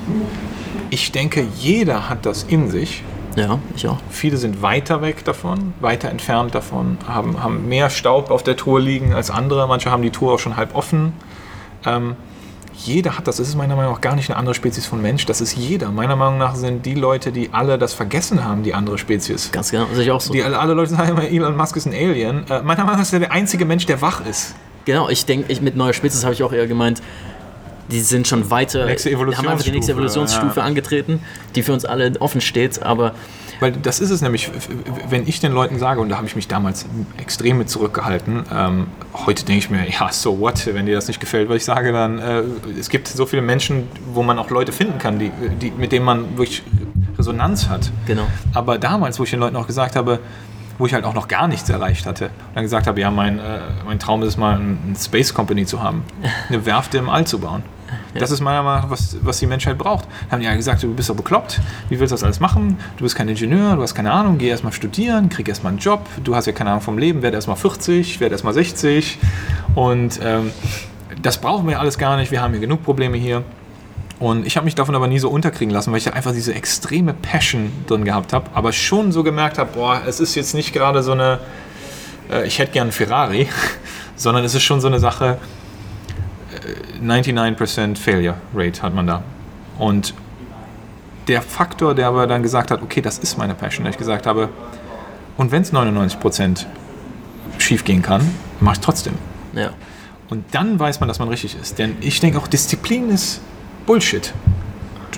ich 0.89 1.11
denke, 1.11 1.45
jeder 1.57 2.09
hat 2.09 2.25
das 2.25 2.43
in 2.43 2.69
sich. 2.69 3.03
Ja, 3.35 3.59
ich 3.75 3.87
auch. 3.87 3.99
Viele 4.09 4.37
sind 4.37 4.61
weiter 4.61 5.01
weg 5.01 5.23
davon, 5.23 5.73
weiter 5.79 6.09
entfernt 6.09 6.55
davon, 6.55 6.97
haben, 7.07 7.41
haben 7.41 7.69
mehr 7.69 7.89
Staub 7.89 8.31
auf 8.31 8.43
der 8.43 8.57
Tour 8.57 8.81
liegen 8.81 9.13
als 9.13 9.29
andere. 9.29 9.67
Manche 9.67 9.91
haben 9.91 10.01
die 10.01 10.09
Tour 10.09 10.33
auch 10.33 10.39
schon 10.39 10.57
halb 10.57 10.75
offen. 10.75 11.13
Ähm, 11.85 12.15
jeder 12.85 13.17
hat 13.17 13.27
das. 13.27 13.37
Das 13.37 13.47
ist 13.47 13.55
meiner 13.55 13.75
Meinung 13.75 13.93
nach 13.93 14.01
gar 14.01 14.15
nicht 14.15 14.29
eine 14.29 14.37
andere 14.37 14.55
Spezies 14.55 14.85
von 14.85 15.01
Mensch. 15.01 15.25
Das 15.25 15.41
ist 15.41 15.55
jeder. 15.55 15.91
Meiner 15.91 16.15
Meinung 16.15 16.37
nach 16.37 16.55
sind 16.55 16.85
die 16.85 16.93
Leute, 16.93 17.31
die 17.31 17.49
alle 17.51 17.77
das 17.77 17.93
vergessen 17.93 18.43
haben, 18.43 18.63
die 18.63 18.73
andere 18.73 18.97
Spezies. 18.97 19.51
Ganz 19.51 19.71
genau, 19.71 19.87
sehe 19.93 20.03
ich 20.03 20.11
auch 20.11 20.21
so. 20.21 20.33
Die, 20.33 20.43
alle, 20.43 20.73
Leute 20.73 20.91
sagen 20.91 21.09
immer, 21.11 21.23
Elon 21.23 21.57
Musk 21.57 21.75
ist 21.75 21.85
ein 21.85 21.93
Alien. 21.93 22.45
Äh, 22.49 22.61
meiner 22.61 22.83
Meinung 22.83 22.93
nach 22.93 23.01
ist 23.01 23.13
er 23.13 23.19
der 23.19 23.31
einzige 23.31 23.65
Mensch, 23.65 23.85
der 23.85 24.01
wach 24.01 24.25
ist. 24.25 24.55
Genau, 24.85 25.09
ich 25.09 25.25
denke, 25.25 25.51
ich, 25.51 25.61
mit 25.61 25.75
neuer 25.75 25.93
Spezies 25.93 26.23
habe 26.23 26.33
ich 26.33 26.41
auch 26.43 26.53
eher 26.53 26.67
gemeint, 26.67 27.01
die 27.91 28.01
sind 28.01 28.27
schon 28.27 28.49
weiter, 28.49 28.81
haben 28.81 29.47
einfach 29.47 29.63
die 29.63 29.71
nächste 29.71 29.93
Evolutionsstufe 29.93 30.59
ja. 30.59 30.65
angetreten, 30.65 31.21
die 31.55 31.63
für 31.63 31.73
uns 31.73 31.85
alle 31.85 32.13
offen 32.19 32.39
steht, 32.39 32.83
aber 32.83 33.13
weil 33.59 33.71
das 33.71 33.99
ist 33.99 34.09
es 34.09 34.21
nämlich, 34.21 34.49
wenn 35.09 35.27
ich 35.27 35.39
den 35.39 35.51
Leuten 35.51 35.79
sage, 35.79 35.99
und 35.99 36.09
da 36.09 36.17
habe 36.17 36.27
ich 36.27 36.35
mich 36.35 36.47
damals 36.47 36.85
extrem 37.17 37.57
mit 37.57 37.69
zurückgehalten, 37.69 38.43
ähm, 38.53 38.87
heute 39.13 39.45
denke 39.45 39.59
ich 39.59 39.69
mir, 39.69 39.89
ja, 39.89 40.11
so 40.11 40.39
what, 40.39 40.67
wenn 40.73 40.85
dir 40.85 40.95
das 40.95 41.07
nicht 41.07 41.19
gefällt, 41.19 41.49
was 41.49 41.57
ich 41.57 41.65
sage, 41.65 41.91
dann, 41.91 42.19
äh, 42.19 42.43
es 42.79 42.89
gibt 42.89 43.07
so 43.07 43.25
viele 43.25 43.41
Menschen, 43.41 43.87
wo 44.13 44.23
man 44.23 44.39
auch 44.39 44.49
Leute 44.49 44.71
finden 44.71 44.97
kann, 44.97 45.19
die, 45.19 45.31
die, 45.61 45.71
mit 45.71 45.91
denen 45.91 46.05
man 46.05 46.37
wirklich 46.37 46.63
Resonanz 47.17 47.67
hat. 47.67 47.91
Genau. 48.05 48.27
Aber 48.53 48.77
damals, 48.77 49.19
wo 49.19 49.23
ich 49.23 49.29
den 49.29 49.39
Leuten 49.39 49.55
auch 49.55 49.67
gesagt 49.67 49.95
habe, 49.95 50.19
wo 50.77 50.85
ich 50.85 50.93
halt 50.93 51.03
auch 51.03 51.13
noch 51.13 51.27
gar 51.27 51.47
nichts 51.47 51.69
erreicht 51.69 52.05
hatte. 52.05 52.25
Und 52.25 52.55
dann 52.55 52.63
gesagt 52.63 52.87
habe, 52.87 52.99
ja, 52.99 53.11
mein, 53.11 53.37
äh, 53.37 53.59
mein 53.85 53.99
Traum 53.99 54.21
ist 54.23 54.29
es 54.29 54.37
mal, 54.37 54.55
eine 54.55 54.95
Space 54.97 55.33
Company 55.33 55.65
zu 55.65 55.83
haben, 55.83 56.03
eine 56.49 56.65
Werfte 56.65 56.97
im 56.97 57.09
All 57.09 57.27
zu 57.27 57.39
bauen. 57.39 57.63
Ja. 58.13 58.19
Das 58.19 58.31
ist 58.31 58.41
meiner 58.41 58.63
Meinung 58.63 58.83
nach, 58.83 58.89
was, 58.89 59.17
was 59.21 59.39
die 59.39 59.47
Menschheit 59.47 59.77
braucht. 59.77 60.05
Da 60.05 60.33
haben 60.33 60.39
die 60.39 60.45
ja 60.45 60.55
gesagt, 60.55 60.83
du 60.83 60.93
bist 60.93 61.09
doch 61.09 61.15
bekloppt, 61.15 61.59
wie 61.89 61.99
willst 61.99 62.11
du 62.11 62.15
das 62.15 62.23
alles 62.23 62.39
machen? 62.39 62.77
Du 62.97 63.03
bist 63.03 63.15
kein 63.15 63.27
Ingenieur, 63.27 63.75
du 63.75 63.81
hast 63.81 63.95
keine 63.95 64.11
Ahnung, 64.11 64.37
geh 64.37 64.49
erstmal 64.49 64.73
studieren, 64.73 65.29
krieg 65.29 65.47
erstmal 65.47 65.71
einen 65.71 65.79
Job, 65.79 66.05
du 66.23 66.35
hast 66.35 66.45
ja 66.45 66.53
keine 66.53 66.71
Ahnung 66.71 66.81
vom 66.81 66.97
Leben, 66.97 67.21
werde 67.21 67.35
erstmal 67.35 67.57
40, 67.57 68.19
werde 68.19 68.33
erstmal 68.33 68.53
60 68.53 69.19
und 69.75 70.19
ähm, 70.23 70.51
das 71.21 71.39
brauchen 71.39 71.67
wir 71.67 71.79
alles 71.79 71.97
gar 71.97 72.17
nicht, 72.17 72.31
wir 72.31 72.41
haben 72.41 72.51
hier 72.51 72.61
genug 72.61 72.83
Probleme 72.83 73.17
hier. 73.17 73.43
Und 74.19 74.45
ich 74.45 74.57
habe 74.57 74.65
mich 74.65 74.75
davon 74.75 74.95
aber 74.95 75.07
nie 75.07 75.19
so 75.19 75.29
unterkriegen 75.29 75.73
lassen, 75.73 75.91
weil 75.91 75.99
ich 75.99 76.03
da 76.03 76.11
einfach 76.11 76.33
diese 76.33 76.53
extreme 76.53 77.13
Passion 77.13 77.71
drin 77.87 78.03
gehabt 78.03 78.33
habe, 78.33 78.49
aber 78.53 78.73
schon 78.73 79.13
so 79.13 79.23
gemerkt 79.23 79.57
habe, 79.57 79.71
boah, 79.73 80.01
es 80.05 80.19
ist 80.19 80.35
jetzt 80.35 80.53
nicht 80.53 80.73
gerade 80.73 81.03
so 81.03 81.13
eine, 81.13 81.39
äh, 82.29 82.45
ich 82.45 82.59
hätte 82.59 82.73
gern 82.73 82.83
einen 82.83 82.91
Ferrari, 82.91 83.47
sondern 84.17 84.43
es 84.43 84.53
ist 84.55 84.63
schon 84.63 84.81
so 84.81 84.87
eine 84.87 84.99
Sache, 84.99 85.37
99% 87.01 87.97
Failure 87.97 88.35
Rate 88.53 88.81
hat 88.81 88.93
man 88.93 89.07
da. 89.07 89.23
Und 89.77 90.13
der 91.27 91.41
Faktor, 91.41 91.95
der 91.95 92.07
aber 92.07 92.27
dann 92.27 92.43
gesagt 92.43 92.71
hat, 92.71 92.81
okay, 92.81 93.01
das 93.01 93.19
ist 93.19 93.37
meine 93.37 93.53
Passion, 93.53 93.85
dass 93.85 93.93
ich 93.93 93.99
gesagt 93.99 94.25
habe, 94.25 94.49
und 95.37 95.51
wenn 95.51 95.61
es 95.61 95.71
99% 95.71 96.65
schief 97.57 97.85
gehen 97.85 98.01
kann, 98.01 98.21
mache 98.59 98.75
ich 98.75 98.79
trotzdem. 98.81 99.13
Ja. 99.53 99.71
Und 100.29 100.43
dann 100.51 100.79
weiß 100.79 100.99
man, 100.99 101.07
dass 101.07 101.19
man 101.19 101.29
richtig 101.29 101.55
ist. 101.59 101.79
Denn 101.79 101.95
ich 102.01 102.19
denke 102.19 102.37
auch, 102.37 102.47
Disziplin 102.47 103.09
ist 103.09 103.41
Bullshit 103.85 104.33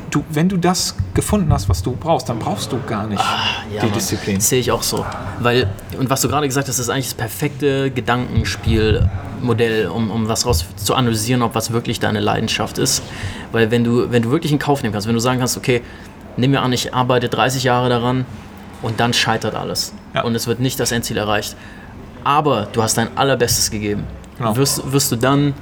du, 0.09 0.23
wenn 0.29 0.49
du 0.49 0.57
das 0.57 0.95
gefunden 1.13 1.51
hast, 1.51 1.69
was 1.69 1.81
du 1.81 1.91
brauchst, 1.91 2.29
dann 2.29 2.39
brauchst 2.39 2.71
du 2.71 2.79
gar 2.81 3.07
nicht 3.07 3.21
ah, 3.21 3.63
ja, 3.73 3.81
die 3.81 3.87
Mann. 3.87 3.95
Disziplin. 3.95 4.35
Das 4.35 4.49
sehe 4.49 4.59
ich 4.59 4.71
auch 4.71 4.83
so. 4.83 5.05
Weil, 5.39 5.69
und 5.97 6.09
was 6.09 6.21
du 6.21 6.27
gerade 6.27 6.47
gesagt 6.47 6.67
hast, 6.67 6.79
ist 6.79 6.89
eigentlich 6.89 7.07
das 7.07 7.15
perfekte 7.15 7.91
Gedankenspielmodell, 7.91 9.87
um, 9.87 10.11
um 10.11 10.27
was 10.27 10.45
raus 10.45 10.65
zu 10.75 10.95
analysieren, 10.95 11.41
ob 11.41 11.55
was 11.55 11.71
wirklich 11.71 11.99
deine 11.99 12.19
Leidenschaft 12.19 12.77
ist. 12.77 13.03
Weil 13.51 13.71
wenn 13.71 13.83
du, 13.83 14.11
wenn 14.11 14.21
du 14.21 14.31
wirklich 14.31 14.51
in 14.51 14.59
Kauf 14.59 14.83
nehmen 14.83 14.93
kannst, 14.93 15.07
wenn 15.07 15.15
du 15.15 15.21
sagen 15.21 15.39
kannst, 15.39 15.57
okay, 15.57 15.81
nehmen 16.37 16.53
wir 16.53 16.61
an, 16.61 16.73
ich 16.73 16.93
arbeite 16.93 17.29
30 17.29 17.63
Jahre 17.63 17.89
daran 17.89 18.25
und 18.81 18.99
dann 18.99 19.13
scheitert 19.13 19.55
alles. 19.55 19.93
Ja. 20.13 20.23
Und 20.23 20.35
es 20.35 20.47
wird 20.47 20.59
nicht 20.59 20.79
das 20.79 20.91
Endziel 20.91 21.17
erreicht. 21.17 21.55
Aber 22.23 22.67
du 22.71 22.83
hast 22.83 22.97
dein 22.97 23.17
allerbestes 23.17 23.71
gegeben. 23.71 24.03
Genau. 24.37 24.55
Wirst, 24.55 24.91
wirst 24.91 25.11
du 25.11 25.15
dann 25.15 25.53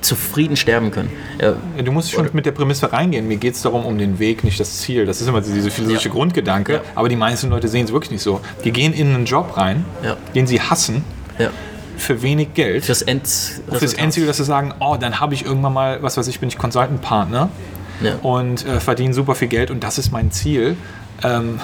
zufrieden 0.00 0.56
sterben 0.56 0.90
können. 0.90 1.10
Ja. 1.40 1.54
Du 1.82 1.92
musst 1.92 2.10
schon 2.10 2.28
mit 2.32 2.46
der 2.46 2.52
Prämisse 2.52 2.92
reingehen. 2.92 3.28
Mir 3.28 3.36
geht 3.36 3.54
es 3.54 3.62
darum, 3.62 3.84
um 3.84 3.98
den 3.98 4.18
Weg, 4.18 4.44
nicht 4.44 4.58
das 4.60 4.78
Ziel. 4.78 5.06
Das 5.06 5.20
ist 5.20 5.28
immer 5.28 5.40
diese 5.40 5.70
philosophische 5.70 6.08
ja. 6.08 6.14
Grundgedanke. 6.14 6.72
Ja. 6.74 6.80
Aber 6.94 7.08
die 7.08 7.16
meisten 7.16 7.50
Leute 7.50 7.68
sehen 7.68 7.84
es 7.84 7.92
wirklich 7.92 8.10
nicht 8.10 8.22
so. 8.22 8.40
Die 8.64 8.72
gehen 8.72 8.92
in 8.92 9.14
einen 9.14 9.24
Job 9.24 9.56
rein, 9.56 9.84
den 10.34 10.46
sie 10.46 10.60
hassen. 10.60 11.04
Für 11.96 12.22
wenig 12.22 12.54
Geld. 12.54 12.84
Fürs, 12.84 13.02
End 13.02 13.26
fürs 13.26 13.94
Endziel, 13.94 14.26
dass 14.26 14.38
sie 14.38 14.44
sagen, 14.44 14.74
oh, 14.80 14.96
dann 14.98 15.20
habe 15.20 15.34
ich 15.34 15.44
irgendwann 15.44 15.72
mal, 15.72 16.02
was 16.02 16.16
weiß 16.16 16.26
ich, 16.26 16.40
bin 16.40 16.48
ich 16.48 16.58
Consultant-Partner 16.58 17.50
und 18.22 18.66
äh, 18.66 18.80
verdiene 18.80 19.14
super 19.14 19.34
viel 19.34 19.48
Geld 19.48 19.70
und 19.70 19.84
das 19.84 19.98
ist 19.98 20.10
mein 20.10 20.30
Ziel. 20.30 20.76
Ähm, 21.22 21.60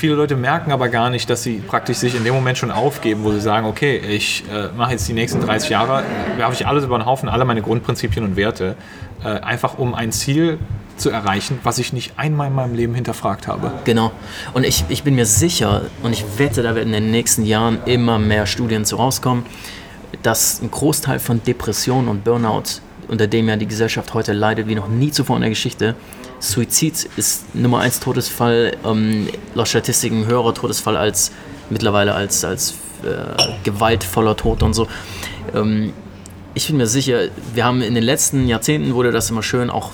viele 0.00 0.14
Leute 0.14 0.34
merken 0.34 0.72
aber 0.72 0.88
gar 0.88 1.10
nicht, 1.10 1.28
dass 1.28 1.42
sie 1.42 1.58
praktisch 1.58 1.98
sich 1.98 2.14
in 2.14 2.24
dem 2.24 2.34
Moment 2.34 2.56
schon 2.56 2.70
aufgeben, 2.70 3.22
wo 3.22 3.32
sie 3.32 3.40
sagen, 3.40 3.66
okay, 3.66 3.98
ich 3.98 4.44
äh, 4.50 4.68
mache 4.74 4.92
jetzt 4.92 5.06
die 5.06 5.12
nächsten 5.12 5.40
30 5.42 5.68
Jahre, 5.68 6.02
werfe 6.38 6.54
ich 6.54 6.66
alles 6.66 6.84
über 6.84 6.98
den 6.98 7.04
Haufen, 7.04 7.28
alle 7.28 7.44
meine 7.44 7.60
Grundprinzipien 7.60 8.24
und 8.24 8.34
Werte, 8.34 8.76
äh, 9.22 9.28
einfach 9.28 9.78
um 9.78 9.94
ein 9.94 10.10
Ziel 10.10 10.58
zu 10.96 11.10
erreichen, 11.10 11.58
was 11.64 11.78
ich 11.78 11.92
nicht 11.92 12.14
einmal 12.16 12.48
in 12.48 12.54
meinem 12.54 12.74
Leben 12.74 12.94
hinterfragt 12.94 13.46
habe. 13.46 13.72
Genau. 13.84 14.10
Und 14.54 14.64
ich, 14.64 14.84
ich 14.88 15.02
bin 15.02 15.14
mir 15.14 15.26
sicher, 15.26 15.82
und 16.02 16.12
ich 16.12 16.24
wette, 16.38 16.62
da 16.62 16.74
werden 16.74 16.94
in 16.94 17.04
den 17.04 17.10
nächsten 17.10 17.44
Jahren 17.44 17.78
immer 17.84 18.18
mehr 18.18 18.46
Studien 18.46 18.86
zu 18.86 18.96
rauskommen, 18.96 19.44
dass 20.22 20.62
ein 20.62 20.70
Großteil 20.70 21.18
von 21.18 21.42
Depressionen 21.42 22.08
und 22.08 22.24
Burnout 22.24 22.80
unter 23.10 23.26
dem 23.26 23.48
ja 23.48 23.56
die 23.56 23.66
Gesellschaft 23.66 24.14
heute 24.14 24.32
leidet 24.32 24.68
wie 24.68 24.74
noch 24.74 24.88
nie 24.88 25.10
zuvor 25.10 25.36
in 25.36 25.42
der 25.42 25.50
Geschichte. 25.50 25.94
Suizid 26.38 27.08
ist 27.16 27.54
Nummer 27.54 27.80
eins 27.80 28.00
Todesfall, 28.00 28.76
ähm, 28.84 29.28
laut 29.54 29.68
Statistiken 29.68 30.26
höherer 30.26 30.54
Todesfall 30.54 30.96
als 30.96 31.32
mittlerweile 31.68 32.14
als, 32.14 32.44
als 32.44 32.74
äh, 33.02 33.52
gewaltvoller 33.64 34.36
Tod 34.36 34.62
und 34.62 34.74
so. 34.74 34.86
Ähm, 35.54 35.92
ich 36.54 36.66
bin 36.66 36.76
mir 36.76 36.86
sicher, 36.86 37.28
wir 37.54 37.64
haben 37.64 37.82
in 37.82 37.94
den 37.94 38.04
letzten 38.04 38.48
Jahrzehnten 38.48 38.94
wurde 38.94 39.12
das 39.12 39.30
immer 39.30 39.42
schön, 39.42 39.70
auch 39.70 39.90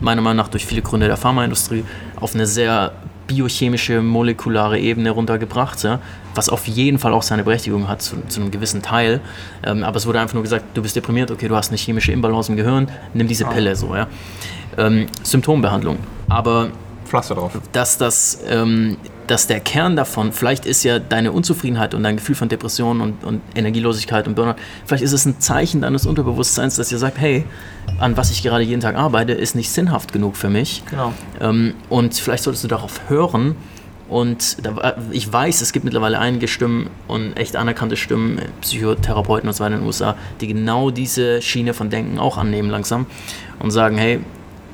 meiner 0.00 0.22
Meinung 0.22 0.36
nach 0.36 0.48
durch 0.48 0.66
viele 0.66 0.82
Gründe 0.82 1.06
der 1.06 1.16
Pharmaindustrie, 1.16 1.84
auf 2.20 2.34
eine 2.34 2.46
sehr 2.46 2.92
biochemische, 3.26 4.02
molekulare 4.02 4.78
Ebene 4.78 5.10
runtergebracht, 5.10 5.82
ja, 5.82 6.00
was 6.34 6.48
auf 6.48 6.66
jeden 6.66 6.98
Fall 6.98 7.12
auch 7.12 7.22
seine 7.22 7.44
Berechtigung 7.44 7.88
hat 7.88 8.02
zu, 8.02 8.16
zu 8.28 8.40
einem 8.40 8.50
gewissen 8.50 8.82
Teil. 8.82 9.20
Ähm, 9.64 9.82
aber 9.84 9.96
es 9.96 10.06
wurde 10.06 10.20
einfach 10.20 10.34
nur 10.34 10.42
gesagt, 10.42 10.64
du 10.74 10.82
bist 10.82 10.96
deprimiert, 10.96 11.30
okay, 11.30 11.48
du 11.48 11.56
hast 11.56 11.68
eine 11.68 11.78
chemische 11.78 12.12
Imbalance 12.12 12.50
im 12.50 12.56
Gehirn, 12.56 12.90
nimm 13.14 13.28
diese 13.28 13.44
Pille 13.44 13.76
so, 13.76 13.94
ja. 13.94 14.06
Ähm, 14.78 15.06
Symptombehandlung. 15.22 15.98
Aber 16.28 16.70
Pflaster 17.16 17.34
drauf. 17.34 17.52
Dass, 17.72 17.98
das, 17.98 18.40
ähm, 18.48 18.96
dass 19.26 19.46
der 19.46 19.60
Kern 19.60 19.96
davon, 19.96 20.32
vielleicht 20.32 20.66
ist 20.66 20.82
ja 20.84 20.98
deine 20.98 21.32
Unzufriedenheit 21.32 21.94
und 21.94 22.02
dein 22.02 22.16
Gefühl 22.16 22.34
von 22.34 22.48
Depression 22.48 23.00
und, 23.00 23.24
und 23.24 23.40
Energielosigkeit 23.54 24.28
und 24.28 24.34
Burnout, 24.34 24.56
vielleicht 24.84 25.02
ist 25.02 25.12
es 25.12 25.24
ein 25.24 25.40
Zeichen 25.40 25.80
deines 25.80 26.06
Unterbewusstseins, 26.06 26.76
dass 26.76 26.92
ihr 26.92 26.98
sagt, 26.98 27.18
hey, 27.18 27.44
an 27.98 28.16
was 28.16 28.30
ich 28.30 28.42
gerade 28.42 28.64
jeden 28.64 28.80
Tag 28.80 28.96
arbeite, 28.96 29.32
ist 29.32 29.54
nicht 29.54 29.70
sinnhaft 29.70 30.12
genug 30.12 30.36
für 30.36 30.50
mich. 30.50 30.82
Genau. 30.90 31.12
Ähm, 31.40 31.74
und 31.88 32.14
vielleicht 32.14 32.44
solltest 32.44 32.64
du 32.64 32.68
darauf 32.68 33.08
hören. 33.08 33.56
Und 34.08 34.64
da, 34.64 34.94
ich 35.10 35.32
weiß, 35.32 35.62
es 35.62 35.72
gibt 35.72 35.84
mittlerweile 35.84 36.20
einige 36.20 36.46
Stimmen 36.46 36.90
und 37.08 37.36
echt 37.36 37.56
anerkannte 37.56 37.96
Stimmen, 37.96 38.40
Psychotherapeuten 38.60 39.48
und 39.48 39.54
so 39.54 39.64
weiter 39.64 39.74
in 39.74 39.80
den 39.80 39.86
USA, 39.86 40.16
die 40.40 40.46
genau 40.46 40.90
diese 40.90 41.42
Schiene 41.42 41.74
von 41.74 41.90
Denken 41.90 42.20
auch 42.20 42.38
annehmen 42.38 42.70
langsam 42.70 43.06
und 43.58 43.72
sagen, 43.72 43.98
hey, 43.98 44.20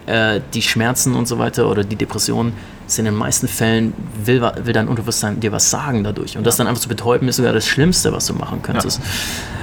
äh, 0.07 0.41
die 0.55 0.63
Schmerzen 0.63 1.15
und 1.15 1.27
so 1.27 1.39
weiter 1.39 1.69
oder 1.69 1.85
die 1.85 1.97
Depressionen 1.97 2.53
sind 2.87 3.07
in 3.07 3.13
den 3.13 3.19
meisten 3.19 3.49
Fällen, 3.49 3.93
will, 4.25 4.43
will 4.43 4.73
dein 4.73 4.89
Unterbewusstsein 4.89 5.41
dir 5.41 5.53
was 5.53 5.71
sagen 5.71 6.05
dadurch. 6.05 6.37
Und 6.37 6.47
das 6.47 6.57
dann 6.57 6.67
einfach 6.67 6.83
zu 6.83 6.89
betäuben, 6.89 7.29
ist 7.29 7.37
sogar 7.37 7.53
das 7.53 7.67
Schlimmste, 7.67 8.13
was 8.13 8.27
du 8.27 8.35
machen 8.35 8.63
könntest. 8.63 9.01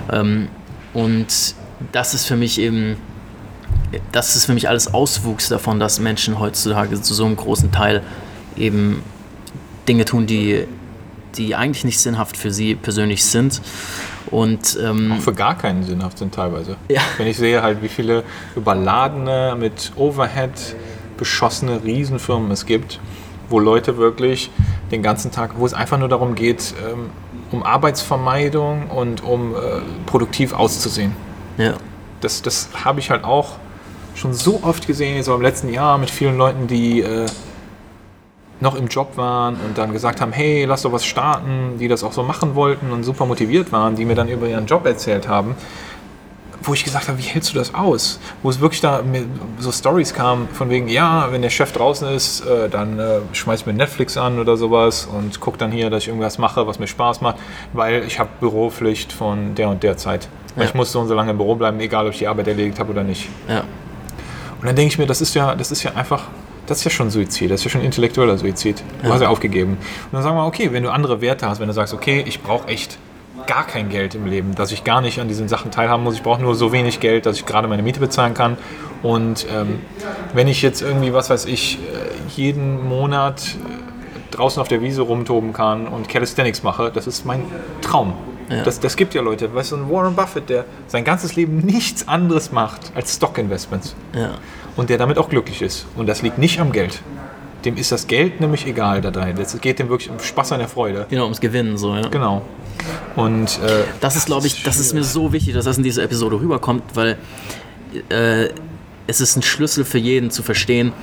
Ja. 0.09 0.21
Ähm, 0.21 0.47
und 0.93 1.55
das 1.91 2.13
ist 2.13 2.25
für 2.25 2.35
mich 2.35 2.59
eben, 2.59 2.97
das 4.11 4.35
ist 4.35 4.45
für 4.45 4.53
mich 4.53 4.67
alles 4.69 4.93
Auswuchs 4.93 5.49
davon, 5.49 5.79
dass 5.79 5.99
Menschen 5.99 6.39
heutzutage 6.39 7.01
zu 7.01 7.13
so 7.13 7.25
einem 7.25 7.35
großen 7.35 7.71
Teil 7.71 8.01
eben 8.55 9.03
Dinge 9.87 10.05
tun, 10.05 10.25
die, 10.25 10.65
die 11.35 11.55
eigentlich 11.55 11.83
nicht 11.83 11.99
sinnhaft 11.99 12.37
für 12.37 12.51
sie 12.51 12.75
persönlich 12.75 13.23
sind 13.25 13.61
und, 14.31 14.77
ähm, 14.81 15.13
Auch 15.17 15.21
für 15.21 15.33
gar 15.33 15.57
keinen 15.57 15.83
sinnhaft 15.83 16.17
sind 16.17 16.33
teilweise. 16.33 16.77
Ja. 16.89 17.01
Wenn 17.17 17.27
ich 17.27 17.37
sehe 17.37 17.61
halt, 17.61 17.81
wie 17.81 17.87
viele 17.87 18.23
überladene, 18.55 19.55
mit 19.59 19.91
Overhead 19.95 20.75
beschossene 21.17 21.83
Riesenfirmen 21.83 22.51
es 22.51 22.65
gibt, 22.65 22.99
wo 23.49 23.59
Leute 23.59 23.97
wirklich 23.97 24.49
den 24.91 25.03
ganzen 25.03 25.31
Tag, 25.31 25.51
wo 25.57 25.65
es 25.65 25.73
einfach 25.73 25.97
nur 25.97 26.09
darum 26.09 26.35
geht, 26.35 26.73
ähm, 26.87 27.09
um 27.51 27.63
Arbeitsvermeidung 27.63 28.87
und 28.87 29.23
um 29.23 29.55
äh, 29.55 29.57
produktiv 30.05 30.53
auszusehen. 30.53 31.13
Ja. 31.57 31.73
Das, 32.21 32.41
das 32.41 32.69
habe 32.83 32.99
ich 32.99 33.09
halt 33.09 33.23
auch 33.23 33.57
schon 34.15 34.33
so 34.33 34.61
oft 34.63 34.85
gesehen, 34.87 35.15
jetzt 35.15 35.29
auch 35.29 35.35
im 35.35 35.41
letzten 35.41 35.71
Jahr 35.73 35.97
mit 35.97 36.09
vielen 36.09 36.37
Leuten, 36.37 36.67
die 36.67 37.01
äh, 37.01 37.25
noch 38.61 38.75
im 38.75 38.87
Job 38.87 39.15
waren 39.15 39.55
und 39.55 39.77
dann 39.77 39.93
gesagt 39.93 40.21
haben, 40.21 40.31
hey, 40.31 40.65
lass 40.65 40.81
doch 40.81 40.91
was 40.91 41.05
starten, 41.05 41.77
die 41.79 41.87
das 41.87 42.03
auch 42.03 42.11
so 42.11 42.23
machen 42.23 42.55
wollten 42.55 42.91
und 42.91 43.03
super 43.03 43.25
motiviert 43.25 43.71
waren, 43.71 43.95
die 43.95 44.05
mir 44.05 44.15
dann 44.15 44.27
über 44.27 44.47
ihren 44.47 44.65
Job 44.65 44.85
erzählt 44.85 45.27
haben, 45.27 45.55
wo 46.61 46.73
ich 46.73 46.83
gesagt 46.83 47.07
habe, 47.07 47.17
wie 47.17 47.23
hältst 47.23 47.53
du 47.53 47.57
das 47.57 47.73
aus? 47.73 48.19
Wo 48.43 48.49
es 48.49 48.59
wirklich 48.59 48.81
da 48.81 49.01
so 49.59 49.71
Stories 49.71 50.13
kamen 50.13 50.49
von 50.49 50.69
wegen, 50.69 50.89
ja, 50.89 51.31
wenn 51.31 51.41
der 51.41 51.49
Chef 51.49 51.71
draußen 51.71 52.07
ist, 52.09 52.41
äh, 52.41 52.67
dann 52.69 52.99
äh, 52.99 53.19
schmeiß 53.31 53.65
mir 53.65 53.73
Netflix 53.73 54.17
an 54.17 54.39
oder 54.39 54.57
sowas 54.57 55.05
und 55.05 55.39
guck 55.39 55.57
dann 55.57 55.71
hier, 55.71 55.89
dass 55.89 56.03
ich 56.03 56.09
irgendwas 56.09 56.37
mache, 56.37 56.67
was 56.67 56.79
mir 56.79 56.87
Spaß 56.87 57.21
macht, 57.21 57.37
weil 57.71 58.03
ich 58.03 58.19
habe 58.19 58.29
Büropflicht 58.39 59.13
von 59.13 59.55
der 59.55 59.69
und 59.69 59.83
der 59.83 59.95
Zeit. 59.95 60.27
Ja. 60.57 60.63
Ich 60.63 60.73
muss 60.73 60.91
so 60.91 60.99
und 60.99 61.07
so 61.07 61.13
lange 61.13 61.31
im 61.31 61.37
Büro 61.37 61.55
bleiben, 61.55 61.79
egal 61.79 62.05
ob 62.05 62.11
ich 62.11 62.19
die 62.19 62.27
Arbeit 62.27 62.47
erledigt 62.47 62.77
habe 62.79 62.91
oder 62.91 63.03
nicht. 63.03 63.29
Ja. 63.47 63.63
Und 64.59 64.67
dann 64.67 64.75
denke 64.75 64.91
ich 64.91 64.97
mir, 64.97 65.05
das 65.05 65.21
ist 65.21 65.33
ja, 65.35 65.55
das 65.55 65.71
ist 65.71 65.83
ja 65.83 65.93
einfach 65.93 66.25
das 66.69 66.79
ist 66.79 66.83
ja 66.85 66.91
schon 66.91 67.09
Suizid, 67.09 67.51
das 67.51 67.61
ist 67.61 67.65
ja 67.65 67.71
schon 67.71 67.81
intellektueller 67.81 68.37
Suizid. 68.37 68.83
Du 69.01 69.07
ja. 69.07 69.13
hast 69.13 69.21
ja 69.21 69.29
aufgegeben. 69.29 69.73
Und 69.73 70.13
dann 70.13 70.23
sagen 70.23 70.35
wir, 70.35 70.45
okay, 70.45 70.71
wenn 70.71 70.83
du 70.83 70.91
andere 70.91 71.21
Werte 71.21 71.47
hast, 71.49 71.59
wenn 71.59 71.67
du 71.67 71.73
sagst, 71.73 71.93
okay, 71.93 72.23
ich 72.27 72.41
brauche 72.41 72.67
echt 72.67 72.97
gar 73.47 73.65
kein 73.65 73.89
Geld 73.89 74.15
im 74.15 74.27
Leben, 74.27 74.53
dass 74.53 74.71
ich 74.71 74.83
gar 74.83 75.01
nicht 75.01 75.19
an 75.19 75.27
diesen 75.27 75.47
Sachen 75.47 75.71
teilhaben 75.71 76.03
muss, 76.03 76.15
ich 76.15 76.23
brauche 76.23 76.41
nur 76.41 76.55
so 76.55 76.71
wenig 76.71 76.99
Geld, 76.99 77.25
dass 77.25 77.37
ich 77.37 77.45
gerade 77.45 77.67
meine 77.67 77.81
Miete 77.81 77.99
bezahlen 77.99 78.33
kann. 78.33 78.57
Und 79.01 79.47
ähm, 79.51 79.79
wenn 80.33 80.47
ich 80.47 80.61
jetzt 80.61 80.81
irgendwie, 80.81 81.13
was 81.13 81.29
weiß 81.29 81.45
ich, 81.45 81.77
äh, 81.77 81.79
jeden 82.35 82.87
Monat 82.87 83.41
äh, 83.41 84.35
draußen 84.35 84.61
auf 84.61 84.67
der 84.67 84.81
Wiese 84.81 85.01
rumtoben 85.01 85.53
kann 85.53 85.87
und 85.87 86.09
Calisthenics 86.09 86.63
mache, 86.63 86.91
das 86.93 87.07
ist 87.07 87.25
mein 87.25 87.43
Traum. 87.81 88.13
Ja. 88.49 88.63
Das, 88.63 88.79
das 88.79 88.95
gibt 88.95 89.13
ja 89.13 89.21
Leute, 89.21 89.53
weißt 89.53 89.71
du, 89.71 89.77
ein 89.77 89.89
Warren 89.89 90.15
Buffett, 90.15 90.49
der 90.49 90.65
sein 90.87 91.03
ganzes 91.03 91.35
Leben 91.35 91.57
nichts 91.59 92.07
anderes 92.07 92.51
macht 92.51 92.91
als 92.95 93.15
Stock-Investments. 93.15 93.95
Ja 94.13 94.31
und 94.79 94.89
der 94.89 94.97
damit 94.97 95.17
auch 95.17 95.27
glücklich 95.27 95.61
ist. 95.61 95.85
Und 95.97 96.07
das 96.07 96.21
liegt 96.21 96.37
nicht 96.37 96.61
am 96.61 96.71
Geld. 96.71 97.01
Dem 97.65 97.75
ist 97.75 97.91
das 97.91 98.07
Geld 98.07 98.39
nämlich 98.39 98.65
egal 98.65 99.01
da 99.01 99.11
drin. 99.11 99.35
Es 99.37 99.59
geht 99.59 99.77
dem 99.77 99.89
wirklich 99.89 100.09
um 100.09 100.19
Spaß 100.19 100.53
an 100.53 100.59
der 100.59 100.69
Freude. 100.69 101.05
Genau, 101.09 101.23
ums 101.23 101.41
Gewinnen, 101.41 101.77
so, 101.77 101.93
ja. 101.93 102.07
Genau. 102.07 102.43
Und 103.17 103.59
äh, 103.61 103.83
das 103.99 104.15
ist, 104.15 104.27
glaube 104.27 104.47
ich, 104.47 104.63
das 104.63 104.79
ist 104.79 104.93
mir 104.93 105.03
so 105.03 105.33
wichtig, 105.33 105.53
dass 105.53 105.65
das 105.65 105.77
in 105.77 105.83
dieser 105.83 106.03
Episode 106.03 106.39
rüberkommt, 106.39 106.83
weil 106.93 107.17
äh, 108.07 108.47
es 109.07 109.19
ist 109.19 109.35
ein 109.35 109.41
Schlüssel 109.41 109.83
für 109.83 109.97
jeden 109.97 110.31
zu 110.31 110.43
verstehen, 110.43 110.93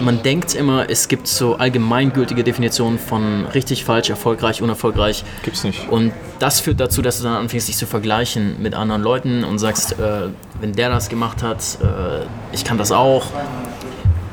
man 0.00 0.22
denkt 0.22 0.54
immer, 0.54 0.88
es 0.88 1.08
gibt 1.08 1.26
so 1.26 1.56
allgemeingültige 1.56 2.44
Definitionen 2.44 2.98
von 2.98 3.46
richtig, 3.46 3.84
falsch, 3.84 4.10
erfolgreich, 4.10 4.62
unerfolgreich. 4.62 5.24
Gibt's 5.42 5.64
nicht. 5.64 5.88
Und 5.88 6.12
das 6.38 6.60
führt 6.60 6.80
dazu, 6.80 7.02
dass 7.02 7.18
du 7.18 7.24
dann 7.24 7.34
anfängst, 7.34 7.68
dich 7.68 7.76
zu 7.76 7.86
vergleichen 7.86 8.62
mit 8.62 8.74
anderen 8.74 9.02
Leuten 9.02 9.44
und 9.44 9.58
sagst, 9.58 9.98
äh, 9.98 10.28
wenn 10.60 10.72
der 10.72 10.90
das 10.90 11.08
gemacht 11.08 11.42
hat, 11.42 11.78
äh, 11.82 12.24
ich 12.52 12.64
kann 12.64 12.78
das 12.78 12.92
auch. 12.92 13.26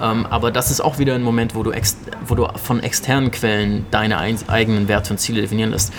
Ähm, 0.02 0.26
aber 0.30 0.52
das 0.52 0.72
ist 0.72 0.82
auch 0.82 0.98
wieder 0.98 1.16
ein 1.16 1.24
Moment, 1.24 1.56
wo 1.56 1.64
du, 1.64 1.72
wo 2.28 2.36
du 2.36 2.48
von 2.64 2.82
externen 2.82 3.32
Quellen 3.32 3.86
deine 3.92 4.18
eigenen 4.18 4.88
Werte 4.88 5.14
und 5.14 5.20
Ziele 5.20 5.42
definieren 5.42 5.72
lässt. 5.72 5.94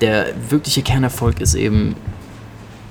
Der 0.00 0.26
wirkliche 0.48 0.82
Kernerfolg 0.82 1.40
ist 1.40 1.54
eben 1.54 1.94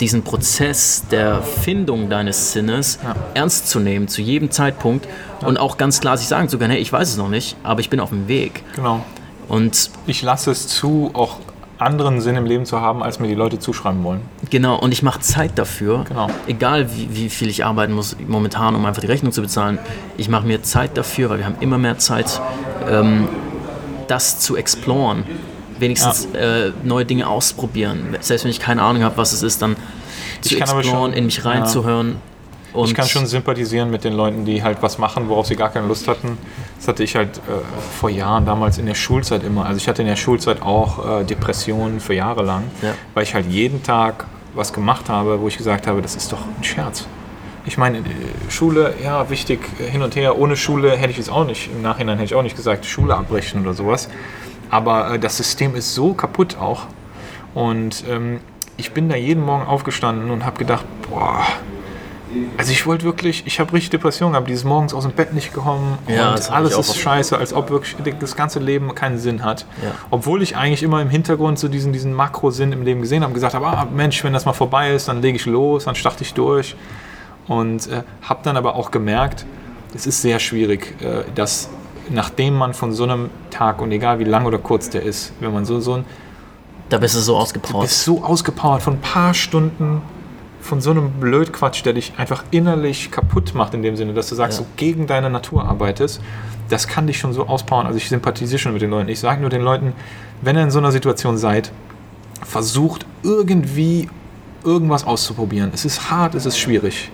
diesen 0.00 0.22
Prozess 0.22 1.04
der 1.10 1.42
Findung 1.42 2.08
deines 2.08 2.52
Sinnes 2.52 2.98
ja. 3.02 3.14
ernst 3.34 3.68
zu 3.68 3.80
nehmen, 3.80 4.08
zu 4.08 4.22
jedem 4.22 4.50
Zeitpunkt 4.50 5.06
ja. 5.40 5.48
und 5.48 5.58
auch 5.58 5.76
ganz 5.76 6.00
klar 6.00 6.16
sich 6.16 6.28
sagen 6.28 6.48
zu 6.48 6.58
können, 6.58 6.72
hey, 6.72 6.80
ich 6.80 6.92
weiß 6.92 7.08
es 7.08 7.16
noch 7.16 7.28
nicht, 7.28 7.56
aber 7.62 7.80
ich 7.80 7.90
bin 7.90 8.00
auf 8.00 8.10
dem 8.10 8.26
Weg. 8.28 8.62
Genau. 8.74 9.04
Und 9.48 9.90
ich 10.06 10.22
lasse 10.22 10.50
es 10.50 10.68
zu, 10.68 11.10
auch 11.12 11.38
anderen 11.78 12.20
Sinn 12.20 12.36
im 12.36 12.44
Leben 12.44 12.66
zu 12.66 12.80
haben, 12.80 13.02
als 13.02 13.20
mir 13.20 13.28
die 13.28 13.34
Leute 13.34 13.58
zuschreiben 13.58 14.04
wollen. 14.04 14.20
Genau, 14.50 14.78
und 14.78 14.92
ich 14.92 15.02
mache 15.02 15.20
Zeit 15.20 15.52
dafür. 15.58 16.04
Genau. 16.06 16.28
Egal 16.46 16.94
wie, 16.94 17.08
wie, 17.14 17.28
viel 17.30 17.48
ich 17.48 17.64
arbeiten 17.64 17.94
muss 17.94 18.16
momentan, 18.26 18.74
um 18.74 18.84
einfach 18.84 19.00
die 19.00 19.06
Rechnung 19.06 19.32
zu 19.32 19.40
bezahlen. 19.40 19.78
Ich 20.18 20.28
mache 20.28 20.46
mir 20.46 20.62
Zeit 20.62 20.96
dafür, 20.96 21.30
weil 21.30 21.38
wir 21.38 21.46
haben 21.46 21.56
immer 21.60 21.78
mehr 21.78 21.98
Zeit, 21.98 22.40
ähm, 22.88 23.28
das 24.08 24.40
zu 24.40 24.56
exploren 24.56 25.24
wenigstens 25.80 26.28
ja. 26.32 26.66
äh, 26.66 26.72
neue 26.84 27.04
Dinge 27.04 27.26
ausprobieren. 27.26 28.16
Selbst 28.20 28.44
wenn 28.44 28.50
ich 28.50 28.60
keine 28.60 28.82
Ahnung 28.82 29.02
habe, 29.02 29.16
was 29.16 29.32
es 29.32 29.42
ist, 29.42 29.62
dann 29.62 29.76
zu 30.40 30.56
exploren, 30.56 31.12
in 31.12 31.26
mich 31.26 31.44
reinzuhören. 31.44 32.16
Ja. 32.74 32.84
ich 32.84 32.94
kann 32.94 33.06
schon 33.06 33.26
sympathisieren 33.26 33.90
mit 33.90 34.04
den 34.04 34.12
Leuten, 34.12 34.44
die 34.44 34.62
halt 34.62 34.82
was 34.82 34.98
machen, 34.98 35.28
worauf 35.28 35.46
sie 35.46 35.56
gar 35.56 35.70
keine 35.70 35.86
Lust 35.86 36.08
hatten. 36.08 36.38
Das 36.78 36.88
hatte 36.88 37.02
ich 37.02 37.16
halt 37.16 37.38
äh, 37.38 37.40
vor 37.98 38.10
Jahren, 38.10 38.46
damals 38.46 38.78
in 38.78 38.86
der 38.86 38.94
Schulzeit 38.94 39.42
immer. 39.42 39.66
Also 39.66 39.78
ich 39.78 39.88
hatte 39.88 40.02
in 40.02 40.08
der 40.08 40.16
Schulzeit 40.16 40.62
auch 40.62 41.20
äh, 41.20 41.24
Depressionen 41.24 42.00
für 42.00 42.14
Jahre 42.14 42.42
lang, 42.42 42.64
ja. 42.82 42.94
weil 43.14 43.24
ich 43.24 43.34
halt 43.34 43.46
jeden 43.46 43.82
Tag 43.82 44.26
was 44.54 44.72
gemacht 44.72 45.08
habe, 45.08 45.40
wo 45.40 45.48
ich 45.48 45.56
gesagt 45.56 45.86
habe, 45.86 46.02
das 46.02 46.16
ist 46.16 46.32
doch 46.32 46.40
ein 46.40 46.64
Scherz. 46.64 47.06
Ich 47.66 47.76
meine, 47.76 47.98
äh, 47.98 48.02
Schule, 48.48 48.94
ja, 49.02 49.28
wichtig, 49.30 49.60
hin 49.78 50.02
und 50.02 50.16
her. 50.16 50.38
Ohne 50.38 50.56
Schule 50.56 50.96
hätte 50.96 51.10
ich 51.10 51.18
es 51.18 51.28
auch 51.28 51.44
nicht, 51.44 51.70
im 51.70 51.82
Nachhinein 51.82 52.18
hätte 52.18 52.26
ich 52.26 52.34
auch 52.34 52.42
nicht 52.42 52.56
gesagt, 52.56 52.86
Schule 52.86 53.14
abbrechen 53.14 53.60
oder 53.62 53.74
sowas. 53.74 54.08
Aber 54.70 55.14
äh, 55.14 55.18
das 55.18 55.36
System 55.36 55.74
ist 55.74 55.94
so 55.94 56.14
kaputt 56.14 56.56
auch. 56.58 56.86
Und 57.54 58.04
ähm, 58.08 58.40
ich 58.76 58.92
bin 58.92 59.08
da 59.08 59.16
jeden 59.16 59.44
Morgen 59.44 59.66
aufgestanden 59.66 60.30
und 60.30 60.44
habe 60.44 60.58
gedacht, 60.58 60.84
boah, 61.08 61.44
also 62.56 62.70
ich 62.70 62.86
wollte 62.86 63.04
wirklich, 63.04 63.42
ich 63.46 63.58
habe 63.58 63.72
richtig 63.72 63.90
Depression 63.90 64.32
gehabt, 64.32 64.48
dieses 64.48 64.64
morgens 64.64 64.94
aus 64.94 65.02
dem 65.02 65.12
Bett 65.12 65.32
nicht 65.32 65.52
gekommen 65.52 65.98
ja, 66.06 66.30
und 66.30 66.50
alles 66.50 66.76
ist 66.76 66.96
scheiße, 66.96 67.36
als 67.36 67.52
ob 67.52 67.70
wirklich 67.70 67.96
das 68.20 68.36
ganze 68.36 68.60
Leben 68.60 68.94
keinen 68.94 69.18
Sinn 69.18 69.44
hat. 69.44 69.66
Ja. 69.82 69.92
Obwohl 70.10 70.42
ich 70.42 70.56
eigentlich 70.56 70.82
immer 70.82 71.02
im 71.02 71.10
Hintergrund 71.10 71.58
so 71.58 71.66
diesen, 71.66 71.92
diesen 71.92 72.12
Makrosinn 72.12 72.72
im 72.72 72.82
Leben 72.82 73.00
gesehen 73.00 73.24
habe, 73.24 73.32
gesagt 73.32 73.54
habe, 73.54 73.66
ah 73.66 73.86
Mensch, 73.92 74.22
wenn 74.22 74.32
das 74.32 74.44
mal 74.44 74.52
vorbei 74.52 74.92
ist, 74.92 75.08
dann 75.08 75.22
lege 75.22 75.36
ich 75.36 75.46
los, 75.46 75.84
dann 75.84 75.96
starte 75.96 76.22
ich 76.22 76.32
durch. 76.34 76.76
Und 77.48 77.88
äh, 77.88 78.02
habe 78.22 78.40
dann 78.44 78.56
aber 78.56 78.76
auch 78.76 78.92
gemerkt, 78.92 79.44
es 79.94 80.06
ist 80.06 80.22
sehr 80.22 80.38
schwierig, 80.38 80.94
äh, 81.02 81.24
das 81.34 81.68
nachdem 82.10 82.54
man 82.56 82.74
von 82.74 82.92
so 82.92 83.04
einem 83.04 83.30
Tag 83.50 83.80
und 83.80 83.92
egal 83.92 84.18
wie 84.18 84.24
lang 84.24 84.46
oder 84.46 84.58
kurz 84.58 84.90
der 84.90 85.02
ist, 85.02 85.32
wenn 85.40 85.52
man 85.52 85.64
so 85.64 85.80
so 85.80 85.94
ein 85.94 86.04
da 86.88 86.98
bist 86.98 87.14
du 87.14 87.20
so 87.20 87.36
ausgepowert. 87.36 87.84
Du 87.84 87.88
bist 87.88 88.04
so 88.04 88.24
ausgepowert 88.24 88.82
von 88.82 88.94
ein 88.94 89.00
paar 89.00 89.32
Stunden 89.32 90.02
von 90.60 90.80
so 90.80 90.90
einem 90.90 91.12
Blödquatsch, 91.12 91.84
der 91.84 91.92
dich 91.92 92.12
einfach 92.16 92.44
innerlich 92.50 93.10
kaputt 93.10 93.54
macht, 93.54 93.74
in 93.74 93.82
dem 93.82 93.96
Sinne, 93.96 94.12
dass 94.12 94.28
du 94.28 94.34
sagst, 94.34 94.58
ja. 94.58 94.64
du 94.64 94.70
gegen 94.76 95.06
deine 95.06 95.30
Natur 95.30 95.64
arbeitest, 95.64 96.20
das 96.68 96.86
kann 96.88 97.06
dich 97.06 97.18
schon 97.18 97.32
so 97.32 97.46
auspowern. 97.46 97.86
Also 97.86 97.96
ich 97.96 98.08
sympathisiere 98.08 98.58
schon 98.58 98.72
mit 98.72 98.82
den 98.82 98.90
Leuten. 98.90 99.08
Ich 99.08 99.20
sage 99.20 99.40
nur 99.40 99.50
den 99.50 99.62
Leuten, 99.62 99.92
wenn 100.42 100.56
ihr 100.56 100.62
in 100.62 100.70
so 100.70 100.78
einer 100.78 100.92
Situation 100.92 101.38
seid, 101.38 101.72
versucht 102.44 103.06
irgendwie 103.22 104.08
irgendwas 104.64 105.06
auszuprobieren. 105.06 105.70
Es 105.72 105.84
ist 105.84 106.10
hart, 106.10 106.34
es 106.34 106.44
ist 106.44 106.58
schwierig. 106.58 107.10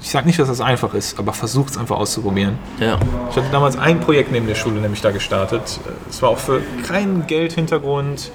Ich 0.00 0.10
sage 0.10 0.26
nicht, 0.26 0.38
dass 0.38 0.48
das 0.48 0.60
einfach 0.60 0.94
ist, 0.94 1.18
aber 1.18 1.32
versucht 1.32 1.70
es 1.70 1.78
einfach 1.78 1.96
auszuprobieren. 1.96 2.58
Ja. 2.80 2.98
Ich 3.30 3.36
hatte 3.36 3.48
damals 3.50 3.76
ein 3.76 4.00
Projekt 4.00 4.32
neben 4.32 4.46
der 4.46 4.54
Schule 4.54 4.80
nämlich 4.80 5.00
da 5.00 5.10
gestartet. 5.10 5.80
Es 6.08 6.22
war 6.22 6.30
auch 6.30 6.38
für 6.38 6.62
keinen 6.86 7.26
Geldhintergrund, 7.26 8.30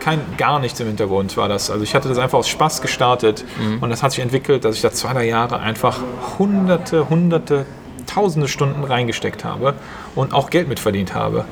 kein 0.00 0.20
gar 0.36 0.60
nichts 0.60 0.78
im 0.78 0.86
Hintergrund 0.86 1.36
war 1.36 1.48
das. 1.48 1.70
Also 1.70 1.82
ich 1.82 1.94
hatte 1.94 2.08
das 2.08 2.18
einfach 2.18 2.38
aus 2.38 2.48
Spaß 2.48 2.80
gestartet 2.80 3.44
mhm. 3.58 3.82
und 3.82 3.90
das 3.90 4.02
hat 4.02 4.12
sich 4.12 4.20
entwickelt, 4.20 4.64
dass 4.64 4.76
ich 4.76 4.82
da 4.82 4.92
zwei, 4.92 5.12
drei 5.12 5.26
Jahre 5.26 5.58
einfach 5.58 5.98
hunderte, 6.38 7.08
hunderte, 7.08 7.66
tausende 8.06 8.46
Stunden 8.46 8.84
reingesteckt 8.84 9.44
habe 9.44 9.74
und 10.14 10.32
auch 10.32 10.50
Geld 10.50 10.68
mitverdient 10.68 11.14
habe. 11.14 11.44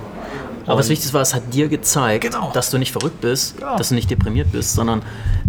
Aber 0.67 0.79
was 0.79 0.89
wichtig 0.89 1.13
war, 1.13 1.21
es 1.21 1.35
hat 1.35 1.53
dir 1.53 1.69
gezeigt, 1.69 2.25
genau. 2.25 2.51
dass 2.55 2.71
du 2.71 2.79
nicht 2.79 2.93
verrückt 2.93 3.21
bist, 3.21 3.59
genau. 3.59 3.77
dass 3.77 3.91
du 3.91 3.95
nicht 3.95 4.11
deprimiert 4.11 4.53
bist, 4.53 4.75
sondern 4.75 5.03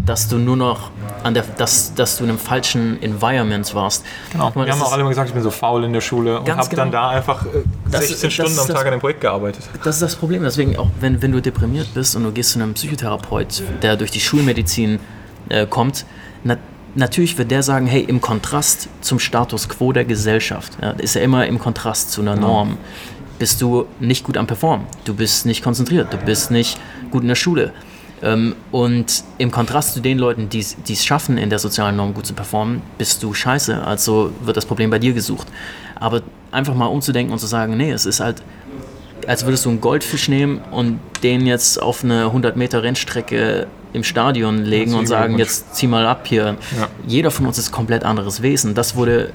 dass 0.05 0.27
du 0.27 0.37
nur 0.37 0.55
noch 0.55 0.91
an 1.23 1.33
der, 1.33 1.43
dass, 1.43 1.93
dass 1.93 2.17
du 2.17 2.23
in 2.23 2.29
einem 2.29 2.39
falschen 2.39 3.01
Environment 3.01 3.73
warst. 3.73 4.05
Genau. 4.31 4.53
Wir 4.55 4.71
haben 4.71 4.81
auch 4.81 4.91
alle 4.91 5.01
immer 5.01 5.09
gesagt, 5.09 5.29
ich 5.29 5.33
bin 5.33 5.43
so 5.43 5.51
faul 5.51 5.83
in 5.83 5.93
der 5.93 6.01
Schule 6.01 6.39
und 6.39 6.49
habe 6.49 6.69
genau. 6.69 6.83
dann 6.83 6.91
da 6.91 7.09
einfach 7.09 7.45
äh, 7.45 7.49
16 7.89 8.21
das, 8.21 8.33
Stunden 8.33 8.55
das 8.55 8.69
am 8.69 8.75
Tag 8.75 8.85
an 8.85 8.91
dem 8.91 8.99
Projekt 8.99 9.21
gearbeitet. 9.21 9.63
Das 9.83 9.95
ist 9.95 10.01
das 10.01 10.15
Problem. 10.15 10.43
Deswegen 10.43 10.77
auch, 10.77 10.87
wenn, 10.99 11.21
wenn 11.21 11.31
du 11.31 11.41
deprimiert 11.41 11.93
bist 11.93 12.15
und 12.15 12.23
du 12.23 12.31
gehst 12.31 12.51
zu 12.51 12.59
einem 12.59 12.73
Psychotherapeut, 12.73 13.63
der 13.81 13.95
durch 13.97 14.11
die 14.11 14.19
Schulmedizin 14.19 14.99
äh, 15.49 15.65
kommt, 15.65 16.05
na, 16.43 16.57
natürlich 16.93 17.37
wird 17.37 17.51
der 17.51 17.63
sagen, 17.63 17.87
hey, 17.87 18.01
im 18.01 18.21
Kontrast 18.21 18.89
zum 19.01 19.19
Status 19.19 19.67
quo 19.67 19.91
der 19.91 20.05
Gesellschaft, 20.05 20.73
ja, 20.81 20.91
ist 20.91 21.15
er 21.15 21.23
immer 21.23 21.47
im 21.47 21.59
Kontrast 21.59 22.11
zu 22.11 22.21
einer 22.21 22.35
Norm 22.35 22.77
bist 23.37 23.61
du 23.61 23.85
nicht 23.99 24.23
gut 24.23 24.37
am 24.37 24.47
Performen. 24.47 24.87
Du 25.03 25.13
bist 25.13 25.45
nicht 25.45 25.63
konzentriert, 25.63 26.13
du 26.13 26.17
bist 26.17 26.51
nicht 26.51 26.79
gut 27.11 27.21
in 27.23 27.27
der 27.27 27.35
Schule. 27.35 27.73
Ähm, 28.21 28.55
und 28.71 29.23
im 29.37 29.51
Kontrast 29.51 29.93
zu 29.93 29.99
den 29.99 30.17
Leuten, 30.17 30.49
die 30.49 30.59
es 30.59 31.05
schaffen, 31.05 31.37
in 31.37 31.49
der 31.49 31.59
sozialen 31.59 31.95
Norm 31.95 32.13
gut 32.13 32.25
zu 32.25 32.33
performen, 32.33 32.81
bist 32.97 33.21
du 33.23 33.33
scheiße. 33.33 33.83
Also 33.83 34.31
wird 34.41 34.57
das 34.57 34.65
Problem 34.65 34.89
bei 34.89 34.99
dir 34.99 35.13
gesucht. 35.13 35.47
Aber 35.95 36.21
einfach 36.51 36.73
mal 36.73 36.87
umzudenken 36.87 37.33
und 37.33 37.39
zu 37.39 37.47
sagen, 37.47 37.77
nee, 37.77 37.91
es 37.91 38.05
ist 38.05 38.19
halt, 38.19 38.41
als 39.27 39.45
würdest 39.45 39.65
du 39.65 39.69
einen 39.69 39.81
Goldfisch 39.81 40.29
nehmen 40.29 40.61
und 40.71 40.99
den 41.23 41.45
jetzt 41.45 41.81
auf 41.81 42.03
eine 42.03 42.25
100 42.25 42.55
Meter 42.55 42.83
Rennstrecke 42.83 43.67
im 43.93 44.03
Stadion 44.03 44.63
legen 44.63 44.93
und 44.93 45.07
sagen, 45.07 45.37
jetzt 45.37 45.75
zieh 45.75 45.87
mal 45.87 46.05
ab 46.05 46.27
hier. 46.27 46.57
Ja. 46.77 46.89
Jeder 47.07 47.31
von 47.31 47.45
uns 47.45 47.57
ist 47.57 47.71
komplett 47.71 48.03
anderes 48.03 48.41
Wesen. 48.41 48.75
Das 48.75 48.95
wurde 48.95 49.31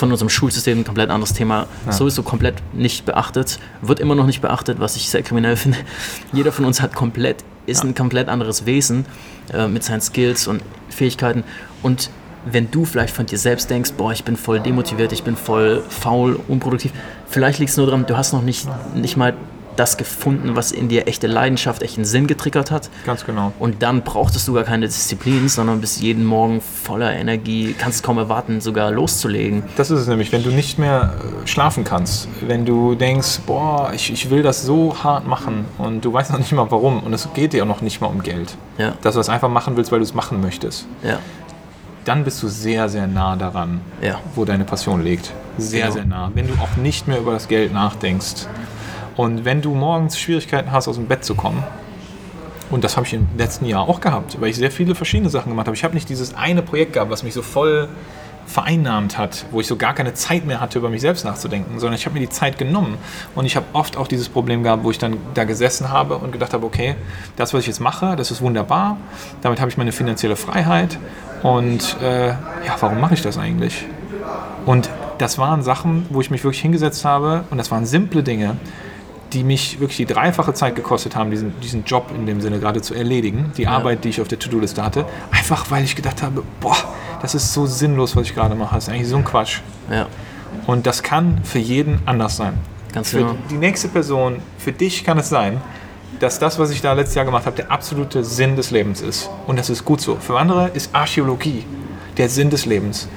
von 0.00 0.10
unserem 0.10 0.30
Schulsystem 0.30 0.80
ein 0.80 0.84
komplett 0.84 1.10
anderes 1.10 1.32
Thema, 1.32 1.66
ja. 1.86 1.92
sowieso 1.92 2.22
komplett 2.22 2.56
nicht 2.72 3.04
beachtet, 3.04 3.60
wird 3.82 4.00
immer 4.00 4.14
noch 4.14 4.26
nicht 4.26 4.40
beachtet, 4.40 4.80
was 4.80 4.96
ich 4.96 5.08
sehr 5.08 5.22
kriminell 5.22 5.56
finde. 5.56 5.78
Jeder 6.32 6.50
von 6.50 6.64
uns 6.64 6.80
hat 6.80 6.94
komplett, 6.94 7.44
ist 7.66 7.84
ja. 7.84 7.88
ein 7.88 7.94
komplett 7.94 8.28
anderes 8.28 8.66
Wesen 8.66 9.06
äh, 9.52 9.68
mit 9.68 9.84
seinen 9.84 10.00
Skills 10.00 10.48
und 10.48 10.62
Fähigkeiten 10.88 11.44
und 11.82 12.10
wenn 12.46 12.70
du 12.70 12.86
vielleicht 12.86 13.14
von 13.14 13.26
dir 13.26 13.36
selbst 13.36 13.68
denkst, 13.68 13.92
boah, 13.98 14.12
ich 14.12 14.24
bin 14.24 14.34
voll 14.36 14.60
demotiviert, 14.60 15.12
ich 15.12 15.22
bin 15.22 15.36
voll 15.36 15.82
faul, 15.90 16.40
unproduktiv, 16.48 16.90
vielleicht 17.28 17.58
liegt 17.58 17.70
es 17.70 17.76
nur 17.76 17.84
daran, 17.86 18.06
du 18.06 18.16
hast 18.16 18.32
noch 18.32 18.42
nicht, 18.42 18.66
nicht 18.94 19.18
mal 19.18 19.34
das 19.80 19.96
gefunden, 19.96 20.56
was 20.56 20.72
in 20.72 20.88
dir 20.88 21.08
echte 21.08 21.26
Leidenschaft, 21.26 21.82
echten 21.82 22.04
Sinn 22.04 22.26
getriggert 22.26 22.70
hat. 22.70 22.90
Ganz 23.06 23.24
genau. 23.24 23.52
Und 23.58 23.82
dann 23.82 24.02
brauchtest 24.02 24.46
du 24.46 24.52
gar 24.52 24.64
keine 24.64 24.86
Disziplin, 24.86 25.48
sondern 25.48 25.80
bist 25.80 26.02
jeden 26.02 26.26
Morgen 26.26 26.60
voller 26.60 27.10
Energie, 27.14 27.74
kannst 27.78 28.02
kaum 28.02 28.18
erwarten, 28.18 28.60
sogar 28.60 28.90
loszulegen. 28.90 29.62
Das 29.76 29.90
ist 29.90 30.00
es 30.00 30.06
nämlich, 30.06 30.32
wenn 30.32 30.42
du 30.42 30.50
nicht 30.50 30.78
mehr 30.78 31.14
äh, 31.18 31.46
schlafen 31.46 31.84
kannst, 31.84 32.28
wenn 32.46 32.66
du 32.66 32.94
denkst, 32.94 33.40
boah, 33.46 33.90
ich, 33.94 34.12
ich 34.12 34.28
will 34.28 34.42
das 34.42 34.64
so 34.64 35.02
hart 35.02 35.26
machen 35.26 35.64
und 35.78 36.04
du 36.04 36.12
weißt 36.12 36.30
noch 36.30 36.38
nicht 36.38 36.52
mal 36.52 36.70
warum 36.70 37.02
und 37.02 37.14
es 37.14 37.26
geht 37.32 37.54
dir 37.54 37.62
auch 37.62 37.68
noch 37.68 37.80
nicht 37.80 38.02
mal 38.02 38.08
um 38.08 38.22
Geld. 38.22 38.58
Ja. 38.76 38.92
Dass 39.00 39.14
du 39.14 39.20
das 39.20 39.30
einfach 39.30 39.48
machen 39.48 39.78
willst, 39.78 39.90
weil 39.92 40.00
du 40.00 40.04
es 40.04 40.12
machen 40.12 40.42
möchtest. 40.42 40.86
Ja 41.02 41.18
dann 42.04 42.24
bist 42.24 42.42
du 42.42 42.48
sehr, 42.48 42.88
sehr 42.88 43.06
nah 43.06 43.36
daran, 43.36 43.82
ja. 44.00 44.18
wo 44.34 44.44
deine 44.44 44.64
Passion 44.64 45.04
liegt. 45.04 45.32
Sehr, 45.58 45.82
genau. 45.82 45.94
sehr 45.94 46.04
nah. 46.06 46.30
Wenn 46.34 46.48
du 46.48 46.54
auch 46.54 46.76
nicht 46.76 47.06
mehr 47.06 47.18
über 47.18 47.32
das 47.32 47.46
Geld 47.46 47.72
nachdenkst, 47.72 48.46
und 49.16 49.44
wenn 49.44 49.62
du 49.62 49.74
morgens 49.74 50.18
Schwierigkeiten 50.18 50.72
hast, 50.72 50.88
aus 50.88 50.96
dem 50.96 51.06
Bett 51.06 51.24
zu 51.24 51.34
kommen, 51.34 51.62
und 52.70 52.84
das 52.84 52.96
habe 52.96 53.06
ich 53.06 53.14
im 53.14 53.26
letzten 53.36 53.66
Jahr 53.66 53.88
auch 53.88 54.00
gehabt, 54.00 54.40
weil 54.40 54.50
ich 54.50 54.56
sehr 54.56 54.70
viele 54.70 54.94
verschiedene 54.94 55.28
Sachen 55.28 55.50
gemacht 55.50 55.66
habe. 55.66 55.76
Ich 55.76 55.82
habe 55.82 55.94
nicht 55.94 56.08
dieses 56.08 56.34
eine 56.34 56.62
Projekt 56.62 56.92
gehabt, 56.92 57.10
was 57.10 57.22
mich 57.22 57.34
so 57.34 57.42
voll 57.42 57.88
vereinnahmt 58.46 59.16
hat, 59.16 59.46
wo 59.52 59.60
ich 59.60 59.66
so 59.66 59.76
gar 59.76 59.94
keine 59.94 60.14
Zeit 60.14 60.44
mehr 60.44 60.60
hatte, 60.60 60.78
über 60.78 60.88
mich 60.88 61.00
selbst 61.00 61.24
nachzudenken, 61.24 61.78
sondern 61.78 61.94
ich 61.94 62.06
habe 62.06 62.14
mir 62.14 62.20
die 62.20 62.28
Zeit 62.28 62.58
genommen. 62.58 62.98
Und 63.34 63.44
ich 63.44 63.54
habe 63.54 63.66
oft 63.72 63.96
auch 63.96 64.08
dieses 64.08 64.28
Problem 64.28 64.64
gehabt, 64.64 64.82
wo 64.82 64.90
ich 64.90 64.98
dann 64.98 65.18
da 65.34 65.44
gesessen 65.44 65.90
habe 65.90 66.16
und 66.16 66.32
gedacht 66.32 66.52
habe, 66.52 66.66
okay, 66.66 66.96
das, 67.36 67.54
was 67.54 67.60
ich 67.60 67.68
jetzt 67.68 67.80
mache, 67.80 68.16
das 68.16 68.30
ist 68.30 68.40
wunderbar, 68.40 68.96
damit 69.42 69.60
habe 69.60 69.70
ich 69.70 69.76
meine 69.76 69.92
finanzielle 69.92 70.36
Freiheit 70.36 70.98
und 71.42 71.96
äh, 72.02 72.28
ja, 72.28 72.76
warum 72.80 73.00
mache 73.00 73.14
ich 73.14 73.22
das 73.22 73.38
eigentlich? 73.38 73.86
Und 74.66 74.90
das 75.18 75.38
waren 75.38 75.62
Sachen, 75.62 76.06
wo 76.10 76.20
ich 76.20 76.30
mich 76.30 76.42
wirklich 76.42 76.62
hingesetzt 76.62 77.04
habe 77.04 77.44
und 77.50 77.58
das 77.58 77.70
waren 77.70 77.86
simple 77.86 78.22
Dinge, 78.22 78.56
die 79.32 79.44
mich 79.44 79.80
wirklich 79.80 79.96
die 79.96 80.06
dreifache 80.06 80.54
Zeit 80.54 80.76
gekostet 80.76 81.16
haben, 81.16 81.30
diesen, 81.30 81.58
diesen 81.60 81.84
Job 81.84 82.10
in 82.14 82.26
dem 82.26 82.40
Sinne 82.40 82.58
gerade 82.58 82.82
zu 82.82 82.94
erledigen, 82.94 83.52
die 83.56 83.62
ja. 83.62 83.70
Arbeit, 83.70 84.04
die 84.04 84.08
ich 84.08 84.20
auf 84.20 84.28
der 84.28 84.38
To-Do-Liste 84.38 84.84
hatte, 84.84 85.06
einfach 85.30 85.70
weil 85.70 85.84
ich 85.84 85.96
gedacht 85.96 86.22
habe, 86.22 86.42
boah, 86.60 86.76
das 87.22 87.34
ist 87.34 87.52
so 87.52 87.66
sinnlos, 87.66 88.16
was 88.16 88.26
ich 88.26 88.34
gerade 88.34 88.54
mache, 88.54 88.74
das 88.74 88.84
ist 88.84 88.90
eigentlich 88.90 89.08
so 89.08 89.16
ein 89.16 89.24
Quatsch. 89.24 89.60
Ja. 89.90 90.06
Und 90.66 90.86
das 90.86 91.02
kann 91.02 91.40
für 91.44 91.58
jeden 91.58 92.00
anders 92.06 92.36
sein. 92.36 92.54
Ganz 92.92 93.10
für 93.10 93.18
genau. 93.18 93.36
die 93.50 93.56
nächste 93.56 93.88
Person, 93.88 94.40
für 94.58 94.72
dich 94.72 95.04
kann 95.04 95.18
es 95.18 95.28
sein, 95.28 95.60
dass 96.18 96.38
das, 96.38 96.58
was 96.58 96.70
ich 96.70 96.82
da 96.82 96.92
letztes 96.92 97.14
Jahr 97.14 97.24
gemacht 97.24 97.46
habe, 97.46 97.56
der 97.56 97.70
absolute 97.70 98.24
Sinn 98.24 98.56
des 98.56 98.70
Lebens 98.70 99.00
ist. 99.00 99.30
Und 99.46 99.58
das 99.58 99.70
ist 99.70 99.84
gut 99.84 100.00
so. 100.00 100.16
Für 100.16 100.38
andere 100.38 100.68
ist 100.74 100.94
Archäologie 100.94 101.64
der 102.16 102.28
Sinn 102.28 102.50
des 102.50 102.66
Lebens 102.66 103.08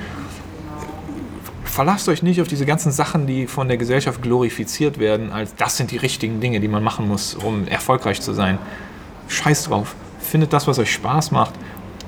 verlasst 1.73 2.07
euch 2.07 2.21
nicht 2.21 2.39
auf 2.39 2.47
diese 2.47 2.65
ganzen 2.65 2.91
Sachen, 2.91 3.25
die 3.25 3.47
von 3.47 3.67
der 3.67 3.77
Gesellschaft 3.77 4.21
glorifiziert 4.21 4.99
werden, 4.99 5.31
als 5.31 5.55
das 5.55 5.75
sind 5.75 5.89
die 5.91 5.97
richtigen 5.97 6.39
Dinge, 6.39 6.59
die 6.59 6.67
man 6.67 6.83
machen 6.83 7.07
muss, 7.07 7.33
um 7.33 7.67
erfolgreich 7.67 8.21
zu 8.21 8.33
sein. 8.33 8.59
Scheiß 9.27 9.65
drauf. 9.65 9.95
Findet 10.19 10.53
das, 10.53 10.67
was 10.67 10.77
euch 10.77 10.91
Spaß 10.91 11.31
macht. 11.31 11.53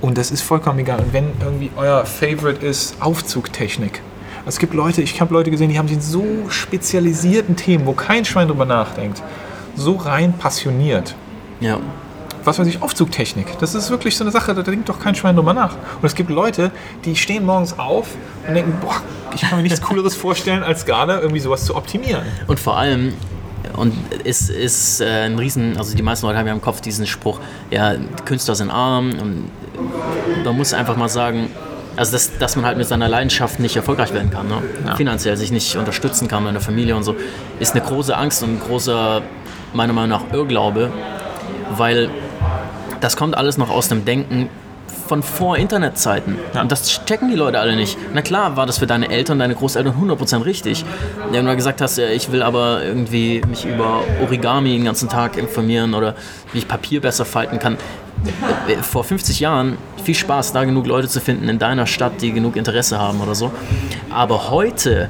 Und 0.02 0.18
das 0.18 0.30
ist 0.30 0.42
vollkommen 0.42 0.80
egal. 0.80 1.00
Und 1.00 1.14
wenn 1.14 1.32
irgendwie 1.42 1.72
euer 1.76 2.06
Favorite 2.06 2.64
ist 2.64 3.02
Aufzugtechnik. 3.02 4.02
Es 4.46 4.60
gibt 4.60 4.76
Leute, 4.76 5.02
ich 5.02 5.20
habe 5.20 5.34
Leute 5.34 5.50
gesehen, 5.50 5.70
die 5.70 5.80
haben 5.80 5.88
sich 5.88 5.98
in 5.98 6.04
so 6.04 6.26
spezialisierten 6.50 7.56
Themen, 7.56 7.88
wo 7.88 7.94
kein 7.94 8.24
Schwein 8.24 8.48
drüber 8.48 8.66
nachdenkt, 8.66 9.24
so 9.76 9.96
rein 9.96 10.34
passioniert. 10.38 11.16
Ja 11.60 11.80
was 12.46 12.60
weiß 12.60 12.68
ich, 12.68 12.82
Aufzugtechnik. 12.82 13.58
Das 13.60 13.76
ist 13.76 13.90
wirklich 13.90 14.16
so 14.16 14.24
eine 14.24 14.32
Sache, 14.32 14.54
da 14.54 14.62
denkt 14.62 14.90
doch 14.90 15.00
kein 15.00 15.16
Schwein 15.16 15.36
drüber 15.36 15.54
nach. 15.54 15.74
Und 15.74 16.06
es 16.06 16.16
gibt 16.16 16.30
Leute, 16.30 16.72
die 17.04 17.16
stehen 17.16 17.46
morgens 17.46 17.78
auf 17.78 18.08
und 18.48 18.54
denken, 18.54 18.78
boah, 18.82 19.02
ich 19.34 19.42
kann 19.42 19.58
mir 19.58 19.64
nichts 19.64 19.82
Cooleres 19.82 20.16
vorstellen, 20.16 20.64
als 20.64 20.86
gerade 20.86 21.20
irgendwie 21.20 21.42
sowas 21.42 21.66
zu 21.66 21.76
optimieren. 21.76 22.24
Und 22.48 22.60
vor 22.60 22.78
allem, 22.78 23.14
und 23.76 23.94
es 24.24 24.50
ist 24.50 25.02
äh, 25.02 25.26
ein 25.26 25.38
Riesen, 25.38 25.78
also 25.78 25.96
die 25.96 26.04
meisten 26.04 26.26
Leute 26.26 26.40
haben 26.40 26.48
ja 26.48 26.54
im 26.54 26.62
Kopf 26.62 26.82
diesen 26.82 27.08
Spruch, 27.08 27.40
ja, 27.72 27.96
Künstler 28.26 28.56
sind 28.56 28.70
arm 28.70 29.10
und 29.20 29.50
man 30.44 30.56
muss 30.56 30.74
einfach 30.74 30.96
mal 30.96 31.10
sagen, 31.10 31.50
also 31.96 32.12
dass, 32.12 32.38
dass 32.38 32.56
man 32.56 32.66
halt 32.66 32.78
mit 32.78 32.88
seiner 32.88 33.08
Leidenschaft 33.08 33.60
nicht 33.60 33.76
erfolgreich 33.76 34.14
werden 34.14 34.30
kann, 34.30 34.48
ne? 34.48 34.62
ja. 34.86 34.96
finanziell 34.96 35.38
sich 35.38 35.52
nicht 35.52 35.76
unterstützen 35.76 36.28
kann 36.28 36.46
in 36.46 36.54
der 36.54 36.62
Familie 36.62 36.96
und 36.96 37.04
so, 37.04 37.16
ist 37.60 37.76
eine 37.76 37.84
große 37.84 38.16
Angst 38.16 38.44
und 38.44 38.56
ein 38.56 38.60
großer, 38.60 39.22
meiner 39.74 39.94
Meinung 39.94 40.10
nach, 40.10 40.34
Irrglaube, 40.34 40.92
weil 41.78 42.10
das 43.06 43.18
kommt 43.18 43.38
alles 43.38 43.60
noch 43.60 43.70
aus 43.70 43.88
dem 43.88 44.04
Denken 44.04 44.50
von 45.08 45.22
vor 45.22 45.58
Internetzeiten. 45.58 46.40
Ja. 46.56 46.62
Und 46.62 46.72
das 46.72 47.06
checken 47.06 47.30
die 47.30 47.36
Leute 47.36 47.60
alle 47.60 47.76
nicht. 47.76 48.00
Na 48.16 48.24
klar, 48.24 48.58
war 48.58 48.66
das 48.66 48.80
für 48.80 48.88
deine 48.88 49.12
Eltern, 49.12 49.38
deine 49.38 49.54
Großeltern 49.54 49.94
100% 49.94 50.44
richtig. 50.44 50.84
Wenn 51.30 51.46
du 51.46 51.56
gesagt 51.56 51.82
hast, 51.82 52.00
ich 52.00 52.32
will 52.32 52.42
aber 52.42 52.84
irgendwie 52.84 53.44
mich 53.48 53.64
über 53.64 54.02
Origami 54.24 54.72
den 54.72 54.86
ganzen 54.86 55.08
Tag 55.08 55.38
informieren 55.38 55.94
oder 55.94 56.16
wie 56.52 56.58
ich 56.58 56.68
Papier 56.68 57.00
besser 57.00 57.26
falten 57.26 57.60
kann. 57.60 57.78
Vor 58.82 59.04
50 59.04 59.40
Jahren 59.40 59.78
viel 60.04 60.16
Spaß, 60.16 60.54
da 60.54 60.64
genug 60.64 60.88
Leute 60.88 61.08
zu 61.08 61.22
finden 61.22 61.48
in 61.48 61.60
deiner 61.60 61.86
Stadt, 61.86 62.24
die 62.24 62.32
genug 62.32 62.56
Interesse 62.56 62.98
haben 62.98 63.22
oder 63.22 63.36
so. 63.36 63.52
Aber 64.10 64.50
heute 64.50 65.10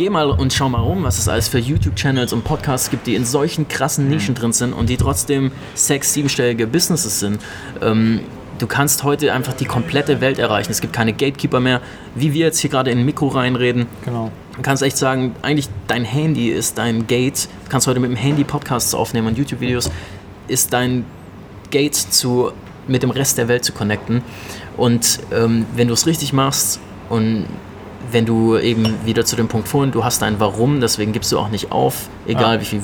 geh 0.00 0.08
mal 0.08 0.30
und 0.30 0.50
schau 0.54 0.70
mal 0.70 0.80
rum, 0.80 1.02
was 1.02 1.18
es 1.18 1.28
alles 1.28 1.48
für 1.48 1.58
YouTube-Channels 1.58 2.32
und 2.32 2.42
Podcasts 2.42 2.88
gibt, 2.88 3.06
die 3.06 3.14
in 3.14 3.26
solchen 3.26 3.68
krassen 3.68 4.06
mhm. 4.06 4.12
Nischen 4.12 4.34
drin 4.34 4.54
sind 4.54 4.72
und 4.72 4.88
die 4.88 4.96
trotzdem 4.96 5.52
sechs, 5.74 6.14
siebenstellige 6.14 6.66
Businesses 6.66 7.20
sind. 7.20 7.38
Ähm, 7.82 8.20
du 8.58 8.66
kannst 8.66 9.04
heute 9.04 9.34
einfach 9.34 9.52
die 9.52 9.66
komplette 9.66 10.22
Welt 10.22 10.38
erreichen. 10.38 10.72
Es 10.72 10.80
gibt 10.80 10.94
keine 10.94 11.12
Gatekeeper 11.12 11.60
mehr, 11.60 11.82
wie 12.14 12.32
wir 12.32 12.46
jetzt 12.46 12.60
hier 12.60 12.70
gerade 12.70 12.90
in 12.90 13.00
ein 13.00 13.04
Mikro 13.04 13.28
reinreden. 13.28 13.88
Genau. 14.02 14.32
Du 14.56 14.62
kannst 14.62 14.82
echt 14.82 14.96
sagen, 14.96 15.34
eigentlich 15.42 15.68
dein 15.86 16.06
Handy 16.06 16.48
ist 16.48 16.78
dein 16.78 17.06
Gate. 17.06 17.50
Du 17.64 17.70
kannst 17.70 17.86
heute 17.86 18.00
mit 18.00 18.08
dem 18.08 18.16
Handy 18.16 18.44
Podcasts 18.44 18.94
aufnehmen 18.94 19.26
und 19.26 19.36
YouTube-Videos. 19.36 19.90
Ist 20.48 20.72
dein 20.72 21.04
Gate 21.70 21.94
zu 21.94 22.52
mit 22.88 23.02
dem 23.02 23.10
Rest 23.10 23.36
der 23.36 23.48
Welt 23.48 23.66
zu 23.66 23.72
connecten. 23.72 24.22
Und 24.78 25.20
ähm, 25.30 25.66
wenn 25.76 25.88
du 25.88 25.92
es 25.92 26.06
richtig 26.06 26.32
machst 26.32 26.80
und 27.10 27.44
wenn 28.12 28.26
du 28.26 28.56
eben 28.58 28.94
wieder 29.04 29.24
zu 29.24 29.36
dem 29.36 29.48
Punkt 29.48 29.68
vorhin, 29.68 29.92
du 29.92 30.04
hast 30.04 30.22
ein 30.22 30.40
Warum, 30.40 30.80
deswegen 30.80 31.12
gibst 31.12 31.32
du 31.32 31.38
auch 31.38 31.48
nicht 31.48 31.72
auf, 31.72 32.08
egal 32.26 32.56
ja. 32.56 32.60
wie, 32.60 32.64
viel, 32.64 32.82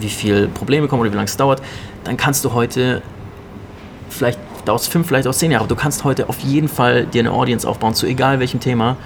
wie 0.00 0.08
viel 0.08 0.48
Probleme 0.48 0.88
kommen 0.88 1.00
oder 1.02 1.12
wie 1.12 1.16
lange 1.16 1.26
es 1.26 1.36
dauert, 1.36 1.62
dann 2.04 2.16
kannst 2.16 2.44
du 2.44 2.52
heute, 2.52 3.02
vielleicht 4.08 4.38
dauert 4.64 4.80
es 4.80 4.88
fünf, 4.88 5.06
vielleicht 5.06 5.26
auch 5.26 5.34
zehn 5.34 5.50
Jahre, 5.50 5.64
aber 5.64 5.74
du 5.74 5.80
kannst 5.80 6.04
heute 6.04 6.28
auf 6.28 6.38
jeden 6.40 6.68
Fall 6.68 7.06
dir 7.06 7.20
eine 7.20 7.32
Audience 7.32 7.66
aufbauen, 7.66 7.94
zu 7.94 8.06
egal 8.06 8.40
welchem 8.40 8.60
Thema, 8.60 8.96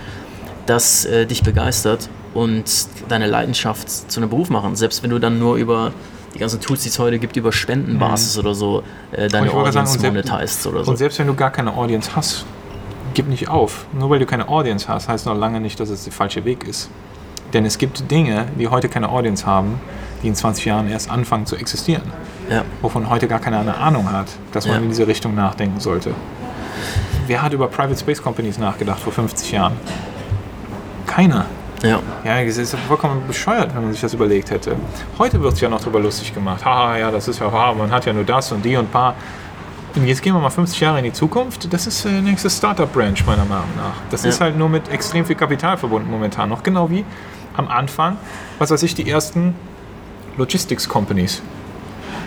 das 0.67 1.05
äh, 1.05 1.27
dich 1.27 1.43
begeistert 1.43 2.09
und 2.35 2.65
deine 3.09 3.27
Leidenschaft 3.27 3.89
zu 4.11 4.21
einem 4.21 4.31
Beruf 4.31 4.49
machen. 4.51 4.77
Selbst 4.77 5.03
wenn 5.03 5.11
du 5.11 5.19
dann 5.19 5.39
nur 5.39 5.57
über 5.57 5.93
die 6.35 6.39
ganzen 6.39 6.61
Tools, 6.61 6.83
die 6.83 6.89
es 6.89 6.99
heute 6.99 7.19
gibt, 7.19 7.37
über 7.37 7.53
Spendenbasis 7.53 8.37
mhm. 8.37 8.41
oder 8.41 8.55
so, 8.55 8.83
äh, 9.13 9.29
deine 9.29 9.53
Audience 9.53 9.99
sagen, 9.99 10.15
monetized 10.15 10.67
oder 10.67 10.85
so. 10.85 10.91
Und 10.91 10.97
selbst 10.97 11.19
wenn 11.19 11.27
du 11.27 11.35
gar 11.35 11.51
keine 11.51 11.75
Audience 11.75 12.11
hast, 12.15 12.47
gib 13.15 13.29
nicht 13.29 13.49
auf. 13.49 13.87
Nur 13.93 14.11
weil 14.11 14.19
du 14.19 14.27
keine 14.27 14.49
Audience 14.49 14.89
hast, 14.89 15.09
heißt 15.09 15.27
noch 15.27 15.37
lange 15.37 15.61
nicht, 15.61 15.79
dass 15.81 15.89
es 15.89 16.05
der 16.05 16.13
falsche 16.13 16.45
Weg 16.45 16.65
ist. 16.65 16.91
Denn 17.53 17.67
es 17.67 17.79
gibt 17.79 18.11
Dinge, 18.11 18.47
die 18.59 18.69
heute 18.69 18.89
keine 18.89 19.11
Audience 19.11 19.47
haben, 19.47 19.81
die 20.23 20.29
in 20.29 20.35
20 20.35 20.65
Jahren 20.65 20.89
erst 20.89 21.11
anfangen 21.11 21.47
zu 21.47 21.57
existieren. 21.57 22.03
Ja. 22.49 22.65
Wovon 22.81 23.09
heute 23.11 23.29
gar 23.29 23.39
keiner 23.39 23.61
eine 23.61 23.77
Ahnung 23.77 24.11
hat, 24.11 24.29
dass 24.53 24.67
man 24.67 24.77
ja. 24.77 24.83
in 24.83 24.89
diese 24.89 25.07
Richtung 25.07 25.35
nachdenken 25.35 25.81
sollte. 25.81 26.15
Wer 27.27 27.43
hat 27.43 27.53
über 27.53 27.69
Private 27.69 27.99
Space 27.99 28.23
Companies 28.23 28.59
nachgedacht 28.59 29.01
vor 29.01 29.13
50 29.13 29.53
Jahren? 29.53 29.75
Keiner. 31.07 31.47
Ja. 31.83 32.01
Ja, 32.25 32.41
es 32.41 32.59
ist 32.59 32.77
vollkommen 32.87 33.23
bescheuert, 33.27 33.75
wenn 33.75 33.83
man 33.83 33.93
sich 33.93 34.01
das 34.01 34.15
überlegt 34.15 34.51
hätte. 34.51 34.77
Heute 35.19 35.43
wird 35.43 35.55
es 35.55 35.61
ja 35.61 35.69
noch 35.69 35.81
darüber 35.81 36.01
lustig 36.01 36.33
gemacht. 36.33 36.65
Haha, 36.65 36.97
ja, 36.97 37.11
das 37.11 37.27
ist 37.29 37.41
ja, 37.41 37.51
haha, 37.51 37.75
man 37.75 37.91
hat 37.91 38.07
ja 38.07 38.13
nur 38.13 38.25
das 38.25 38.53
und 38.53 38.65
die 38.65 38.77
und 38.77 38.91
paar. 38.91 39.15
Und 39.95 40.07
jetzt 40.07 40.23
gehen 40.23 40.35
wir 40.35 40.41
mal 40.41 40.51
50 40.51 40.81
Jahre 40.81 40.99
in 40.99 41.05
die 41.05 41.13
Zukunft. 41.13 41.71
Das 41.73 41.87
ist 41.87 42.05
der 42.05 42.13
äh, 42.13 42.21
nächste 42.23 42.49
Startup-Branch, 42.49 43.17
meiner 43.27 43.45
Meinung 43.45 43.69
nach. 43.77 43.95
Das 44.11 44.23
ja. 44.23 44.31
ist 44.31 44.41
halt 44.41 44.57
nur 44.57 44.69
mit 44.71 44.89
extrem 44.89 45.27
viel 45.27 45.37
Kapital 45.37 45.77
verbunden 45.77 46.11
momentan 46.11 46.49
noch. 46.49 46.63
Genau 46.63 46.91
wie 46.91 47.05
am 47.55 47.69
Anfang, 47.69 48.17
was 48.59 48.71
weiß 48.71 48.83
ich, 48.85 48.95
die 48.95 49.09
ersten 49.09 49.55
Logistics-Companies. 50.39 51.43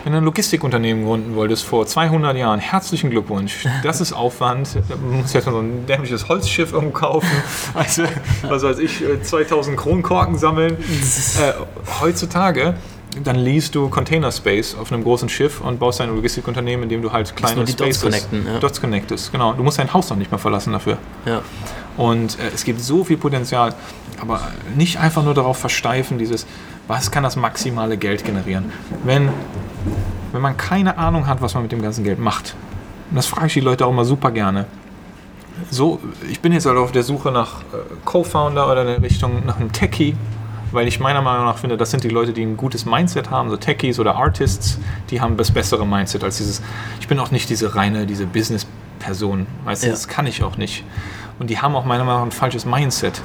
Wenn 0.03 0.11
du 0.13 0.20
ein 0.20 0.24
Logistikunternehmen 0.24 1.03
gründen 1.03 1.36
wolltest 1.36 1.63
vor 1.63 1.88
200 1.88 2.38
Jahren, 2.38 2.59
herzlichen 2.59 3.09
Glückwunsch. 3.09 3.68
Das 3.82 4.01
ist 4.01 4.13
Aufwand. 4.13 4.78
Man 5.01 5.22
muss 5.22 5.34
jetzt 5.34 5.47
mal 5.47 5.53
so 5.53 5.61
ein 5.61 5.88
dämliches 5.88 6.30
Holzschiff 6.30 6.72
irgendwo 6.74 6.93
kaufen. 6.93 7.28
Also, 7.74 8.03
was 8.43 8.61
weiß 8.61 8.78
ich, 8.78 9.03
2000 9.24 9.74
äh, 9.74 9.82
Kronkorken 9.82 10.38
sammeln. 10.38 10.78
Äh, 10.78 11.53
heutzutage 11.99 12.76
dann 13.24 13.38
liest 13.38 13.76
du 13.76 13.89
Container 13.89 14.32
Space 14.32 14.76
auf 14.76 14.91
einem 14.91 15.03
großen 15.03 15.30
Schiff 15.30 15.61
und 15.61 15.80
baust 15.80 16.01
ein 16.01 16.09
Logistikunternehmen, 16.09 16.84
in 16.84 16.89
dem 16.89 17.01
du 17.01 17.11
halt 17.11 17.36
kleine 17.36 17.63
die 17.63 17.72
Spaces 17.72 18.01
Dots 18.01 18.01
connecten, 18.01 18.45
ja. 18.45 18.59
Dots 18.59 18.82
connectest. 18.82 19.32
Genau. 19.32 19.53
Du 19.53 19.63
musst 19.63 19.80
dein 19.80 19.93
Haus 19.93 20.09
noch 20.09 20.18
nicht 20.18 20.32
mehr 20.32 20.39
verlassen 20.39 20.74
dafür. 20.74 20.97
Ja. 21.26 21.41
Und 21.97 22.38
äh, 22.39 22.51
es 22.53 22.66
gibt 22.66 22.82
so 22.82 23.03
viel 23.03 23.18
Potenzial, 23.18 23.74
aber 24.20 24.41
nicht 24.76 24.99
einfach 24.99 25.24
nur 25.24 25.34
darauf 25.34 25.57
versteifen, 25.57 26.18
dieses, 26.18 26.45
was 26.88 27.11
kann 27.11 27.24
das 27.24 27.36
maximale 27.36 27.97
Geld 27.97 28.26
generieren. 28.26 28.72
Wenn, 29.03 29.30
wenn 30.32 30.41
man 30.41 30.57
keine 30.57 30.97
Ahnung 30.97 31.28
hat, 31.28 31.41
was 31.41 31.53
man 31.53 31.63
mit 31.63 31.72
dem 31.72 31.82
ganzen 31.82 32.03
Geld 32.03 32.20
macht, 32.20 32.55
und 33.09 33.16
das 33.16 33.28
frage 33.28 33.47
ich 33.47 33.53
die 33.53 33.61
Leute 33.61 33.86
auch 33.86 33.91
immer 33.91 34.05
super 34.05 34.32
gerne. 34.32 34.66
So, 35.70 36.01
ich 36.30 36.41
bin 36.41 36.51
jetzt 36.51 36.66
halt 36.66 36.78
auf 36.78 36.91
der 36.91 37.03
Suche 37.03 37.32
nach 37.32 37.61
äh, 37.61 37.78
Co-Founder 38.03 38.70
oder 38.70 38.82
in 38.82 38.88
der 38.88 39.01
Richtung 39.01 39.45
nach 39.45 39.57
einem 39.57 39.72
Techie, 39.72 40.16
weil 40.76 40.88
ich 40.88 40.99
meiner 40.99 41.21
Meinung 41.21 41.45
nach 41.45 41.57
finde, 41.57 41.78
das 41.78 41.91
sind 41.91 42.03
die 42.03 42.09
Leute, 42.09 42.34
die 42.34 42.43
ein 42.43 42.57
gutes 42.57 42.86
Mindset 42.86 43.32
haben, 43.32 43.49
so 43.49 43.57
Techies 43.57 43.99
oder 43.99 44.15
Artists, 44.15 44.80
die 45.09 45.21
haben 45.21 45.38
das 45.38 45.51
bessere 45.51 45.86
Mindset 45.88 46.23
als 46.23 46.38
dieses. 46.38 46.61
Ich 46.99 47.07
bin 47.07 47.17
auch 47.19 47.32
nicht 47.32 47.49
diese 47.49 47.76
reine, 47.76 48.05
diese 48.05 48.28
Business-Person, 48.28 49.47
weißt 49.63 49.84
du, 49.84 49.88
ja. 49.88 49.93
das 49.93 50.07
kann 50.07 50.28
ich 50.28 50.43
auch 50.43 50.57
nicht. 50.57 50.84
Und 51.39 51.49
die 51.49 51.59
haben 51.59 51.76
auch 51.76 51.86
meiner 51.86 52.03
Meinung 52.03 52.19
nach 52.19 52.28
ein 52.28 52.32
falsches 52.32 52.65
Mindset. 52.65 53.21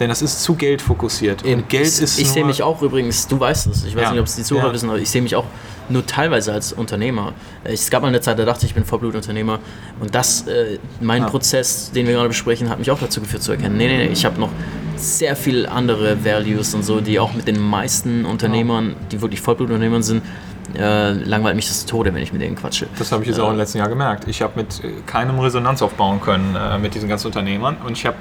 Denn 0.00 0.08
das 0.08 0.22
ist 0.22 0.42
zu 0.42 0.54
Geld 0.54 0.82
fokussiert. 0.82 1.44
Eben. 1.44 1.62
Und 1.62 1.68
Geld 1.68 1.86
ich, 1.86 2.00
ist. 2.00 2.18
Ich 2.18 2.30
sehe 2.30 2.44
mich 2.44 2.62
auch 2.62 2.82
übrigens, 2.82 3.28
du 3.28 3.38
weißt 3.38 3.68
es, 3.68 3.84
ich 3.84 3.94
weiß 3.94 4.04
ja. 4.04 4.10
nicht, 4.12 4.20
ob 4.20 4.26
es 4.26 4.36
die 4.36 4.42
Zuhörer 4.42 4.68
ja. 4.68 4.74
wissen, 4.74 4.90
aber 4.90 4.98
ich 4.98 5.10
sehe 5.10 5.22
mich 5.22 5.36
auch 5.36 5.46
nur 5.88 6.06
teilweise 6.06 6.52
als 6.52 6.72
Unternehmer. 6.72 7.32
Es 7.62 7.90
gab 7.90 8.02
mal 8.02 8.08
eine 8.08 8.20
Zeit, 8.20 8.38
da 8.38 8.44
dachte 8.44 8.64
ich, 8.64 8.70
ich 8.70 8.74
bin 8.74 8.84
Vollblutunternehmer. 8.84 9.60
Und 10.00 10.14
das, 10.14 10.46
äh, 10.46 10.78
mein 11.00 11.22
ja. 11.22 11.28
Prozess, 11.28 11.92
den 11.92 12.06
wir 12.06 12.14
gerade 12.14 12.28
besprechen, 12.28 12.70
hat 12.70 12.78
mich 12.78 12.90
auch 12.90 12.98
dazu 12.98 13.20
geführt 13.20 13.42
zu 13.42 13.52
erkennen, 13.52 13.76
nee, 13.76 13.86
nee, 13.86 13.98
nee, 13.98 14.12
ich 14.12 14.24
habe 14.24 14.40
noch 14.40 14.50
sehr 14.96 15.36
viele 15.36 15.70
andere 15.70 16.24
Values 16.24 16.74
und 16.74 16.84
so, 16.84 17.00
die 17.00 17.18
auch 17.18 17.34
mit 17.34 17.46
den 17.46 17.60
meisten 17.60 18.24
Unternehmern, 18.24 18.96
die 19.12 19.20
wirklich 19.20 19.40
Vollblutunternehmern 19.40 20.02
sind, 20.02 20.22
äh, 20.76 21.12
langweilt 21.12 21.56
mich 21.56 21.68
das 21.68 21.84
Tode, 21.86 22.14
wenn 22.14 22.22
ich 22.22 22.32
mit 22.32 22.42
denen 22.42 22.56
quatsche. 22.56 22.86
Das 22.98 23.12
habe 23.12 23.22
ich 23.22 23.28
jetzt 23.28 23.38
äh, 23.38 23.42
auch 23.42 23.50
im 23.50 23.58
letzten 23.58 23.78
Jahr 23.78 23.88
gemerkt. 23.88 24.26
Ich 24.28 24.42
habe 24.42 24.54
mit 24.56 24.82
äh, 24.82 24.88
keinem 25.06 25.38
Resonanz 25.38 25.82
aufbauen 25.82 26.20
können 26.20 26.56
äh, 26.56 26.78
mit 26.78 26.94
diesen 26.94 27.08
ganzen 27.08 27.28
Unternehmern 27.28 27.76
und 27.84 27.92
ich 27.92 28.06
habe 28.06 28.16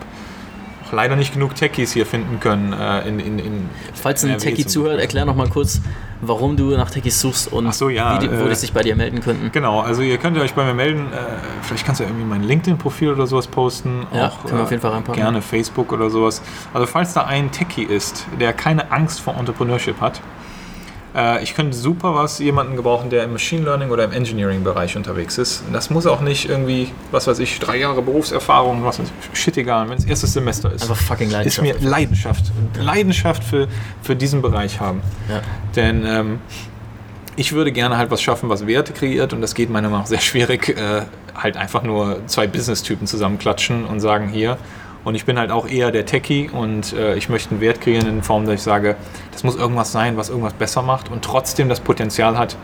leider 0.93 1.15
nicht 1.15 1.33
genug 1.33 1.55
Techies 1.55 1.93
hier 1.93 2.05
finden 2.05 2.39
können. 2.39 2.73
Äh, 2.73 3.07
in, 3.07 3.19
in, 3.19 3.39
in 3.39 3.69
Falls 3.93 4.23
ein 4.23 4.37
Techie 4.37 4.65
zuhört, 4.65 4.99
erklär 4.99 5.25
noch 5.25 5.35
mal 5.35 5.49
kurz, 5.49 5.81
warum 6.21 6.55
du 6.55 6.71
nach 6.77 6.89
Techies 6.89 7.19
suchst 7.19 7.51
und 7.51 7.73
so, 7.73 7.89
ja, 7.89 8.17
die, 8.19 8.29
wo 8.29 8.45
äh, 8.45 8.49
die 8.49 8.55
sich 8.55 8.73
bei 8.73 8.81
dir 8.81 8.95
melden 8.95 9.21
könnten. 9.21 9.51
Genau, 9.51 9.81
also 9.81 10.01
ihr 10.01 10.17
könnt 10.17 10.37
euch 10.37 10.53
bei 10.53 10.65
mir 10.65 10.73
melden. 10.73 11.11
Äh, 11.11 11.17
vielleicht 11.61 11.85
kannst 11.85 11.99
du 11.99 12.05
irgendwie 12.05 12.25
mein 12.25 12.43
LinkedIn-Profil 12.43 13.11
oder 13.11 13.27
sowas 13.27 13.47
posten. 13.47 14.07
Ja, 14.13 14.27
auch, 14.27 14.43
können 14.43 14.57
wir 14.57 14.63
auf 14.63 14.71
jeden 14.71 14.81
Fall 14.81 14.91
reinpacken. 14.91 15.21
Gerne 15.21 15.41
Facebook 15.41 15.91
oder 15.91 16.09
sowas. 16.09 16.41
Also 16.73 16.87
falls 16.87 17.13
da 17.13 17.25
ein 17.25 17.51
Techie 17.51 17.83
ist, 17.83 18.25
der 18.39 18.53
keine 18.53 18.91
Angst 18.91 19.21
vor 19.21 19.35
Entrepreneurship 19.35 19.99
hat, 19.99 20.21
äh, 21.15 21.43
ich 21.43 21.55
könnte 21.55 21.75
super 21.75 22.15
was 22.15 22.39
jemanden 22.39 22.75
gebrauchen, 22.75 23.09
der 23.09 23.23
im 23.23 23.33
Machine 23.33 23.63
Learning 23.63 23.89
oder 23.89 24.03
im 24.03 24.11
Engineering-Bereich 24.11 24.97
unterwegs 24.97 25.37
ist. 25.37 25.63
Das 25.71 25.89
muss 25.89 26.05
auch 26.05 26.21
nicht 26.21 26.49
irgendwie, 26.49 26.91
was 27.11 27.27
weiß 27.27 27.39
ich, 27.39 27.59
drei 27.59 27.77
Jahre 27.77 28.01
Berufserfahrung, 28.01 28.83
was 28.83 28.99
weiß 28.99 29.07
ich, 29.31 29.39
shit 29.39 29.57
egal, 29.57 29.89
wenn 29.89 29.97
es 29.97 30.05
erstes 30.05 30.33
Semester 30.33 30.71
ist. 30.71 30.83
Einfach 30.83 30.97
fucking 30.97 31.29
Leidenschaft. 31.29 31.67
Ist 31.67 31.81
mir 31.81 31.89
Leidenschaft. 31.89 32.45
Leidenschaft 32.79 33.43
für, 33.43 33.67
für 34.01 34.15
diesen 34.15 34.41
Bereich 34.41 34.79
haben. 34.79 35.01
Ja. 35.29 35.41
Denn 35.75 36.05
ähm, 36.05 36.39
ich 37.35 37.53
würde 37.53 37.71
gerne 37.71 37.97
halt 37.97 38.11
was 38.11 38.21
schaffen, 38.21 38.49
was 38.49 38.67
Werte 38.67 38.93
kreiert 38.93 39.33
und 39.33 39.41
das 39.41 39.55
geht 39.55 39.69
meiner 39.69 39.89
Meinung 39.89 40.01
nach 40.01 40.07
sehr 40.07 40.19
schwierig, 40.19 40.69
äh, 40.69 41.03
halt 41.35 41.57
einfach 41.57 41.83
nur 41.83 42.25
zwei 42.27 42.47
Business-Typen 42.47 43.07
zusammenklatschen 43.07 43.85
und 43.85 43.99
sagen, 43.99 44.29
hier, 44.29 44.57
und 45.03 45.15
ich 45.15 45.25
bin 45.25 45.37
halt 45.37 45.51
auch 45.51 45.67
eher 45.67 45.91
der 45.91 46.05
Techie 46.05 46.49
und 46.49 46.93
äh, 46.93 47.15
ich 47.15 47.29
möchte 47.29 47.51
einen 47.51 47.61
Wert 47.61 47.81
kreieren 47.81 48.07
in 48.07 48.23
Form, 48.23 48.45
dass 48.45 48.55
ich 48.55 48.61
sage, 48.61 48.95
das 49.31 49.43
muss 49.43 49.55
irgendwas 49.55 49.91
sein, 49.91 50.17
was 50.17 50.29
irgendwas 50.29 50.53
besser 50.53 50.81
macht 50.81 51.11
und 51.11 51.23
trotzdem 51.23 51.69
das 51.69 51.79
Potenzial 51.79 52.37
hat, 52.37 52.55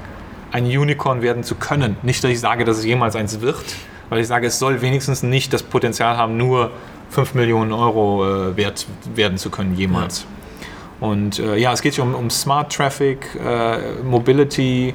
ein 0.52 0.66
Unicorn 0.66 1.22
werden 1.22 1.44
zu 1.44 1.56
können. 1.56 1.98
Nicht, 2.02 2.24
dass 2.24 2.32
ich 2.32 2.40
sage, 2.40 2.66
dass 2.66 2.78
es 2.78 2.86
jemals 2.86 3.16
eins 3.16 3.42
wird, 3.42 3.64
weil 4.10 4.20
ich 4.20 4.28
sage, 4.28 4.48
es 4.48 4.58
soll 4.58 4.82
wenigstens 4.82 5.22
nicht 5.22 5.54
das 5.54 5.64
Potenzial 5.64 6.18
haben, 6.18 6.38
nur 6.38 6.72
5 7.10 7.34
Millionen 7.34 7.72
Euro 7.72 8.26
äh, 8.26 8.58
wert 8.58 8.88
werden 9.16 9.38
zu 9.38 9.50
können, 9.50 9.76
jemals. 9.76 10.22
Ja. 10.22 11.08
Und 11.08 11.40
äh, 11.40 11.56
ja, 11.58 11.72
es 11.72 11.82
geht 11.82 11.96
hier 11.96 12.04
um, 12.04 12.14
um 12.14 12.30
Smart 12.30 12.74
Traffic, 12.74 13.28
äh, 13.36 14.02
Mobility, 14.04 14.94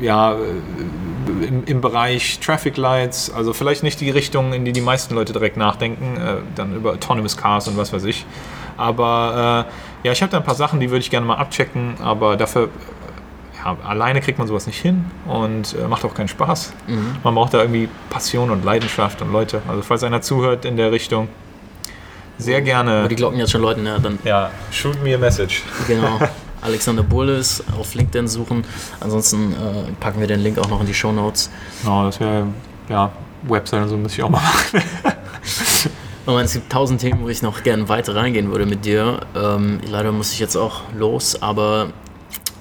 ja, 0.00 0.32
äh, 0.32 1.46
im, 1.46 1.64
im, 1.64 1.80
Bereich 1.80 2.38
Traffic 2.40 2.76
Lights, 2.76 3.30
also 3.30 3.52
vielleicht 3.52 3.82
nicht 3.82 4.00
die 4.00 4.10
Richtung, 4.10 4.52
in 4.52 4.64
die 4.64 4.72
die 4.72 4.80
meisten 4.80 5.14
Leute 5.14 5.32
direkt 5.32 5.56
nachdenken, 5.56 6.16
äh, 6.16 6.36
dann 6.54 6.74
über 6.74 6.92
Autonomous 6.92 7.36
Cars 7.36 7.68
und 7.68 7.76
was 7.76 7.92
weiß 7.92 8.04
ich. 8.04 8.24
Aber 8.76 9.66
äh, 9.68 10.06
ja, 10.06 10.12
ich 10.12 10.22
habe 10.22 10.30
da 10.30 10.38
ein 10.38 10.44
paar 10.44 10.54
Sachen, 10.54 10.80
die 10.80 10.90
würde 10.90 11.00
ich 11.00 11.10
gerne 11.10 11.26
mal 11.26 11.36
abchecken, 11.36 11.94
aber 12.00 12.36
dafür, 12.36 12.64
äh, 12.64 12.68
ja, 13.58 13.76
alleine 13.84 14.20
kriegt 14.20 14.38
man 14.38 14.46
sowas 14.46 14.66
nicht 14.66 14.80
hin 14.80 15.06
und 15.26 15.74
äh, 15.74 15.88
macht 15.88 16.04
auch 16.04 16.14
keinen 16.14 16.28
Spaß. 16.28 16.72
Mhm. 16.86 17.16
Man 17.24 17.34
braucht 17.34 17.54
da 17.54 17.60
irgendwie 17.60 17.88
Passion 18.10 18.50
und 18.50 18.64
Leidenschaft 18.64 19.22
und 19.22 19.32
Leute. 19.32 19.62
Also 19.68 19.82
falls 19.82 20.02
einer 20.04 20.20
zuhört 20.20 20.64
in 20.64 20.76
der 20.76 20.92
Richtung, 20.92 21.28
sehr 22.38 22.60
gerne. 22.60 23.00
Aber 23.00 23.08
die 23.08 23.16
Glocken 23.16 23.38
jetzt 23.38 23.50
schon 23.50 23.62
läuten, 23.62 23.86
ja, 23.86 23.98
dann. 23.98 24.18
Ja, 24.24 24.50
shoot 24.70 25.02
me 25.02 25.14
a 25.14 25.18
message. 25.18 25.62
Genau. 25.86 26.20
Alexander 26.66 27.02
Bullis 27.02 27.62
auf 27.78 27.94
LinkedIn 27.94 28.28
suchen. 28.28 28.64
Ansonsten 29.00 29.52
äh, 29.52 29.92
packen 30.00 30.20
wir 30.20 30.26
den 30.26 30.40
Link 30.40 30.58
auch 30.58 30.68
noch 30.68 30.80
in 30.80 30.86
die 30.86 30.94
Show 30.94 31.12
Notes. 31.12 31.50
Genau, 31.82 32.04
das 32.04 32.20
wäre, 32.20 32.46
ja, 32.88 33.12
Website 33.42 33.82
und 33.82 33.88
so 33.88 33.96
muss 33.96 34.12
ich 34.12 34.22
auch 34.22 34.30
mal 34.30 34.42
machen. 34.42 34.82
Und 36.26 36.40
es 36.40 36.54
gibt 36.54 36.72
tausend 36.72 37.00
Themen, 37.00 37.22
wo 37.22 37.28
ich 37.28 37.40
noch 37.40 37.62
gerne 37.62 37.88
weiter 37.88 38.16
reingehen 38.16 38.50
würde 38.50 38.66
mit 38.66 38.84
dir. 38.84 39.20
Ähm, 39.36 39.78
leider 39.88 40.10
muss 40.10 40.32
ich 40.32 40.40
jetzt 40.40 40.56
auch 40.56 40.80
los, 40.98 41.40
aber 41.40 41.90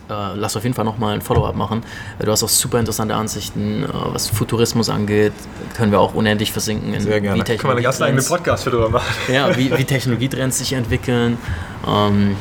äh, 0.07 0.35
lass 0.35 0.55
auf 0.55 0.63
jeden 0.63 0.75
Fall 0.75 0.85
nochmal 0.85 1.15
ein 1.15 1.21
Follow-up 1.21 1.55
machen. 1.55 1.81
Du 2.19 2.31
hast 2.31 2.43
auch 2.43 2.49
super 2.49 2.79
interessante 2.79 3.15
Ansichten, 3.15 3.83
äh, 3.83 3.87
was 4.13 4.29
Futurismus 4.29 4.89
angeht. 4.89 5.33
Können 5.75 5.91
wir 5.91 5.99
auch 5.99 6.13
unendlich 6.13 6.51
versinken. 6.51 6.93
In, 6.93 7.01
Sehr 7.01 7.19
gerne. 7.21 7.39
Wie 7.39 7.43
Können 7.43 7.63
wir 7.63 7.71
einen 7.71 7.83
ganz 7.83 7.99
eigenen 8.01 8.23
Podcast 8.23 8.65
für 8.65 8.69
drüber 8.69 8.89
machen. 8.89 9.07
Ja, 9.33 9.57
wie, 9.57 9.75
wie 9.75 9.83
Technologietrends 9.83 10.59
sich 10.59 10.73
entwickeln. 10.73 11.39
Ähm, 11.87 12.35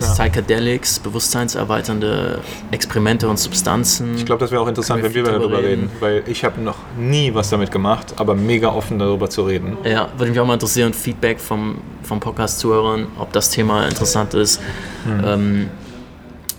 ja. 0.00 0.12
Psychedelics, 0.12 0.98
bewusstseinserweiternde 0.98 2.40
Experimente 2.70 3.28
und 3.28 3.38
Substanzen. 3.38 4.16
Ich 4.16 4.26
glaube, 4.26 4.40
das 4.40 4.50
wäre 4.50 4.62
auch 4.62 4.68
interessant, 4.68 5.02
wenn 5.02 5.14
wir 5.14 5.22
darüber 5.22 5.58
reden. 5.58 5.66
reden, 5.66 5.90
weil 6.00 6.24
ich 6.26 6.44
habe 6.44 6.60
noch 6.60 6.76
nie 6.98 7.32
was 7.34 7.50
damit 7.50 7.70
gemacht, 7.70 8.14
aber 8.16 8.34
mega 8.34 8.68
offen 8.68 8.98
darüber 8.98 9.30
zu 9.30 9.42
reden. 9.42 9.76
Ja, 9.84 10.08
würde 10.16 10.30
mich 10.30 10.40
auch 10.40 10.46
mal 10.46 10.54
interessieren, 10.54 10.92
Feedback 10.92 11.40
vom, 11.40 11.78
vom 12.02 12.20
Podcast-Zuhörern, 12.20 13.06
ob 13.18 13.32
das 13.32 13.50
Thema 13.50 13.86
interessant 13.86 14.34
ist. 14.34 14.60
Mhm. 15.04 15.24
Ähm, 15.24 15.70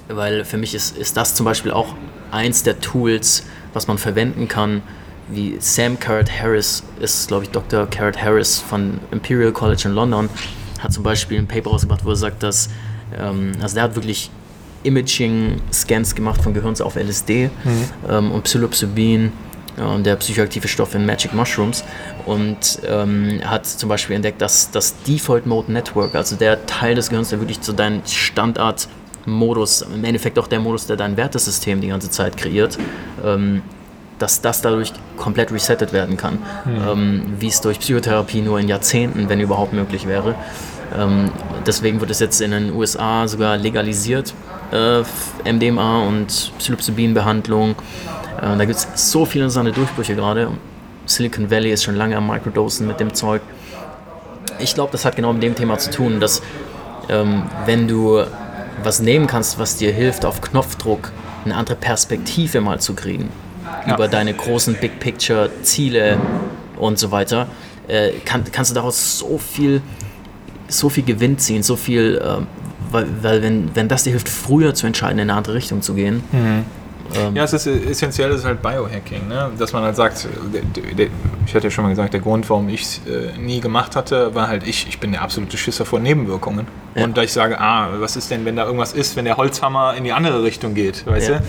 weil 0.10 0.46
für 0.46 0.58
mich 0.58 0.74
ist, 0.74 0.98
ist 0.98 1.18
das 1.18 1.36
zum 1.36 1.46
Beispiel 1.46 1.72
auch 1.72 1.94
eins 2.32 2.64
der 2.64 2.80
Tools, 2.80 3.46
was 3.74 3.88
man 3.88 3.98
verwenden 3.98 4.48
kann, 4.48 4.82
wie 5.30 5.58
Sam 5.60 6.00
Carrot 6.00 6.32
Harris 6.32 6.84
ist, 7.00 7.28
glaube 7.28 7.44
ich, 7.44 7.50
Dr. 7.52 7.86
Carrot 7.88 8.22
Harris 8.22 8.60
von 8.60 9.00
Imperial 9.12 9.52
College 9.52 9.84
in 9.86 9.92
London, 9.94 10.30
hat 10.80 10.94
zum 10.94 11.04
Beispiel 11.04 11.38
ein 11.38 11.48
Paper 11.48 11.72
rausgebracht, 11.72 12.06
wo 12.06 12.12
er 12.12 12.16
sagt, 12.16 12.44
dass, 12.44 12.70
ähm, 13.18 13.54
also 13.62 13.76
der 13.76 13.84
hat 13.84 13.96
wirklich 13.96 14.32
Imaging-Scans 14.84 16.16
gemacht 16.16 16.42
von 16.42 16.54
Gehirns 16.54 16.82
auf 16.82 16.96
LSD 16.96 17.48
mhm. 17.48 17.50
ähm, 18.10 18.32
und 18.32 18.44
Psilocybin, 18.44 19.32
äh, 19.78 20.02
der 20.02 20.16
psychoaktive 20.16 20.68
Stoff 20.68 20.96
in 20.96 21.06
Magic 21.06 21.34
Mushrooms 21.34 21.84
und 22.26 22.80
ähm, 22.88 23.42
hat 23.44 23.66
zum 23.66 23.90
Beispiel 23.90 24.16
entdeckt, 24.16 24.42
dass 24.42 24.72
das 24.72 24.96
Default 25.04 25.46
Mode 25.46 25.72
Network, 25.72 26.16
also 26.16 26.36
der 26.36 26.66
Teil 26.66 26.96
des 26.96 27.10
Gehirns, 27.10 27.30
der 27.30 27.40
wirklich 27.40 27.62
zu 27.62 27.74
deinem 27.74 28.02
Standardmodus, 28.06 29.82
im 29.82 30.04
Endeffekt 30.04 30.40
auch 30.40 30.48
der 30.48 30.60
Modus, 30.60 30.88
der 30.88 30.96
dein 30.96 31.18
Wertesystem 31.18 31.82
die 31.82 31.90
ganze 31.90 32.10
Zeit 32.10 32.38
kreiert, 32.38 32.78
ähm, 33.24 33.62
dass 34.20 34.42
das 34.42 34.62
dadurch 34.62 34.94
komplett 35.16 35.52
resettet 35.52 35.94
werden 35.94 36.18
kann, 36.18 36.40
mhm. 36.66 36.88
ähm, 36.88 37.24
wie 37.40 37.48
es 37.48 37.62
durch 37.62 37.80
Psychotherapie 37.80 38.42
nur 38.42 38.60
in 38.60 38.68
Jahrzehnten, 38.68 39.30
wenn 39.30 39.40
überhaupt 39.40 39.74
möglich 39.74 40.08
wäre. 40.08 40.36
Ähm, 40.98 41.32
deswegen 41.66 42.00
wird 42.00 42.12
es 42.12 42.20
jetzt 42.20 42.42
in 42.42 42.52
den 42.52 42.74
USA 42.74 43.28
sogar 43.28 43.58
legalisiert, 43.58 44.34
äh, 44.72 45.04
MDMA 45.52 46.08
und 46.08 46.52
Psilocybin-Behandlung. 46.58 47.76
Äh, 48.38 48.58
da 48.58 48.66
gibt 48.66 48.78
es 48.78 49.12
so 49.12 49.26
viele 49.26 49.46
interessante 49.46 49.72
Durchbrüche 49.72 50.16
gerade. 50.16 50.50
Silicon 51.06 51.50
Valley 51.50 51.72
ist 51.72 51.84
schon 51.84 51.96
lange 51.96 52.18
am 52.18 52.28
Microdosen 52.28 52.88
mit 52.88 53.00
dem 53.00 53.14
Zeug. 53.14 53.42
Ich 54.60 54.74
glaube, 54.74 54.92
das 54.92 55.06
hat 55.06 55.16
genau 55.16 55.34
mit 55.34 55.44
dem 55.44 55.56
Thema 55.56 55.78
zu 55.78 55.92
tun, 55.92 56.20
dass 56.20 56.42
ähm, 57.10 57.44
wenn 57.66 57.88
du 57.88 58.24
was 58.84 59.00
nehmen 59.00 59.28
kannst, 59.28 59.60
was 59.60 59.78
dir 59.78 59.92
hilft, 59.92 60.26
auf 60.26 60.42
Knopfdruck 60.42 61.12
eine 61.46 61.56
andere 61.56 61.76
Perspektive 61.76 62.62
mal 62.62 62.80
zu 62.80 62.94
kriegen, 62.94 63.30
ja. 63.86 63.96
über 63.96 64.08
deine 64.08 64.34
großen 64.34 64.76
Big 64.76 65.00
Picture 65.00 65.50
Ziele 65.62 66.18
und 66.78 67.00
so 67.00 67.12
weiter, 67.12 67.48
äh, 67.88 68.12
kann, 68.26 68.44
kannst 68.52 68.72
du 68.72 68.76
daraus 68.76 69.20
so 69.20 69.38
viel, 69.38 69.82
so 70.68 70.90
viel 70.90 71.04
Gewinn 71.04 71.38
ziehen, 71.38 71.64
so 71.64 71.76
viel, 71.76 72.22
äh, 72.24 72.44
weil, 72.92 73.08
weil 73.22 73.42
wenn, 73.42 73.76
wenn 73.76 73.88
das 73.88 74.04
dir 74.04 74.12
hilft, 74.12 74.30
früher 74.30 74.74
zu 74.74 74.88
entscheiden, 74.88 75.20
in 75.20 75.30
eine 75.30 75.38
andere 75.38 75.56
Richtung 75.56 75.82
zu 75.82 75.94
gehen. 75.94 76.24
Mhm. 76.32 76.66
Ähm 77.16 77.36
ja, 77.36 77.44
es 77.44 77.54
ist 77.54 77.68
essentiell, 77.68 78.32
ist 78.32 78.46
halt 78.46 78.62
Biohacking, 78.62 79.28
ne? 79.28 79.50
dass 79.58 79.74
man 79.74 79.84
halt 79.84 79.96
sagt, 79.96 80.28
ich 81.46 81.56
hatte 81.56 81.68
ja 81.68 81.72
schon 81.72 81.86
mal 81.86 81.90
gesagt, 81.90 82.14
der 82.14 82.20
Grund, 82.20 82.50
warum 82.50 82.70
ich 82.70 82.82
es 82.82 83.02
äh, 83.08 83.38
nie 83.38 83.62
gemacht 83.62 83.96
hatte, 83.96 84.36
war 84.36 84.48
halt 84.48 84.68
ich, 84.68 84.88
ich 84.90 85.00
bin 85.00 85.12
der 85.12 85.22
absolute 85.22 85.58
Schisser 85.58 85.86
vor 85.86 86.00
Nebenwirkungen. 86.00 86.68
Ja. 86.96 87.06
Und 87.06 87.18
da 87.18 87.24
ich 87.24 87.32
sage, 87.32 87.60
ah, 87.60 87.90
was 88.00 88.16
ist 88.16 88.30
denn, 88.32 88.46
wenn 88.46 88.56
da 88.56 88.66
irgendwas 88.66 88.94
ist, 88.94 89.16
wenn 89.16 89.26
der 89.26 89.38
Holzhammer 89.38 89.96
in 89.96 90.04
die 90.04 90.12
andere 90.12 90.44
Richtung 90.44 90.74
geht, 90.74 91.06
weißt 91.06 91.30
ja. 91.30 91.40
du? 91.40 91.44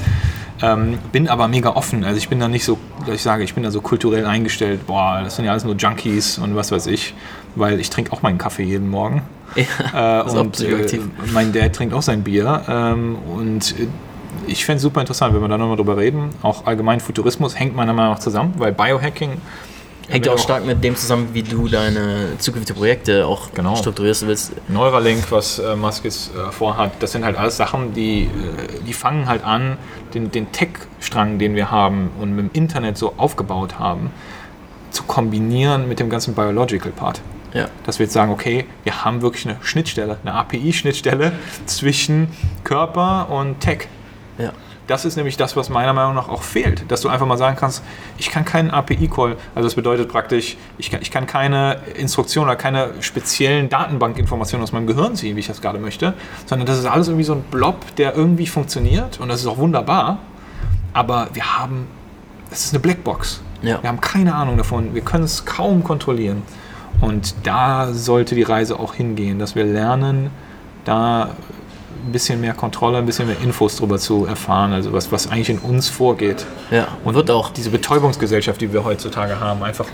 Ähm, 0.61 0.99
bin 1.13 1.29
aber 1.29 1.47
mega 1.47 1.71
offen. 1.71 2.05
Also 2.05 2.19
ich 2.19 2.29
bin 2.29 2.41
da 2.41 2.49
nicht 2.49 2.65
so, 2.65 2.79
dass 3.07 3.15
ich 3.15 3.23
sage, 3.23 3.45
ich 3.45 3.55
bin 3.55 3.63
da 3.63 3.71
so 3.71 3.81
kulturell 3.81 4.27
eingestellt, 4.27 4.87
boah, 4.87 5.21
das 5.23 5.37
sind 5.37 5.45
ja 5.45 5.53
alles 5.53 5.65
nur 5.65 5.77
Junkies 5.77 6.39
und 6.39 6.57
was 6.57 6.73
weiß 6.73 6.87
ich, 6.89 7.15
weil 7.59 7.81
ich 7.81 7.91
trinke 7.91 8.13
auch 8.13 8.23
meinen 8.23 8.39
Kaffee 8.39 8.65
jeden 8.65 8.89
Morgen. 8.89 9.23
Ja, 9.55 10.21
äh, 10.21 10.31
und 10.39 10.61
äh, 10.61 11.01
mein 11.33 11.53
Dad 11.53 11.75
trinkt 11.75 11.95
auch 11.95 12.03
sein 12.03 12.23
Bier. 12.23 12.63
Ähm, 12.69 13.17
und 13.35 13.79
äh, 13.79 13.87
ich 14.47 14.65
fände 14.65 14.77
es 14.77 14.83
super 14.83 15.01
interessant, 15.01 15.35
wenn 15.35 15.41
wir 15.41 15.49
da 15.49 15.59
nochmal 15.59 15.77
drüber 15.77 15.97
reden. 15.97 16.31
Auch 16.43 16.67
allgemein 16.67 17.01
Futurismus 17.01 17.59
hängt 17.59 17.75
meiner 17.75 17.93
Meinung 17.93 18.13
nach 18.13 18.21
zusammen, 18.21 18.55
weil 18.59 18.73
Biohacking 18.73 19.41
Hängt 20.09 20.25
ja 20.25 20.33
auch 20.33 20.39
stark 20.39 20.65
mit 20.65 20.83
dem 20.83 20.97
zusammen, 20.97 21.29
wie 21.35 21.43
du 21.43 21.69
deine 21.69 22.39
zukünftigen 22.39 22.79
Projekte 22.79 23.27
auch 23.27 23.53
genau. 23.53 23.77
strukturierst 23.77 24.27
willst. 24.27 24.53
Neuralink, 24.69 25.31
was 25.31 25.59
äh, 25.59 25.77
Musk 25.77 26.05
jetzt 26.05 26.35
äh, 26.35 26.51
vorhat, 26.51 26.93
das 27.01 27.13
sind 27.13 27.27
halt 27.27 27.37
alles 27.37 27.59
Sachen, 27.59 27.93
die, 27.93 28.23
äh, 28.23 28.29
die 28.87 28.95
fangen 28.95 29.29
halt 29.29 29.45
an, 29.45 29.77
den, 30.15 30.31
den 30.31 30.51
Tech-Strang, 30.51 31.39
den 31.39 31.55
wir 31.55 31.71
haben 31.71 32.11
und 32.21 32.35
mit 32.35 32.47
dem 32.47 32.51
Internet 32.55 32.97
so 32.97 33.13
aufgebaut 33.19 33.79
haben, 33.79 34.11
zu 34.91 35.03
kombinieren 35.03 35.89
mit 35.89 36.01
dem 36.01 36.09
ganzen 36.09 36.35
Biological-Part. 36.35 37.21
Ja. 37.53 37.69
Dass 37.85 37.99
wir 37.99 38.05
jetzt 38.07 38.13
sagen, 38.13 38.31
okay, 38.33 38.67
wir 38.85 39.05
haben 39.05 39.23
wirklich 39.23 39.47
eine 39.47 39.57
Schnittstelle, 39.63 40.19
eine 40.23 40.35
API-Schnittstelle 40.35 41.33
zwischen 41.67 42.29
Körper 42.65 43.29
und 43.31 43.61
Tech. 43.61 43.89
Ja. 44.39 44.53
Das 44.89 45.05
ist 45.05 45.17
nämlich 45.17 45.37
das, 45.37 45.55
was 45.55 45.69
meiner 45.69 45.93
Meinung 45.93 46.15
nach 46.15 46.31
auch 46.31 46.43
fehlt. 46.43 46.91
Dass 46.91 47.03
du 47.03 47.11
einfach 47.11 47.27
mal 47.27 47.37
sagen 47.37 47.57
kannst, 47.61 47.83
ich 48.17 48.31
kann 48.31 48.47
keinen 48.47 48.71
API-Call, 48.71 49.37
also 49.55 49.67
das 49.67 49.75
bedeutet 49.75 50.09
praktisch, 50.09 50.57
ich 50.79 50.91
kann, 50.91 51.03
ich 51.03 51.11
kann 51.11 51.27
keine 51.27 51.77
Instruktion 51.95 52.47
oder 52.47 52.57
keine 52.57 52.95
speziellen 53.01 53.69
Datenbankinformationen 53.69 54.65
aus 54.65 54.73
meinem 54.73 54.87
Gehirn 54.87 55.15
ziehen, 55.15 55.37
wie 55.37 55.41
ich 55.41 55.47
das 55.47 55.61
gerade 55.61 55.79
möchte, 55.79 56.15
sondern 56.47 56.67
das 56.67 56.79
ist 56.79 56.87
alles 56.87 57.09
irgendwie 57.09 57.25
so 57.25 57.35
ein 57.35 57.43
Blob, 57.43 57.97
der 57.97 58.15
irgendwie 58.15 58.47
funktioniert 58.47 59.21
und 59.21 59.29
das 59.29 59.41
ist 59.43 59.47
auch 59.47 59.59
wunderbar. 59.59 60.21
Aber 60.95 61.29
wir 61.35 61.59
haben, 61.59 61.87
das 62.49 62.65
ist 62.65 62.73
eine 62.73 62.81
Blackbox. 62.81 63.43
Ja. 63.61 63.83
Wir 63.83 63.91
haben 63.91 64.01
keine 64.01 64.35
Ahnung 64.35 64.57
davon. 64.57 64.95
Wir 64.95 65.03
können 65.03 65.25
es 65.25 65.45
kaum 65.45 65.85
kontrollieren. 65.85 66.43
Und 67.01 67.35
da 67.45 67.93
sollte 67.93 68.35
die 68.35 68.43
Reise 68.43 68.79
auch 68.79 68.95
hingehen, 68.95 69.39
dass 69.39 69.55
wir 69.55 69.65
lernen, 69.65 70.31
da 70.85 71.31
ein 72.07 72.13
bisschen 72.13 72.41
mehr 72.41 72.55
Kontrolle, 72.55 72.99
ein 72.99 73.07
bisschen 73.07 73.27
mehr 73.27 73.41
Infos 73.43 73.77
darüber 73.77 73.99
zu 73.99 74.25
erfahren, 74.25 74.73
also 74.73 74.93
was, 74.93 75.13
was 75.13 75.31
eigentlich 75.31 75.51
in 75.51 75.59
uns 75.59 75.89
vorgeht. 75.89 76.47
Ja, 76.71 76.89
und 77.05 77.15
wird 77.15 77.31
auch 77.31 77.51
diese 77.51 77.71
Betäubungsgesellschaft, 77.71 78.61
die 78.61 78.73
wir 78.73 78.85
heutzutage 78.85 79.41
haben, 79.41 79.63
einfach 79.63 79.87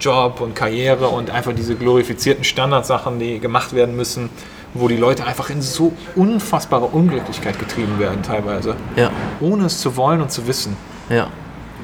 Job 0.00 0.40
und 0.40 0.54
Karriere 0.54 1.08
und 1.08 1.30
einfach 1.30 1.52
diese 1.52 1.74
glorifizierten 1.74 2.44
Standardsachen, 2.44 3.18
die 3.18 3.38
gemacht 3.38 3.74
werden 3.74 3.96
müssen, 3.96 4.30
wo 4.72 4.88
die 4.88 4.96
Leute 4.96 5.26
einfach 5.26 5.50
in 5.50 5.60
so 5.60 5.92
unfassbare 6.14 6.86
Unglücklichkeit 6.86 7.58
getrieben 7.58 7.98
werden 7.98 8.22
teilweise, 8.22 8.76
ja. 8.96 9.10
ohne 9.40 9.66
es 9.66 9.80
zu 9.80 9.96
wollen 9.96 10.22
und 10.22 10.30
zu 10.30 10.46
wissen. 10.46 10.76
Ja 11.10 11.28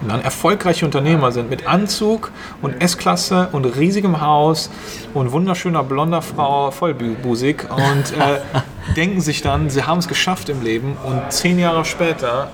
dann 0.08 0.22
erfolgreiche 0.22 0.84
Unternehmer 0.84 1.32
sind 1.32 1.50
mit 1.50 1.66
Anzug 1.66 2.30
und 2.62 2.80
S-Klasse 2.80 3.48
und 3.52 3.64
riesigem 3.64 4.20
Haus 4.20 4.70
und 5.14 5.32
wunderschöner 5.32 5.82
blonder 5.82 6.22
Frau, 6.22 6.70
vollbusig 6.70 7.64
und 7.70 8.12
äh, 8.18 8.40
denken 8.96 9.20
sich 9.20 9.42
dann, 9.42 9.70
sie 9.70 9.84
haben 9.84 9.98
es 9.98 10.08
geschafft 10.08 10.48
im 10.48 10.62
Leben 10.62 10.96
und 11.04 11.32
zehn 11.32 11.58
Jahre 11.58 11.84
später 11.84 12.50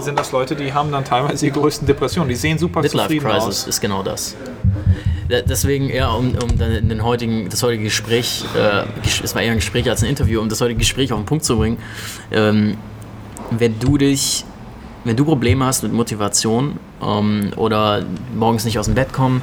sind 0.00 0.18
das 0.18 0.32
Leute, 0.32 0.54
die 0.56 0.72
haben 0.72 0.92
dann 0.92 1.04
teilweise 1.04 1.44
die 1.46 1.52
größten 1.52 1.86
Depressionen. 1.86 2.28
Die 2.28 2.36
sehen 2.36 2.58
super 2.58 2.80
Midlife 2.80 3.08
zufrieden 3.08 3.26
Crisis 3.26 3.46
aus. 3.46 3.66
ist 3.66 3.80
genau 3.80 4.02
das. 4.02 4.36
Deswegen, 5.28 5.88
ja, 5.88 6.10
um, 6.10 6.34
um 6.36 6.58
den 6.58 7.02
heutigen, 7.02 7.48
das 7.48 7.62
heutige 7.62 7.84
Gespräch, 7.84 8.44
äh, 8.54 8.84
es 9.22 9.34
war 9.34 9.42
eher 9.42 9.52
ein 9.52 9.58
Gespräch 9.58 9.88
als 9.88 10.02
ein 10.02 10.10
Interview, 10.10 10.40
um 10.40 10.48
das 10.48 10.60
heutige 10.60 10.80
Gespräch 10.80 11.12
auf 11.12 11.18
den 11.18 11.24
Punkt 11.24 11.44
zu 11.44 11.56
bringen, 11.56 11.78
ähm, 12.30 12.76
wenn 13.50 13.78
du 13.78 13.96
dich 13.96 14.44
wenn 15.04 15.16
du 15.16 15.24
Probleme 15.24 15.64
hast 15.64 15.82
mit 15.82 15.92
Motivation 15.92 16.78
ähm, 17.02 17.50
oder 17.56 18.04
morgens 18.34 18.64
nicht 18.64 18.78
aus 18.78 18.86
dem 18.86 18.94
Bett 18.94 19.12
kommen, 19.12 19.42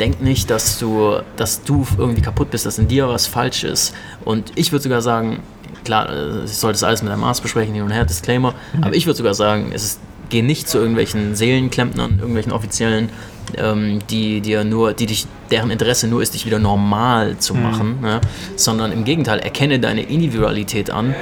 denk 0.00 0.20
nicht, 0.20 0.50
dass 0.50 0.78
du, 0.78 1.20
dass 1.36 1.62
du 1.62 1.86
irgendwie 1.96 2.22
kaputt 2.22 2.50
bist, 2.50 2.66
dass 2.66 2.78
in 2.78 2.88
dir 2.88 3.08
was 3.08 3.26
falsch 3.26 3.64
ist. 3.64 3.94
Und 4.24 4.52
ich 4.56 4.72
würde 4.72 4.82
sogar 4.82 5.02
sagen, 5.02 5.40
klar, 5.84 6.10
äh, 6.10 6.44
ich 6.44 6.56
sollte 6.56 6.74
das 6.74 6.84
alles 6.84 7.02
mit 7.02 7.12
einem 7.12 7.24
Arzt 7.24 7.42
besprechen, 7.42 7.74
hin 7.74 7.82
und 7.82 7.90
her, 7.90 8.04
Disclaimer, 8.04 8.54
mhm. 8.72 8.84
aber 8.84 8.94
ich 8.94 9.06
würde 9.06 9.16
sogar 9.16 9.34
sagen, 9.34 9.70
es 9.74 9.84
ist, 9.84 10.00
geh 10.28 10.42
nicht 10.42 10.68
zu 10.68 10.78
irgendwelchen 10.78 11.34
Seelenklempnern, 11.34 12.18
irgendwelchen 12.18 12.52
offiziellen, 12.52 13.10
ähm, 13.56 14.00
die 14.10 14.40
dir 14.40 14.64
nur, 14.64 14.92
die 14.92 15.06
dich, 15.06 15.26
deren 15.50 15.70
Interesse 15.70 16.08
nur 16.08 16.22
ist, 16.22 16.34
dich 16.34 16.46
wieder 16.46 16.58
normal 16.58 17.36
zu 17.38 17.54
mhm. 17.54 17.62
machen, 17.62 17.96
mhm. 17.96 18.02
ne? 18.02 18.20
sondern 18.56 18.92
im 18.92 19.04
Gegenteil, 19.04 19.40
erkenne 19.40 19.78
deine 19.78 20.02
Individualität 20.02 20.90
an 20.90 21.14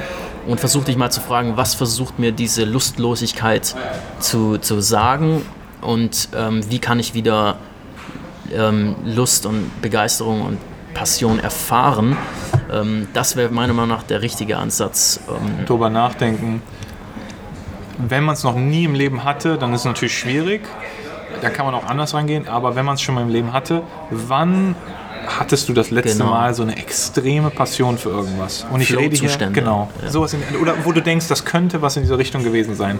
und 0.47 0.59
versuch 0.59 0.83
dich 0.83 0.97
mal 0.97 1.11
zu 1.11 1.21
fragen, 1.21 1.57
was 1.57 1.75
versucht 1.75 2.19
mir 2.19 2.31
diese 2.31 2.63
Lustlosigkeit 2.63 3.75
zu, 4.19 4.57
zu 4.57 4.81
sagen 4.81 5.43
und 5.81 6.29
ähm, 6.35 6.61
wie 6.69 6.79
kann 6.79 6.99
ich 6.99 7.13
wieder 7.13 7.57
ähm, 8.53 8.95
Lust 9.05 9.45
und 9.45 9.81
Begeisterung 9.81 10.41
und 10.41 10.57
Passion 10.93 11.39
erfahren. 11.39 12.17
Ähm, 12.71 13.07
das 13.13 13.35
wäre 13.35 13.51
meiner 13.51 13.73
Meinung 13.73 13.89
nach 13.89 14.03
der 14.03 14.21
richtige 14.21 14.57
Ansatz. 14.57 15.19
Ähm, 15.29 15.65
Darüber 15.65 15.89
nachdenken. 15.89 16.61
Wenn 17.97 18.23
man 18.23 18.33
es 18.33 18.43
noch 18.43 18.55
nie 18.55 18.85
im 18.85 18.95
Leben 18.95 19.23
hatte, 19.23 19.57
dann 19.57 19.73
ist 19.73 19.81
es 19.81 19.85
natürlich 19.85 20.17
schwierig. 20.17 20.61
Da 21.41 21.49
kann 21.49 21.65
man 21.65 21.75
auch 21.75 21.85
anders 21.85 22.13
rangehen. 22.13 22.47
Aber 22.47 22.75
wenn 22.75 22.85
man 22.85 22.95
es 22.95 23.01
schon 23.01 23.15
mal 23.15 23.21
im 23.21 23.29
Leben 23.29 23.53
hatte, 23.53 23.83
wann 24.09 24.75
hattest 25.27 25.69
du 25.69 25.73
das 25.73 25.91
letzte 25.91 26.17
genau. 26.17 26.31
Mal 26.31 26.53
so 26.53 26.63
eine 26.63 26.77
extreme 26.77 27.49
Passion 27.49 27.97
für 27.97 28.09
irgendwas? 28.09 28.65
Und 28.71 28.81
ich 28.81 28.95
rede 28.95 29.15
hier, 29.15 29.49
genau, 29.51 29.89
ja. 30.01 30.09
sowas 30.09 30.33
in, 30.33 30.41
oder 30.57 30.75
wo 30.83 30.91
du 30.91 31.01
denkst, 31.01 31.27
das 31.27 31.45
könnte 31.45 31.81
was 31.81 31.97
in 31.97 32.03
dieser 32.03 32.17
Richtung 32.17 32.43
gewesen 32.43 32.75
sein. 32.75 32.99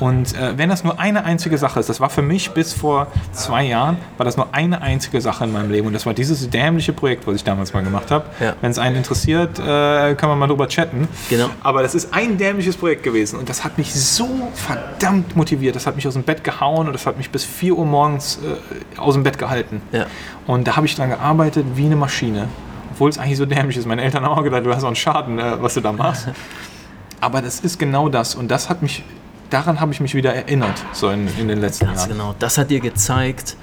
Und 0.00 0.36
äh, 0.36 0.56
wenn 0.56 0.68
das 0.68 0.84
nur 0.84 1.00
eine 1.00 1.24
einzige 1.24 1.58
Sache 1.58 1.80
ist, 1.80 1.88
das 1.88 2.00
war 2.00 2.10
für 2.10 2.22
mich 2.22 2.50
bis 2.50 2.72
vor 2.72 3.08
zwei 3.32 3.64
Jahren, 3.64 3.96
war 4.16 4.24
das 4.24 4.36
nur 4.36 4.48
eine 4.52 4.80
einzige 4.80 5.20
Sache 5.20 5.44
in 5.44 5.52
meinem 5.52 5.70
Leben. 5.70 5.86
Und 5.86 5.92
das 5.92 6.06
war 6.06 6.14
dieses 6.14 6.48
dämliche 6.50 6.92
Projekt, 6.92 7.26
was 7.26 7.36
ich 7.36 7.44
damals 7.44 7.72
mal 7.72 7.82
gemacht 7.82 8.10
habe. 8.10 8.26
Ja. 8.40 8.54
Wenn 8.60 8.70
es 8.70 8.78
einen 8.78 8.96
interessiert, 8.96 9.58
äh, 9.58 10.14
kann 10.14 10.28
man 10.28 10.38
mal 10.38 10.46
drüber 10.46 10.68
chatten. 10.68 11.08
Genau. 11.28 11.50
Aber 11.62 11.82
das 11.82 11.94
ist 11.94 12.14
ein 12.14 12.38
dämliches 12.38 12.76
Projekt 12.76 13.02
gewesen. 13.02 13.38
Und 13.38 13.48
das 13.48 13.64
hat 13.64 13.78
mich 13.78 13.92
so 13.94 14.28
verdammt 14.54 15.36
motiviert. 15.36 15.74
Das 15.74 15.86
hat 15.86 15.96
mich 15.96 16.06
aus 16.06 16.14
dem 16.14 16.22
Bett 16.22 16.44
gehauen 16.44 16.86
und 16.86 16.92
das 16.92 17.06
hat 17.06 17.18
mich 17.18 17.30
bis 17.30 17.44
4 17.44 17.76
Uhr 17.76 17.86
morgens 17.86 18.38
äh, 18.38 19.00
aus 19.00 19.14
dem 19.14 19.24
Bett 19.24 19.38
gehalten. 19.38 19.82
Ja. 19.92 20.06
Und 20.46 20.68
da 20.68 20.76
habe 20.76 20.86
ich 20.86 20.94
dran 20.94 21.10
gearbeitet 21.10 21.66
wie 21.74 21.86
eine 21.86 21.96
Maschine. 21.96 22.48
Obwohl 22.92 23.10
es 23.10 23.18
eigentlich 23.18 23.38
so 23.38 23.46
dämlich 23.46 23.76
ist. 23.76 23.86
Meine 23.86 24.02
Eltern 24.02 24.24
haben 24.24 24.38
auch 24.38 24.42
gedacht, 24.42 24.64
du 24.64 24.74
hast 24.74 24.82
auch 24.82 24.88
einen 24.88 24.96
Schaden, 24.96 25.38
äh, 25.38 25.60
was 25.60 25.74
du 25.74 25.80
da 25.80 25.92
machst. 25.92 26.28
Aber 27.20 27.42
das 27.42 27.60
ist 27.60 27.78
genau 27.78 28.08
das. 28.08 28.34
Und 28.34 28.48
das 28.48 28.68
hat 28.68 28.80
mich 28.82 29.02
daran 29.50 29.80
habe 29.80 29.92
ich 29.92 30.00
mich 30.00 30.14
wieder 30.14 30.34
erinnert, 30.34 30.74
so 30.92 31.10
in, 31.10 31.28
in 31.38 31.48
den 31.48 31.60
letzten 31.60 31.86
Ganz 31.86 32.00
Jahren. 32.00 32.10
genau. 32.12 32.34
Das 32.38 32.58
hat 32.58 32.70
dir 32.70 32.80
gezeigt, 32.80 33.56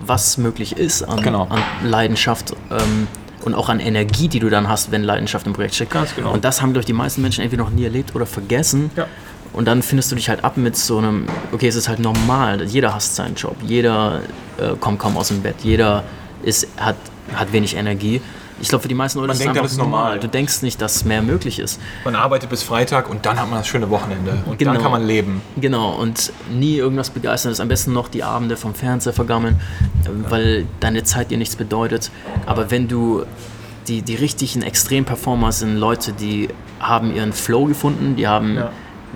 was 0.00 0.38
möglich 0.38 0.76
ist 0.76 1.02
an, 1.02 1.22
Genau. 1.22 1.46
an 1.48 1.62
Leidenschaft 1.84 2.54
ähm, 2.70 3.06
und 3.44 3.54
auch 3.54 3.68
an 3.68 3.80
Energie, 3.80 4.28
die 4.28 4.40
du 4.40 4.50
dann 4.50 4.68
hast, 4.68 4.90
wenn 4.92 5.02
Leidenschaft 5.02 5.46
im 5.46 5.52
Projekt 5.52 5.74
steckt. 5.74 5.92
Ganz 5.92 6.14
genau. 6.14 6.32
Und 6.32 6.44
das 6.44 6.60
haben, 6.62 6.70
glaube 6.72 6.80
ich, 6.80 6.86
die 6.86 6.92
meisten 6.92 7.22
Menschen 7.22 7.42
entweder 7.42 7.64
noch 7.64 7.70
nie 7.70 7.84
erlebt 7.84 8.14
oder 8.14 8.26
vergessen. 8.26 8.90
Ja. 8.96 9.06
Und 9.52 9.66
dann 9.66 9.82
findest 9.82 10.10
du 10.10 10.16
dich 10.16 10.28
halt 10.28 10.44
ab 10.44 10.56
mit 10.56 10.76
so 10.76 10.98
einem, 10.98 11.26
okay, 11.52 11.68
es 11.68 11.76
ist 11.76 11.88
halt 11.88 11.98
normal, 11.98 12.62
jeder 12.64 12.94
hasst 12.94 13.16
seinen 13.16 13.34
Job, 13.34 13.56
jeder 13.62 14.20
äh, 14.58 14.74
kommt 14.80 14.98
kaum 14.98 15.16
aus 15.16 15.28
dem 15.28 15.42
Bett, 15.42 15.56
jeder 15.62 16.04
ist, 16.42 16.66
hat, 16.78 16.96
hat 17.34 17.52
wenig 17.52 17.76
Energie. 17.76 18.22
Ich 18.60 18.68
glaube, 18.68 18.82
für 18.82 18.88
die 18.88 18.94
meisten 18.94 19.18
Leute 19.18 19.28
Man 19.28 19.36
ist 19.36 19.44
denkt, 19.44 19.56
das 19.58 19.72
ist 19.72 19.78
normal. 19.78 20.20
Du 20.20 20.28
denkst 20.28 20.62
nicht, 20.62 20.80
dass 20.80 21.04
mehr 21.04 21.20
möglich 21.22 21.58
ist. 21.58 21.80
Man 22.04 22.14
arbeitet 22.14 22.48
bis 22.50 22.62
Freitag 22.62 23.10
und 23.10 23.26
dann 23.26 23.40
hat 23.40 23.48
man 23.50 23.58
das 23.60 23.66
schöne 23.66 23.90
Wochenende. 23.90 24.38
Und 24.46 24.58
Genau. 24.58 24.72
dann 24.74 24.82
kann 24.82 24.92
man 24.92 25.04
leben. 25.06 25.40
Genau, 25.56 25.90
und 25.94 26.32
nie 26.50 26.76
irgendwas 26.76 27.10
Begeisterndes. 27.10 27.58
Am 27.60 27.68
besten 27.68 27.92
noch 27.92 28.08
die 28.08 28.22
Abende 28.22 28.56
vom 28.56 28.74
Fernseher 28.74 29.12
vergammeln, 29.12 29.60
weil 30.28 30.66
deine 30.80 31.02
Zeit 31.02 31.30
dir 31.30 31.38
nichts 31.38 31.56
bedeutet. 31.56 32.10
Aber 32.46 32.70
wenn 32.70 32.86
du 32.88 33.24
die, 33.88 34.02
die 34.02 34.14
richtigen 34.14 34.62
Extrem-Performer 34.62 35.50
sind 35.50 35.76
Leute, 35.76 36.12
die 36.12 36.48
haben 36.78 37.14
ihren 37.14 37.32
Flow 37.32 37.64
gefunden, 37.64 38.14
die 38.16 38.28
haben, 38.28 38.54
Ja. 38.56 38.70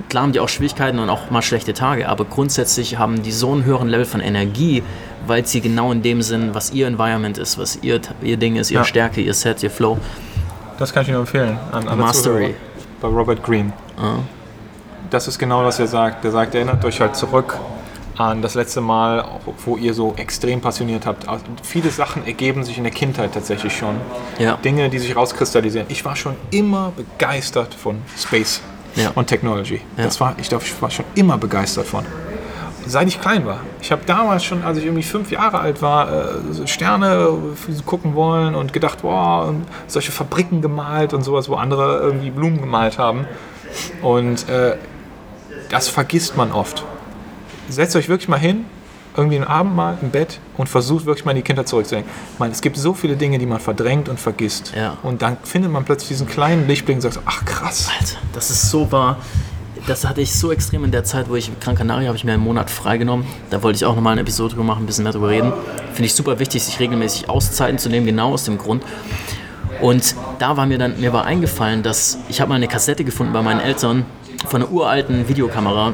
klar 0.08 0.24
haben 0.24 0.32
die 0.32 0.40
auch 0.40 0.48
Schwierigkeiten 0.48 0.98
und 0.98 1.08
auch 1.08 1.30
mal 1.30 1.42
schlechte 1.42 1.72
Tage, 1.72 2.08
aber 2.08 2.24
grundsätzlich 2.24 2.98
haben 2.98 3.22
die 3.22 3.30
so 3.32 3.52
einen 3.52 3.64
höheren 3.64 3.88
Level 3.88 4.06
von 4.06 4.20
Energie, 4.20 4.82
weil 5.26 5.46
sie 5.46 5.60
genau 5.60 5.92
in 5.92 6.02
dem 6.02 6.22
sind, 6.22 6.54
was 6.54 6.72
ihr 6.72 6.86
Environment 6.86 7.38
ist, 7.38 7.58
was 7.58 7.76
ihr, 7.82 8.00
ihr 8.22 8.36
Ding 8.36 8.56
ist, 8.56 8.70
ihre 8.70 8.82
Ja. 8.82 8.84
Stärke, 8.84 9.20
ihr 9.20 9.34
Set, 9.34 9.62
ihr 9.62 9.70
Flow. 9.70 9.98
Das 10.78 10.92
kann 10.92 11.02
ich 11.02 11.08
nur 11.08 11.20
empfehlen. 11.20 11.58
An, 11.72 11.88
an 11.88 11.98
Mastery. 11.98 12.54
Bei 13.00 13.08
Robert 13.08 13.42
Greene. 13.42 13.72
Ah. 13.98 14.16
Das 15.10 15.28
ist 15.28 15.38
genau, 15.38 15.64
was 15.64 15.78
er 15.78 15.86
sagt. 15.86 16.24
Er 16.24 16.30
sagt, 16.32 16.54
erinnert 16.54 16.84
euch 16.84 17.00
halt 17.00 17.16
zurück 17.16 17.58
an 18.18 18.40
das 18.40 18.54
letzte 18.54 18.80
Mal, 18.80 19.24
wo 19.64 19.76
ihr 19.76 19.92
so 19.92 20.14
extrem 20.16 20.60
passioniert 20.60 21.04
habt. 21.06 21.28
Also 21.28 21.44
viele 21.62 21.90
Sachen 21.90 22.26
ergeben 22.26 22.64
sich 22.64 22.78
in 22.78 22.84
der 22.84 22.92
Kindheit 22.92 23.32
tatsächlich 23.34 23.76
schon. 23.76 23.96
Ja. 24.38 24.56
Dinge, 24.56 24.88
die 24.88 24.98
sich 24.98 25.14
rauskristallisieren. 25.14 25.86
Ich 25.90 26.04
war 26.04 26.16
schon 26.16 26.34
immer 26.50 26.92
begeistert 26.96 27.74
von 27.74 27.98
Space 28.18 28.62
Ja. 28.94 29.10
und 29.14 29.26
Technology. 29.26 29.82
Ja. 29.98 30.04
Das 30.04 30.18
war, 30.20 30.34
ich 30.38 30.48
glaube, 30.48 30.64
ich 30.64 30.80
war 30.80 30.90
schon 30.90 31.04
immer 31.14 31.36
begeistert 31.36 31.86
von. 31.86 32.04
Seit 32.86 33.08
ich 33.08 33.20
klein 33.20 33.44
war. 33.46 33.60
Ich 33.80 33.90
habe 33.90 34.02
damals 34.06 34.44
schon, 34.44 34.62
als 34.62 34.78
ich 34.78 34.84
irgendwie 34.84 35.02
fünf 35.02 35.30
Jahre 35.30 35.58
alt 35.58 35.82
war, 35.82 36.08
äh, 36.10 36.66
Sterne 36.66 37.36
gucken 37.84 38.14
wollen 38.14 38.54
und 38.54 38.72
gedacht, 38.72 39.02
boah, 39.02 39.46
und 39.46 39.64
solche 39.88 40.12
Fabriken 40.12 40.62
gemalt 40.62 41.12
und 41.12 41.22
sowas, 41.22 41.48
wo 41.48 41.56
andere 41.56 41.98
irgendwie 41.98 42.30
Blumen 42.30 42.60
gemalt 42.60 42.98
haben. 42.98 43.26
Und 44.02 44.48
äh, 44.48 44.76
das 45.68 45.88
vergisst 45.88 46.36
man 46.36 46.52
oft. 46.52 46.84
Setzt 47.68 47.96
euch 47.96 48.08
wirklich 48.08 48.28
mal 48.28 48.38
hin, 48.38 48.64
irgendwie 49.16 49.36
einen 49.36 49.46
Abend 49.46 49.74
mal 49.74 49.98
im 50.00 50.10
Bett 50.10 50.38
und 50.56 50.68
versucht 50.68 51.06
wirklich 51.06 51.24
mal 51.24 51.32
in 51.32 51.38
die 51.38 51.42
Kindheit 51.42 51.68
zurückzudenken. 51.68 52.10
Man, 52.38 52.50
es 52.50 52.60
gibt 52.60 52.76
so 52.76 52.94
viele 52.94 53.16
Dinge, 53.16 53.38
die 53.38 53.46
man 53.46 53.60
verdrängt 53.60 54.08
und 54.08 54.20
vergisst. 54.20 54.72
Ja. 54.76 54.98
Und 55.02 55.22
dann 55.22 55.38
findet 55.42 55.72
man 55.72 55.84
plötzlich 55.84 56.08
diesen 56.08 56.26
kleinen 56.26 56.68
Lichtblick 56.68 56.96
und 56.96 57.00
sagt, 57.00 57.14
so, 57.14 57.20
ach 57.24 57.44
krass. 57.44 57.90
Alter, 57.98 58.18
das 58.32 58.50
ist 58.50 58.70
so 58.70 58.92
wahr. 58.92 59.16
Das 59.86 60.04
hatte 60.04 60.20
ich 60.20 60.34
so 60.34 60.50
extrem 60.50 60.82
in 60.82 60.90
der 60.90 61.04
Zeit, 61.04 61.28
wo 61.28 61.36
ich 61.36 61.48
Gran 61.60 61.76
Canaria 61.76 62.08
habe 62.08 62.16
ich 62.16 62.24
mir 62.24 62.32
einen 62.32 62.42
Monat 62.42 62.70
freigenommen. 62.70 63.24
Da 63.50 63.62
wollte 63.62 63.76
ich 63.76 63.84
auch 63.84 63.94
nochmal 63.94 64.12
eine 64.12 64.22
Episode 64.22 64.54
drüber 64.54 64.64
machen, 64.64 64.82
ein 64.82 64.86
bisschen 64.86 65.04
mehr 65.04 65.12
drüber 65.12 65.28
reden. 65.28 65.52
Finde 65.92 66.06
ich 66.06 66.14
super 66.14 66.40
wichtig, 66.40 66.64
sich 66.64 66.80
regelmäßig 66.80 67.28
Auszeiten 67.28 67.78
zu 67.78 67.88
nehmen, 67.88 68.04
genau 68.04 68.32
aus 68.32 68.44
dem 68.44 68.58
Grund. 68.58 68.82
Und 69.80 70.16
da 70.40 70.56
war 70.56 70.66
mir 70.66 70.78
dann, 70.78 70.98
mir 71.00 71.12
war 71.12 71.24
eingefallen, 71.24 71.84
dass 71.84 72.18
ich 72.28 72.40
habe 72.40 72.48
mal 72.48 72.56
eine 72.56 72.66
Kassette 72.66 73.04
gefunden 73.04 73.32
bei 73.32 73.42
meinen 73.42 73.60
Eltern 73.60 74.04
von 74.48 74.60
einer 74.60 74.72
uralten 74.72 75.28
Videokamera, 75.28 75.92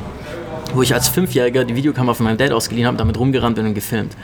wo 0.73 0.81
ich 0.81 0.95
als 0.95 1.09
Fünfjähriger 1.09 1.65
die 1.65 1.77
Videokamera 1.77 2.15
von 2.15 2.25
meinem 2.25 2.39
Dad 2.39 2.53
ausgeliehen 2.53 2.87
habe, 2.87 2.97
damit 2.97 3.19
rumgerannt 3.19 3.57
bin 3.57 3.67
und 3.67 3.75
gefilmt. 3.75 4.17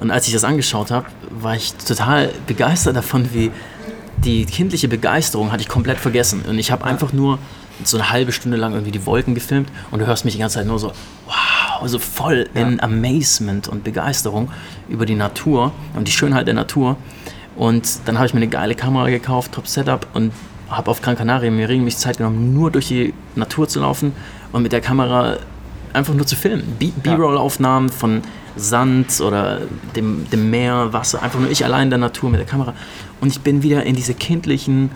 Und 0.00 0.10
als 0.10 0.26
ich 0.26 0.32
das 0.32 0.42
angeschaut 0.42 0.90
habe, 0.90 1.06
war 1.30 1.54
ich 1.54 1.74
total 1.74 2.30
begeistert 2.48 2.96
davon, 2.96 3.32
wie 3.32 3.52
die 4.24 4.46
kindliche 4.46 4.88
Begeisterung 4.88 5.52
hatte 5.52 5.62
ich 5.62 5.68
komplett 5.68 5.98
vergessen. 5.98 6.42
Und 6.48 6.58
ich 6.58 6.72
habe 6.72 6.84
einfach 6.84 7.12
nur 7.12 7.38
so 7.84 7.96
eine 7.96 8.10
halbe 8.10 8.32
Stunde 8.32 8.56
lang 8.56 8.72
irgendwie 8.72 8.92
die 8.92 9.04
Wolken 9.06 9.34
gefilmt 9.34 9.70
und 9.90 9.98
du 9.98 10.06
hörst 10.06 10.24
mich 10.24 10.34
die 10.34 10.40
ganze 10.40 10.58
Zeit 10.58 10.66
nur 10.66 10.78
so, 10.78 10.92
wow, 11.26 11.88
so 11.88 11.98
voll 11.98 12.48
in 12.54 12.80
Amazement 12.80 13.68
und 13.68 13.84
Begeisterung 13.84 14.50
über 14.88 15.06
die 15.06 15.14
Natur 15.14 15.72
und 15.94 16.08
die 16.08 16.12
Schönheit 16.12 16.46
der 16.46 16.54
Natur. 16.54 16.96
Und 17.56 18.00
dann 18.06 18.16
habe 18.16 18.26
ich 18.26 18.34
mir 18.34 18.38
eine 18.38 18.48
geile 18.48 18.74
Kamera 18.74 19.10
gekauft, 19.10 19.52
Top 19.52 19.66
Setup 19.66 20.06
und 20.14 20.32
habe 20.70 20.90
auf 20.90 21.02
Gran 21.02 21.16
Canaria 21.16 21.50
mir 21.50 21.68
regelmäßig 21.68 22.00
Zeit 22.00 22.18
genommen, 22.18 22.54
nur 22.54 22.70
durch 22.70 22.88
die 22.88 23.12
Natur 23.34 23.68
zu 23.68 23.80
laufen 23.80 24.12
und 24.52 24.62
mit 24.62 24.72
der 24.72 24.80
Kamera 24.80 25.36
einfach 25.92 26.14
nur 26.14 26.26
zu 26.26 26.36
filmen. 26.36 26.76
B-Roll-Aufnahmen 26.78 27.90
von 27.90 28.22
Sand 28.56 29.20
oder 29.20 29.60
dem, 29.96 30.28
dem 30.30 30.50
Meer, 30.50 30.92
Wasser, 30.92 31.22
einfach 31.22 31.38
nur 31.38 31.50
ich 31.50 31.64
allein 31.64 31.84
in 31.84 31.90
der 31.90 31.98
Natur 31.98 32.30
mit 32.30 32.40
der 32.40 32.46
Kamera. 32.46 32.74
Und 33.20 33.28
ich 33.28 33.40
bin 33.40 33.62
wieder 33.62 33.84
in 33.84 33.96
diese 33.96 34.14
kindlichen 34.14 34.90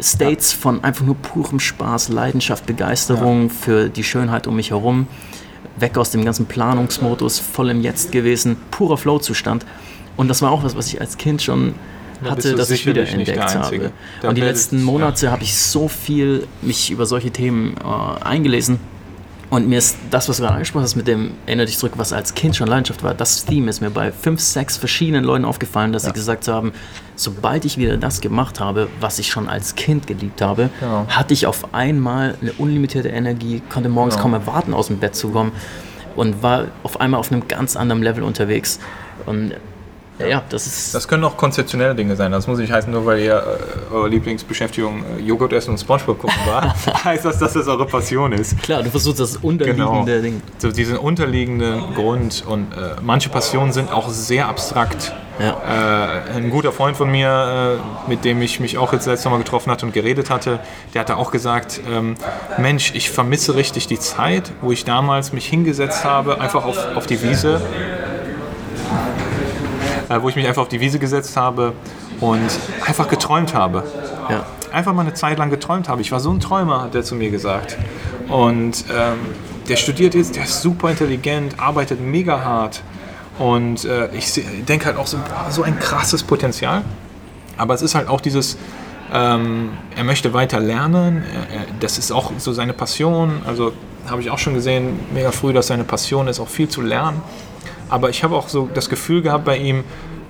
States 0.00 0.52
von 0.52 0.84
einfach 0.84 1.04
nur 1.04 1.16
purem 1.16 1.60
Spaß, 1.60 2.08
Leidenschaft, 2.08 2.66
Begeisterung 2.66 3.50
für 3.50 3.88
die 3.88 4.04
Schönheit 4.04 4.46
um 4.46 4.56
mich 4.56 4.70
herum. 4.70 5.06
Weg 5.76 5.96
aus 5.96 6.10
dem 6.10 6.24
ganzen 6.24 6.46
Planungsmodus, 6.46 7.38
voll 7.38 7.70
im 7.70 7.82
Jetzt 7.82 8.12
gewesen, 8.12 8.56
purer 8.70 8.96
Flow-Zustand. 8.96 9.64
Und 10.16 10.28
das 10.28 10.42
war 10.42 10.50
auch 10.50 10.64
was, 10.64 10.76
was 10.76 10.88
ich 10.88 11.00
als 11.00 11.18
Kind 11.18 11.42
schon 11.42 11.74
hatte, 12.24 12.54
dass 12.54 12.70
ich 12.70 12.86
wiederentdeckt 12.86 13.54
habe. 13.54 13.92
Und 14.22 14.36
die 14.36 14.40
letzten 14.40 14.82
Monate 14.82 15.30
habe 15.30 15.44
ich 15.44 15.56
so 15.56 15.88
viel 15.88 16.46
mich 16.62 16.90
über 16.90 17.06
solche 17.06 17.30
Themen 17.30 17.76
äh, 17.76 18.24
eingelesen. 18.24 18.80
Und 19.50 19.66
mir 19.66 19.78
ist 19.78 19.96
das, 20.10 20.28
was 20.28 20.36
du 20.36 20.42
gerade 20.42 20.54
angesprochen 20.56 20.82
hast, 20.82 20.94
mit 20.96 21.06
dem 21.08 21.30
Erinnere 21.46 21.66
dich 21.66 21.78
zurück, 21.78 21.94
was 21.96 22.12
als 22.12 22.34
Kind 22.34 22.54
schon 22.54 22.66
Leidenschaft 22.68 23.02
war, 23.02 23.14
das 23.14 23.46
Theme 23.46 23.70
ist 23.70 23.80
mir 23.80 23.88
bei 23.90 24.12
fünf, 24.12 24.40
sechs 24.40 24.76
verschiedenen 24.76 25.24
Leuten 25.24 25.46
aufgefallen, 25.46 25.92
dass 25.92 26.02
sie 26.04 26.12
gesagt 26.12 26.48
haben, 26.48 26.72
sobald 27.16 27.64
ich 27.64 27.78
wieder 27.78 27.96
das 27.96 28.20
gemacht 28.20 28.60
habe, 28.60 28.88
was 29.00 29.18
ich 29.18 29.28
schon 29.28 29.48
als 29.48 29.74
Kind 29.74 30.06
geliebt 30.06 30.42
habe, 30.42 30.68
Genau. 30.80 31.06
hatte 31.08 31.32
ich 31.32 31.46
auf 31.46 31.72
einmal 31.72 32.34
eine 32.42 32.52
unlimitierte 32.52 33.08
Energie, 33.08 33.62
konnte 33.72 33.88
morgens 33.88 34.14
Genau. 34.16 34.24
kaum 34.24 34.34
erwarten, 34.34 34.74
aus 34.74 34.88
dem 34.88 34.98
Bett 34.98 35.14
zu 35.16 35.30
kommen 35.30 35.52
und 36.14 36.42
war 36.42 36.66
auf 36.82 37.00
einmal 37.00 37.18
auf 37.18 37.32
einem 37.32 37.48
ganz 37.48 37.74
anderen 37.74 38.02
Level 38.02 38.24
unterwegs. 38.24 38.78
Und 39.24 39.54
ja, 40.26 40.42
das 40.48 40.66
ist 40.66 40.94
Das 40.94 41.06
können 41.06 41.24
auch 41.24 41.36
konzeptionelle 41.36 41.94
Dinge 41.94 42.16
sein. 42.16 42.32
Das 42.32 42.46
muss 42.46 42.58
nicht 42.58 42.72
heißen, 42.72 42.90
nur 42.92 43.06
weil 43.06 43.20
ihr 43.20 43.36
äh, 43.90 43.94
eure 43.94 44.08
Lieblingsbeschäftigung 44.08 45.04
äh, 45.18 45.22
Joghurt 45.22 45.52
essen 45.52 45.70
und 45.70 45.78
Spongebob 45.78 46.18
gucken 46.18 46.36
war, 46.46 46.74
heißt 47.04 47.24
das, 47.24 47.38
dass 47.38 47.52
das 47.52 47.66
eure 47.68 47.86
Passion 47.86 48.32
ist. 48.32 48.60
klar, 48.62 48.82
du 48.82 48.90
versuchst 48.90 49.20
das 49.20 49.36
unterliegende 49.36 49.84
Genau. 50.04 50.04
Ding. 50.22 50.42
So 50.58 50.70
diesen 50.70 50.96
unterliegenden 50.98 51.94
Grund 51.94 52.44
und 52.46 52.72
äh, 52.72 52.96
manche 53.02 53.28
Passionen 53.28 53.72
sind 53.72 53.92
auch 53.92 54.08
sehr 54.08 54.48
abstrakt. 54.48 55.12
Ja. 55.40 56.24
Äh, 56.34 56.36
ein 56.36 56.50
guter 56.50 56.72
Freund 56.72 56.96
von 56.96 57.08
mir, 57.12 57.78
äh, 58.06 58.10
mit 58.10 58.24
dem 58.24 58.42
ich 58.42 58.58
mich 58.58 58.76
auch 58.76 58.92
jetzt 58.92 59.06
letztes 59.06 59.30
Mal 59.30 59.38
getroffen 59.38 59.70
hatte 59.70 59.86
und 59.86 59.92
geredet 59.92 60.30
hatte, 60.30 60.58
der 60.94 61.02
hatte 61.02 61.16
auch 61.16 61.30
gesagt, 61.30 61.80
ähm, 61.88 62.16
Mensch, 62.58 62.92
ich 62.96 63.08
vermisse 63.10 63.54
richtig 63.54 63.86
die 63.86 64.00
Zeit, 64.00 64.50
wo 64.62 64.72
ich 64.72 64.84
damals 64.84 65.32
mich 65.32 65.46
hingesetzt 65.46 66.04
habe, 66.04 66.40
einfach 66.40 66.64
auf, 66.64 66.76
auf 66.96 67.06
die 67.06 67.22
Wiese, 67.22 67.60
äh, 70.08 70.20
wo 70.22 70.28
ich 70.28 70.36
mich 70.36 70.46
einfach 70.46 70.62
auf 70.62 70.68
die 70.68 70.80
Wiese 70.80 70.98
gesetzt 70.98 71.36
habe 71.36 71.72
und 72.20 72.48
einfach 72.86 73.08
geträumt 73.08 73.54
habe 73.54 73.84
Ja. 74.28 74.44
einfach 74.72 74.92
mal 74.92 75.02
eine 75.02 75.14
Zeit 75.14 75.38
lang 75.38 75.50
geträumt 75.50 75.88
habe. 75.88 76.00
Ich 76.00 76.12
war 76.12 76.20
so 76.20 76.30
ein 76.30 76.40
Träumer, 76.40 76.82
hat 76.82 76.94
er 76.94 77.02
zu 77.04 77.14
mir 77.14 77.30
gesagt. 77.30 77.76
Und 78.28 78.84
ähm, 78.94 79.18
der 79.68 79.76
studiert 79.76 80.14
jetzt, 80.14 80.36
der 80.36 80.44
ist 80.44 80.62
super 80.62 80.90
intelligent, 80.90 81.58
arbeitet 81.60 82.00
mega 82.00 82.42
hart. 82.42 82.82
Und 83.38 83.84
äh, 83.84 84.08
ich 84.14 84.42
denke 84.68 84.86
halt 84.86 84.96
auch 84.96 85.06
so, 85.06 85.18
so 85.50 85.62
ein 85.62 85.78
krasses 85.78 86.22
Potenzial. 86.22 86.82
Aber 87.56 87.74
es 87.74 87.82
ist 87.82 87.94
halt 87.94 88.08
auch 88.08 88.20
dieses, 88.20 88.56
ähm, 89.12 89.70
er 89.96 90.04
möchte 90.04 90.32
weiter 90.34 90.58
lernen. 90.60 91.22
Er, 91.32 91.60
er, 91.60 91.66
das 91.80 91.98
ist 91.98 92.10
auch 92.12 92.32
so 92.38 92.52
seine 92.52 92.72
Passion. 92.72 93.42
Also 93.46 93.72
habe 94.08 94.20
ich 94.22 94.30
auch 94.30 94.38
schon 94.38 94.54
gesehen, 94.54 94.98
mega 95.14 95.30
früh, 95.32 95.52
dass 95.52 95.68
seine 95.68 95.84
Passion 95.84 96.28
ist, 96.28 96.40
auch 96.40 96.48
viel 96.48 96.68
zu 96.68 96.80
lernen. 96.82 97.20
Aber 97.88 98.10
ich 98.10 98.22
habe 98.24 98.36
auch 98.36 98.48
so 98.48 98.68
das 98.72 98.88
Gefühl 98.88 99.22
gehabt 99.22 99.44
bei 99.44 99.56
ihm, 99.56 99.84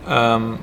ähm, 0.08 0.58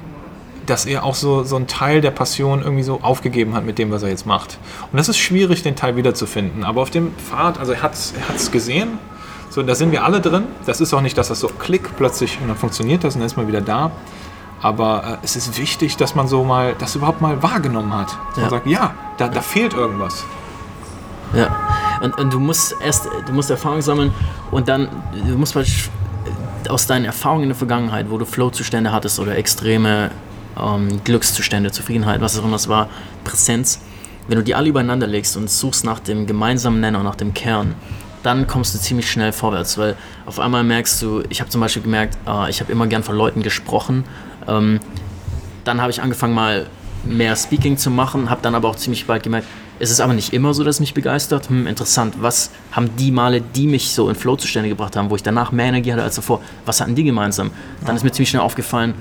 dass 0.66 0.86
er 0.86 1.04
auch 1.04 1.14
so, 1.16 1.44
so 1.44 1.56
einen 1.58 1.68
Teil 1.68 2.02
der 2.02 2.12
Passion 2.12 2.62
irgendwie 2.64 2.82
so 2.84 3.00
aufgegeben 3.04 3.54
hat 3.54 3.66
mit 3.66 3.78
dem, 3.78 3.92
was 3.92 4.02
er 4.04 4.10
jetzt 4.10 4.26
macht. 4.26 4.58
Und 4.92 4.98
das 4.98 5.10
ist 5.10 5.18
schwierig, 5.18 5.62
den 5.62 5.76
Teil 5.76 5.96
wiederzufinden. 5.96 6.64
Aber 6.64 6.82
auf 6.82 6.90
dem 6.90 7.14
Pfad, 7.18 7.60
also 7.60 7.74
er 7.74 7.84
hat 7.84 7.94
es 7.94 8.14
er 8.20 8.30
hat's 8.30 8.50
gesehen, 8.52 8.98
so, 9.52 9.62
da 9.62 9.76
sind 9.76 9.92
wir 9.92 10.04
alle 10.04 10.22
drin. 10.22 10.46
Das 10.66 10.82
ist 10.82 10.94
auch 10.94 11.02
nicht, 11.02 11.18
dass 11.18 11.28
das 11.28 11.40
so 11.40 11.48
klick 11.48 11.96
plötzlich 11.98 12.40
und 12.42 12.48
dann 12.48 12.58
funktioniert 12.58 13.04
das 13.04 13.14
und 13.16 13.22
dann 13.22 13.28
ist 13.28 13.38
man 13.38 13.48
wieder 13.48 13.62
da. 13.62 13.92
Aber 14.62 15.20
äh, 15.22 15.26
es 15.26 15.36
ist 15.36 15.58
wichtig, 15.60 15.98
dass 15.98 16.16
man 16.16 16.28
so 16.28 16.44
mal, 16.44 16.74
das 16.80 16.96
überhaupt 16.96 17.22
mal 17.22 17.44
wahrgenommen 17.44 17.94
hat. 17.94 18.08
Dass 18.30 18.38
Ja. 18.38 18.42
man 18.42 18.50
sagt, 18.50 18.68
ja, 18.68 18.94
da, 19.18 19.28
da 19.28 19.42
fehlt 19.42 19.74
irgendwas. 19.74 20.26
Ja. 21.36 21.56
Und, 22.02 22.18
und 22.18 22.34
du 22.34 22.40
musst 22.40 22.76
erst, 22.84 23.08
du 23.28 23.34
musst 23.34 23.50
Erfahrung 23.52 23.82
sammeln 23.82 24.14
und 24.52 24.68
dann, 24.68 24.88
du 25.14 25.38
musst 25.38 25.54
praktisch 25.54 25.90
aus 26.70 26.88
deinen 26.88 27.06
Erfahrungen 27.06 27.44
in 27.44 27.50
der 27.50 27.58
Vergangenheit, 27.58 28.10
wo 28.10 28.18
du 28.18 28.26
Flow-Zustände 28.26 28.92
hattest 28.92 29.20
oder 29.20 29.38
extreme 29.38 30.12
ähm, 30.60 31.02
Glückszustände, 31.04 31.72
Zufriedenheit, 31.72 32.22
was 32.22 32.40
auch 32.40 32.46
immer 32.46 32.56
es 32.56 32.68
war, 32.68 32.90
Präsenz, 33.24 33.82
wenn 34.28 34.38
du 34.38 34.44
die 34.44 34.56
alle 34.56 34.70
übereinander 34.70 35.08
legst 35.08 35.38
und 35.38 35.50
suchst 35.50 35.86
nach 35.86 36.00
dem 36.00 36.26
gemeinsamen 36.26 36.80
Nenner, 36.80 37.04
nach 37.04 37.16
dem 37.16 37.34
Kern, 37.34 37.76
dann 38.24 38.48
kommst 38.48 38.74
du 38.74 38.80
ziemlich 38.80 39.10
schnell 39.10 39.32
vorwärts, 39.32 39.78
weil 39.78 39.96
auf 40.26 40.40
einmal 40.40 40.64
merkst 40.64 41.02
du, 41.02 41.24
ich 41.30 41.42
habe 41.42 41.50
zum 41.50 41.62
Beispiel 41.62 41.84
gemerkt, 41.84 42.18
äh, 42.28 42.50
ich 42.50 42.60
habe 42.60 42.72
immer 42.72 42.88
gern 42.88 43.04
von 43.04 43.16
Leuten 43.16 43.44
gesprochen. 43.44 44.04
Ähm, 44.48 44.80
dann 45.64 45.82
habe 45.82 45.92
ich 45.92 46.02
angefangen 46.02 46.34
mal 46.34 46.66
mehr 47.04 47.36
Speaking 47.36 47.78
zu 47.78 47.92
machen, 47.92 48.30
habe 48.30 48.42
dann 48.42 48.56
aber 48.56 48.70
auch 48.70 48.76
ziemlich 48.76 49.06
bald 49.06 49.24
gemerkt, 49.24 49.48
es 49.80 49.92
ist 49.92 50.00
aber 50.00 50.14
nicht 50.14 50.34
immer 50.34 50.54
so, 50.54 50.64
dass 50.64 50.78
es 50.78 50.80
mich 50.80 50.94
begeistert. 50.94 51.50
Hm, 51.50 51.68
interessant, 51.68 52.16
was 52.20 52.52
haben 52.72 52.96
die 52.98 53.12
Male, 53.12 53.42
die 53.42 53.68
mich 53.68 53.92
so 53.92 54.10
in 54.10 54.16
Flow 54.16 54.36
zustande 54.36 54.70
gebracht 54.70 54.96
haben, 54.96 55.10
wo 55.10 55.16
ich 55.16 55.24
danach 55.24 55.52
mehr 55.52 55.68
Energie 55.68 55.92
hatte 55.92 56.04
als 56.04 56.16
davor, 56.16 56.42
was 56.66 56.82
hatten 56.82 56.96
die 56.96 57.04
gemeinsam? 57.04 57.52
Dann 57.86 57.96
ist 57.96 58.04
mir 58.04 58.12
ziemlich 58.12 58.30
schnell 58.30 58.42
aufgefallen, 58.42 58.94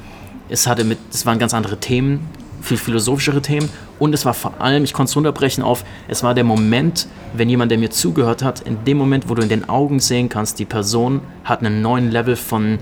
es 0.48 0.66
hatte 0.66 0.84
mit, 0.84 0.98
es 1.12 1.24
waren 1.26 1.38
ganz 1.38 1.54
andere 1.54 1.78
Themen, 1.78 2.28
viel 2.60 2.76
philosophischere 2.76 3.42
Themen 3.42 3.68
und 3.98 4.14
es 4.14 4.24
war 4.24 4.34
vor 4.34 4.60
allem, 4.60 4.84
ich 4.84 4.92
konnte 4.92 5.10
es 5.10 5.16
runterbrechen 5.16 5.62
auf, 5.62 5.84
es 6.08 6.22
war 6.22 6.34
der 6.34 6.44
Moment, 6.44 7.06
wenn 7.34 7.48
jemand, 7.48 7.70
der 7.70 7.78
mir 7.78 7.90
zugehört 7.90 8.42
hat, 8.42 8.60
in 8.60 8.84
dem 8.84 8.96
Moment, 8.96 9.28
wo 9.28 9.34
du 9.34 9.42
in 9.42 9.48
den 9.48 9.68
Augen 9.68 10.00
sehen 10.00 10.28
kannst, 10.28 10.58
die 10.58 10.64
Person 10.64 11.20
hat 11.44 11.60
einen 11.60 11.82
neuen 11.82 12.10
Level 12.10 12.36
von 12.36 12.78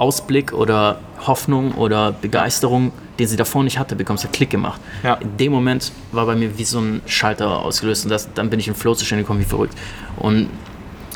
Ausblick 0.00 0.52
oder 0.52 0.98
Hoffnung 1.26 1.72
oder 1.72 2.12
Begeisterung, 2.12 2.90
den 3.18 3.28
sie 3.28 3.36
davor 3.36 3.62
nicht 3.62 3.78
hatte, 3.78 3.94
bekommst 3.94 4.24
du 4.24 4.28
Klick 4.28 4.48
gemacht. 4.48 4.80
Ja. 5.02 5.14
In 5.14 5.36
dem 5.36 5.52
Moment 5.52 5.92
war 6.10 6.24
bei 6.24 6.34
mir 6.34 6.56
wie 6.56 6.64
so 6.64 6.80
ein 6.80 7.02
Schalter 7.04 7.60
ausgelöst 7.60 8.04
und 8.04 8.10
das, 8.10 8.32
dann 8.32 8.48
bin 8.48 8.58
ich 8.58 8.66
im 8.66 8.74
Flow 8.74 8.94
zustande 8.94 9.24
gekommen 9.24 9.40
wie 9.40 9.44
verrückt. 9.44 9.74
Und 10.16 10.48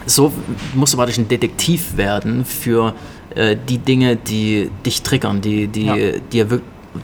so 0.04 0.30
musst 0.74 0.92
du 0.92 0.98
praktisch 0.98 1.16
ein 1.16 1.28
Detektiv 1.28 1.96
werden 1.96 2.44
für 2.44 2.94
äh, 3.34 3.56
die 3.68 3.78
Dinge, 3.78 4.16
die 4.16 4.70
dich 4.84 5.00
triggern, 5.00 5.40
die, 5.40 5.66
die, 5.66 5.86
ja. 5.86 5.96
die, 6.30 6.44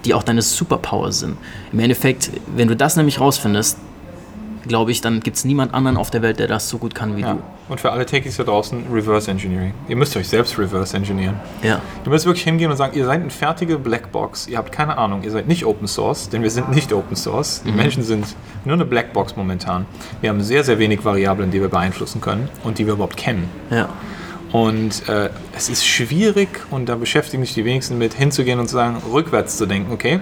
die 0.05 0.13
auch 0.13 0.23
deine 0.23 0.43
Superpower 0.43 1.13
sind. 1.13 1.39
Im 1.73 1.81
Endeffekt, 1.81 2.31
wenn 2.55 2.69
du 2.69 2.77
das 2.77 2.97
nämlich 2.97 3.21
rausfindest, 3.21 3.79
glaube 4.67 4.91
ich, 4.91 5.01
dann 5.01 5.21
gibt 5.21 5.37
es 5.37 5.45
niemand 5.45 5.75
anderen 5.75 5.97
auf 5.97 6.11
der 6.11 6.23
Welt, 6.23 6.39
der 6.39 6.49
das 6.49 6.69
so 6.69 6.79
gut 6.79 6.95
kann 6.95 7.17
wie 7.17 7.23
ja. 7.23 7.35
du. 7.35 7.43
Und 7.69 7.81
für 7.81 7.93
alle 7.93 8.05
Techies 8.05 8.37
da 8.37 8.45
draußen, 8.45 8.85
Reverse 8.93 9.31
Engineering. 9.31 9.73
Ihr 9.89 9.97
müsst 9.97 10.17
euch 10.17 10.29
selbst 10.29 10.59
reverse 10.59 10.97
engineeren. 10.97 11.37
Ja. 11.63 11.81
Ihr 12.05 12.11
müsst 12.11 12.27
wirklich 12.27 12.45
hingehen 12.45 12.71
und 12.71 12.77
sagen, 12.77 12.97
ihr 12.97 13.05
seid 13.05 13.21
eine 13.21 13.31
fertige 13.31 13.79
Blackbox, 13.79 14.49
ihr 14.49 14.59
habt 14.59 14.73
keine 14.73 14.99
Ahnung, 14.99 15.23
ihr 15.23 15.31
seid 15.31 15.47
nicht 15.47 15.65
Open 15.65 15.87
Source, 15.87 16.29
denn 16.29 16.43
wir 16.43 16.51
sind 16.51 16.71
nicht 16.71 16.93
Open 16.93 17.17
Source. 17.17 17.63
Die 17.65 17.71
mhm. 17.71 17.77
Menschen 17.77 18.03
sind 18.03 18.27
nur 18.65 18.75
eine 18.75 18.85
Blackbox 18.85 19.37
momentan. 19.37 19.87
Wir 20.21 20.31
haben 20.31 20.41
sehr, 20.43 20.65
sehr 20.65 20.79
wenig 20.79 21.05
Variablen, 21.05 21.51
die 21.51 21.61
wir 21.61 21.69
beeinflussen 21.69 22.21
können 22.21 22.49
und 22.65 22.79
die 22.79 22.87
wir 22.87 22.95
überhaupt 22.95 23.17
kennen. 23.17 23.49
Ja. 23.71 23.89
Und 24.53 25.09
äh, 25.09 25.31
es 25.57 25.69
ist 25.69 25.87
schwierig, 25.87 26.49
und 26.71 26.89
da 26.89 26.97
beschäftigen 26.97 27.45
sich 27.45 27.55
die 27.55 27.65
wenigsten 27.65 27.99
mit, 27.99 28.15
hinzugehen 28.15 28.59
und 28.59 28.67
zu 28.67 28.75
sagen, 28.75 28.97
rückwärts 29.13 29.57
zu 29.57 29.67
denken, 29.67 29.93
okay, 29.93 30.21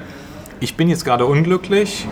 ich 0.61 0.76
bin 0.76 0.89
jetzt 0.89 1.05
gerade 1.05 1.24
unglücklich, 1.24 2.07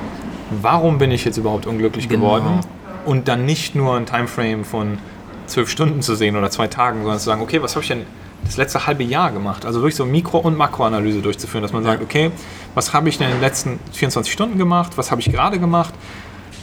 warum 0.51 0.99
bin 0.99 1.11
ich 1.11 1.25
jetzt 1.25 1.37
überhaupt 1.37 1.67
unglücklich 1.67 2.09
genau. 2.09 2.37
geworden? 2.37 2.61
Und 3.05 3.29
dann 3.29 3.47
nicht 3.47 3.75
nur 3.75 3.97
ein 3.97 4.07
Timeframe 4.07 4.65
von 4.65 4.99
zwölf 5.47 5.69
Stunden 5.71 6.03
zu 6.03 6.17
sehen 6.17 6.37
oder 6.37 6.51
zwei 6.51 6.67
Tagen, 6.67 7.03
sondern 7.03 7.19
zu 7.19 7.25
sagen, 7.25 7.41
okay, 7.41 7.63
was 7.63 7.77
habe 7.77 7.83
ich 7.83 7.89
denn 7.89 8.03
das 8.45 8.57
letzte 8.57 8.87
halbe 8.87 9.05
Jahr 9.05 9.31
gemacht? 9.31 9.65
Also 9.65 9.81
durch 9.81 9.95
so 9.95 10.05
Mikro- 10.05 10.39
und 10.39 10.57
Makroanalyse 10.57 11.21
durchzuführen, 11.21 11.63
dass 11.63 11.73
man 11.73 11.85
sagt, 11.85 12.03
okay, 12.03 12.31
was 12.75 12.93
habe 12.93 13.09
ich 13.09 13.19
denn 13.19 13.29
in 13.29 13.35
den 13.35 13.41
letzten 13.41 13.79
24 13.93 14.33
Stunden 14.33 14.59
gemacht? 14.59 14.93
Was 14.97 15.11
habe 15.11 15.21
ich 15.21 15.31
gerade 15.31 15.59
gemacht? 15.59 15.95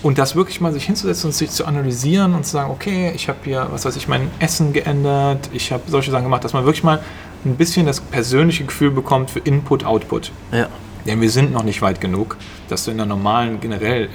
Und 0.01 0.17
das 0.17 0.35
wirklich 0.35 0.59
mal 0.59 0.73
sich 0.73 0.83
hinzusetzen 0.83 1.29
und 1.29 1.33
sich 1.33 1.49
zu 1.49 1.65
analysieren 1.65 2.35
und 2.35 2.45
zu 2.45 2.51
sagen, 2.51 2.71
okay, 2.71 3.13
ich 3.15 3.29
habe 3.29 3.39
hier, 3.45 3.67
was 3.71 3.85
weiß 3.85 3.95
ich, 3.95 4.09
mein 4.09 4.29
Essen 4.39 4.73
geändert, 4.73 5.49
ich 5.53 5.71
habe 5.71 5.83
solche 5.87 6.11
Sachen 6.11 6.25
gemacht, 6.25 6.43
dass 6.43 6.51
man 6.51 6.65
wirklich 6.65 6.83
mal 6.83 7.01
ein 7.45 7.55
bisschen 7.55 7.85
das 7.85 8.01
persönliche 8.01 8.65
Gefühl 8.65 8.91
bekommt 8.91 9.31
für 9.31 9.39
Input, 9.39 9.85
Output. 9.85 10.31
Ja. 10.51 10.67
Denn 11.05 11.21
wir 11.21 11.29
sind 11.29 11.51
noch 11.51 11.63
nicht 11.63 11.81
weit 11.81 11.99
genug, 12.01 12.37
dass 12.69 12.85
du 12.85 12.91
in 12.91 12.97
der 12.97 13.05
normalen 13.05 13.59
generell 13.59 14.09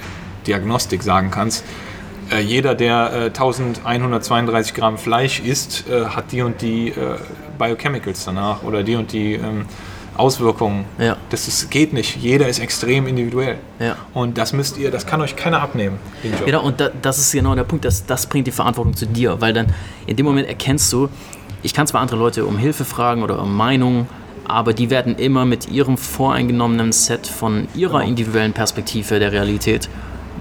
Diagnostik 0.47 1.03
sagen 1.03 1.31
kannst, 1.31 1.63
äh, 2.31 2.41
jeder, 2.41 2.75
der 2.75 3.11
äh, 3.13 3.25
1132 3.25 4.73
Gramm 4.73 4.97
Fleisch 4.97 5.39
isst, 5.39 5.85
äh, 5.89 6.05
hat 6.05 6.31
die 6.31 6.41
und 6.41 6.61
die 6.61 6.89
äh, 6.89 7.17
Biochemicals 7.57 8.25
danach 8.25 8.63
oder 8.63 8.83
die 8.83 8.95
und 8.95 9.11
die 9.11 9.33
ähm, 9.33 9.65
Auswirkungen. 10.15 10.85
Ja. 10.97 11.17
Das 11.29 11.47
ist, 11.47 11.71
geht 11.71 11.93
nicht. 11.93 12.17
Jeder 12.17 12.47
ist 12.47 12.59
extrem 12.59 13.07
individuell. 13.07 13.57
Ja. 13.79 13.95
Und 14.13 14.37
das 14.37 14.53
müsst 14.53 14.77
ihr, 14.77 14.91
das 14.91 15.05
kann 15.05 15.21
euch 15.21 15.35
keiner 15.35 15.61
abnehmen. 15.61 15.97
Genau, 16.45 16.63
und 16.63 16.79
da, 16.79 16.89
das 17.01 17.17
ist 17.19 17.31
genau 17.31 17.55
der 17.55 17.63
Punkt, 17.63 17.85
dass, 17.85 18.05
das 18.05 18.27
bringt 18.27 18.45
die 18.45 18.51
Verantwortung 18.51 18.95
zu 18.95 19.05
dir, 19.05 19.39
weil 19.39 19.53
dann 19.53 19.67
in 20.05 20.17
dem 20.17 20.25
Moment 20.25 20.47
erkennst 20.47 20.91
du, 20.91 21.09
ich 21.63 21.73
kann 21.73 21.87
zwar 21.87 22.01
andere 22.01 22.17
Leute 22.17 22.45
um 22.45 22.57
Hilfe 22.57 22.85
fragen 22.85 23.23
oder 23.23 23.41
um 23.41 23.55
Meinung, 23.55 24.07
aber 24.49 24.73
die 24.73 24.89
werden 24.89 25.15
immer 25.15 25.45
mit 25.45 25.69
ihrem 25.69 25.97
voreingenommenen 25.97 26.91
Set 26.91 27.27
von 27.27 27.67
ihrer 27.75 27.99
genau. 27.99 28.09
individuellen 28.09 28.53
Perspektive 28.53 29.19
der 29.19 29.31
Realität 29.31 29.89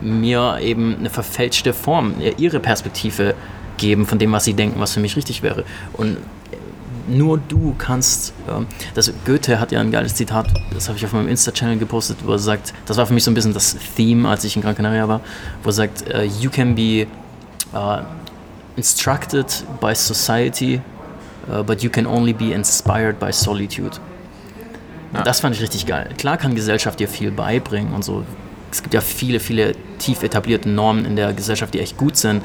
mir 0.01 0.59
eben 0.61 0.97
eine 0.99 1.11
verfälschte 1.11 1.73
Form, 1.73 2.15
ihre 2.39 2.61
Perspektive 2.61 3.35
geben 3.77 4.07
von 4.07 4.19
dem, 4.19 4.33
was 4.33 4.45
sie 4.45 4.55
denken, 4.55 4.81
was 4.81 4.95
für 4.95 5.01
mich 5.01 5.17
richtig 5.17 5.43
wäre. 5.43 5.65
Und 5.93 6.19
nur 7.09 7.39
du 7.39 7.75
kannst, 7.79 8.35
ähm, 8.49 8.67
das 8.95 9.13
Goethe 9.25 9.59
hat 9.61 9.73
ja 9.73 9.81
ein 9.81 9.91
geiles 9.91 10.15
Zitat, 10.15 10.47
das 10.73 10.89
habe 10.89 10.99
ich 10.99 11.05
auf 11.05 11.13
meinem 11.13 11.29
Insta-Channel 11.29 11.79
gepostet, 11.79 12.19
wo 12.25 12.33
er 12.33 12.39
sagt, 12.39 12.75
das 12.87 12.97
war 12.97 13.07
für 13.07 13.15
mich 13.15 13.25
so 13.25 13.31
ein 13.31 13.35
bisschen 13.35 13.55
das 13.55 13.77
Theme, 13.97 14.29
als 14.29 14.45
ich 14.45 14.57
in 14.57 14.63
Gran 14.63 14.75
Canaria 14.75 15.09
war, 15.09 15.21
wo 15.63 15.71
er 15.71 15.73
sagt, 15.73 16.05
uh, 16.15 16.23
you 16.41 16.51
can 16.51 16.75
be 16.75 17.07
uh, 17.75 18.03
instructed 18.77 19.47
by 19.81 19.95
society 19.95 20.81
uh, 21.49 21.63
but 21.63 21.83
you 21.83 21.91
can 21.91 22.07
only 22.07 22.33
be 22.33 22.53
inspired 22.53 23.19
by 23.19 23.33
solitude. 23.33 23.99
Ja. 25.15 25.23
Das 25.23 25.41
fand 25.41 25.55
ich 25.55 25.63
richtig 25.63 25.87
geil. 25.87 26.11
Klar 26.19 26.37
kann 26.37 26.55
Gesellschaft 26.55 27.01
dir 27.01 27.09
viel 27.09 27.31
beibringen 27.31 27.93
und 27.95 28.05
so. 28.05 28.25
Es 28.71 28.83
gibt 28.83 28.95
ja 28.95 29.01
viele, 29.01 29.41
viele 29.41 29.73
tief 29.99 30.23
etablierte 30.23 30.69
Normen 30.69 31.07
in 31.07 31.17
der 31.17 31.33
Gesellschaft, 31.33 31.73
die 31.73 31.81
echt 31.81 31.97
gut 31.97 32.17
sind. 32.17 32.43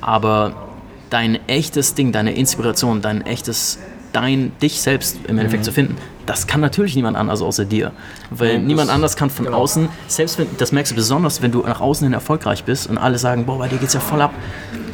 Aber 0.00 0.68
dein 1.10 1.38
echtes 1.48 1.94
Ding, 1.94 2.12
deine 2.12 2.34
Inspiration, 2.34 3.02
dein 3.02 3.26
echtes, 3.26 3.78
dein, 4.14 4.52
dich 4.62 4.80
selbst 4.80 5.18
im 5.28 5.38
Endeffekt 5.38 5.62
mhm. 5.62 5.64
zu 5.64 5.72
finden, 5.72 5.96
das 6.26 6.46
kann 6.46 6.60
natürlich 6.60 6.96
niemand 6.96 7.16
anders 7.16 7.42
außer 7.42 7.64
dir. 7.64 7.92
Weil 8.30 8.58
mhm, 8.58 8.66
niemand 8.66 8.90
anders 8.90 9.16
kann 9.16 9.28
von 9.28 9.44
genau. 9.44 9.58
außen, 9.58 9.88
selbst 10.06 10.38
wenn, 10.38 10.46
das 10.56 10.72
merkst 10.72 10.92
du 10.92 10.96
besonders, 10.96 11.42
wenn 11.42 11.52
du 11.52 11.60
nach 11.60 11.80
außen 11.80 12.06
hin 12.06 12.14
erfolgreich 12.14 12.64
bist 12.64 12.88
und 12.88 12.96
alle 12.96 13.18
sagen, 13.18 13.44
boah, 13.44 13.58
bei 13.58 13.68
dir 13.68 13.78
geht's 13.78 13.94
ja 13.94 14.00
voll 14.00 14.22
ab 14.22 14.32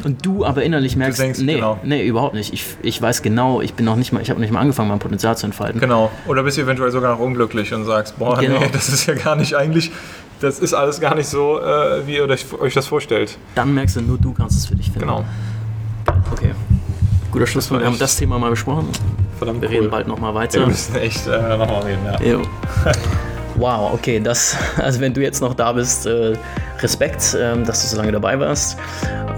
und 0.03 0.25
du 0.25 0.43
aber 0.45 0.63
innerlich 0.63 0.95
merkst, 0.95 1.19
denkst, 1.19 1.39
nee, 1.39 1.55
genau. 1.55 1.79
nee, 1.83 2.05
überhaupt 2.05 2.33
nicht. 2.33 2.53
Ich, 2.53 2.65
ich 2.81 3.01
weiß 3.01 3.21
genau, 3.21 3.61
ich 3.61 3.75
bin 3.75 3.85
noch 3.85 3.95
nicht 3.95 4.11
mal, 4.11 4.21
ich 4.21 4.29
habe 4.29 4.41
nicht 4.41 4.51
mal 4.51 4.59
angefangen, 4.59 4.89
mein 4.89 4.99
Potenzial 4.99 5.37
zu 5.37 5.45
entfalten. 5.45 5.79
Genau. 5.79 6.11
Oder 6.27 6.43
bist 6.43 6.57
du 6.57 6.63
eventuell 6.63 6.91
sogar 6.91 7.13
noch 7.13 7.19
unglücklich 7.19 7.73
und 7.73 7.85
sagst, 7.85 8.17
boah, 8.17 8.37
genau. 8.39 8.59
nee, 8.59 8.69
das 8.71 8.89
ist 8.89 9.05
ja 9.05 9.13
gar 9.13 9.35
nicht 9.35 9.55
eigentlich, 9.55 9.91
das 10.39 10.59
ist 10.59 10.73
alles 10.73 10.99
gar 10.99 11.15
nicht 11.15 11.27
so, 11.27 11.59
äh, 11.59 12.05
wie 12.07 12.15
ihr 12.15 12.27
euch 12.27 12.73
das 12.73 12.87
vorstellt. 12.87 13.37
Dann 13.55 13.73
merkst 13.73 13.95
du, 13.95 14.01
nur 14.01 14.17
du 14.17 14.33
kannst 14.33 14.57
es 14.57 14.65
für 14.65 14.75
dich 14.75 14.87
finden. 14.87 15.01
Genau. 15.01 15.23
Okay. 16.31 16.51
Guter 17.31 17.47
Schlusswort. 17.47 17.81
Wir 17.81 17.87
haben 17.87 17.97
das 17.97 18.17
Thema 18.17 18.37
mal 18.37 18.49
besprochen. 18.49 18.89
Verdammt 19.37 19.61
Wir 19.61 19.69
cool. 19.69 19.75
reden 19.75 19.89
bald 19.89 20.07
nochmal 20.07 20.33
weiter. 20.35 20.59
Wir 20.59 20.67
müssen 20.67 20.95
echt 20.97 21.27
äh, 21.27 21.57
nochmal 21.57 21.83
reden, 21.83 22.01
ja. 22.05 22.41
wow, 23.55 23.93
okay, 23.93 24.19
das, 24.19 24.55
also 24.77 24.99
wenn 24.99 25.13
du 25.13 25.21
jetzt 25.21 25.41
noch 25.41 25.53
da 25.53 25.71
bist, 25.71 26.05
äh, 26.05 26.33
Respekt, 26.83 27.33
äh, 27.33 27.61
dass 27.63 27.81
du 27.81 27.87
so 27.87 27.97
lange 27.97 28.11
dabei 28.11 28.39
warst. 28.39 28.77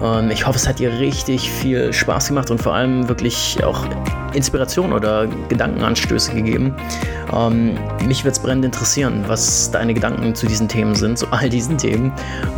Ähm, 0.01 0.31
ich 0.31 0.45
hoffe, 0.45 0.57
es 0.57 0.67
hat 0.67 0.79
dir 0.79 0.91
richtig 0.99 1.49
viel 1.49 1.93
Spaß 1.93 2.27
gemacht 2.27 2.51
und 2.51 2.61
vor 2.61 2.73
allem 2.73 3.07
wirklich 3.07 3.63
auch 3.63 3.85
Inspiration 4.33 4.93
oder 4.93 5.27
Gedankenanstöße 5.49 6.33
gegeben. 6.33 6.75
Ähm, 7.33 7.77
mich 8.07 8.23
würde 8.23 8.31
es 8.31 8.39
brennend 8.39 8.65
interessieren, 8.65 9.23
was 9.27 9.71
deine 9.71 9.93
Gedanken 9.93 10.35
zu 10.35 10.45
diesen 10.45 10.67
Themen 10.67 10.95
sind, 10.95 11.17
zu 11.17 11.27
all 11.31 11.49
diesen 11.49 11.77
Themen. 11.77 12.11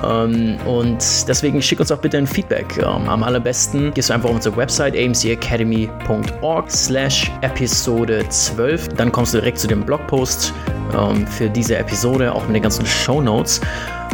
Ähm, 0.03 0.57
und 0.65 0.99
deswegen 1.27 1.61
schick 1.61 1.79
uns 1.79 1.91
auch 1.91 1.99
bitte 1.99 2.17
ein 2.17 2.27
Feedback. 2.27 2.77
Ähm, 2.77 3.07
am 3.07 3.23
allerbesten 3.23 3.93
gehst 3.93 4.09
du 4.09 4.13
einfach 4.13 4.29
auf 4.29 4.35
unsere 4.35 4.57
Website 4.57 4.95
amcacademy.org 4.97 6.71
slash 6.71 7.31
Episode 7.41 8.25
12. 8.27 8.89
Dann 8.89 9.11
kommst 9.11 9.33
du 9.33 9.39
direkt 9.39 9.59
zu 9.59 9.67
dem 9.67 9.83
Blogpost 9.83 10.53
ähm, 10.97 11.27
für 11.27 11.49
diese 11.49 11.77
Episode, 11.77 12.33
auch 12.33 12.45
mit 12.47 12.55
den 12.55 12.63
ganzen 12.63 12.85
Show 12.85 13.21
Notes 13.21 13.61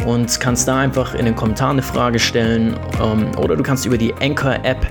und 0.06 0.40
kannst 0.40 0.68
da 0.68 0.78
einfach 0.78 1.14
in 1.14 1.24
den 1.24 1.36
Kommentaren 1.36 1.72
eine 1.72 1.82
Frage 1.82 2.18
stellen 2.18 2.76
ähm, 3.02 3.30
oder 3.38 3.56
du 3.56 3.62
kannst 3.62 3.86
über 3.86 3.98
die 3.98 4.14
Anchor-App 4.20 4.86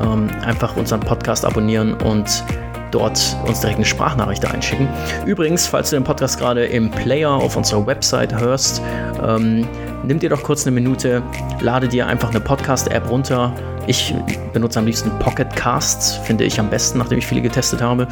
ähm, 0.00 0.28
einfach 0.44 0.76
unseren 0.76 1.00
Podcast 1.00 1.44
abonnieren 1.44 1.94
und 1.94 2.44
dort 2.90 3.36
uns 3.46 3.60
direkt 3.60 3.76
eine 3.76 3.84
Sprachnachricht 3.84 4.44
einschicken. 4.46 4.88
Übrigens, 5.26 5.66
falls 5.66 5.90
du 5.90 5.96
den 5.96 6.04
Podcast 6.04 6.38
gerade 6.38 6.64
im 6.64 6.90
Player 6.90 7.30
auf 7.30 7.56
unserer 7.56 7.86
Website 7.86 8.38
hörst, 8.38 8.82
ähm, 9.22 9.66
nimm 10.04 10.18
dir 10.18 10.30
doch 10.30 10.42
kurz 10.42 10.66
eine 10.66 10.74
Minute, 10.74 11.22
lade 11.60 11.88
dir 11.88 12.06
einfach 12.06 12.30
eine 12.30 12.40
Podcast-App 12.40 13.08
runter. 13.10 13.52
Ich 13.86 14.14
benutze 14.52 14.78
am 14.78 14.86
liebsten 14.86 15.10
Pocket 15.18 15.54
Casts, 15.54 16.16
finde 16.16 16.44
ich 16.44 16.58
am 16.58 16.68
besten, 16.70 16.98
nachdem 16.98 17.18
ich 17.18 17.26
viele 17.26 17.40
getestet 17.40 17.82
habe. 17.82 18.08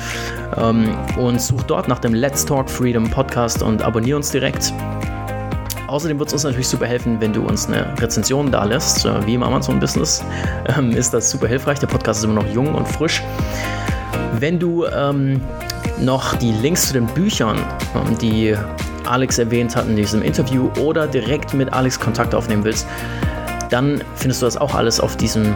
Ähm, 0.57 0.89
und 1.17 1.41
such 1.41 1.63
dort 1.65 1.89
nach 1.89 1.99
dem 1.99 2.15
Let's 2.15 2.45
Talk 2.45 2.71
Freedom 2.71 3.11
Podcast 3.11 3.63
und 3.63 3.83
abonniere 3.83 4.17
uns 4.17 4.31
direkt. 4.31 4.73
Außerdem 5.87 6.19
wird 6.19 6.29
es 6.29 6.33
uns 6.33 6.45
natürlich 6.45 6.69
super 6.69 6.87
helfen, 6.87 7.21
wenn 7.21 7.33
du 7.33 7.43
uns 7.43 7.67
eine 7.67 7.87
Rezension 8.01 8.51
da 8.51 8.65
lässt. 8.65 9.05
Äh, 9.05 9.27
wie 9.27 9.35
im 9.35 9.43
Amazon-Business 9.43 10.25
ähm, 10.77 10.91
ist 10.93 11.13
das 11.13 11.31
super 11.31 11.47
hilfreich. 11.47 11.79
Der 11.79 11.87
Podcast 11.87 12.21
ist 12.21 12.25
immer 12.25 12.43
noch 12.43 12.49
jung 12.49 12.75
und 12.75 12.89
frisch. 12.89 13.23
Wenn 14.39 14.59
du 14.59 14.87
ähm, 14.87 15.41
noch 16.01 16.35
die 16.37 16.53
Links 16.53 16.89
zu 16.89 16.95
den 16.95 17.07
Büchern, 17.07 17.59
ähm, 17.95 18.19
die 18.19 18.57
Alex 19.05 19.39
erwähnt 19.39 19.77
hat 19.77 19.87
in 19.87 19.97
diesem 19.97 20.23
Interview 20.23 20.71
oder 20.81 21.07
direkt 21.07 21.53
mit 21.53 21.73
Alex 21.73 22.01
Kontakt 22.01 22.35
aufnehmen 22.35 22.65
willst, 22.65 22.87
dann 23.71 24.03
findest 24.15 24.41
du 24.41 24.47
das 24.47 24.57
auch 24.57 24.75
alles 24.75 25.01
auf 25.01 25.17
diesem 25.17 25.55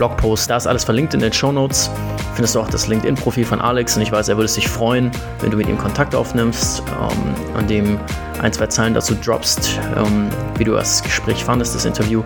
Blogpost. 0.00 0.48
Da 0.48 0.56
ist 0.56 0.66
alles 0.66 0.84
verlinkt 0.84 1.12
in 1.12 1.20
den 1.20 1.30
Show 1.30 1.52
Notes. 1.52 1.90
Findest 2.32 2.54
du 2.54 2.60
auch 2.60 2.70
das 2.70 2.88
LinkedIn-Profil 2.88 3.44
von 3.44 3.60
Alex 3.60 3.96
und 3.96 4.02
ich 4.02 4.10
weiß, 4.10 4.30
er 4.30 4.38
würde 4.38 4.48
sich 4.48 4.66
freuen, 4.66 5.10
wenn 5.40 5.50
du 5.50 5.58
mit 5.58 5.68
ihm 5.68 5.76
Kontakt 5.76 6.14
aufnimmst, 6.14 6.82
ähm, 6.88 7.34
an 7.54 7.66
dem 7.66 8.00
ein, 8.40 8.50
zwei 8.50 8.66
Zeilen 8.68 8.94
dazu 8.94 9.14
droppst, 9.14 9.78
ähm, 9.98 10.30
wie 10.56 10.64
du 10.64 10.72
das 10.72 11.02
Gespräch 11.02 11.44
fandest, 11.44 11.74
das 11.74 11.84
Interview. 11.84 12.22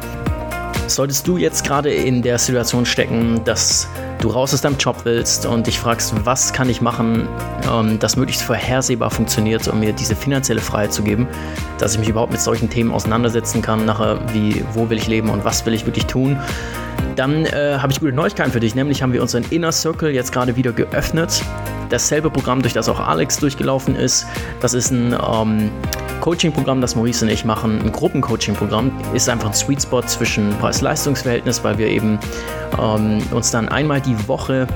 Solltest 0.86 1.26
du 1.26 1.38
jetzt 1.38 1.64
gerade 1.66 1.90
in 1.90 2.22
der 2.22 2.38
Situation 2.38 2.84
stecken, 2.84 3.42
dass 3.44 3.88
du 4.20 4.28
raus 4.28 4.54
aus 4.54 4.60
deinem 4.60 4.76
Job 4.78 4.96
willst 5.04 5.46
und 5.46 5.66
dich 5.66 5.78
fragst, 5.78 6.14
was 6.24 6.52
kann 6.52 6.68
ich 6.68 6.80
machen, 6.80 7.26
ähm, 7.70 7.98
das 7.98 8.16
möglichst 8.16 8.42
vorhersehbar 8.42 9.10
funktioniert, 9.10 9.66
um 9.68 9.80
mir 9.80 9.92
diese 9.92 10.14
finanzielle 10.14 10.60
Freiheit 10.60 10.92
zu 10.92 11.02
geben, 11.02 11.26
dass 11.78 11.94
ich 11.94 12.00
mich 12.00 12.08
überhaupt 12.08 12.32
mit 12.32 12.40
solchen 12.40 12.70
Themen 12.70 12.92
auseinandersetzen 12.92 13.62
kann, 13.62 13.84
nachher 13.84 14.20
wie, 14.32 14.64
wo 14.72 14.88
will 14.88 14.98
ich 14.98 15.08
leben 15.08 15.30
und 15.30 15.44
was 15.44 15.64
will 15.66 15.74
ich 15.74 15.86
wirklich 15.86 16.06
tun, 16.06 16.38
dann 17.16 17.46
äh, 17.46 17.78
habe 17.78 17.92
ich 17.92 18.00
gute 18.00 18.12
Neuigkeiten 18.12 18.52
für 18.52 18.60
dich. 18.60 18.74
Nämlich 18.74 19.02
haben 19.02 19.12
wir 19.12 19.22
unseren 19.22 19.44
Inner 19.50 19.72
Circle 19.72 20.10
jetzt 20.10 20.32
gerade 20.32 20.56
wieder 20.56 20.72
geöffnet. 20.72 21.42
Dasselbe 21.94 22.28
Programm, 22.28 22.60
durch 22.60 22.72
das 22.72 22.88
auch 22.88 22.98
Alex 22.98 23.38
durchgelaufen 23.38 23.94
ist. 23.94 24.26
Das 24.58 24.74
ist 24.74 24.90
ein 24.90 25.12
ähm, 25.12 25.70
Coaching-Programm, 26.22 26.80
das 26.80 26.96
Maurice 26.96 27.24
und 27.24 27.30
ich 27.30 27.44
machen, 27.44 27.80
ein 27.80 27.92
Gruppencoaching-Programm, 27.92 28.90
ist 29.14 29.28
einfach 29.28 29.46
ein 29.46 29.54
Sweet 29.54 29.82
Spot 29.82 30.02
zwischen 30.02 30.50
Preis-Leistungs-Verhältnis, 30.58 31.62
weil 31.62 31.78
wir 31.78 31.86
eben 31.86 32.18
ähm, 32.82 33.22
uns 33.30 33.52
dann 33.52 33.68
einmal 33.68 34.00
die 34.00 34.16
Woche 34.26 34.66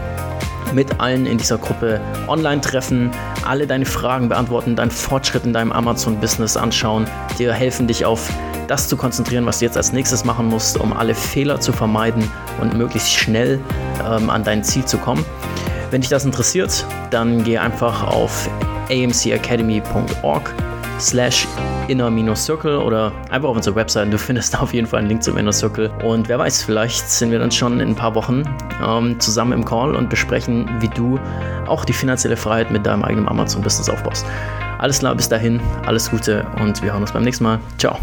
mit 0.72 1.00
allen 1.00 1.26
in 1.26 1.38
dieser 1.38 1.58
Gruppe 1.58 2.00
online 2.28 2.60
treffen, 2.60 3.10
alle 3.44 3.66
deine 3.66 3.84
Fragen 3.84 4.28
beantworten, 4.28 4.76
deinen 4.76 4.92
Fortschritt 4.92 5.44
in 5.44 5.52
deinem 5.52 5.72
Amazon-Business 5.72 6.56
anschauen, 6.56 7.08
dir 7.36 7.52
helfen, 7.52 7.88
dich 7.88 8.04
auf 8.04 8.30
das 8.68 8.86
zu 8.86 8.96
konzentrieren, 8.96 9.44
was 9.46 9.58
du 9.58 9.64
jetzt 9.64 9.76
als 9.76 9.92
nächstes 9.92 10.24
machen 10.24 10.46
musst, 10.46 10.78
um 10.78 10.92
alle 10.92 11.14
Fehler 11.14 11.58
zu 11.60 11.72
vermeiden 11.72 12.30
und 12.60 12.76
möglichst 12.76 13.10
schnell 13.10 13.58
ähm, 14.06 14.30
an 14.30 14.44
dein 14.44 14.62
Ziel 14.62 14.84
zu 14.84 14.98
kommen. 14.98 15.24
Wenn 15.90 16.02
dich 16.02 16.10
das 16.10 16.24
interessiert, 16.24 16.86
dann 17.10 17.42
geh 17.42 17.58
einfach 17.58 18.06
auf 18.06 18.48
amcacademy.org 18.90 20.54
slash 21.00 21.46
inner-circle 21.88 22.76
oder 22.76 23.12
einfach 23.30 23.48
auf 23.48 23.56
unserer 23.56 23.76
Website. 23.76 24.12
Du 24.12 24.18
findest 24.18 24.54
da 24.54 24.58
auf 24.58 24.74
jeden 24.74 24.86
Fall 24.86 25.00
einen 25.00 25.08
Link 25.08 25.22
zum 25.22 25.38
Inner 25.38 25.52
Circle. 25.52 25.90
Und 26.04 26.28
wer 26.28 26.38
weiß, 26.38 26.62
vielleicht 26.62 27.08
sind 27.08 27.30
wir 27.30 27.38
dann 27.38 27.50
schon 27.50 27.80
in 27.80 27.90
ein 27.90 27.94
paar 27.94 28.14
Wochen 28.14 28.42
ähm, 28.84 29.18
zusammen 29.18 29.52
im 29.52 29.64
Call 29.64 29.94
und 29.94 30.10
besprechen, 30.10 30.68
wie 30.80 30.88
du 30.88 31.18
auch 31.66 31.84
die 31.84 31.94
finanzielle 31.94 32.36
Freiheit 32.36 32.70
mit 32.70 32.84
deinem 32.84 33.02
eigenen 33.02 33.28
Amazon-Business 33.28 33.88
aufbaust. 33.88 34.26
Alles 34.78 34.98
klar, 35.00 35.14
bis 35.14 35.28
dahin, 35.28 35.60
alles 35.86 36.10
Gute 36.10 36.46
und 36.60 36.82
wir 36.82 36.92
hören 36.92 37.02
uns 37.02 37.12
beim 37.12 37.24
nächsten 37.24 37.44
Mal. 37.44 37.58
Ciao. 37.78 37.98